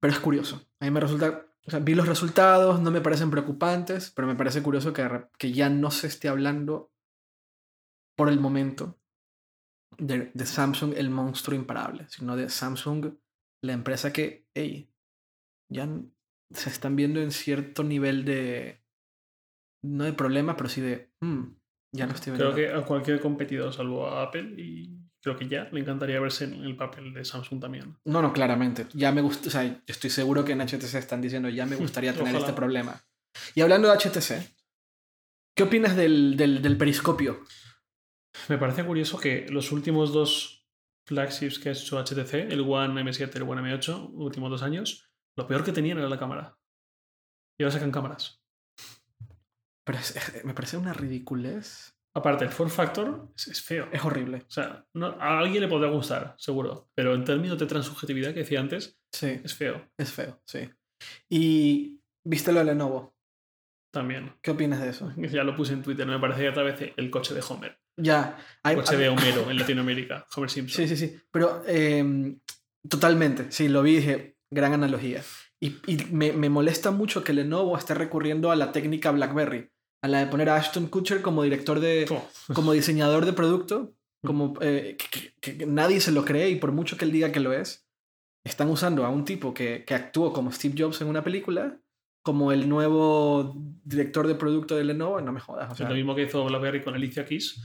Pero 0.00 0.12
es 0.12 0.18
curioso. 0.18 0.66
A 0.80 0.84
mí 0.84 0.90
me 0.90 1.00
resulta... 1.00 1.44
O 1.66 1.70
sea, 1.70 1.80
vi 1.80 1.94
los 1.94 2.08
resultados, 2.08 2.80
no 2.80 2.90
me 2.90 3.02
parecen 3.02 3.30
preocupantes, 3.30 4.10
pero 4.10 4.26
me 4.26 4.34
parece 4.34 4.62
curioso 4.62 4.94
que, 4.94 5.26
que 5.36 5.52
ya 5.52 5.68
no 5.68 5.90
se 5.90 6.06
esté 6.06 6.28
hablando 6.28 6.90
por 8.16 8.30
el 8.30 8.40
momento 8.40 8.98
de, 9.98 10.30
de 10.32 10.46
Samsung 10.46 10.94
el 10.96 11.10
monstruo 11.10 11.54
imparable, 11.54 12.06
sino 12.08 12.36
de 12.36 12.48
Samsung 12.48 13.18
la 13.62 13.74
empresa 13.74 14.14
que, 14.14 14.46
ya 15.68 15.88
se 16.52 16.70
están 16.70 16.96
viendo 16.96 17.20
en 17.20 17.30
cierto 17.30 17.84
nivel 17.84 18.24
de, 18.24 18.82
no 19.82 20.04
de 20.04 20.12
problema, 20.12 20.56
pero 20.56 20.68
sí 20.68 20.80
de, 20.80 21.10
"Hmm, 21.20 21.54
ya 21.92 22.06
no 22.06 22.14
estoy 22.14 22.34
Creo 22.34 22.48
vendiendo. 22.48 22.78
que 22.78 22.82
a 22.82 22.86
cualquier 22.86 23.20
competidor, 23.20 23.72
salvo 23.72 24.06
a 24.06 24.22
Apple, 24.24 24.54
y 24.56 24.98
creo 25.22 25.36
que 25.36 25.48
ya 25.48 25.68
le 25.72 25.80
encantaría 25.80 26.20
verse 26.20 26.44
en 26.44 26.54
el 26.64 26.76
papel 26.76 27.12
de 27.12 27.24
Samsung 27.24 27.60
también. 27.60 27.96
No, 28.04 28.22
no, 28.22 28.32
claramente. 28.32 28.86
Ya 28.94 29.12
me 29.12 29.20
gusta, 29.20 29.48
o 29.48 29.50
sea, 29.50 29.64
yo 29.64 29.76
estoy 29.86 30.10
seguro 30.10 30.44
que 30.44 30.52
en 30.52 30.60
HTC 30.60 30.94
están 30.94 31.20
diciendo, 31.20 31.48
ya 31.48 31.66
me 31.66 31.76
gustaría 31.76 32.12
tener 32.12 32.28
Ojalá. 32.28 32.38
este 32.46 32.52
problema. 32.52 33.02
Y 33.54 33.60
hablando 33.60 33.88
de 33.88 33.94
HTC, 33.98 34.54
¿qué 35.54 35.62
opinas 35.64 35.96
del, 35.96 36.36
del, 36.36 36.62
del 36.62 36.76
periscopio? 36.76 37.40
Me 38.48 38.58
parece 38.58 38.84
curioso 38.84 39.18
que 39.18 39.46
los 39.50 39.72
últimos 39.72 40.12
dos 40.12 40.66
flagships 41.06 41.58
que 41.58 41.70
ha 41.70 41.72
hecho 41.72 41.98
HTC, 42.02 42.34
el 42.52 42.60
One 42.60 43.02
M7 43.02 43.30
y 43.34 43.36
el 43.38 43.42
One 43.42 43.62
M8, 43.62 44.10
últimos 44.12 44.50
dos 44.50 44.62
años, 44.62 45.07
lo 45.38 45.46
peor 45.46 45.64
que 45.64 45.72
tenían 45.72 45.98
era 45.98 46.08
la 46.08 46.18
cámara. 46.18 46.58
Y 47.58 47.62
ahora 47.64 47.72
sacan 47.72 47.90
cámaras. 47.92 48.42
Pero 49.84 49.98
es- 49.98 50.14
es- 50.16 50.44
me 50.44 50.52
parece 50.54 50.76
una 50.76 50.92
ridiculez. 50.92 51.94
Aparte, 52.14 52.44
el 52.44 52.50
form 52.50 52.70
factor 52.70 53.30
es, 53.36 53.48
es 53.48 53.62
feo. 53.62 53.88
Es 53.92 54.04
horrible. 54.04 54.44
O 54.48 54.50
sea, 54.50 54.84
no- 54.94 55.16
a 55.20 55.38
alguien 55.38 55.62
le 55.62 55.68
podrá 55.68 55.88
gustar, 55.88 56.34
seguro. 56.38 56.90
Pero 56.94 57.14
en 57.14 57.24
términos 57.24 57.58
de 57.58 57.66
transubjetividad 57.66 58.34
que 58.34 58.40
decía 58.40 58.60
antes, 58.60 58.98
Sí, 59.12 59.40
es 59.42 59.54
feo 59.54 59.88
es 59.96 60.12
feo, 60.12 60.38
sí. 60.46 60.68
Y 61.30 62.00
viste 62.24 62.52
lo 62.52 62.58
de 62.60 62.66
Lenovo. 62.66 63.14
también. 63.90 64.34
¿Qué 64.42 64.50
opinas 64.50 64.80
de 64.82 64.90
eso? 64.90 65.10
Ya 65.16 65.44
lo 65.44 65.56
puse 65.56 65.72
en 65.72 65.82
Twitter, 65.82 66.06
me 66.06 66.18
parece 66.18 66.48
otra 66.48 66.62
vez 66.62 66.92
el 66.96 67.10
coche 67.10 67.32
de 67.34 67.42
Homer. 67.48 67.78
Ya. 67.96 68.36
El 68.62 68.76
coche 68.76 68.96
de 68.96 69.08
Homero 69.08 69.48
en 69.50 69.56
Latinoamérica, 69.56 70.26
Homer 70.36 70.50
Simpson. 70.50 70.86
Sí, 70.86 70.94
sí, 70.96 71.08
sí. 71.08 71.18
Pero 71.30 71.62
eh, 71.66 72.36
totalmente, 72.88 73.50
sí, 73.50 73.68
lo 73.68 73.82
vi 73.82 73.92
y 73.92 73.96
dije, 73.96 74.37
gran 74.50 74.72
analogía. 74.74 75.22
Y, 75.60 75.76
y 75.86 76.04
me, 76.12 76.32
me 76.32 76.48
molesta 76.48 76.90
mucho 76.90 77.24
que 77.24 77.32
Lenovo 77.32 77.76
esté 77.76 77.94
recurriendo 77.94 78.50
a 78.50 78.56
la 78.56 78.70
técnica 78.72 79.10
BlackBerry, 79.10 79.70
a 80.02 80.08
la 80.08 80.20
de 80.20 80.26
poner 80.28 80.48
a 80.48 80.56
Ashton 80.56 80.86
Kutcher 80.86 81.20
como 81.22 81.42
director 81.42 81.80
de, 81.80 82.06
Oh, 82.10 82.28
como 82.54 82.72
diseñador 82.72 83.26
de 83.26 83.32
producto, 83.32 83.94
como 84.24 84.54
eh, 84.60 84.96
que, 85.10 85.32
que- 85.40 85.56
que 85.58 85.66
nadie 85.66 86.00
se 86.00 86.12
lo 86.12 86.24
cree 86.24 86.50
y 86.50 86.56
por 86.56 86.72
mucho 86.72 86.96
que 86.96 87.04
él 87.04 87.12
diga 87.12 87.32
que 87.32 87.40
lo 87.40 87.52
es, 87.52 87.86
están 88.44 88.70
usando 88.70 89.04
a 89.04 89.10
un 89.10 89.24
tipo 89.24 89.52
que, 89.52 89.84
que 89.84 89.94
actuó 89.94 90.32
como 90.32 90.52
Steve 90.52 90.74
Jobs 90.78 91.00
en 91.00 91.08
una 91.08 91.22
película, 91.24 91.80
como 92.24 92.52
el 92.52 92.68
nuevo 92.68 93.54
director 93.84 94.26
de 94.26 94.34
producto 94.34 94.76
de 94.76 94.84
Lenovo, 94.84 95.20
no 95.20 95.32
me 95.32 95.40
jodas. 95.40 95.68
O 95.68 95.72
es 95.72 95.78
sea, 95.78 95.88
lo 95.88 95.94
mismo 95.94 96.14
que 96.14 96.22
hizo 96.24 96.44
BlackBerry 96.44 96.82
con 96.82 96.94
Alicia 96.94 97.24
Keys, 97.24 97.60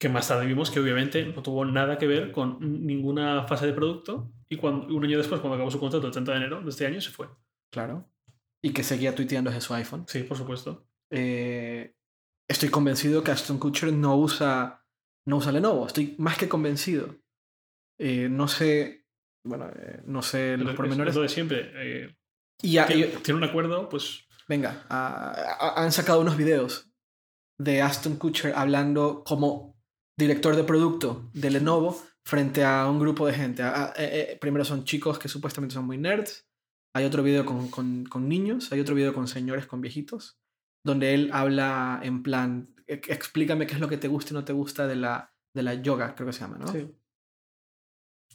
que 0.00 0.08
más 0.08 0.28
tarde 0.28 0.46
vimos 0.46 0.70
que 0.70 0.80
obviamente 0.80 1.24
no 1.26 1.42
tuvo 1.42 1.64
nada 1.64 1.96
que 1.98 2.06
ver 2.06 2.32
con 2.32 2.58
ninguna 2.60 3.46
fase 3.46 3.66
de 3.66 3.72
producto 3.72 4.30
y 4.54 4.56
cuando, 4.56 4.86
un 4.94 5.04
año 5.04 5.18
después, 5.18 5.40
cuando 5.40 5.56
acabó 5.56 5.70
su 5.70 5.80
contrato 5.80 6.06
el 6.06 6.12
30 6.12 6.30
de 6.32 6.38
enero 6.38 6.60
de 6.62 6.70
este 6.70 6.86
año, 6.86 7.00
se 7.00 7.10
fue. 7.10 7.28
claro. 7.72 8.08
Y 8.62 8.72
que 8.72 8.82
seguía 8.82 9.14
tuiteando 9.14 9.50
desde 9.50 9.60
su 9.60 9.74
iPhone. 9.74 10.06
Sí, 10.08 10.22
por 10.22 10.38
supuesto. 10.38 10.86
Eh, 11.12 11.94
estoy 12.48 12.70
convencido 12.70 13.22
que 13.22 13.30
Ashton 13.30 13.58
Kutcher 13.58 13.92
no 13.92 14.16
usa, 14.16 14.82
no 15.28 15.36
usa 15.36 15.52
Lenovo. 15.52 15.86
Estoy 15.86 16.14
más 16.18 16.38
que 16.38 16.48
convencido. 16.48 17.14
Eh, 18.00 18.28
no 18.30 18.48
sé, 18.48 19.04
bueno, 19.46 19.68
eh, 19.76 20.00
no 20.06 20.22
sé 20.22 20.56
los 20.56 20.70
Es- 20.70 20.76
pormenores. 20.76 21.10
Es 21.10 21.16
lo 21.16 21.22
de 21.22 21.28
siempre. 21.28 22.16
Y 22.62 22.72
ya- 22.72 22.86
tiene, 22.86 23.06
y- 23.08 23.16
tiene 23.22 23.36
un 23.36 23.44
acuerdo, 23.44 23.86
pues 23.90 24.26
venga, 24.48 24.86
han 24.88 25.92
sacado 25.92 26.22
unos 26.22 26.38
videos 26.38 26.90
de 27.60 27.82
Aston 27.82 28.16
Kutcher 28.16 28.54
hablando 28.56 29.24
como 29.24 29.76
director 30.18 30.56
de 30.56 30.64
producto 30.64 31.30
de 31.34 31.50
Lenovo 31.50 32.00
frente 32.26 32.64
a 32.64 32.88
un 32.88 32.98
grupo 32.98 33.26
de 33.26 33.34
gente. 33.34 33.62
Ah, 33.62 33.92
eh, 33.96 34.28
eh, 34.32 34.38
primero 34.40 34.64
son 34.64 34.84
chicos 34.84 35.18
que 35.18 35.28
supuestamente 35.28 35.74
son 35.74 35.84
muy 35.86 35.98
nerds. 35.98 36.46
Hay 36.96 37.04
otro 37.04 37.22
video 37.22 37.44
con, 37.44 37.68
con- 37.68 38.04
con 38.06 38.28
niños, 38.28 38.70
hay 38.72 38.80
otro 38.80 38.94
video 38.94 39.12
con 39.12 39.26
señores, 39.28 39.66
con 39.66 39.80
viejitos, 39.80 40.38
donde 40.84 41.14
él 41.14 41.30
habla 41.32 42.00
en 42.02 42.22
plan, 42.22 42.74
"E- 42.86 43.00
explícame 43.08 43.66
qué 43.66 43.74
es 43.74 43.80
lo 43.80 43.88
que 43.88 43.96
te 43.98 44.08
gusta 44.08 44.32
y 44.32 44.34
no 44.34 44.44
te 44.44 44.52
gusta 44.52 44.86
de 44.86 44.96
la, 44.96 45.34
de 45.54 45.62
la 45.62 45.74
yoga, 45.74 46.14
creo 46.14 46.26
que 46.26 46.32
se 46.32 46.40
llama, 46.40 46.58
¿no? 46.58 46.68
sí. 46.68 46.94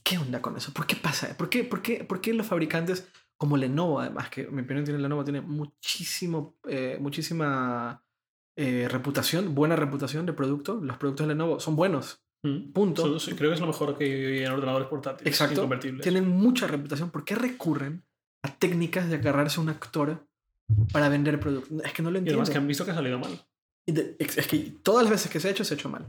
¿Qué 0.04 0.18
onda 0.18 0.42
con 0.42 0.56
eso? 0.58 0.74
¿Por 0.74 0.88
qué 0.88 0.96
pasa? 0.96 1.36
¿Por 1.38 1.50
qué, 1.50 1.64
por 1.64 1.82
qué, 1.82 2.04
por 2.04 2.20
qué 2.22 2.34
los 2.34 2.48
fabricantes 2.48 3.08
como 3.38 3.58
Lenovo, 3.58 4.00
además, 4.00 4.30
que 4.30 4.42
en 4.42 4.56
mi 4.56 4.62
opinión 4.64 4.84
tiene 4.86 5.00
Lenovo, 5.00 5.24
tiene 5.24 5.42
muchísimo, 5.42 6.58
eh, 6.68 6.98
muchísima 7.00 8.04
eh, 8.58 8.88
reputación, 8.90 9.54
buena 9.56 9.76
reputación 9.76 10.26
de 10.26 10.34
producto. 10.34 10.80
Los 10.82 10.98
productos 10.98 11.28
de 11.28 11.34
Lenovo 11.34 11.60
son 11.60 11.76
buenos, 11.76 12.22
Mm. 12.44 12.72
punto. 12.72 13.18
Creo 13.36 13.50
que 13.50 13.56
es 13.56 13.60
lo 13.60 13.68
mejor 13.68 13.98
que 13.98 14.06
hay 14.06 14.44
en 14.46 14.52
ordenadores 14.52 14.88
portátiles. 14.88 15.32
Exacto. 15.32 15.70
Tienen 16.02 16.28
mucha 16.28 16.68
reputación. 16.68 17.10
¿Por 17.12 17.26
qué 17.26 17.36
recurren 17.36 18.06
a 18.44 18.54
técnicas 18.56 19.10
de 19.10 19.16
agarrarse 19.16 19.60
a 19.60 19.64
un 19.64 19.70
actor 19.70 20.26
para 20.94 21.10
vender 21.10 21.40
productos? 21.40 21.84
Es 21.84 21.92
que 21.94 22.02
no 22.02 22.12
lo 22.12 22.18
Y 22.18 22.20
entiendo. 22.20 22.40
además 22.42 22.50
que 22.52 22.58
han 22.58 22.68
visto 22.68 22.86
que 22.86 22.92
ha 22.92 22.96
salido 22.96 23.20
mal. 23.20 23.32
Y 23.86 23.92
de- 23.92 24.16
Es 24.20 24.38
es 24.38 24.48
que 24.48 24.58
todas 24.84 25.04
las 25.04 25.12
veces 25.12 25.32
que 25.32 25.40
se 25.40 25.48
ha 25.48 25.52
hecho, 25.52 25.64
se 25.66 25.74
ha 25.74 25.78
hecho 25.78 25.90
mal. 25.90 26.06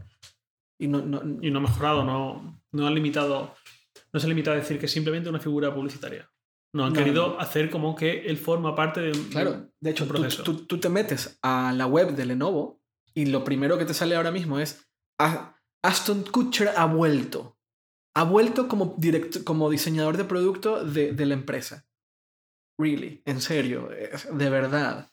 Y 0.79 0.87
no, 0.87 1.01
no, 1.01 1.21
Y 1.41 1.51
no 1.51 1.59
ha 1.59 1.61
mejorado, 1.63 2.03
no, 2.05 2.61
no 2.71 2.87
han 2.87 2.95
limitado. 2.95 3.53
No 4.13 4.19
se 4.19 4.25
ha 4.25 4.29
limitado 4.29 4.55
a 4.55 4.59
decir 4.59 4.79
que 4.79 4.85
es 4.85 4.91
simplemente 4.91 5.29
una 5.29 5.39
figura 5.39 5.73
publicitaria. 5.73 6.29
No, 6.73 6.85
han 6.85 6.93
No, 6.93 6.99
querido 6.99 7.27
no. 7.33 7.39
hacer 7.39 7.69
como 7.69 7.95
que 7.95 8.21
él 8.27 8.37
forma 8.37 8.73
parte 8.75 9.01
de 9.01 9.11
un. 9.11 9.25
Claro, 9.25 9.69
de 9.81 9.89
hecho, 9.91 10.05
tú, 10.05 10.09
proceso. 10.13 10.43
tú- 10.43 10.65
tú 10.65 10.79
te 10.79 10.87
metes 10.89 11.37
a 11.41 11.73
la 11.73 11.85
web 11.87 12.15
de 12.15 12.25
Lenovo 12.25 12.79
y 13.13 13.25
lo 13.25 13.43
primero 13.43 13.77
que 13.77 13.83
te 13.85 13.93
sale 13.93 14.15
ahora 14.15 14.31
mismo 14.31 14.57
es 14.59 14.87
"A- 15.19 15.57
Aston 15.83 16.23
Kutcher 16.23 16.69
ha 16.75 16.85
vuelto. 16.85 17.57
Ha 18.15 18.23
vuelto 18.23 18.67
como, 18.67 18.95
direct- 18.97 19.43
como 19.43 19.69
diseñador 19.69 20.17
de 20.17 20.25
producto 20.25 20.83
de, 20.83 21.13
de 21.13 21.25
la 21.25 21.33
empresa. 21.33 21.85
Really, 22.77 23.21
en 23.25 23.41
serio, 23.41 23.89
de 23.89 24.49
verdad. 24.49 25.11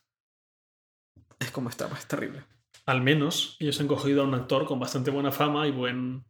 Es 1.39 1.51
como 1.51 1.69
está, 1.69 1.87
es 1.97 2.07
terrible. 2.07 2.45
Al 2.87 3.03
menos 3.03 3.57
ellos 3.61 3.79
han 3.81 3.87
cogido 3.87 4.23
a 4.23 4.25
un 4.25 4.35
actor 4.35 4.67
con 4.67 4.81
bastante 4.81 5.11
buena 5.11 5.31
fama 5.31 5.67
y 5.69 5.71
buen. 5.71 6.25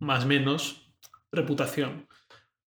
Más 0.00 0.26
menos 0.26 0.92
reputación. 1.32 2.06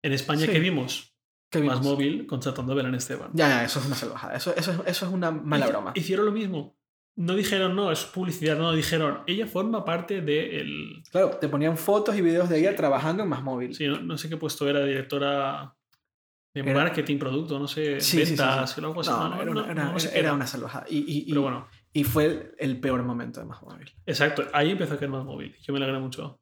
En 0.02 0.12
España, 0.12 0.44
Sí. 0.46 0.52
¿qué 0.52 0.58
vimos? 0.58 1.16
¿Qué 1.50 1.60
Más 1.60 1.80
vimos? 1.80 1.92
móvil 1.94 2.26
contratando 2.26 2.72
a 2.72 2.76
Belén 2.76 2.94
Esteban. 2.94 3.30
Ya, 3.32 3.48
ya, 3.48 3.64
eso 3.64 3.78
es 3.80 3.86
una 3.86 3.94
salvajada. 3.94 4.34
Eso, 4.36 4.54
eso, 4.54 4.72
es- 4.72 4.80
eso 4.86 5.06
es 5.06 5.12
una 5.12 5.30
mala 5.30 5.66
broma. 5.68 5.92
Hicieron 5.94 6.26
lo 6.26 6.32
mismo. 6.32 6.76
No 7.16 7.34
dijeron, 7.36 7.76
no, 7.76 7.92
es 7.92 8.04
publicidad, 8.04 8.58
no, 8.58 8.72
dijeron, 8.72 9.20
ella 9.28 9.46
forma 9.46 9.84
parte 9.84 10.20
del. 10.20 11.02
Claro, 11.12 11.30
te 11.40 11.48
ponían 11.48 11.76
fotos 11.76 12.16
y 12.16 12.22
videos 12.22 12.48
de 12.48 12.58
ella 12.58 12.74
trabajando 12.74 13.22
en 13.22 13.28
más 13.28 13.42
móvil. 13.42 13.72
Sí, 13.74 13.86
no, 13.86 14.00
no 14.00 14.18
sé 14.18 14.28
qué 14.28 14.36
puesto 14.36 14.68
era, 14.68 14.84
directora 14.84 15.74
de 16.52 16.60
Era- 16.62 16.74
marketing, 16.74 17.18
producto, 17.18 17.58
no 17.58 17.68
sé, 17.68 18.00
Sí, 18.00 18.16
ventas, 18.18 18.70
sí. 18.72 18.80
o 18.80 18.86
algo 18.86 19.00
así. 19.00 19.10
No, 19.10 19.28
No, 19.28 19.42
era, 19.42 19.50
una, 19.50 19.92
era- 20.12 20.32
una 20.34 20.46
salvajada. 20.46 20.86
Y, 20.88 20.98
y- 20.98 21.18
y- 21.26 21.28
Pero 21.28 21.42
bueno, 21.42 21.68
y 21.92 22.02
fue 22.04 22.52
el 22.58 22.80
peor 22.80 23.02
momento 23.04 23.38
de 23.40 23.46
más 23.46 23.62
móvil. 23.62 23.92
exacto, 24.06 24.44
ahí 24.52 24.72
empezó 24.72 24.94
a 24.94 24.98
caer 24.98 25.10
más 25.10 25.24
móvil. 25.24 25.54
Yo 25.62 25.72
me 25.72 25.78
alegré 25.78 25.98
mucho. 26.00 26.40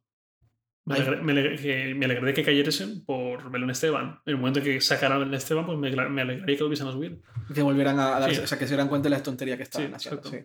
Me 0.85 0.97
alegré, 0.97 1.23
me 1.23 1.33
alegré 1.33 1.95
me 1.95 2.05
alegré 2.07 2.27
de 2.27 2.35
que 2.35 2.43
cayesen 2.43 3.05
por 3.05 3.51
Belén 3.53 3.71
Esteban. 3.71 4.21
En 4.27 4.33
el 4.33 4.37
momento 4.37 4.59
en 4.59 4.65
que 4.65 4.81
sacaran 4.81 5.17
a 5.17 5.19
Belén 5.21 5.35
Esteban, 5.35 5.65
pues 5.65 5.79
me, 5.79 5.93
alegr- 5.93 6.09
me 6.09 6.23
alegraría 6.23 6.57
que 6.57 6.61
lo 6.61 6.67
hubiesen 6.67 6.89
a 6.89 6.93
subir. 6.93 7.21
Que 7.55 7.63
volvieran 7.63 7.99
a 8.01 8.19
darse, 8.19 8.37
Sí. 8.37 8.41
o 8.43 8.47
sea, 8.49 8.59
que 8.59 8.65
se 8.67 8.71
dieran 8.75 8.89
cuenta 8.89 9.09
de 9.09 9.17
la 9.17 9.23
tontería 9.23 9.57
que 9.57 9.63
estaban 9.63 9.89
Sí, 9.91 9.95
haciendo. 10.09 10.29
Sí. 10.29 10.39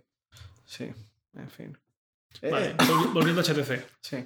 Sí, 0.67 0.91
en 1.33 1.49
fin. 1.49 1.77
Vale, 2.43 2.67
Eh, 2.67 2.75
volvi- 2.77 3.13
volviendo 3.13 3.41
a 3.41 3.43
HTC. 3.43 3.83
sí. 4.01 4.17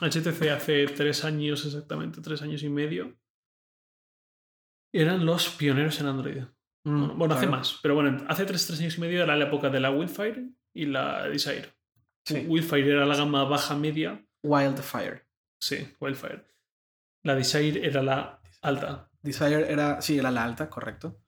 HTC 0.00 0.50
hace 0.50 0.86
tres 0.86 1.24
años 1.24 1.64
exactamente, 1.66 2.20
tres 2.20 2.40
años 2.42 2.62
y 2.62 2.68
medio, 2.68 3.16
eran 4.92 5.24
los 5.26 5.48
pioneros 5.50 5.98
en 6.00 6.06
Android. 6.06 6.42
Bueno, 6.84 7.14
Mm, 7.14 7.18
bueno, 7.18 7.34
hace 7.34 7.46
claro. 7.46 7.58
más, 7.58 7.78
pero 7.82 7.94
bueno, 7.94 8.24
hace 8.28 8.44
tres, 8.44 8.66
tres 8.66 8.80
años 8.80 8.96
y 8.96 9.00
medio 9.00 9.22
era 9.22 9.36
la 9.36 9.46
época 9.46 9.68
de 9.70 9.80
la 9.80 9.90
Wildfire 9.90 10.50
y 10.74 10.86
la 10.86 11.24
Desire. 11.28 11.74
Sí. 12.24 12.44
Wildfire 12.46 12.92
era 12.92 13.06
la 13.06 13.16
gama 13.16 13.44
baja 13.44 13.74
media, 13.74 14.24
Wildfire. 14.42 15.24
sí, 15.60 15.94
Wildfire. 16.00 16.44
La 17.24 17.34
Desire 17.34 17.84
era 17.86 18.02
la 18.02 18.40
alta. 18.62 19.10
Desire 19.22 19.70
era, 19.70 20.00
sí, 20.00 20.18
era 20.18 20.30
la 20.30 20.44
alta, 20.44 20.70
correcto. 20.70 21.20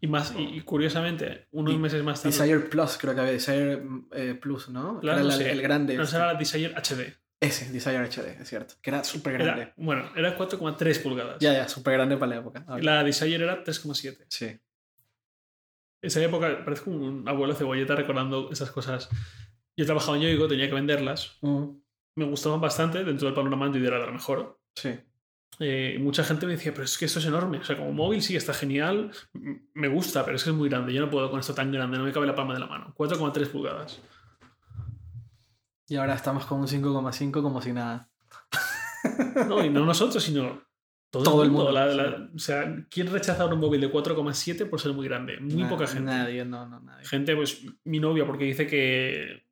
Y 0.00 0.06
más, 0.06 0.32
y, 0.36 0.42
y 0.58 0.60
curiosamente, 0.60 1.48
unos 1.50 1.74
Y- 1.74 1.78
meses 1.78 2.02
más 2.04 2.22
tarde. 2.22 2.36
Desire 2.36 2.60
Plus, 2.68 2.96
creo 2.98 3.14
que 3.14 3.20
había 3.20 3.32
Desire 3.32 3.82
eh, 4.12 4.34
Plus, 4.40 4.68
¿no? 4.68 5.00
Claro, 5.00 5.18
era 5.18 5.22
no 5.22 5.28
la- 5.28 5.36
sé. 5.36 5.50
el 5.50 5.60
grande. 5.62 5.96
no, 5.96 6.02
este. 6.04 6.16
era 6.16 6.32
la 6.32 6.38
Desire 6.38 6.74
HD. 6.76 7.16
Ese, 7.40 7.70
Desire 7.72 7.98
HD, 7.98 8.40
es 8.40 8.48
cierto. 8.48 8.74
Que 8.82 8.90
era 8.90 9.02
súper 9.04 9.34
grande. 9.34 9.62
Era, 9.62 9.74
bueno, 9.76 10.10
era 10.16 10.36
4,3 10.36 11.02
pulgadas. 11.02 11.36
Ya, 11.40 11.52
ya, 11.52 11.68
súper 11.68 11.94
grande 11.94 12.16
para 12.16 12.30
la 12.30 12.36
época. 12.40 12.64
La 12.80 13.02
Desire 13.04 13.36
era 13.44 13.62
3,7. 13.64 14.24
Sí. 14.28 14.58
Esa 16.00 16.22
época, 16.22 16.64
parezco 16.64 16.90
un 16.90 17.28
abuelo 17.28 17.54
cebolleta 17.54 17.96
recordando 17.96 18.50
esas 18.52 18.70
cosas. 18.70 19.08
Yo 19.76 19.84
trabajaba 19.84 20.16
en 20.16 20.24
Yoigo, 20.24 20.46
tenía 20.48 20.68
que 20.68 20.74
venderlas. 20.74 21.38
Mm, 21.40 21.64
Me 22.16 22.24
gustaban 22.24 22.60
bastante 22.60 23.02
dentro 23.04 23.26
del 23.26 23.34
panorama 23.34 23.66
Android 23.66 23.84
era 23.86 23.98
lo 23.98 24.12
mejor. 24.12 24.60
sí. 24.76 24.90
Eh, 25.60 25.98
mucha 26.00 26.22
gente 26.22 26.46
me 26.46 26.52
decía, 26.52 26.72
pero 26.72 26.84
es 26.84 26.96
que 26.96 27.04
esto 27.06 27.18
es 27.18 27.26
enorme. 27.26 27.58
O 27.58 27.64
sea, 27.64 27.76
como 27.76 27.92
móvil 27.92 28.22
sí 28.22 28.36
está 28.36 28.54
genial, 28.54 29.10
me 29.74 29.88
gusta, 29.88 30.24
pero 30.24 30.36
es 30.36 30.44
que 30.44 30.50
es 30.50 30.56
muy 30.56 30.68
grande. 30.68 30.92
Yo 30.92 31.00
no 31.00 31.10
puedo 31.10 31.30
con 31.30 31.40
esto 31.40 31.54
tan 31.54 31.72
grande, 31.72 31.98
no 31.98 32.04
me 32.04 32.12
cabe 32.12 32.26
la 32.26 32.34
palma 32.34 32.54
de 32.54 32.60
la 32.60 32.66
mano. 32.66 32.94
4,3 32.96 33.48
pulgadas. 33.48 34.00
Y 35.88 35.96
ahora 35.96 36.14
estamos 36.14 36.44
con 36.46 36.60
un 36.60 36.66
5,5 36.68 37.42
como 37.42 37.60
si 37.62 37.72
nada. 37.72 38.08
No, 39.48 39.64
y 39.64 39.70
no 39.70 39.84
nosotros, 39.84 40.22
sino 40.22 40.60
todo, 41.10 41.22
Todo 41.24 41.42
el 41.42 41.48
el 41.48 41.52
mundo. 41.52 41.72
La- 41.72 41.92
sí. 41.92 42.22
o 42.34 42.38
sea, 42.38 42.76
¿quién 42.90 43.10
rechaza 43.10 43.46
un 43.46 43.58
móvil 43.58 43.80
de 43.80 43.90
4,7 43.90 44.68
por 44.68 44.80
ser 44.80 44.92
muy 44.92 45.06
grande? 45.08 45.38
Muy 45.40 45.64
poca 45.64 45.86
gente. 45.86 46.04
Nadie, 46.04 46.44
no, 46.44 46.68
no, 46.68 46.80
nadie. 46.80 47.06
Gente, 47.06 47.34
pues 47.34 47.64
mi 47.84 47.98
novia, 48.00 48.26
porque 48.26 48.44
dice 48.44 48.66
que. 48.66 49.47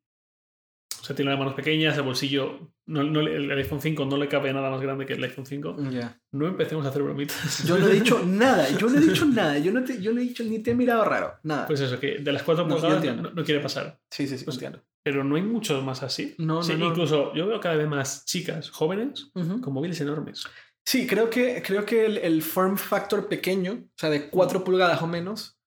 O 1.07 1.09
sea, 1.09 1.15
tiene 1.15 1.31
las 1.31 1.39
manos 1.39 1.55
pequeñas, 1.55 1.97
el 1.97 2.03
bolsillo. 2.03 2.73
No, 2.87 3.05
no 3.05 3.21
el 3.21 3.49
iPhone 3.53 3.81
5 3.81 4.05
no 4.07 4.17
le 4.17 4.27
cabe 4.27 4.53
nada 4.53 4.71
más 4.71 4.81
grande 4.81 5.07
que 5.07 5.13
el 5.13 5.23
iPhone 5.23 5.47
5. 5.47 5.77
Ya. 5.91 6.21
No 6.33 6.49
empecemos 6.49 6.85
a 6.85 6.89
hacer 6.89 7.01
bromitas. 7.05 7.63
Yo 7.65 7.79
no 7.79 7.87
he 7.87 7.93
dicho 7.93 8.21
nada, 8.27 8.69
yo 8.77 8.89
no 8.89 8.99
he 8.99 9.01
dicho 9.01 9.25
nada, 9.25 9.57
yo 9.59 9.71
no, 9.71 9.85
te, 9.85 10.03
yo 10.03 10.13
no 10.13 10.19
he 10.21 10.25
dicho 10.25 10.43
ni 10.43 10.59
te 10.59 10.73
he 10.73 10.75
mirado 10.75 11.05
raro, 11.05 11.35
nada. 11.45 11.69
Pues 11.69 11.79
eso, 11.81 12.01
que 12.01 12.19
de 12.19 12.33
las 12.33 12.43
4 12.43 12.67
No, 12.67 12.75
yo 12.77 12.83
pulgadas 12.83 13.17
no, 13.17 13.31
no 13.31 13.45
quiere 13.45 13.61
pasar. 13.61 14.01
sí, 14.11 14.27
sí, 14.27 14.37
sí, 14.37 14.45
pues- 14.45 14.57
entiendo. 14.57 14.83
Pero 15.05 15.23
no 15.23 15.37
hay 15.37 15.43
muchos 15.43 15.85
más 15.85 16.03
así. 16.03 16.35
No, 16.39 16.65
Sí. 16.65 16.73
Incluso 16.73 17.33
yo 17.33 17.47
veo 17.47 17.61
cada 17.61 17.77
vez 17.77 17.87
más 17.87 18.25
chicas 18.25 18.71
jóvenes 18.71 19.31
Ujú. 19.37 19.61
con 19.61 19.73
móviles 19.75 20.01
enormes. 20.01 20.43
Sí, 20.85 21.07
creo 21.07 21.31
que, 21.31 21.63
creo 21.65 21.85
que 21.85 22.07
el, 22.07 22.19
el 22.19 22.43
form 22.43 22.77
factor 22.77 23.29
pequeño, 23.29 23.85
o 23.85 23.95
sea, 23.97 24.11
de 24.11 24.29
4 24.29 24.65
pulgadas 24.65 25.01
o 25.03 25.07
menos, 25.07 25.61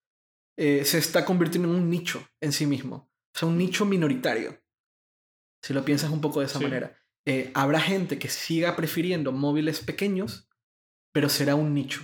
eh, 0.57 0.83
se 0.83 0.97
está 0.97 1.23
convirtiendo 1.23 1.69
en 1.69 1.75
un 1.75 1.89
nicho 1.89 2.21
en 2.41 2.51
sí 2.51 2.65
mismo. 2.65 3.09
sea, 3.33 3.47
un 3.47 3.57
nicho 3.57 3.85
minoritario. 3.85 4.59
Si 5.61 5.73
lo 5.73 5.83
piensas 5.85 6.09
un 6.11 6.21
poco 6.21 6.39
de 6.39 6.45
esa 6.45 6.59
Sí. 6.59 6.63
manera. 6.65 6.95
Eh, 7.25 7.51
habrá 7.53 7.79
gente 7.81 8.17
que 8.17 8.29
siga 8.29 8.75
prefiriendo 8.75 9.31
móviles 9.31 9.81
pequeños, 9.81 10.49
pero 11.13 11.29
será 11.29 11.55
un 11.55 11.73
nicho. 11.73 12.01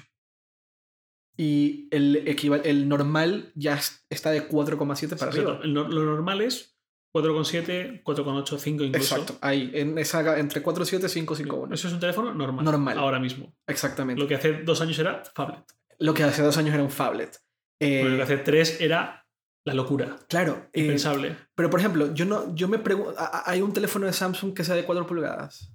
Y 1.37 1.87
el, 1.91 2.35
el 2.63 2.87
normal 2.87 3.51
ya 3.55 3.75
es- 3.75 4.05
está 4.09 4.31
de 4.31 4.47
4,7 4.47 5.17
para 5.17 5.31
Exacto. 5.31 5.51
arriba. 5.51 5.63
El 5.65 5.73
lo 5.73 6.05
normal 6.05 6.41
es 6.41 6.77
4,7, 7.13 8.03
4,8, 8.03 8.57
5 8.57 8.83
incluso. 8.83 9.15
Exacto, 9.15 9.37
ahí, 9.41 9.71
en 9.73 9.97
esa, 9.97 10.37
entre 10.39 10.61
4,7 10.61 11.05
y 11.07 11.09
5,5,1. 11.09 11.73
Eso 11.73 11.87
es 11.87 11.93
un 11.93 11.99
teléfono 11.99 12.33
normal. 12.33 12.63
Normal. 12.65 12.97
Ahora 12.97 13.19
mismo. 13.19 13.53
Exactamente. 13.67 14.21
Lo 14.21 14.27
que 14.27 14.35
hace 14.35 14.63
dos 14.63 14.81
años 14.81 14.97
era 14.99 15.23
Phablet. 15.33 15.63
Lo 15.99 16.13
que 16.13 16.23
hace 16.23 16.41
dos 16.41 16.57
años 16.57 16.73
era 16.73 16.83
un 16.83 16.89
phablet. 16.89 17.37
Eh, 17.81 18.03
Lo 18.03 18.17
que 18.17 18.21
hace 18.23 18.37
tres 18.37 18.79
era 18.81 19.24
la 19.65 19.73
locura. 19.73 20.17
claro, 20.29 20.67
eh, 20.73 20.81
Impensable. 20.83 21.35
pero 21.55 21.69
por 21.69 21.79
ejemplo, 21.79 22.13
yo 22.13 22.25
no, 22.25 22.53
yo 22.55 22.67
me 22.67 22.79
pregunto, 22.79 23.13
¿hay 23.45 23.61
un 23.61 23.73
teléfono 23.73 24.05
de 24.05 24.13
Samsung 24.13 24.53
que 24.53 24.63
sea 24.63 24.75
de 24.75 24.85
4 24.85 25.05
pulgadas? 25.07 25.71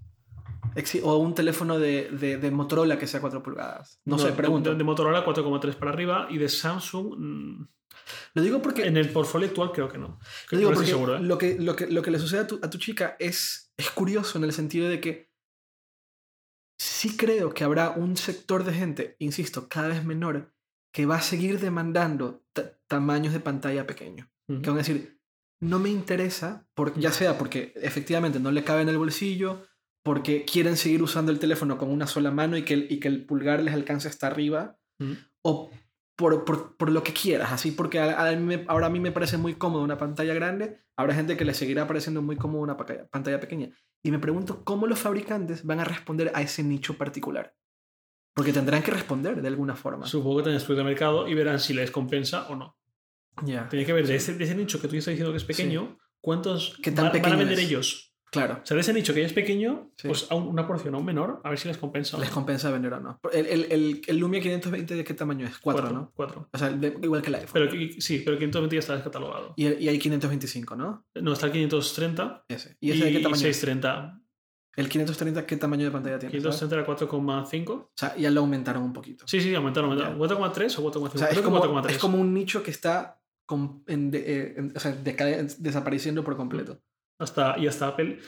O 1.02 1.16
un 1.16 1.34
teléfono 1.34 1.78
de, 1.80 2.08
de- 2.10 2.36
de 2.38 2.50
Motorola 2.52 2.96
que 2.96 3.08
sea 3.08 3.20
4 3.20 3.42
pulgadas. 3.42 4.00
No, 4.04 4.16
sé, 4.18 4.28
de- 4.28 4.32
pregunto. 4.34 4.70
De, 4.70 4.76
de 4.76 4.84
Motorola 4.84 5.24
4,3 5.26 5.74
para 5.74 5.90
arriba 5.90 6.28
y 6.30 6.38
de 6.38 6.48
Samsung 6.48 7.16
mm, 7.18 7.68
Lo 8.34 8.42
digo 8.42 8.62
porque, 8.62 8.86
en 8.86 8.96
el 8.96 9.10
portfolio 9.10 9.48
actual 9.48 9.72
creo 9.72 9.88
que 9.88 9.98
no. 9.98 10.20
lo, 10.52 10.58
digo 10.58 10.70
no 10.70 10.76
porque 10.76 10.90
seguro, 10.90 11.16
¿eh? 11.16 11.20
lo, 11.20 11.36
que, 11.38 11.56
lo, 11.58 11.74
que, 11.74 11.88
lo 11.88 12.02
que 12.02 12.12
le 12.12 12.20
sucede 12.20 12.40
a 12.42 12.46
tu, 12.46 12.60
a 12.62 12.70
tu 12.70 12.78
chica 12.78 13.16
es, 13.18 13.72
es 13.76 13.90
curioso 13.90 14.38
en 14.38 14.44
el 14.44 14.52
sentido 14.52 14.88
de 14.88 15.00
que 15.00 15.30
sí 16.78 17.16
creo 17.16 17.52
que 17.52 17.64
habrá 17.64 17.90
un 17.90 18.16
sector 18.16 18.62
de 18.64 18.72
gente, 18.72 19.16
insisto, 19.18 19.68
cada 19.68 19.88
vez 19.88 20.04
menor, 20.04 20.52
que 20.92 21.06
va 21.06 21.16
a 21.16 21.22
seguir 21.22 21.60
demandando 21.60 22.44
ta- 22.52 22.72
tamaños 22.88 23.32
de 23.32 23.40
pantalla 23.40 23.86
pequeños. 23.86 24.28
Ujú. 24.48 24.62
que 24.62 24.70
van 24.70 24.78
a 24.78 24.82
decir, 24.82 25.20
no 25.60 25.78
me 25.78 25.90
interesa, 25.90 26.66
por, 26.74 26.98
ya 26.98 27.12
sea 27.12 27.38
porque 27.38 27.72
efectivamente 27.76 28.40
no 28.40 28.50
le 28.50 28.64
cabe 28.64 28.82
en 28.82 28.88
el 28.88 28.98
bolsillo, 28.98 29.64
porque 30.02 30.44
quieren 30.44 30.76
seguir 30.76 31.02
usando 31.02 31.30
el 31.30 31.38
teléfono 31.38 31.76
con 31.78 31.90
una 31.90 32.06
sola 32.06 32.30
mano 32.30 32.56
y 32.56 32.64
que 32.64 32.74
el, 32.74 32.86
y 32.90 32.98
que 32.98 33.08
el 33.08 33.26
pulgar 33.26 33.62
les 33.62 33.74
alcance 33.74 34.08
hasta 34.08 34.26
arriba, 34.26 34.78
o 35.42 35.70
por, 36.16 36.44
por, 36.44 36.76
por 36.76 36.90
lo 36.90 37.02
que 37.02 37.12
quieras, 37.12 37.52
así 37.52 37.70
porque 37.70 37.98
a- 38.00 38.28
a 38.28 38.32
mí 38.36 38.42
me- 38.56 38.64
ahora 38.68 38.86
a 38.86 38.90
mí 38.90 38.98
me 39.00 39.12
parece 39.12 39.36
muy 39.38 39.54
cómodo 39.54 39.82
una 39.84 39.98
pantalla 39.98 40.34
grande, 40.34 40.78
habrá 40.96 41.14
gente 41.14 41.36
que 41.36 41.44
le 41.44 41.54
seguirá 41.54 41.86
pareciendo 41.86 42.20
muy 42.22 42.36
cómodo 42.36 42.62
una 42.62 42.76
pantalla 42.76 43.38
pequeña. 43.40 43.70
Y 44.02 44.10
me 44.10 44.18
pregunto 44.18 44.64
cómo 44.64 44.86
los 44.86 44.98
fabricantes 44.98 45.64
van 45.64 45.80
a 45.80 45.84
responder 45.84 46.32
a 46.34 46.42
ese 46.42 46.62
nicho 46.62 46.96
particular. 46.98 47.54
Porque 48.40 48.54
tendrán 48.54 48.82
que 48.82 48.90
responder 48.90 49.42
de 49.42 49.48
alguna 49.48 49.76
forma. 49.76 50.06
Supongo 50.06 50.38
que 50.38 50.42
tendrán 50.44 50.60
estudio 50.62 50.78
de 50.78 50.84
mercado 50.84 51.28
y 51.28 51.34
verán 51.34 51.60
si 51.60 51.74
les 51.74 51.90
compensa 51.90 52.48
o 52.48 52.56
no. 52.56 52.74
Ya. 53.44 53.68
Tiene 53.68 53.84
que 53.84 53.92
ver 53.92 54.06
de 54.06 54.16
ese, 54.16 54.32
de 54.34 54.44
ese 54.44 54.54
nicho 54.54 54.80
que 54.80 54.88
tú 54.88 54.96
estás 54.96 55.12
diciendo 55.12 55.30
que 55.32 55.36
es 55.38 55.44
pequeño, 55.44 55.98
cuántos 56.22 56.76
¿Qué 56.82 56.90
tan 56.90 57.10
van, 57.12 57.20
van 57.20 57.32
a 57.32 57.36
vender 57.36 57.58
es? 57.58 57.66
ellos. 57.66 58.06
Claro. 58.30 58.60
O 58.62 58.66
sea, 58.66 58.76
de 58.76 58.80
ese 58.82 58.92
nicho 58.92 59.12
que 59.12 59.20
ya 59.20 59.26
es 59.26 59.32
pequeño, 59.32 59.90
Sí. 59.96 60.06
pues 60.08 60.26
a 60.30 60.36
un- 60.36 60.46
una 60.46 60.64
porción 60.66 60.94
aún 60.94 61.04
menor, 61.04 61.40
a 61.42 61.50
ver 61.50 61.58
si 61.58 61.66
les 61.68 61.76
compensa. 61.78 62.16
o 62.16 62.20
Les 62.20 62.28
no. 62.28 62.34
compensa 62.34 62.70
vender 62.70 62.92
o 62.94 63.00
no. 63.00 63.20
El, 63.32 63.44
el, 63.46 63.64
el, 63.72 64.02
el 64.06 64.16
Lumia 64.18 64.40
520 64.40 64.94
de 64.94 65.02
qué 65.04 65.14
tamaño 65.14 65.46
es? 65.46 65.58
4, 65.58 65.82
Cuatro, 65.82 65.98
¿no? 65.98 66.12
Cuatro. 66.14 66.48
O 66.52 66.56
sea, 66.58 66.70
de- 66.70 66.96
igual 67.02 67.22
que 67.22 67.28
el 67.28 67.34
iPhone. 67.34 67.50
Pero 67.52 67.70
sí, 67.98 68.20
pero 68.24 68.34
el 68.34 68.38
520 68.38 68.76
ya 68.76 68.80
está 68.80 68.94
descatalogado. 68.94 69.52
Y, 69.56 69.66
y 69.66 69.88
hay 69.88 69.98
525, 69.98 70.76
¿no? 70.76 71.04
No, 71.16 71.32
está 71.32 71.46
el 71.46 71.52
530 71.52 72.44
Ese. 72.48 72.76
¿Y 72.80 72.92
ese 72.92 73.04
de 73.06 73.12
qué 73.12 73.18
tamaño 73.20 73.34
es? 73.34 73.56
630. 73.56 74.19
El 74.76 74.88
530, 74.88 75.46
¿qué 75.46 75.56
tamaño 75.56 75.84
de 75.84 75.90
pantalla 75.90 76.18
tiene? 76.18 76.32
¿sabes? 76.40 76.56
530 76.60 76.74
era 76.76 76.86
4,5. 76.86 77.70
O 77.72 77.90
sea, 77.94 78.16
ya 78.16 78.30
lo 78.30 78.40
aumentaron 78.40 78.82
un 78.82 78.92
poquito. 78.92 79.26
Sí, 79.26 79.40
sí, 79.40 79.54
aumentaron, 79.54 79.90
aumentaron. 79.90 80.14
Ya. 80.18 80.18
4,3 80.36 80.78
o 80.78 80.82
4,5. 80.92 81.14
O 81.14 81.18
sea, 81.18 81.28
es 81.28 81.40
como, 81.40 81.60
4,3. 81.60 81.90
es 81.90 81.98
como 81.98 82.18
un 82.18 82.32
nicho 82.32 82.62
que 82.62 82.70
está 82.70 83.20
con- 83.46 83.82
en 83.88 84.10
de- 84.12 84.18
eh, 84.18 84.54
en- 84.58 84.72
o 84.76 84.80
sea, 84.80 84.92
decade- 84.92 85.56
desapareciendo 85.58 86.22
por 86.22 86.36
completo. 86.36 86.80
Hasta, 87.18 87.58
y 87.58 87.66
hasta 87.66 87.88
Apple. 87.88 88.18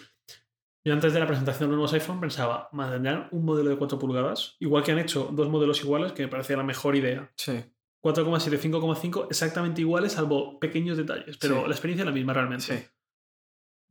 Yo 0.84 0.92
antes 0.92 1.12
de 1.14 1.20
la 1.20 1.28
presentación 1.28 1.68
de 1.68 1.76
los 1.76 1.76
nuevos 1.76 1.92
iPhone 1.92 2.18
pensaba, 2.20 2.68
mantendrán 2.72 3.28
un 3.30 3.44
modelo 3.44 3.70
de 3.70 3.76
4 3.76 4.00
pulgadas, 4.00 4.56
igual 4.58 4.82
que 4.82 4.90
han 4.90 4.98
hecho 4.98 5.30
dos 5.32 5.48
modelos 5.48 5.80
iguales, 5.84 6.10
que 6.12 6.22
me 6.24 6.28
parecía 6.28 6.56
la 6.56 6.64
mejor 6.64 6.96
idea. 6.96 7.30
Sí. 7.36 7.52
4,7, 8.00 8.58
5,5, 8.58 9.28
exactamente 9.30 9.80
iguales, 9.80 10.10
salvo 10.12 10.58
pequeños 10.58 10.96
detalles, 10.96 11.38
pero 11.38 11.60
Sí. 11.60 11.62
la 11.66 11.70
experiencia 11.70 12.02
es 12.02 12.06
la 12.06 12.12
misma 12.12 12.32
realmente. 12.32 12.64
Sí. 12.64 12.84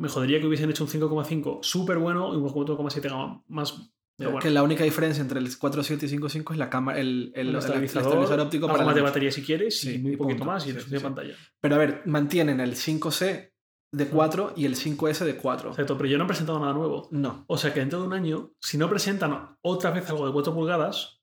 Me 0.01 0.09
jodería 0.09 0.39
que 0.39 0.47
hubiesen 0.47 0.69
hecho 0.69 0.83
un 0.83 0.89
5,5 0.89 1.59
súper 1.63 1.97
bueno 1.99 2.33
y 2.33 2.37
un 2.37 2.47
4,7 2.49 3.01
gama 3.09 3.43
más. 3.47 3.73
Pero 4.17 4.31
bueno, 4.31 4.43
Que 4.43 4.51
la 4.51 4.61
única 4.63 4.83
diferencia 4.83 5.21
entre 5.21 5.39
el 5.39 5.47
4.7 5.47 6.03
y 6.03 6.17
5.5 6.17 6.51
es 6.51 6.57
la 6.57 6.69
cámara, 6.69 6.99
el, 6.99 7.31
el, 7.35 7.49
el 7.49 7.55
estabilizador, 7.55 8.39
óptico 8.39 8.67
para 8.67 8.83
más 8.85 8.93
de 8.95 9.01
batería 9.01 9.31
si 9.31 9.41
quieres 9.43 9.79
Sí, 9.79 9.95
y 9.95 9.97
muy 9.99 10.17
poquito 10.17 10.39
punto. 10.39 10.51
más 10.51 10.67
y 10.67 10.73
Sí, 10.73 10.79
sí, 10.81 10.89
de 10.91 10.99
pantalla. 10.99 11.33
Pero 11.59 11.75
a 11.75 11.77
ver, 11.77 12.01
mantienen 12.05 12.59
el 12.59 12.75
5C 12.75 13.51
de 13.93 14.07
4 14.07 14.53
y 14.55 14.65
el 14.65 14.75
5S 14.75 15.25
de 15.25 15.35
4. 15.37 15.69
Exacto, 15.71 15.97
pero 15.97 16.09
ya 16.09 16.17
no 16.17 16.23
han 16.23 16.27
presentado 16.27 16.59
nada 16.59 16.73
nuevo. 16.73 17.07
No, 17.11 17.45
O 17.47 17.57
sea 17.57 17.73
que 17.73 17.79
dentro 17.79 17.99
de 18.01 18.07
un 18.07 18.13
año, 18.13 18.51
si 18.61 18.77
no 18.77 18.89
presentan 18.89 19.57
otra 19.61 19.91
vez 19.91 20.07
algo 20.09 20.27
de 20.27 20.33
4 20.33 20.53
pulgadas, 20.53 21.21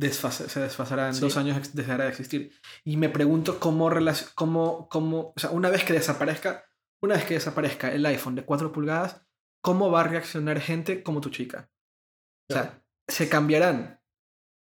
desfase- 0.00 0.48
se 0.48 0.60
desfasará 0.60 1.08
en 1.10 1.18
dos 1.20 1.36
años, 1.36 1.74
dejará 1.74 2.04
de 2.04 2.10
existir. 2.10 2.52
Y 2.84 2.96
me 2.96 3.08
pregunto 3.08 3.58
cómo, 3.58 3.90
cómo, 4.34 4.88
cómo, 4.88 5.32
o 5.36 5.40
sea, 5.40 5.50
una 5.50 5.68
vez 5.68 5.84
que 5.84 5.92
desaparezca, 5.92 6.64
una 7.02 7.14
vez 7.14 7.24
que 7.24 7.34
desaparezca 7.34 7.92
el 7.92 8.04
iPhone 8.06 8.34
de 8.34 8.44
4 8.44 8.72
pulgadas, 8.72 9.22
¿cómo 9.62 9.90
va 9.90 10.00
a 10.00 10.04
reaccionar 10.04 10.60
gente 10.60 11.02
como 11.02 11.20
tu 11.20 11.30
chica? 11.30 11.70
O 12.48 12.54
sea, 12.54 12.82
¿se 13.08 13.28
cambiarán 13.28 14.00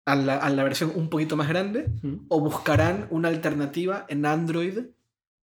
a 0.07 0.17
la, 0.17 0.39
a 0.39 0.51
la 0.51 0.65
versión 0.65 0.93
un 0.95 1.09
poquito 1.09 1.37
más 1.37 1.49
grande 1.49 1.89
mm, 2.03 2.27
o 2.29 2.41
buscarán 2.41 3.07
una 3.11 3.29
alternativa 3.29 4.07
en 4.09 4.27
Android 4.27 4.87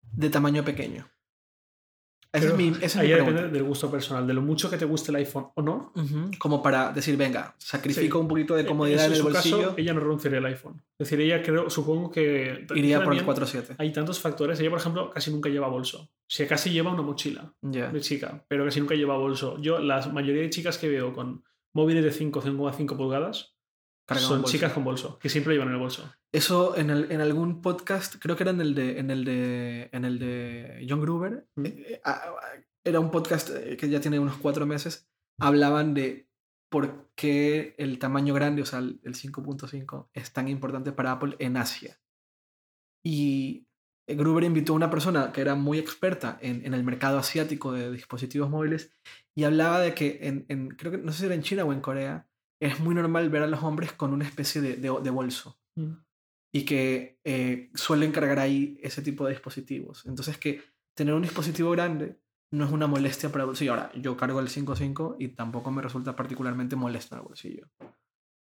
de 0.02 0.30
tamaño 0.30 0.64
pequeño? 0.64 1.10
Esa 2.38 2.48
es 2.48 2.56
mi, 2.56 2.68
esa 2.70 2.86
es 2.86 2.96
mi 2.96 3.02
ahí 3.02 3.08
pregunta. 3.14 3.34
depende 3.34 3.58
del 3.58 3.68
gusto 3.68 3.92
personal, 3.92 4.26
de 4.28 4.34
lo 4.34 4.42
mucho 4.42 4.70
que 4.70 4.78
te 4.78 4.86
guste 4.86 5.12
el 5.12 5.18
iPhone 5.18 5.48
o 5.56 5.62
no. 5.62 5.94
Como 6.40 6.62
para 6.62 6.92
decir, 6.92 7.18
venga, 7.18 7.56
sacrifico 7.58 8.20
un 8.20 8.28
poquito 8.28 8.56
de 8.56 8.66
comodidad 8.66 9.06
En 9.06 9.06
en 9.08 9.12
el 9.14 9.18
su 9.18 9.24
bolsillo, 9.26 9.58
caso, 9.58 9.74
ella 9.78 9.94
no 9.94 10.00
renunciaría 10.00 10.40
al 10.40 10.46
iPhone. 10.46 10.82
Es 11.00 11.10
decir, 11.10 11.22
ella 11.22 11.42
creo, 11.42 11.70
supongo 11.70 12.12
que. 12.12 12.66
iría 12.76 13.04
por 13.04 13.14
el 13.14 13.26
también 13.26 13.48
4.7. 13.48 13.76
Hay 13.78 13.92
tantos 13.92 14.20
factores. 14.20 14.60
Ella, 14.60 14.70
por 14.70 14.80
ejemplo, 14.80 15.10
casi 15.10 15.32
nunca 15.32 15.50
lleva 15.50 15.68
bolso. 15.68 16.10
Si 16.28 16.46
casi 16.46 16.72
lleva 16.72 16.92
una 16.92 17.02
mochila 17.02 17.54
de 17.62 18.02
chica, 18.02 18.46
pero 18.48 18.66
casi 18.66 18.80
nunca 18.80 18.96
lleva 18.96 19.18
bolso. 19.18 19.60
Yo, 19.62 19.80
la 19.80 20.06
mayoría 20.08 20.42
de 20.42 20.50
chicas 20.50 20.78
que 20.78 20.90
veo 20.90 21.14
con 21.14 21.44
móviles 21.74 22.04
de 22.04 22.12
5 22.12 22.42
5,5 22.42 22.98
pulgadas 22.98 23.57
son 24.16 24.44
chicas 24.46 24.72
con 24.74 24.84
bolso, 24.84 25.20
que 25.20 25.30
siempre 25.30 25.54
llevan 25.54 25.70
el 25.70 25.78
bolso. 25.78 26.12
Eso 26.32 26.78
en, 26.78 26.90
el- 26.90 27.12
en 27.12 27.22
algún 27.22 27.62
podcast, 27.62 28.16
creo 28.20 28.36
que 28.36 28.44
era 28.44 28.52
en 28.52 28.62
el 28.62 28.74
de, 28.76 29.00
en 29.00 29.12
el 29.12 29.26
de, 29.26 29.90
en 29.92 30.06
el 30.06 30.18
de 30.20 30.86
John 30.90 31.02
Gruber, 31.02 31.48
Mm. 31.56 31.66
eh, 31.66 31.86
eh, 31.90 32.02
ah, 32.06 32.22
ah, 32.26 32.62
era 32.86 33.00
un 33.02 33.12
podcast 33.12 33.50
eh, 33.50 33.76
que 33.78 33.90
ya 33.90 34.00
tiene 34.00 34.20
unos 34.20 34.38
cuatro 34.38 34.66
meses, 34.66 35.10
hablaban 35.40 35.94
de 35.94 36.28
por 36.70 37.10
qué 37.16 37.76
el 37.78 38.00
tamaño 38.00 38.34
grande, 38.34 38.62
o 38.62 38.66
sea, 38.66 38.80
el 38.80 39.00
el 39.04 39.14
5.5, 39.16 40.10
es 40.14 40.32
tan 40.34 40.48
importante 40.48 40.92
para 40.94 41.12
Apple 41.14 41.36
en 41.40 41.58
Asia. 41.58 42.00
Y 43.04 43.68
eh, 44.08 44.16
Gruber 44.16 44.44
invitó 44.44 44.74
a 44.74 44.76
una 44.78 44.90
persona 44.90 45.32
que 45.32 45.42
era 45.42 45.56
muy 45.56 45.78
experta 45.80 46.38
en, 46.42 46.66
en 46.66 46.74
el 46.74 46.84
mercado 46.84 47.18
asiático 47.18 47.72
de 47.72 47.92
dispositivos 47.92 48.50
móviles 48.50 48.92
y 49.36 49.44
hablaba 49.44 49.80
de 49.80 49.94
que, 49.94 50.20
en, 50.24 50.46
en- 50.50 50.70
creo 50.70 50.92
que 50.92 50.98
no 50.98 51.12
sé 51.12 51.20
si 51.20 51.26
era 51.26 51.36
en 51.36 51.44
China 51.44 51.66
o 51.66 51.74
en 51.74 51.82
Corea, 51.82 52.28
es 52.60 52.80
muy 52.80 52.96
normal 52.96 53.30
ver 53.30 53.44
a 53.44 53.48
los 53.48 53.62
hombres 53.64 53.92
con 53.94 54.14
una 54.14 54.26
especie 54.26 54.62
de, 54.62 54.76
de- 54.78 55.00
de 55.02 55.10
bolso 55.10 55.60
y 56.52 56.66
que 56.66 57.20
eh, 57.24 57.70
suelen 57.76 58.12
cargar 58.12 58.40
ahí 58.40 58.80
ese 58.82 59.02
tipo 59.02 59.26
de 59.26 59.32
dispositivos. 59.34 60.06
Entonces 60.06 60.38
que 60.38 60.62
tener 60.96 61.14
un 61.14 61.22
dispositivo 61.22 61.70
grande 61.72 62.20
no 62.52 62.66
es 62.66 62.72
una 62.72 62.88
molestia 62.88 63.30
para 63.30 63.44
el 63.44 63.48
bolsillo. 63.48 63.74
Ahora, 63.74 63.92
yo 63.94 64.16
cargo 64.18 64.40
el 64.40 64.48
5.5 64.50 65.18
y 65.20 65.28
tampoco 65.30 65.70
me 65.70 65.82
resulta 65.82 66.16
particularmente 66.16 66.76
molesto 66.76 67.14
en 67.16 67.22
el 67.22 67.28
bolsillo. 67.28 67.68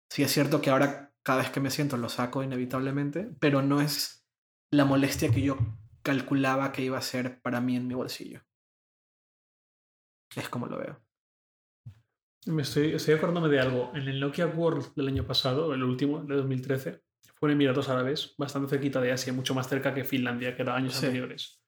Sí 0.09 0.23
es 0.23 0.31
cierto 0.31 0.59
que 0.61 0.69
ahora 0.71 1.13
cada 1.21 1.39
vez 1.41 1.51
que 1.51 1.59
me 1.59 1.69
siento 1.69 1.97
lo 1.97 2.09
saco 2.09 2.41
inevitablemente, 2.41 3.29
pero 3.39 3.61
no 3.61 3.81
es 3.81 4.25
la 4.71 4.85
molestia 4.85 5.29
que 5.29 5.41
yo 5.41 5.57
calculaba 6.01 6.71
que 6.71 6.81
iba 6.83 6.97
a 6.97 7.01
ser 7.03 7.41
para 7.41 7.61
mí 7.61 7.75
en 7.75 7.87
mi 7.87 7.93
bolsillo. 7.93 8.41
Es 10.35 10.49
como 10.49 10.67
lo 10.67 10.77
veo. 10.77 10.99
Me 12.45 12.61
estoy, 12.61 12.93
estoy 12.93 13.13
acordándome 13.15 13.49
de 13.49 13.59
algo. 13.59 13.91
En 13.93 14.07
el 14.07 14.19
Nokia 14.19 14.47
World 14.47 14.93
del 14.95 15.07
año 15.09 15.25
pasado, 15.25 15.73
el 15.73 15.83
último, 15.83 16.21
el 16.21 16.27
de 16.27 16.35
2013, 16.35 17.01
fue 17.35 17.49
en 17.49 17.53
Emiratos 17.53 17.89
Árabes, 17.89 18.33
bastante 18.37 18.69
cerquita 18.69 19.01
de 19.01 19.11
Asia, 19.11 19.33
mucho 19.33 19.53
más 19.53 19.67
cerca 19.67 19.93
que 19.93 20.03
Finlandia, 20.03 20.55
que 20.55 20.61
era 20.61 20.75
años 20.75 20.93
Sí. 20.95 21.05
anteriores. 21.05 21.59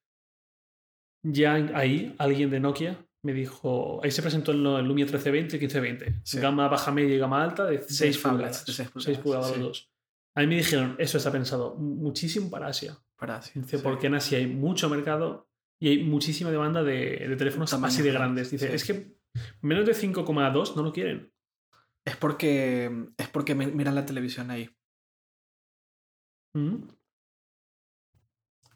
Ya 1.23 1.53
ahí, 1.76 2.15
alguien 2.18 2.49
de 2.49 2.60
Nokia 2.60 3.06
me 3.23 3.34
dijo. 3.34 3.99
Ahí 4.03 4.10
se 4.11 4.22
presentó 4.23 4.52
el, 4.52 4.65
el 4.65 4.85
Lumia 4.88 5.06
1320 5.06 5.56
y 5.56 5.60
1520. 5.60 6.22
Sí. 6.23 6.39
Gama 6.39 6.68
baja, 6.68 6.91
media 6.91 7.15
y 7.15 7.19
gama 7.19 7.43
alta 7.43 7.65
de 7.65 7.81
6 7.81 8.18
phablets, 8.18 8.22
pulgadas. 8.22 8.65
de 8.65 8.73
seis 8.73 8.89
6 8.98 9.18
pulgadas, 9.19 9.52
sí. 9.53 9.60
dos. 9.60 9.91
A 10.35 10.41
mí 10.41 10.48
me 10.48 10.56
dijeron, 10.56 10.95
eso 10.98 11.18
está 11.18 11.31
pensado 11.31 11.76
muchísimo 11.76 12.49
para 12.49 12.68
Asia. 12.68 12.98
Para 13.18 13.35
así. 13.38 13.60
Dice, 13.60 13.80
porque 13.80 14.07
en 14.07 14.15
Asia 14.15 14.39
hay 14.39 14.48
mucho 14.48 14.89
mercado 14.89 15.48
y 15.80 15.89
hay 15.89 16.03
muchísima 16.03 16.49
demanda 16.49 16.84
de, 16.84 17.27
de 17.27 17.35
teléfonos 17.35 17.69
Tamaños 17.69 17.93
así 17.95 18.03
de 18.03 18.11
grandes. 18.14 18.49
Dice, 18.49 18.73
es 18.73 18.84
que 18.85 19.14
menos 19.61 19.85
de 19.85 19.93
5,2 19.93 20.75
no 20.75 20.83
lo 20.83 20.91
quieren. 20.93 21.31
Es 22.05 22.17
porque, 22.17 22.91
es 23.17 23.27
porque 23.29 23.55
mi- 23.55 23.67
miran 23.67 23.95
la 23.95 24.05
televisión 24.05 24.49
ahí. 24.51 24.69
Mm. 26.55 26.87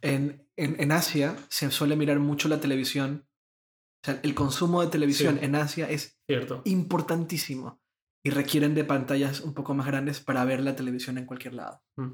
En, 0.02 0.48
en, 0.56 0.80
en 0.80 0.92
Asia 0.92 1.36
se 1.50 1.70
suele 1.72 1.96
mirar 1.96 2.20
mucho 2.20 2.48
la 2.48 2.60
televisión. 2.60 3.28
O 3.28 4.06
sea, 4.06 4.20
el 4.24 4.36
consumo 4.36 4.82
de 4.82 4.88
televisión 4.92 5.40
Sí. 5.40 5.46
en 5.46 5.56
Asia 5.56 5.90
es 5.90 6.20
Cierto. 6.28 6.62
importantísimo 6.66 7.82
y 8.24 8.30
requieren 8.30 8.76
de 8.76 8.84
pantallas 8.84 9.42
un 9.42 9.54
poco 9.54 9.74
más 9.74 9.88
grandes 9.88 10.20
para 10.20 10.46
ver 10.46 10.62
la 10.62 10.76
televisión 10.76 11.18
en 11.18 11.26
cualquier 11.26 11.56
lado. 11.56 11.82
Mm. 11.98 12.14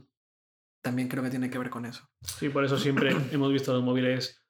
También 0.84 1.09
creo 1.09 1.22
que 1.23 1.30
tiene 1.30 1.49
que 1.49 1.57
ver 1.59 1.69
con 1.69 1.85
eso. 1.85 2.09
Sí, 2.22 2.49
por 2.49 2.63
eso 2.63 2.77
siempre 2.77 3.09
hemos 3.31 3.51
visto 3.51 3.73
los 3.73 3.84
móviles 3.84 4.40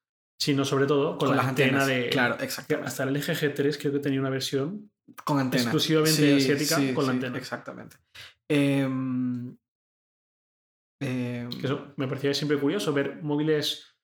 chinos, 0.41 0.68
sobre 0.68 0.88
todo 0.88 1.18
con, 1.18 1.35
la 1.35 1.47
antena 1.47 1.85
de... 1.85 2.09
Claro, 2.09 2.39
exactamente. 2.39 2.88
Hasta 2.88 3.03
el 3.03 3.13
LG 3.13 3.53
G3 3.53 3.77
creo 3.80 3.93
que 3.93 3.99
tenía 3.99 4.19
una 4.19 4.31
versión 4.31 4.91
Con 5.23 5.38
antena. 5.38 5.63
exclusivamente 5.63 6.35
asiática 6.35 6.93
con 6.95 7.05
la 7.05 7.11
antena. 7.11 7.38
Exactamente. 7.38 7.97
Em, 8.49 9.55
em, 10.99 11.49
eso 11.63 11.93
me 11.95 12.07
parecía 12.07 12.34
siempre 12.34 12.59
curioso 12.59 12.91
ver 12.91 13.22
móviles, 13.22 13.95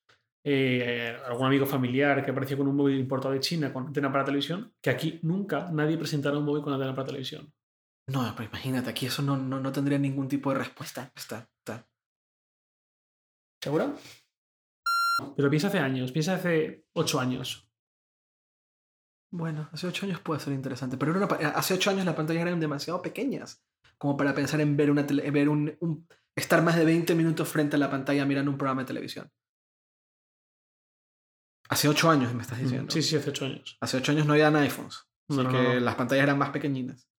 eh, 0.46 1.18
algún 1.26 1.48
amigo 1.48 1.66
familiar 1.66 2.24
que 2.24 2.30
aparecía 2.30 2.56
con 2.56 2.68
un 2.68 2.76
móvil 2.76 3.00
importado 3.00 3.34
de 3.34 3.40
China 3.40 3.74
con 3.74 3.88
antena 3.88 4.12
para 4.12 4.26
televisión, 4.26 4.72
que 4.80 4.92
aquí 4.92 5.20
nunca 5.24 5.72
nadie 5.72 5.98
presentara 5.98 6.38
un 6.38 6.46
móvil 6.46 6.62
con 6.62 6.72
antena 6.72 6.94
para 6.94 7.08
televisión. 7.08 7.52
No, 8.10 8.32
pero 8.38 8.48
imagínate, 8.48 8.92
aquí 8.92 9.08
eso 9.08 9.24
no, 9.24 9.38
no, 9.38 9.60
no 9.60 9.72
tendría 9.72 9.98
ningún 9.98 10.28
tipo 10.28 10.52
de 10.52 10.60
respuesta. 10.60 11.12
Está, 11.16 11.50
está. 11.60 11.86
¿Seguro? 13.62 13.96
Pero 15.36 15.50
piensa 15.50 15.68
hace 15.68 15.80
años, 15.80 16.12
piensa 16.12 16.36
hace 16.36 16.86
ocho 16.94 17.20
años. 17.20 17.70
Bueno, 19.32 19.70
hace 19.74 19.88
ocho 19.88 20.06
años 20.06 20.20
puede 20.22 20.40
ser 20.40 20.54
interesante, 20.54 20.98
pero 20.98 21.12
una 21.12 21.26
hace 21.50 21.74
ocho 21.74 21.90
años 21.90 22.06
las 22.06 22.16
pantallas 22.16 22.44
eran 22.44 22.60
demasiado 22.60 23.02
pequeñas 23.02 23.62
como 23.98 24.16
para 24.16 24.34
pensar 24.34 24.62
en 24.62 24.78
ver 24.78 24.90
una 24.92 25.06
tele- 25.06 25.30
ver 25.32 25.50
un, 25.50 25.76
un- 25.82 26.08
estar 26.36 26.62
más 26.62 26.76
de 26.78 26.86
20 26.86 27.14
minutos 27.16 27.48
frente 27.50 27.76
a 27.76 27.80
la 27.80 27.90
pantalla 27.90 28.26
mirando 28.26 28.52
un 28.52 28.58
programa 28.58 28.84
de 28.84 28.88
televisión. 28.88 29.30
Hace 31.70 31.90
ocho 31.90 32.10
años 32.10 32.34
me 32.34 32.44
estás 32.44 32.60
diciendo. 32.60 32.86
Mm, 32.86 32.92
Sí, 32.92 33.02
sí, 33.02 33.16
hace 33.18 33.30
ocho 33.32 33.46
años. 33.46 33.78
Hace 33.82 33.98
ocho 33.98 34.12
años 34.14 34.26
no 34.26 34.34
habían 34.34 34.56
iPhones, 34.56 35.06
así 35.30 35.42
No, 35.44 35.50
que 35.50 35.58
no. 35.76 35.80
las 35.82 35.96
pantallas 35.96 36.24
eran 36.24 36.38
más 36.38 36.52
pequeñinas. 36.52 37.10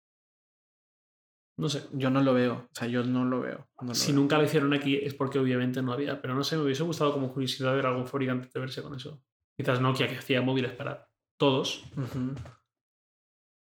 No 1.59 1.69
sé. 1.69 1.87
Yo 1.93 2.09
no 2.11 2.23
lo 2.23 2.33
veo, 2.35 2.69
o 2.71 2.75
sea, 2.75 2.87
yo 2.89 3.03
no 3.05 3.25
lo 3.25 3.41
veo. 3.41 3.69
no 3.81 3.89
lo 3.89 3.95
Si 3.95 4.13
veo. 4.13 4.21
nunca 4.21 4.39
lo 4.39 4.45
hicieron 4.45 4.73
aquí 4.73 4.97
es 4.97 5.13
porque 5.15 5.39
obviamente 5.39 5.83
no 5.83 5.93
había. 5.93 6.21
Pero 6.23 6.35
no 6.35 6.45
sé, 6.45 6.57
me 6.57 6.63
hubiese 6.63 6.85
gustado 6.85 7.13
como 7.13 7.33
curiosidad 7.33 7.75
ver 7.75 7.87
algún 7.87 8.07
fabricante 8.07 8.49
de 8.55 8.61
verse 8.61 8.83
con 8.83 8.95
eso. 8.95 9.23
Quizás 9.57 9.81
Nokia 9.81 10.07
que 10.09 10.17
hacía 10.19 10.41
móviles 10.41 10.73
para 10.73 11.11
todos. 11.37 11.85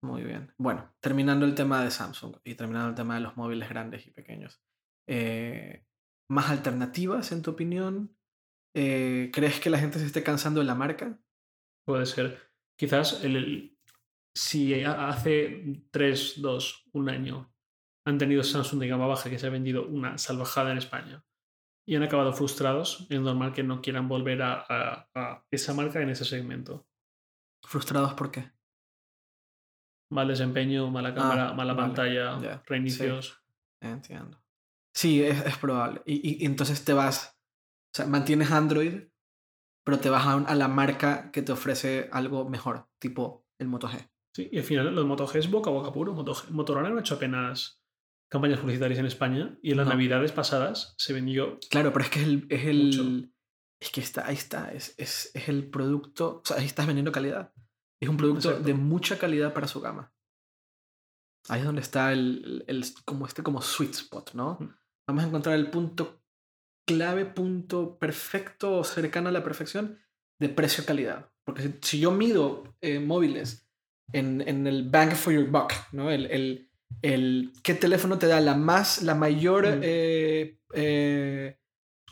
Muy 0.04 0.24
bien. 0.24 0.54
Bueno, 0.58 0.94
terminando 1.00 1.46
el 1.46 1.56
tema 1.56 1.84
de 1.84 1.92
Samsung 1.92 2.38
y 2.44 2.56
terminando 2.56 2.90
el 2.90 2.96
tema 2.96 3.16
de 3.16 3.22
los 3.22 3.38
móviles 3.38 3.70
grandes 3.70 4.06
y 4.08 4.12
pequeños. 4.12 4.62
eh, 5.08 5.86
¿Más 6.28 6.50
alternativas, 6.50 7.32
en 7.32 7.44
tu 7.44 7.52
opinión? 7.52 8.18
Eh, 8.76 9.30
¿Crees 9.32 9.60
que 9.60 9.70
la 9.70 9.78
gente 9.78 10.00
se 10.00 10.08
esté 10.08 10.24
cansando 10.24 10.60
de 10.60 10.66
la 10.66 10.74
marca? 10.74 11.20
Puede 11.86 12.08
ser. 12.08 12.52
Quizás 12.80 13.24
el, 13.24 13.36
el- 13.36 13.78
si 14.36 14.84
ha- 14.84 15.08
hace 15.08 15.84
3, 15.92 16.42
2, 16.42 16.90
un 16.94 17.10
año 17.10 17.55
han 18.06 18.18
tenido 18.18 18.44
Samsung 18.44 18.80
de 18.80 18.88
gama 18.88 19.08
baja 19.08 19.30
que 19.30 19.40
se 19.40 19.48
ha 19.48 19.50
vendido 19.50 19.88
una 19.88 20.18
salvajada 20.18 20.72
en 20.72 20.78
España 20.78 21.24
y 21.88 21.96
han 21.96 22.04
acabado 22.04 22.34
frustrados, 22.34 23.06
es 23.10 23.20
normal 23.20 23.54
que 23.54 23.64
no 23.64 23.82
quieran 23.82 24.08
volver 24.08 24.42
a, 24.42 24.66
a- 24.68 25.10
a 25.16 25.46
esa 25.52 25.74
marca 25.74 26.02
en 26.02 26.10
ese 26.10 26.26
segmento. 26.26 26.88
¿Frustrados 27.64 28.14
por 28.14 28.32
qué? 28.32 28.52
Mal 30.12 30.28
desempeño, 30.28 30.90
mala 30.92 31.14
cámara, 31.14 31.54
mala 31.54 31.74
Ah, 31.74 31.76
vale, 31.76 31.88
pantalla, 31.88 32.62
reinicios. 32.66 33.42
Entiendo. 33.82 34.42
Sí, 34.96 35.24
es, 35.24 35.46
es 35.46 35.58
probable. 35.58 36.02
Y, 36.06 36.44
y- 36.44 36.46
entonces 36.46 36.86
te 36.86 36.94
vas, 36.94 37.38
o 37.94 37.98
sea, 37.98 38.06
mantienes 38.06 38.52
Android, 38.52 39.10
pero 39.84 40.00
te 40.00 40.10
vas 40.10 40.26
a, 40.26 40.56
la 40.56 40.68
marca 40.68 41.32
que 41.32 41.42
te 41.42 41.52
ofrece 41.52 42.10
algo 42.12 42.48
mejor, 42.50 42.88
tipo 43.00 43.46
el 43.60 43.68
Moto 43.68 43.88
G. 43.90 44.10
Sí, 44.36 44.50
y 44.52 44.58
al 44.58 44.64
final 44.64 44.94
los 44.94 45.06
Moto 45.06 45.28
G 45.28 45.38
es 45.40 45.50
boca 45.50 45.70
a 45.70 45.74
boca 45.74 45.92
puro. 45.92 46.14
Moto 46.14 46.34
G- 46.34 46.50
Motorola 46.50 46.90
no 46.90 46.98
ha 46.98 47.02
hecho 47.02 47.16
apenas 47.16 47.82
campañas 48.36 48.60
publicitarias 48.60 49.00
en 49.00 49.06
España 49.08 49.58
y 49.62 49.72
en 49.72 49.78
las 49.78 49.88
No. 49.88 49.94
navidades 49.94 50.32
pasadas 50.32 50.94
se 50.98 51.14
vendió 51.14 51.60
Claro, 51.70 51.92
pero 51.92 52.06
es 52.06 52.12
que 52.12 52.20
es 52.20 52.26
el. 52.28 52.46
Es, 52.50 52.64
Mucho. 52.76 53.02
el, 53.02 53.34
es 53.82 53.90
que 53.92 54.02
está, 54.02 54.28
ahí 54.28 54.36
está. 54.36 54.72
Es, 54.72 54.94
es, 54.98 55.32
es 55.34 55.50
el 55.50 55.70
producto. 55.70 56.42
O 56.44 56.46
sea, 56.46 56.58
ahí 56.58 56.66
estás 56.66 56.86
vendiendo 56.88 57.12
calidad. 57.12 57.52
Es 58.02 58.10
un 58.10 58.18
producto 58.18 58.50
Exacto. 58.50 58.68
de 58.68 58.74
mucha 58.74 59.18
calidad 59.18 59.54
para 59.54 59.68
su 59.68 59.82
gama. 59.82 60.14
Ahí 61.50 61.60
es 61.60 61.66
donde 61.66 61.82
está 61.82 62.12
el, 62.14 62.64
el, 62.68 62.78
el- 62.78 62.86
como 63.06 63.26
este 63.28 63.44
como 63.44 63.62
sweet 63.62 63.92
spot, 63.94 64.34
¿no? 64.34 64.58
Mm. 64.60 64.70
Vamos 65.08 65.24
a 65.24 65.28
encontrar 65.28 65.56
el 65.56 65.70
punto 65.70 66.22
clave, 66.88 67.26
punto 67.26 67.98
perfecto 68.00 68.78
o 68.80 68.84
cercano 68.84 69.30
a 69.30 69.32
la 69.32 69.44
perfección 69.44 70.00
de 70.40 70.50
precio-calidad. 70.50 71.30
Porque 71.44 71.62
si, 71.62 71.76
si 71.82 72.00
yo 72.00 72.12
mido 72.12 72.76
eh, 72.82 73.00
móviles 73.00 73.68
en, 74.14 74.42
en 74.48 74.66
el 74.68 74.90
bang 74.90 75.14
for 75.14 75.34
your 75.34 75.48
buck, 75.50 75.72
¿no? 75.92 76.10
El, 76.12 76.26
el, 76.28 76.72
el 77.02 77.52
qué 77.64 77.74
teléfono 77.74 78.18
te 78.18 78.28
da 78.28 78.40
la 78.42 78.56
más, 78.56 79.02
la 79.04 79.16
mayor, 79.16 79.66
Mm. 79.68 79.80
eh, 79.84 80.58
eh, 80.74 81.58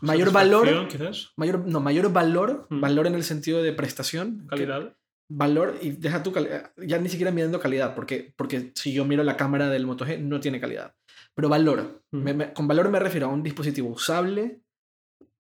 mayor 0.02 0.32
valor, 0.32 0.88
quizás, 0.88 1.32
mayor, 1.38 1.66
no, 1.68 1.80
mayor 1.80 2.12
valor, 2.12 2.68
Mm. 2.70 2.82
valor 2.82 3.08
en 3.08 3.16
el 3.16 3.24
sentido 3.24 3.64
de 3.64 3.74
prestación, 3.74 4.46
calidad. 4.50 4.96
valor 5.30 5.76
y 5.82 5.92
deja 5.92 6.22
tu 6.22 6.32
calidad, 6.32 6.72
ya 6.78 7.00
ni 7.00 7.10
siquiera 7.10 7.32
midiendo 7.32 7.60
calidad, 7.60 7.96
porque, 7.96 8.34
porque 8.38 8.72
si 8.76 8.94
yo 8.94 9.06
miro 9.06 9.24
la 9.24 9.38
cámara 9.38 9.70
del 9.70 9.86
Moto 9.88 10.06
G 10.06 10.20
no 10.20 10.40
tiene 10.40 10.60
calidad, 10.60 10.94
pero 11.34 11.50
valor, 11.50 12.02
Mm. 12.12 12.18
Me- 12.24 12.34
me- 12.34 12.54
con 12.54 12.68
valor 12.68 12.90
me 12.90 13.00
refiero 13.00 13.28
a 13.28 13.30
un 13.34 13.42
dispositivo 13.42 13.90
usable, 13.90 14.60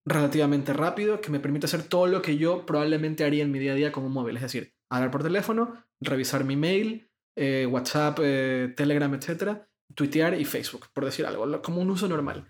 relativamente 0.06 0.74
rápido, 0.74 1.22
que 1.22 1.30
me 1.32 1.40
permite 1.40 1.66
hacer 1.66 1.84
todo 1.84 2.08
lo 2.08 2.22
que 2.22 2.38
yo 2.38 2.66
probablemente 2.66 3.24
haría 3.24 3.44
en 3.44 3.52
mi 3.52 3.60
día 3.60 3.72
a 3.74 3.76
día 3.76 3.92
con 3.92 4.04
un 4.04 4.12
móvil, 4.12 4.36
es 4.38 4.42
decir, 4.44 4.74
hablar 4.90 5.12
por 5.12 5.24
teléfono, 5.24 5.82
revisar 6.02 6.44
mi 6.44 6.56
mail, 6.58 7.10
eh, 7.36 7.66
WhatsApp, 7.70 8.20
eh, 8.22 8.74
Telegram, 8.76 9.14
etcétera, 9.14 9.68
tuitear 9.96 10.40
y 10.40 10.46
Facebook, 10.46 10.88
por 10.94 11.06
decir 11.06 11.26
algo, 11.26 11.62
como 11.62 11.82
un 11.82 11.90
uso 11.90 12.08
normal. 12.08 12.48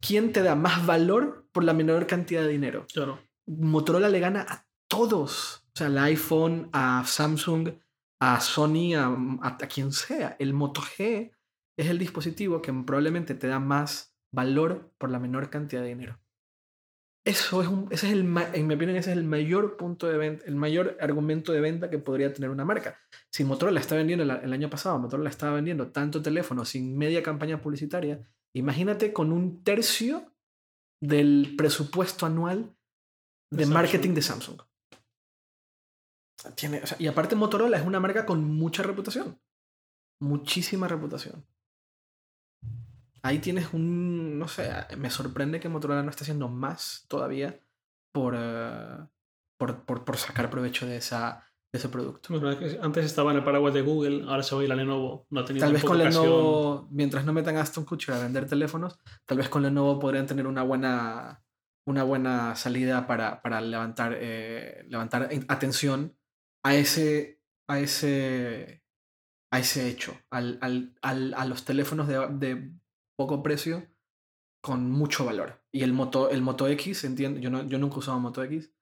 ¿Quién 0.00 0.32
te 0.32 0.42
da 0.42 0.54
más 0.54 0.84
valor 0.86 1.48
por 1.52 1.64
la 1.64 1.72
menor 1.72 2.06
cantidad 2.06 2.42
de 2.42 2.48
dinero? 2.48 2.86
Claro. 2.92 3.20
Motorola 3.46 4.08
le 4.08 4.20
gana 4.20 4.44
a 4.48 4.66
todos. 4.88 5.64
O 5.74 5.78
sea, 5.78 5.86
al 5.88 5.98
iPhone, 5.98 6.68
a 6.72 7.02
Samsung, 7.06 7.70
a 8.20 8.40
Sony, 8.40 8.94
a, 8.94 9.06
a- 9.06 9.56
a 9.60 9.66
quien 9.68 9.92
sea. 9.92 10.36
El 10.38 10.52
Moto 10.54 10.80
G 10.82 11.32
es 11.78 11.86
el 11.88 11.98
dispositivo 11.98 12.62
que 12.62 12.72
probablemente 12.72 13.34
te 13.34 13.46
da 13.48 13.58
más 13.58 14.14
valor 14.32 14.92
por 14.98 15.10
la 15.10 15.18
menor 15.18 15.50
cantidad 15.50 15.82
de 15.82 15.88
dinero. 15.88 16.18
Eso 17.26 17.60
es 17.60 17.66
un, 17.66 17.88
ese 17.90 18.06
es 18.06 18.12
el, 18.12 18.20
en 18.20 18.66
mi 18.68 18.74
opinión, 18.74 18.96
ese 18.96 19.10
es 19.10 19.16
el 19.16 19.24
mayor 19.24 19.76
punto 19.76 20.06
de 20.06 20.16
venta, 20.16 20.44
el 20.46 20.54
mayor 20.54 20.96
argumento 21.00 21.52
de 21.52 21.60
venta 21.60 21.90
que 21.90 21.98
podría 21.98 22.32
tener 22.32 22.50
una 22.50 22.64
marca. 22.64 23.00
Si 23.32 23.42
Motorola 23.42 23.80
está 23.80 23.96
vendiendo 23.96 24.22
el, 24.22 24.30
el 24.30 24.52
año 24.52 24.70
pasado, 24.70 24.96
Motorola 25.00 25.28
estaba 25.28 25.56
vendiendo 25.56 25.90
tanto 25.90 26.22
teléfono 26.22 26.64
sin 26.64 26.96
media 26.96 27.24
campaña 27.24 27.60
publicitaria, 27.60 28.24
imagínate 28.54 29.12
con 29.12 29.32
un 29.32 29.64
tercio 29.64 30.36
del 31.02 31.54
presupuesto 31.58 32.26
anual 32.26 32.76
de, 33.50 33.64
De 33.64 33.66
marketing 33.66 34.14
de 34.14 34.22
Samsung. 34.22 34.62
Tiene, 36.54 36.80
o 36.80 36.86
sea, 36.86 36.96
y 37.00 37.08
aparte 37.08 37.34
Motorola 37.34 37.76
es 37.76 37.84
una 37.84 37.98
marca 37.98 38.24
con 38.24 38.44
mucha 38.44 38.84
reputación. 38.84 39.40
Muchísima 40.20 40.86
reputación. 40.86 41.44
Ahí 43.26 43.38
tienes 43.40 43.72
un, 43.72 44.38
no 44.38 44.46
sé, 44.48 44.70
me 44.96 45.10
sorprende 45.10 45.58
que 45.60 45.68
Motorola 45.68 46.02
no 46.02 46.10
esté 46.10 46.24
haciendo 46.24 46.48
más 46.48 47.04
todavía 47.08 47.58
por, 48.12 48.34
eh, 48.38 48.98
por, 49.58 49.84
por, 49.84 50.04
por 50.04 50.16
sacar 50.16 50.48
provecho 50.50 50.86
de, 50.86 50.96
esa, 50.98 51.44
de 51.72 51.78
ese 51.78 51.88
producto. 51.88 52.34
Antes 52.82 53.04
estaba 53.04 53.32
en 53.32 53.38
el 53.38 53.44
paraguas 53.44 53.74
de 53.74 53.82
Google, 53.82 54.24
ahora 54.28 54.42
se 54.42 54.54
va 54.54 54.60
a 54.60 54.64
ir 54.64 54.72
a 54.72 54.76
Lenovo. 54.76 55.26
No 55.30 55.40
ha 55.40 55.44
Tal 55.44 55.72
vez 55.72 55.82
con 55.84 56.00
ocasión. 56.00 56.24
Lenovo, 56.24 56.88
mientras 56.90 57.24
no 57.24 57.32
metan 57.32 57.56
a 57.56 57.62
Aston 57.62 57.84
Kutcher 57.84 58.14
a 58.14 58.20
vender 58.20 58.46
teléfonos, 58.46 58.98
tal 59.24 59.38
vez 59.38 59.48
con 59.48 59.62
Lenovo 59.62 59.98
podrían 59.98 60.26
tener 60.26 60.46
una 60.46 60.62
buena, 60.62 61.42
una 61.86 62.04
buena 62.04 62.54
salida 62.54 63.06
para, 63.06 63.42
para 63.42 63.60
levantar, 63.60 64.16
eh, 64.18 64.84
levantar 64.88 65.28
atención 65.48 66.16
a 66.64 66.74
ese, 66.76 67.40
a 67.68 67.80
ese, 67.80 68.82
a 69.52 69.58
ese 69.58 69.88
hecho, 69.88 70.16
al, 70.30 70.58
al, 70.60 70.94
al- 71.02 71.34
a 71.34 71.44
los 71.44 71.64
teléfonos 71.64 72.06
de, 72.08 72.26
de 72.38 72.72
poco 73.16 73.42
precio 73.42 73.86
con 74.60 74.90
mucho 74.90 75.24
valor. 75.24 75.62
Y 75.72 75.82
el 75.82 75.92
Moto, 75.92 76.30
el 76.30 76.42
Moto 76.42 76.68
X, 76.68 77.04
entiendo, 77.04 77.40
yo, 77.40 77.50
no, 77.50 77.66
yo 77.66 77.78
nunca 77.78 77.96
he 77.96 77.98
usado 77.98 78.18
Moto 78.18 78.42
X, 78.44 78.72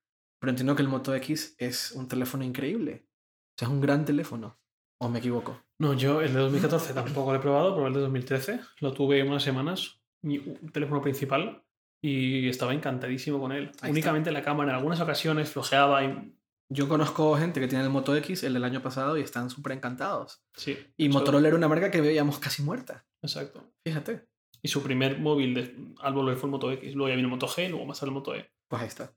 pero 0.41 0.51
entiendo 0.51 0.75
que 0.77 0.83
el 0.83 0.89
Moto 0.89 1.15
X 1.15 1.55
es 1.59 1.93
un 1.93 2.09
teléfono 2.09 2.45
increíble. 2.45 3.07
O 3.07 3.59
sea, 3.59 3.69
es 3.69 3.73
un 3.73 3.81
gran 3.81 4.05
teléfono. 4.05 4.59
¿O 4.99 5.09
me 5.09 5.19
equivoco? 5.19 5.61
No, 5.79 5.95
yo 5.95 6.21
el 6.21 6.33
de 6.33 6.39
2014 6.39 6.95
tampoco 6.95 7.33
lo 7.33 7.39
he 7.39 7.43
probado, 7.43 7.75
pero 7.75 7.89
el 7.89 7.95
de 7.95 8.01
2013 8.01 8.61
lo 8.81 8.93
tuve 8.93 9.23
unas 9.23 9.43
semanas, 9.43 10.01
mi 10.23 10.39
teléfono 10.73 11.03
principal, 11.03 11.65
y 12.03 12.49
estaba 12.49 12.75
encantadísimo 12.75 13.41
con 13.41 13.53
él. 13.53 13.73
Ahí 13.81 13.91
Únicamente 13.91 14.31
la 14.31 14.43
cámara 14.43 14.71
en 14.71 14.77
algunas 14.77 15.01
ocasiones 15.01 15.51
flojeaba 15.51 16.05
y... 16.05 16.35
Yo 16.71 16.89
conozco 16.89 17.37
gente 17.37 17.61
que 17.61 17.69
tiene 17.69 17.85
el 17.85 17.91
Moto 17.91 18.17
X, 18.17 18.43
el 18.43 18.55
del 18.55 18.65
año 18.65 18.83
pasado, 18.83 19.19
y 19.19 19.21
están 19.21 19.51
súper 19.51 19.73
encantados. 19.73 20.43
Sí. 20.55 20.79
Y 20.97 21.09
Motorola 21.09 21.49
era 21.49 21.57
una 21.57 21.69
marca 21.69 21.91
que 21.91 22.01
veíamos 22.01 22.39
casi 22.39 22.63
muerta. 22.63 23.05
Exacto. 23.25 23.73
Fíjate. 23.85 24.29
Y 24.63 24.69
su 24.69 24.83
primer 24.83 25.19
móvil 25.19 25.55
de, 25.55 25.95
al 26.01 26.15
volver 26.15 26.37
fue 26.37 26.49
el 26.49 26.53
Moto 26.53 26.71
X, 26.73 26.95
luego 26.95 27.09
ya 27.09 27.17
vino 27.17 27.29
el 27.29 27.33
Moto 27.33 27.49
G, 27.49 27.69
luego 27.69 27.85
más 27.87 28.03
el 28.03 28.11
Moto 28.11 28.35
E. 28.35 28.51
Pues 28.69 28.83
ahí 28.83 28.89
está. 28.89 29.13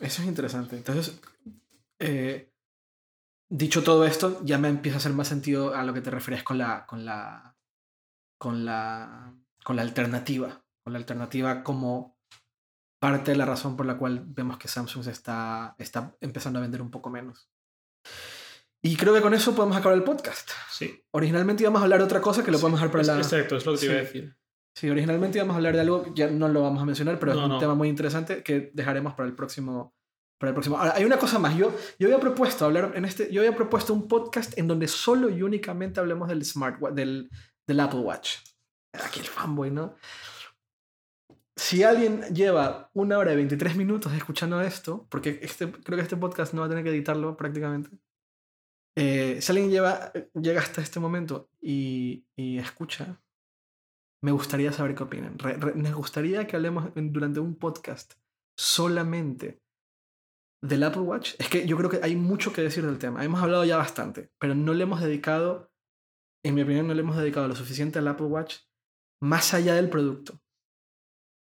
Eso 0.00 0.22
es 0.22 0.28
interesante. 0.28 0.76
Entonces, 0.76 1.20
eh, 1.98 2.52
dicho 3.50 3.82
todo 3.82 4.04
esto, 4.06 4.40
ya 4.44 4.58
me 4.58 4.68
empieza 4.68 4.96
a 4.96 5.00
hacer 5.00 5.12
más 5.12 5.28
sentido 5.28 5.74
a 5.74 5.84
lo 5.84 5.92
que 5.92 6.00
te 6.00 6.10
referías 6.10 6.42
con 6.42 6.58
la, 6.58 6.86
con 6.86 7.04
la, 7.04 7.56
con 8.38 8.64
la, 8.64 9.34
con 9.62 9.76
la 9.76 9.82
alternativa. 9.82 10.64
Con 10.82 10.92
la 10.92 10.98
alternativa 10.98 11.62
como 11.62 12.18
parte 13.00 13.32
de 13.32 13.36
la 13.36 13.46
razón 13.46 13.76
por 13.76 13.86
la 13.86 13.98
cual 13.98 14.24
vemos 14.26 14.58
que 14.58 14.68
Samsung 14.68 15.04
se 15.04 15.10
está, 15.10 15.74
está 15.78 16.16
empezando 16.20 16.58
a 16.58 16.62
vender 16.62 16.82
un 16.82 16.90
poco 16.90 17.10
menos. 17.10 17.50
Y 18.86 18.96
creo 18.96 19.14
que 19.14 19.22
con 19.22 19.32
eso 19.32 19.54
podemos 19.54 19.76
acabar 19.76 19.96
el 19.96 20.04
podcast. 20.04 20.50
Sí. 20.70 21.02
Originalmente 21.12 21.62
íbamos 21.62 21.80
a 21.80 21.84
hablar 21.84 22.00
de 22.00 22.04
otra 22.04 22.20
cosa 22.20 22.44
que 22.44 22.50
lo 22.50 22.58
podemos 22.58 22.78
dejar 22.80 22.90
para 22.92 23.02
Es- 23.02 23.08
la... 23.08 23.16
Exacto, 23.16 23.56
es 23.56 23.64
lo 23.64 23.72
que 23.72 23.78
te 23.78 23.86
iba 23.86 23.94
a 23.94 23.98
Sí. 23.98 24.04
decir. 24.04 24.36
Sí, 24.76 24.90
originalmente 24.90 25.38
íbamos 25.38 25.54
a 25.54 25.56
hablar 25.56 25.74
de 25.74 25.80
algo, 25.80 26.12
ya 26.14 26.28
no 26.30 26.48
lo 26.48 26.60
vamos 26.62 26.82
a 26.82 26.84
mencionar, 26.84 27.18
pero 27.18 27.32
es 27.32 27.38
No, 27.38 27.44
un 27.44 27.50
no. 27.52 27.58
tema 27.58 27.74
muy 27.74 27.88
interesante 27.88 28.42
que 28.42 28.70
dejaremos 28.74 29.14
para 29.14 29.28
el 29.28 29.34
próximo. 29.34 29.94
Para 30.38 30.50
el 30.50 30.54
próximo. 30.54 30.76
Ahora, 30.76 30.94
hay 30.96 31.04
una 31.04 31.16
cosa 31.18 31.38
más. 31.38 31.56
Yo, 31.56 31.72
yo 31.98 32.08
había 32.08 32.18
propuesto 32.20 32.64
hablar 32.64 32.92
en 32.96 33.04
este. 33.04 33.32
Yo 33.32 33.40
había 33.40 33.54
propuesto 33.56 33.94
un 33.94 34.08
podcast 34.08 34.58
en 34.58 34.66
donde 34.66 34.88
solo 34.88 35.30
y 35.30 35.42
únicamente 35.42 36.00
hablemos 36.00 36.28
del 36.28 36.44
smartwatch, 36.44 36.92
del, 36.92 37.30
del 37.66 37.80
Apple 37.80 38.00
Watch. 38.00 38.38
Aquí 38.92 39.20
el 39.20 39.26
fanboy, 39.26 39.70
¿no? 39.70 39.94
Si 41.56 41.84
alguien 41.84 42.22
lleva 42.34 42.90
una 42.94 43.16
hora 43.18 43.32
y 43.32 43.36
23 43.36 43.76
minutos 43.76 44.12
escuchando 44.12 44.60
esto, 44.60 45.06
porque 45.08 45.38
este, 45.40 45.70
creo 45.70 45.96
que 45.96 46.02
este 46.02 46.16
podcast 46.16 46.52
no 46.52 46.60
va 46.62 46.66
a 46.66 46.68
tener 46.68 46.82
que 46.84 46.90
editarlo 46.90 47.36
prácticamente. 47.36 47.90
Eh, 48.96 49.40
si 49.40 49.52
alguien 49.52 49.70
lleva, 49.70 50.12
llega 50.34 50.60
hasta 50.60 50.80
este 50.80 51.00
momento 51.00 51.50
y, 51.60 52.24
escucha, 52.36 53.20
me 54.22 54.32
gustaría 54.32 54.72
saber 54.72 54.94
qué 54.94 55.02
opinan. 55.02 55.36
Me 55.74 55.92
gustaría 55.92 56.46
que 56.46 56.56
hablemos 56.56 56.90
durante 56.94 57.40
un 57.40 57.56
podcast 57.56 58.14
solamente 58.56 59.60
del 60.62 60.82
Apple 60.84 61.02
Watch. 61.02 61.34
Es 61.38 61.48
que 61.48 61.66
yo 61.66 61.76
creo 61.76 61.90
que 61.90 62.00
hay 62.02 62.16
mucho 62.16 62.52
que 62.52 62.62
decir 62.62 62.86
del 62.86 62.98
tema. 62.98 63.24
Hemos 63.24 63.42
hablado 63.42 63.64
ya 63.64 63.76
bastante, 63.76 64.30
pero 64.38 64.54
no 64.54 64.72
le 64.72 64.84
hemos 64.84 65.00
dedicado, 65.00 65.72
en 66.44 66.54
mi 66.54 66.62
opinión, 66.62 66.86
no 66.86 66.94
le 66.94 67.00
hemos 67.00 67.16
dedicado 67.16 67.48
lo 67.48 67.56
suficiente 67.56 67.98
al 67.98 68.08
Apple 68.08 68.26
Watch 68.26 68.58
más 69.20 69.54
allá 69.54 69.74
del 69.74 69.90
producto. 69.90 70.40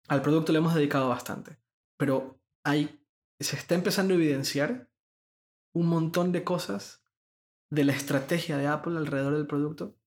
Al 0.08 0.22
producto 0.22 0.52
le 0.52 0.58
hemos 0.58 0.74
dedicado 0.74 1.08
bastante, 1.08 1.58
pero 1.98 2.40
hay, 2.64 3.04
se 3.40 3.56
está 3.56 3.74
empezando 3.74 4.14
a 4.14 4.16
evidenciar 4.16 4.90
un 5.74 5.86
montón 5.86 6.32
de 6.32 6.44
cosas 6.44 7.04
de 7.70 7.84
la 7.84 7.92
estrategia 7.92 8.56
de 8.56 8.66
Apple 8.66 8.96
alrededor 8.96 9.34
del 9.36 9.46
producto 9.46 9.98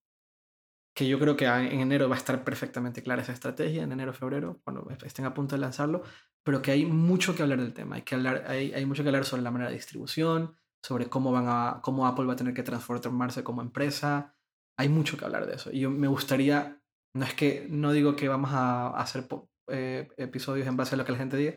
que 0.94 1.08
yo 1.08 1.20
creo 1.20 1.38
que 1.38 1.46
en 1.46 1.80
enero 1.80 2.10
va 2.10 2.16
a 2.16 2.18
estar 2.18 2.44
perfectamente 2.44 3.02
clara 3.02 3.22
esa 3.22 3.32
estrategia, 3.32 3.84
en 3.84 3.92
enero, 3.92 4.14
febrero, 4.14 4.60
cuando 4.64 4.88
estén 5.04 5.26
a 5.26 5.34
punto 5.34 5.56
de 5.56 5.62
lanzarlo, 5.62 6.04
pero 6.44 6.62
que 6.62 6.72
hay 6.72 6.86
mucho 6.86 7.36
que 7.36 7.44
hablar 7.44 7.62
del 7.62 7.74
tema, 7.74 7.96
hay, 7.96 8.02
que 8.02 8.16
hablar, 8.16 8.46
hay, 8.48 8.74
hay 8.74 8.86
mucho 8.86 9.04
que 9.04 9.10
hablar 9.10 9.26
sobre 9.26 9.44
la 9.44 9.52
manera 9.52 9.70
de 9.70 9.78
distribución, 9.78 10.56
sobre 10.84 11.08
cómo, 11.08 11.32
van 11.32 11.46
a, 11.48 11.80
cómo 11.82 12.08
Apple 12.08 12.26
va 12.26 12.34
a 12.34 12.36
tener 12.36 12.54
que 12.54 12.64
transformarse 12.64 13.44
como 13.44 13.62
empresa, 13.62 14.36
hay 14.78 14.90
mucho 14.90 15.18
que 15.18 15.26
hablar 15.26 15.46
de 15.46 15.56
eso. 15.56 15.72
Y 15.72 15.82
yo 15.82 15.90
me 15.90 16.08
gustaría, 16.08 16.82
no 17.14 17.26
es 17.26 17.34
que, 17.34 17.68
no 17.70 17.94
digo 17.94 18.16
que 18.16 18.28
vamos 18.28 18.52
a 18.54 18.90
hacer 18.90 19.28
eh, 19.68 20.10
episodios 20.18 20.68
en 20.68 20.76
base 20.76 20.96
a 20.96 20.98
lo 20.98 21.06
que 21.06 21.12
la 21.14 21.20
gente 21.20 21.38
diga, 21.38 21.56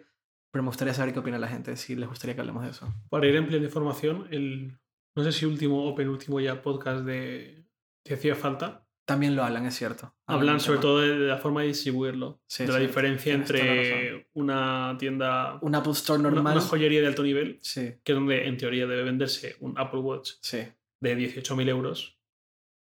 pero 0.52 0.62
me 0.62 0.68
gustaría 0.68 0.94
saber 0.94 1.12
qué 1.12 1.18
opina 1.18 1.39
la 1.39 1.48
gente, 1.48 1.76
si 1.76 1.97
les 1.97 2.09
gustaría 2.09 2.35
que 2.35 2.43
hablemos 2.43 2.62
de 2.62 2.70
eso. 2.70 2.93
Para 3.09 3.26
ir 3.26 3.47
plena 3.48 3.64
información, 3.64 4.28
el 4.31 4.78
no 5.16 5.23
sé 5.24 5.32
si 5.32 5.45
último 5.47 5.85
o 5.89 5.95
penúltimo 5.95 6.41
ya 6.41 6.61
podcast 6.62 7.05
de 7.05 7.65
que 8.05 8.15
hacía 8.15 8.35
falta. 8.35 8.81
También 9.07 9.36
lo 9.36 9.45
hablan, 9.45 9.66
es 9.66 9.74
cierto. 9.77 10.15
Hablan 10.27 10.61
sobre 10.61 10.78
tema. 10.78 10.82
todo 10.82 11.01
de 11.01 11.27
la 11.27 11.36
forma 11.36 11.61
de 11.61 11.66
distribuirlo, 11.69 12.41
Sí, 12.47 12.65
de 12.65 12.73
la 12.73 12.78
sí, 12.78 12.86
diferencia 12.86 13.35
entre 13.35 14.28
una 14.32 14.97
tienda, 14.99 15.59
Un 15.61 15.74
Apple 15.74 15.93
Store 15.93 16.23
normal. 16.23 16.57
una 16.57 16.65
joyería 16.65 17.03
de 17.03 17.07
alto 17.09 17.23
nivel, 17.23 17.59
Sí, 17.61 17.93
que 18.03 18.12
es 18.12 18.16
donde 18.16 18.47
en 18.49 18.57
teoría 18.57 18.86
debe 18.86 19.03
venderse 19.05 19.57
un 19.61 19.78
Apple 19.78 20.01
Watch 20.01 20.32
sí. 20.41 20.62
de 21.01 21.19
18.000 21.19 21.69
euros 21.69 22.19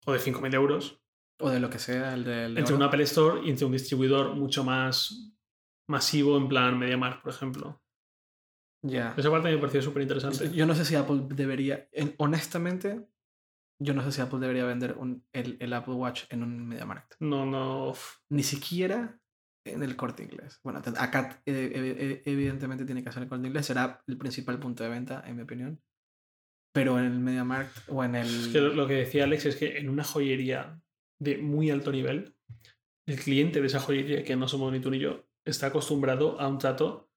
o 0.05 0.13
de 0.13 0.19
5.000 0.19 0.55
euros, 0.55 1.01
O 1.41 1.49
de 1.49 1.59
lo 1.59 1.71
que 1.71 1.79
sea, 1.79 2.13
el 2.13 2.25
del. 2.25 2.53
de 2.55 2.61
entre 2.61 2.75
un. 2.77 2.83
Apple 2.83 3.03
Store 3.05 3.41
y 3.43 3.49
entre 3.49 3.65
un 3.65 3.73
distribuidor 3.73 4.35
mucho 4.35 4.63
más 4.63 5.33
masivo 5.89 6.37
en 6.37 6.49
plan 6.49 6.79
MediaMarkt, 6.79 7.23
por 7.23 7.33
ejemplo. 7.33 7.83
Ya. 8.87 9.15
Esa 9.17 9.31
parte 9.31 9.51
me 9.51 9.57
pareció 9.59 9.81
súper 9.81 10.03
interesante. 10.03 10.51
Yo 10.53 10.67
no 10.67 10.75
sé 10.75 10.85
si 10.85 10.95
Apple 10.95 11.23
debería. 11.31 11.89
en- 11.93 12.15
honestamente, 12.19 13.07
yo 13.81 13.95
no 13.95 14.03
sé 14.05 14.13
si 14.13 14.21
Apple 14.21 14.41
debería 14.41 14.65
vender 14.67 14.95
un- 14.99 15.25
el, 15.33 15.57
el 15.59 15.73
Apple 15.73 15.95
Watch 15.95 16.25
en 16.29 16.43
un 16.43 16.67
MediaMarkt. 16.69 17.15
No, 17.21 17.47
no. 17.47 17.95
Ni 18.31 18.43
siquiera 18.43 19.19
en 19.67 19.83
el 19.83 19.97
corte 19.97 20.23
inglés. 20.23 20.61
Bueno, 20.63 20.83
acá 20.99 21.43
eh, 21.47 21.73
eh, 21.75 22.23
evidentemente 22.27 22.85
tiene 22.85 23.03
que 23.03 23.11
ser 23.11 23.23
el 23.23 23.29
corte 23.31 23.47
inglés. 23.47 23.65
Será 23.67 24.03
el 24.07 24.19
principal 24.19 24.59
punto 24.59 24.85
de 24.85 24.91
venta, 24.91 25.25
en 25.27 25.37
mi 25.37 25.43
opinión. 25.43 25.81
Pero 26.75 26.99
en 26.99 27.07
el 27.07 27.19
MediaMarkt 27.21 27.89
o 27.89 28.05
en 28.05 28.17
el. 28.17 28.27
Es 28.27 28.49
que 28.49 28.61
lo 28.61 28.87
que 28.87 28.95
decía 28.95 29.25
Alex 29.25 29.47
es 29.47 29.57
que 29.57 29.79
en 29.79 29.89
una 29.89 30.05
joyería 30.05 30.79
de 31.21 31.39
muy 31.39 31.71
alto 31.71 31.91
nivel, 31.91 32.37
el 33.09 33.19
cliente 33.19 33.61
de 33.61 33.67
esa 33.69 33.81
joyería, 33.81 34.25
que 34.25 34.37
no 34.37 34.47
somos 34.49 34.73
ni 34.73 34.81
tú 34.81 34.91
ni 34.91 34.99
yo, 34.99 35.25
está 35.47 35.69
acostumbrado 35.69 36.39
a 36.41 36.49
un 36.49 36.59
trato, 36.59 37.11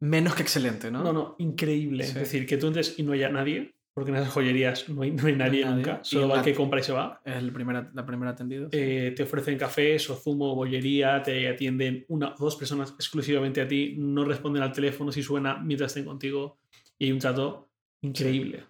Menos 0.00 0.34
que 0.34 0.42
excelente, 0.42 0.90
¿no? 0.90 1.02
no, 1.02 1.12
no, 1.12 1.36
increíble. 1.38 2.04
Sí. 2.04 2.10
Es 2.10 2.14
decir, 2.16 2.46
que 2.46 2.56
tú 2.56 2.66
entres 2.66 2.98
y 2.98 3.02
no 3.02 3.12
haya 3.12 3.28
nadie, 3.30 3.74
porque 3.94 4.10
en 4.10 4.16
esas 4.16 4.30
joyerías 4.32 4.88
no 4.88 5.02
hay, 5.02 5.12
no 5.12 5.26
hay 5.26 5.36
nadie 5.36 5.64
nadie. 5.64 5.76
nunca, 5.76 6.00
Y 6.04 6.08
solo 6.08 6.28
va 6.28 6.38
el 6.38 6.44
que 6.44 6.52
compra 6.54 6.80
y 6.80 6.82
se 6.82 6.92
va. 6.92 7.20
Es 7.24 7.36
el 7.36 7.52
primera, 7.52 7.90
la 7.94 8.04
primera 8.04 8.32
atendido. 8.32 8.68
sí. 8.70 8.76
Eh, 8.78 9.12
te 9.16 9.22
ofrecen 9.22 9.56
cafés 9.56 10.10
o 10.10 10.16
zumo, 10.16 10.54
bollería, 10.54 11.22
te 11.22 11.48
atienden 11.48 12.04
una 12.08 12.34
o 12.34 12.36
dos 12.38 12.56
personas 12.56 12.90
exclusivamente 12.98 13.60
a 13.60 13.68
ti, 13.68 13.94
no 13.96 14.24
responden 14.24 14.62
al 14.62 14.72
teléfono 14.72 15.12
si 15.12 15.22
suena 15.22 15.58
mientras 15.58 15.92
estén 15.92 16.04
contigo 16.04 16.58
y 16.98 17.06
hay 17.06 17.12
un 17.12 17.18
trato 17.20 17.70
increíble. 18.02 18.64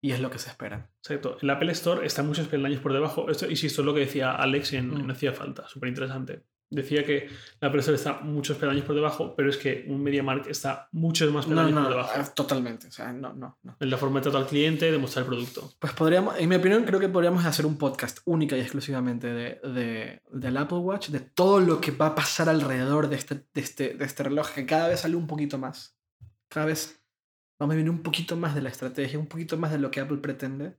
Y 0.00 0.12
es 0.12 0.20
lo 0.20 0.30
que 0.30 0.38
se 0.38 0.48
espera. 0.48 0.88
Exacto. 1.02 1.38
El 1.42 1.50
Apple 1.50 1.72
Store 1.72 2.06
está 2.06 2.22
muchos 2.22 2.46
peldaños 2.46 2.80
por 2.80 2.92
debajo. 2.92 3.28
Esto, 3.28 3.50
insisto, 3.50 3.82
es 3.82 3.86
lo 3.86 3.92
que 3.94 4.00
decía 4.00 4.30
Alex 4.36 4.72
en, 4.74 4.90
Mm. 4.94 5.00
en 5.00 5.10
Hacía 5.10 5.32
Falta, 5.32 5.66
súper 5.66 5.88
interesante. 5.88 6.42
Decía 6.70 7.02
que 7.02 7.24
el 7.60 7.66
Apple 7.68 7.80
Store 7.80 7.96
está 7.96 8.20
muchos 8.20 8.58
peldaños 8.58 8.84
por 8.84 8.94
debajo, 8.94 9.34
pero 9.34 9.48
es 9.48 9.56
que 9.56 9.86
un 9.88 10.02
MediaMarkt 10.02 10.48
está 10.48 10.88
muchos 10.92 11.32
más 11.32 11.46
No, 11.46 11.56
peldaños 11.56 11.74
no, 11.74 11.82
por 11.84 11.90
debajo. 11.92 12.10
ah, 12.14 12.34
totalmente. 12.34 12.88
O 12.88 12.90
sea, 12.90 13.10
no, 13.12 13.32
no, 13.32 13.58
no. 13.62 13.76
En 13.80 13.88
la 13.90 13.96
forma 13.96 14.18
de 14.20 14.24
trato 14.24 14.36
al 14.36 14.46
cliente, 14.46 14.92
de 14.92 14.98
mostrar 14.98 15.22
el 15.24 15.28
producto. 15.30 15.72
Pues 15.78 15.94
podríamos, 15.94 16.38
en 16.38 16.46
mi 16.48 16.56
opinión, 16.56 16.84
creo 16.84 17.00
que 17.00 17.08
podríamos 17.08 17.46
hacer 17.46 17.64
un 17.64 17.78
podcast 17.78 18.18
única 18.26 18.54
y 18.56 18.60
exclusivamente 18.60 19.28
de, 19.28 19.60
de- 19.66 20.22
del 20.30 20.56
Apple 20.58 20.78
Watch, 20.78 21.08
de 21.08 21.20
todo 21.20 21.60
lo 21.60 21.80
que 21.80 21.90
va 21.90 22.08
a 22.08 22.14
pasar 22.14 22.50
alrededor 22.50 23.08
de 23.08 23.16
este, 23.16 23.34
de, 23.54 23.60
este, 23.62 23.94
de 23.94 24.04
este 24.04 24.24
reloj, 24.24 24.50
que 24.54 24.66
cada 24.66 24.88
vez 24.88 25.00
sale 25.00 25.16
un 25.16 25.26
poquito 25.26 25.56
más. 25.56 25.96
Cada 26.50 26.66
vez 26.66 27.02
vamos 27.58 27.72
a 27.74 27.76
ver 27.78 27.88
un 27.88 28.02
poquito 28.02 28.36
más 28.36 28.54
de 28.54 28.60
la 28.60 28.68
estrategia, 28.68 29.18
un 29.18 29.26
poquito 29.26 29.56
más 29.56 29.72
de 29.72 29.78
lo 29.78 29.90
que 29.90 30.00
Apple 30.00 30.18
pretende. 30.18 30.76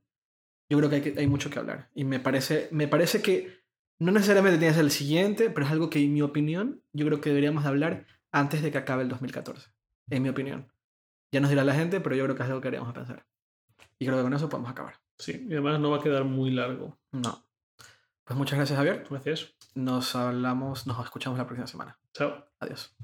Yo 0.70 0.78
creo 0.78 0.88
que 0.88 0.96
hay, 0.96 1.02
que- 1.02 1.14
hay 1.18 1.26
mucho 1.26 1.50
que 1.50 1.58
hablar. 1.58 1.90
Y 1.96 2.04
me 2.04 2.20
parece, 2.20 2.68
me 2.70 2.86
parece 2.86 3.20
que 3.22 3.59
no 4.00 4.12
necesariamente 4.12 4.58
tiene 4.58 4.72
que 4.72 4.76
ser 4.76 4.84
el 4.84 4.90
siguiente, 4.90 5.50
pero 5.50 5.66
es 5.66 5.72
algo 5.72 5.90
que, 5.90 6.02
en 6.02 6.12
mi 6.12 6.22
opinión, 6.22 6.82
yo 6.92 7.06
creo 7.06 7.20
que 7.20 7.28
deberíamos 7.28 7.62
de 7.62 7.68
hablar 7.68 8.06
antes 8.32 8.62
de 8.62 8.72
que 8.72 8.78
acabe 8.78 9.02
el 9.02 9.08
2014. 9.10 9.70
En 10.08 10.22
mi 10.22 10.30
opinión. 10.30 10.72
Ya 11.30 11.40
nos 11.40 11.50
dirá 11.50 11.64
la 11.64 11.74
gente, 11.74 12.00
pero 12.00 12.16
yo 12.16 12.24
creo 12.24 12.34
que 12.34 12.42
es 12.42 12.48
algo 12.48 12.60
que 12.60 12.70
deberíamos 12.70 12.94
pensar. 12.94 13.26
Y 13.98 14.06
creo 14.06 14.16
que 14.16 14.24
con 14.24 14.32
eso 14.32 14.48
podemos 14.48 14.70
acabar. 14.70 14.94
Sí, 15.18 15.46
y 15.48 15.52
además 15.52 15.78
no 15.80 15.90
va 15.90 15.98
a 15.98 16.02
quedar 16.02 16.24
muy 16.24 16.50
largo. 16.50 16.98
No. 17.12 17.44
Pues 18.24 18.38
muchas 18.38 18.58
gracias, 18.58 18.76
Javier. 18.76 19.06
Gracias. 19.08 19.54
Nos 19.74 20.16
hablamos, 20.16 20.86
nos 20.86 21.04
escuchamos 21.04 21.38
la 21.38 21.46
próxima 21.46 21.66
semana. 21.66 21.98
Chao. 22.14 22.46
Adiós. 22.58 22.96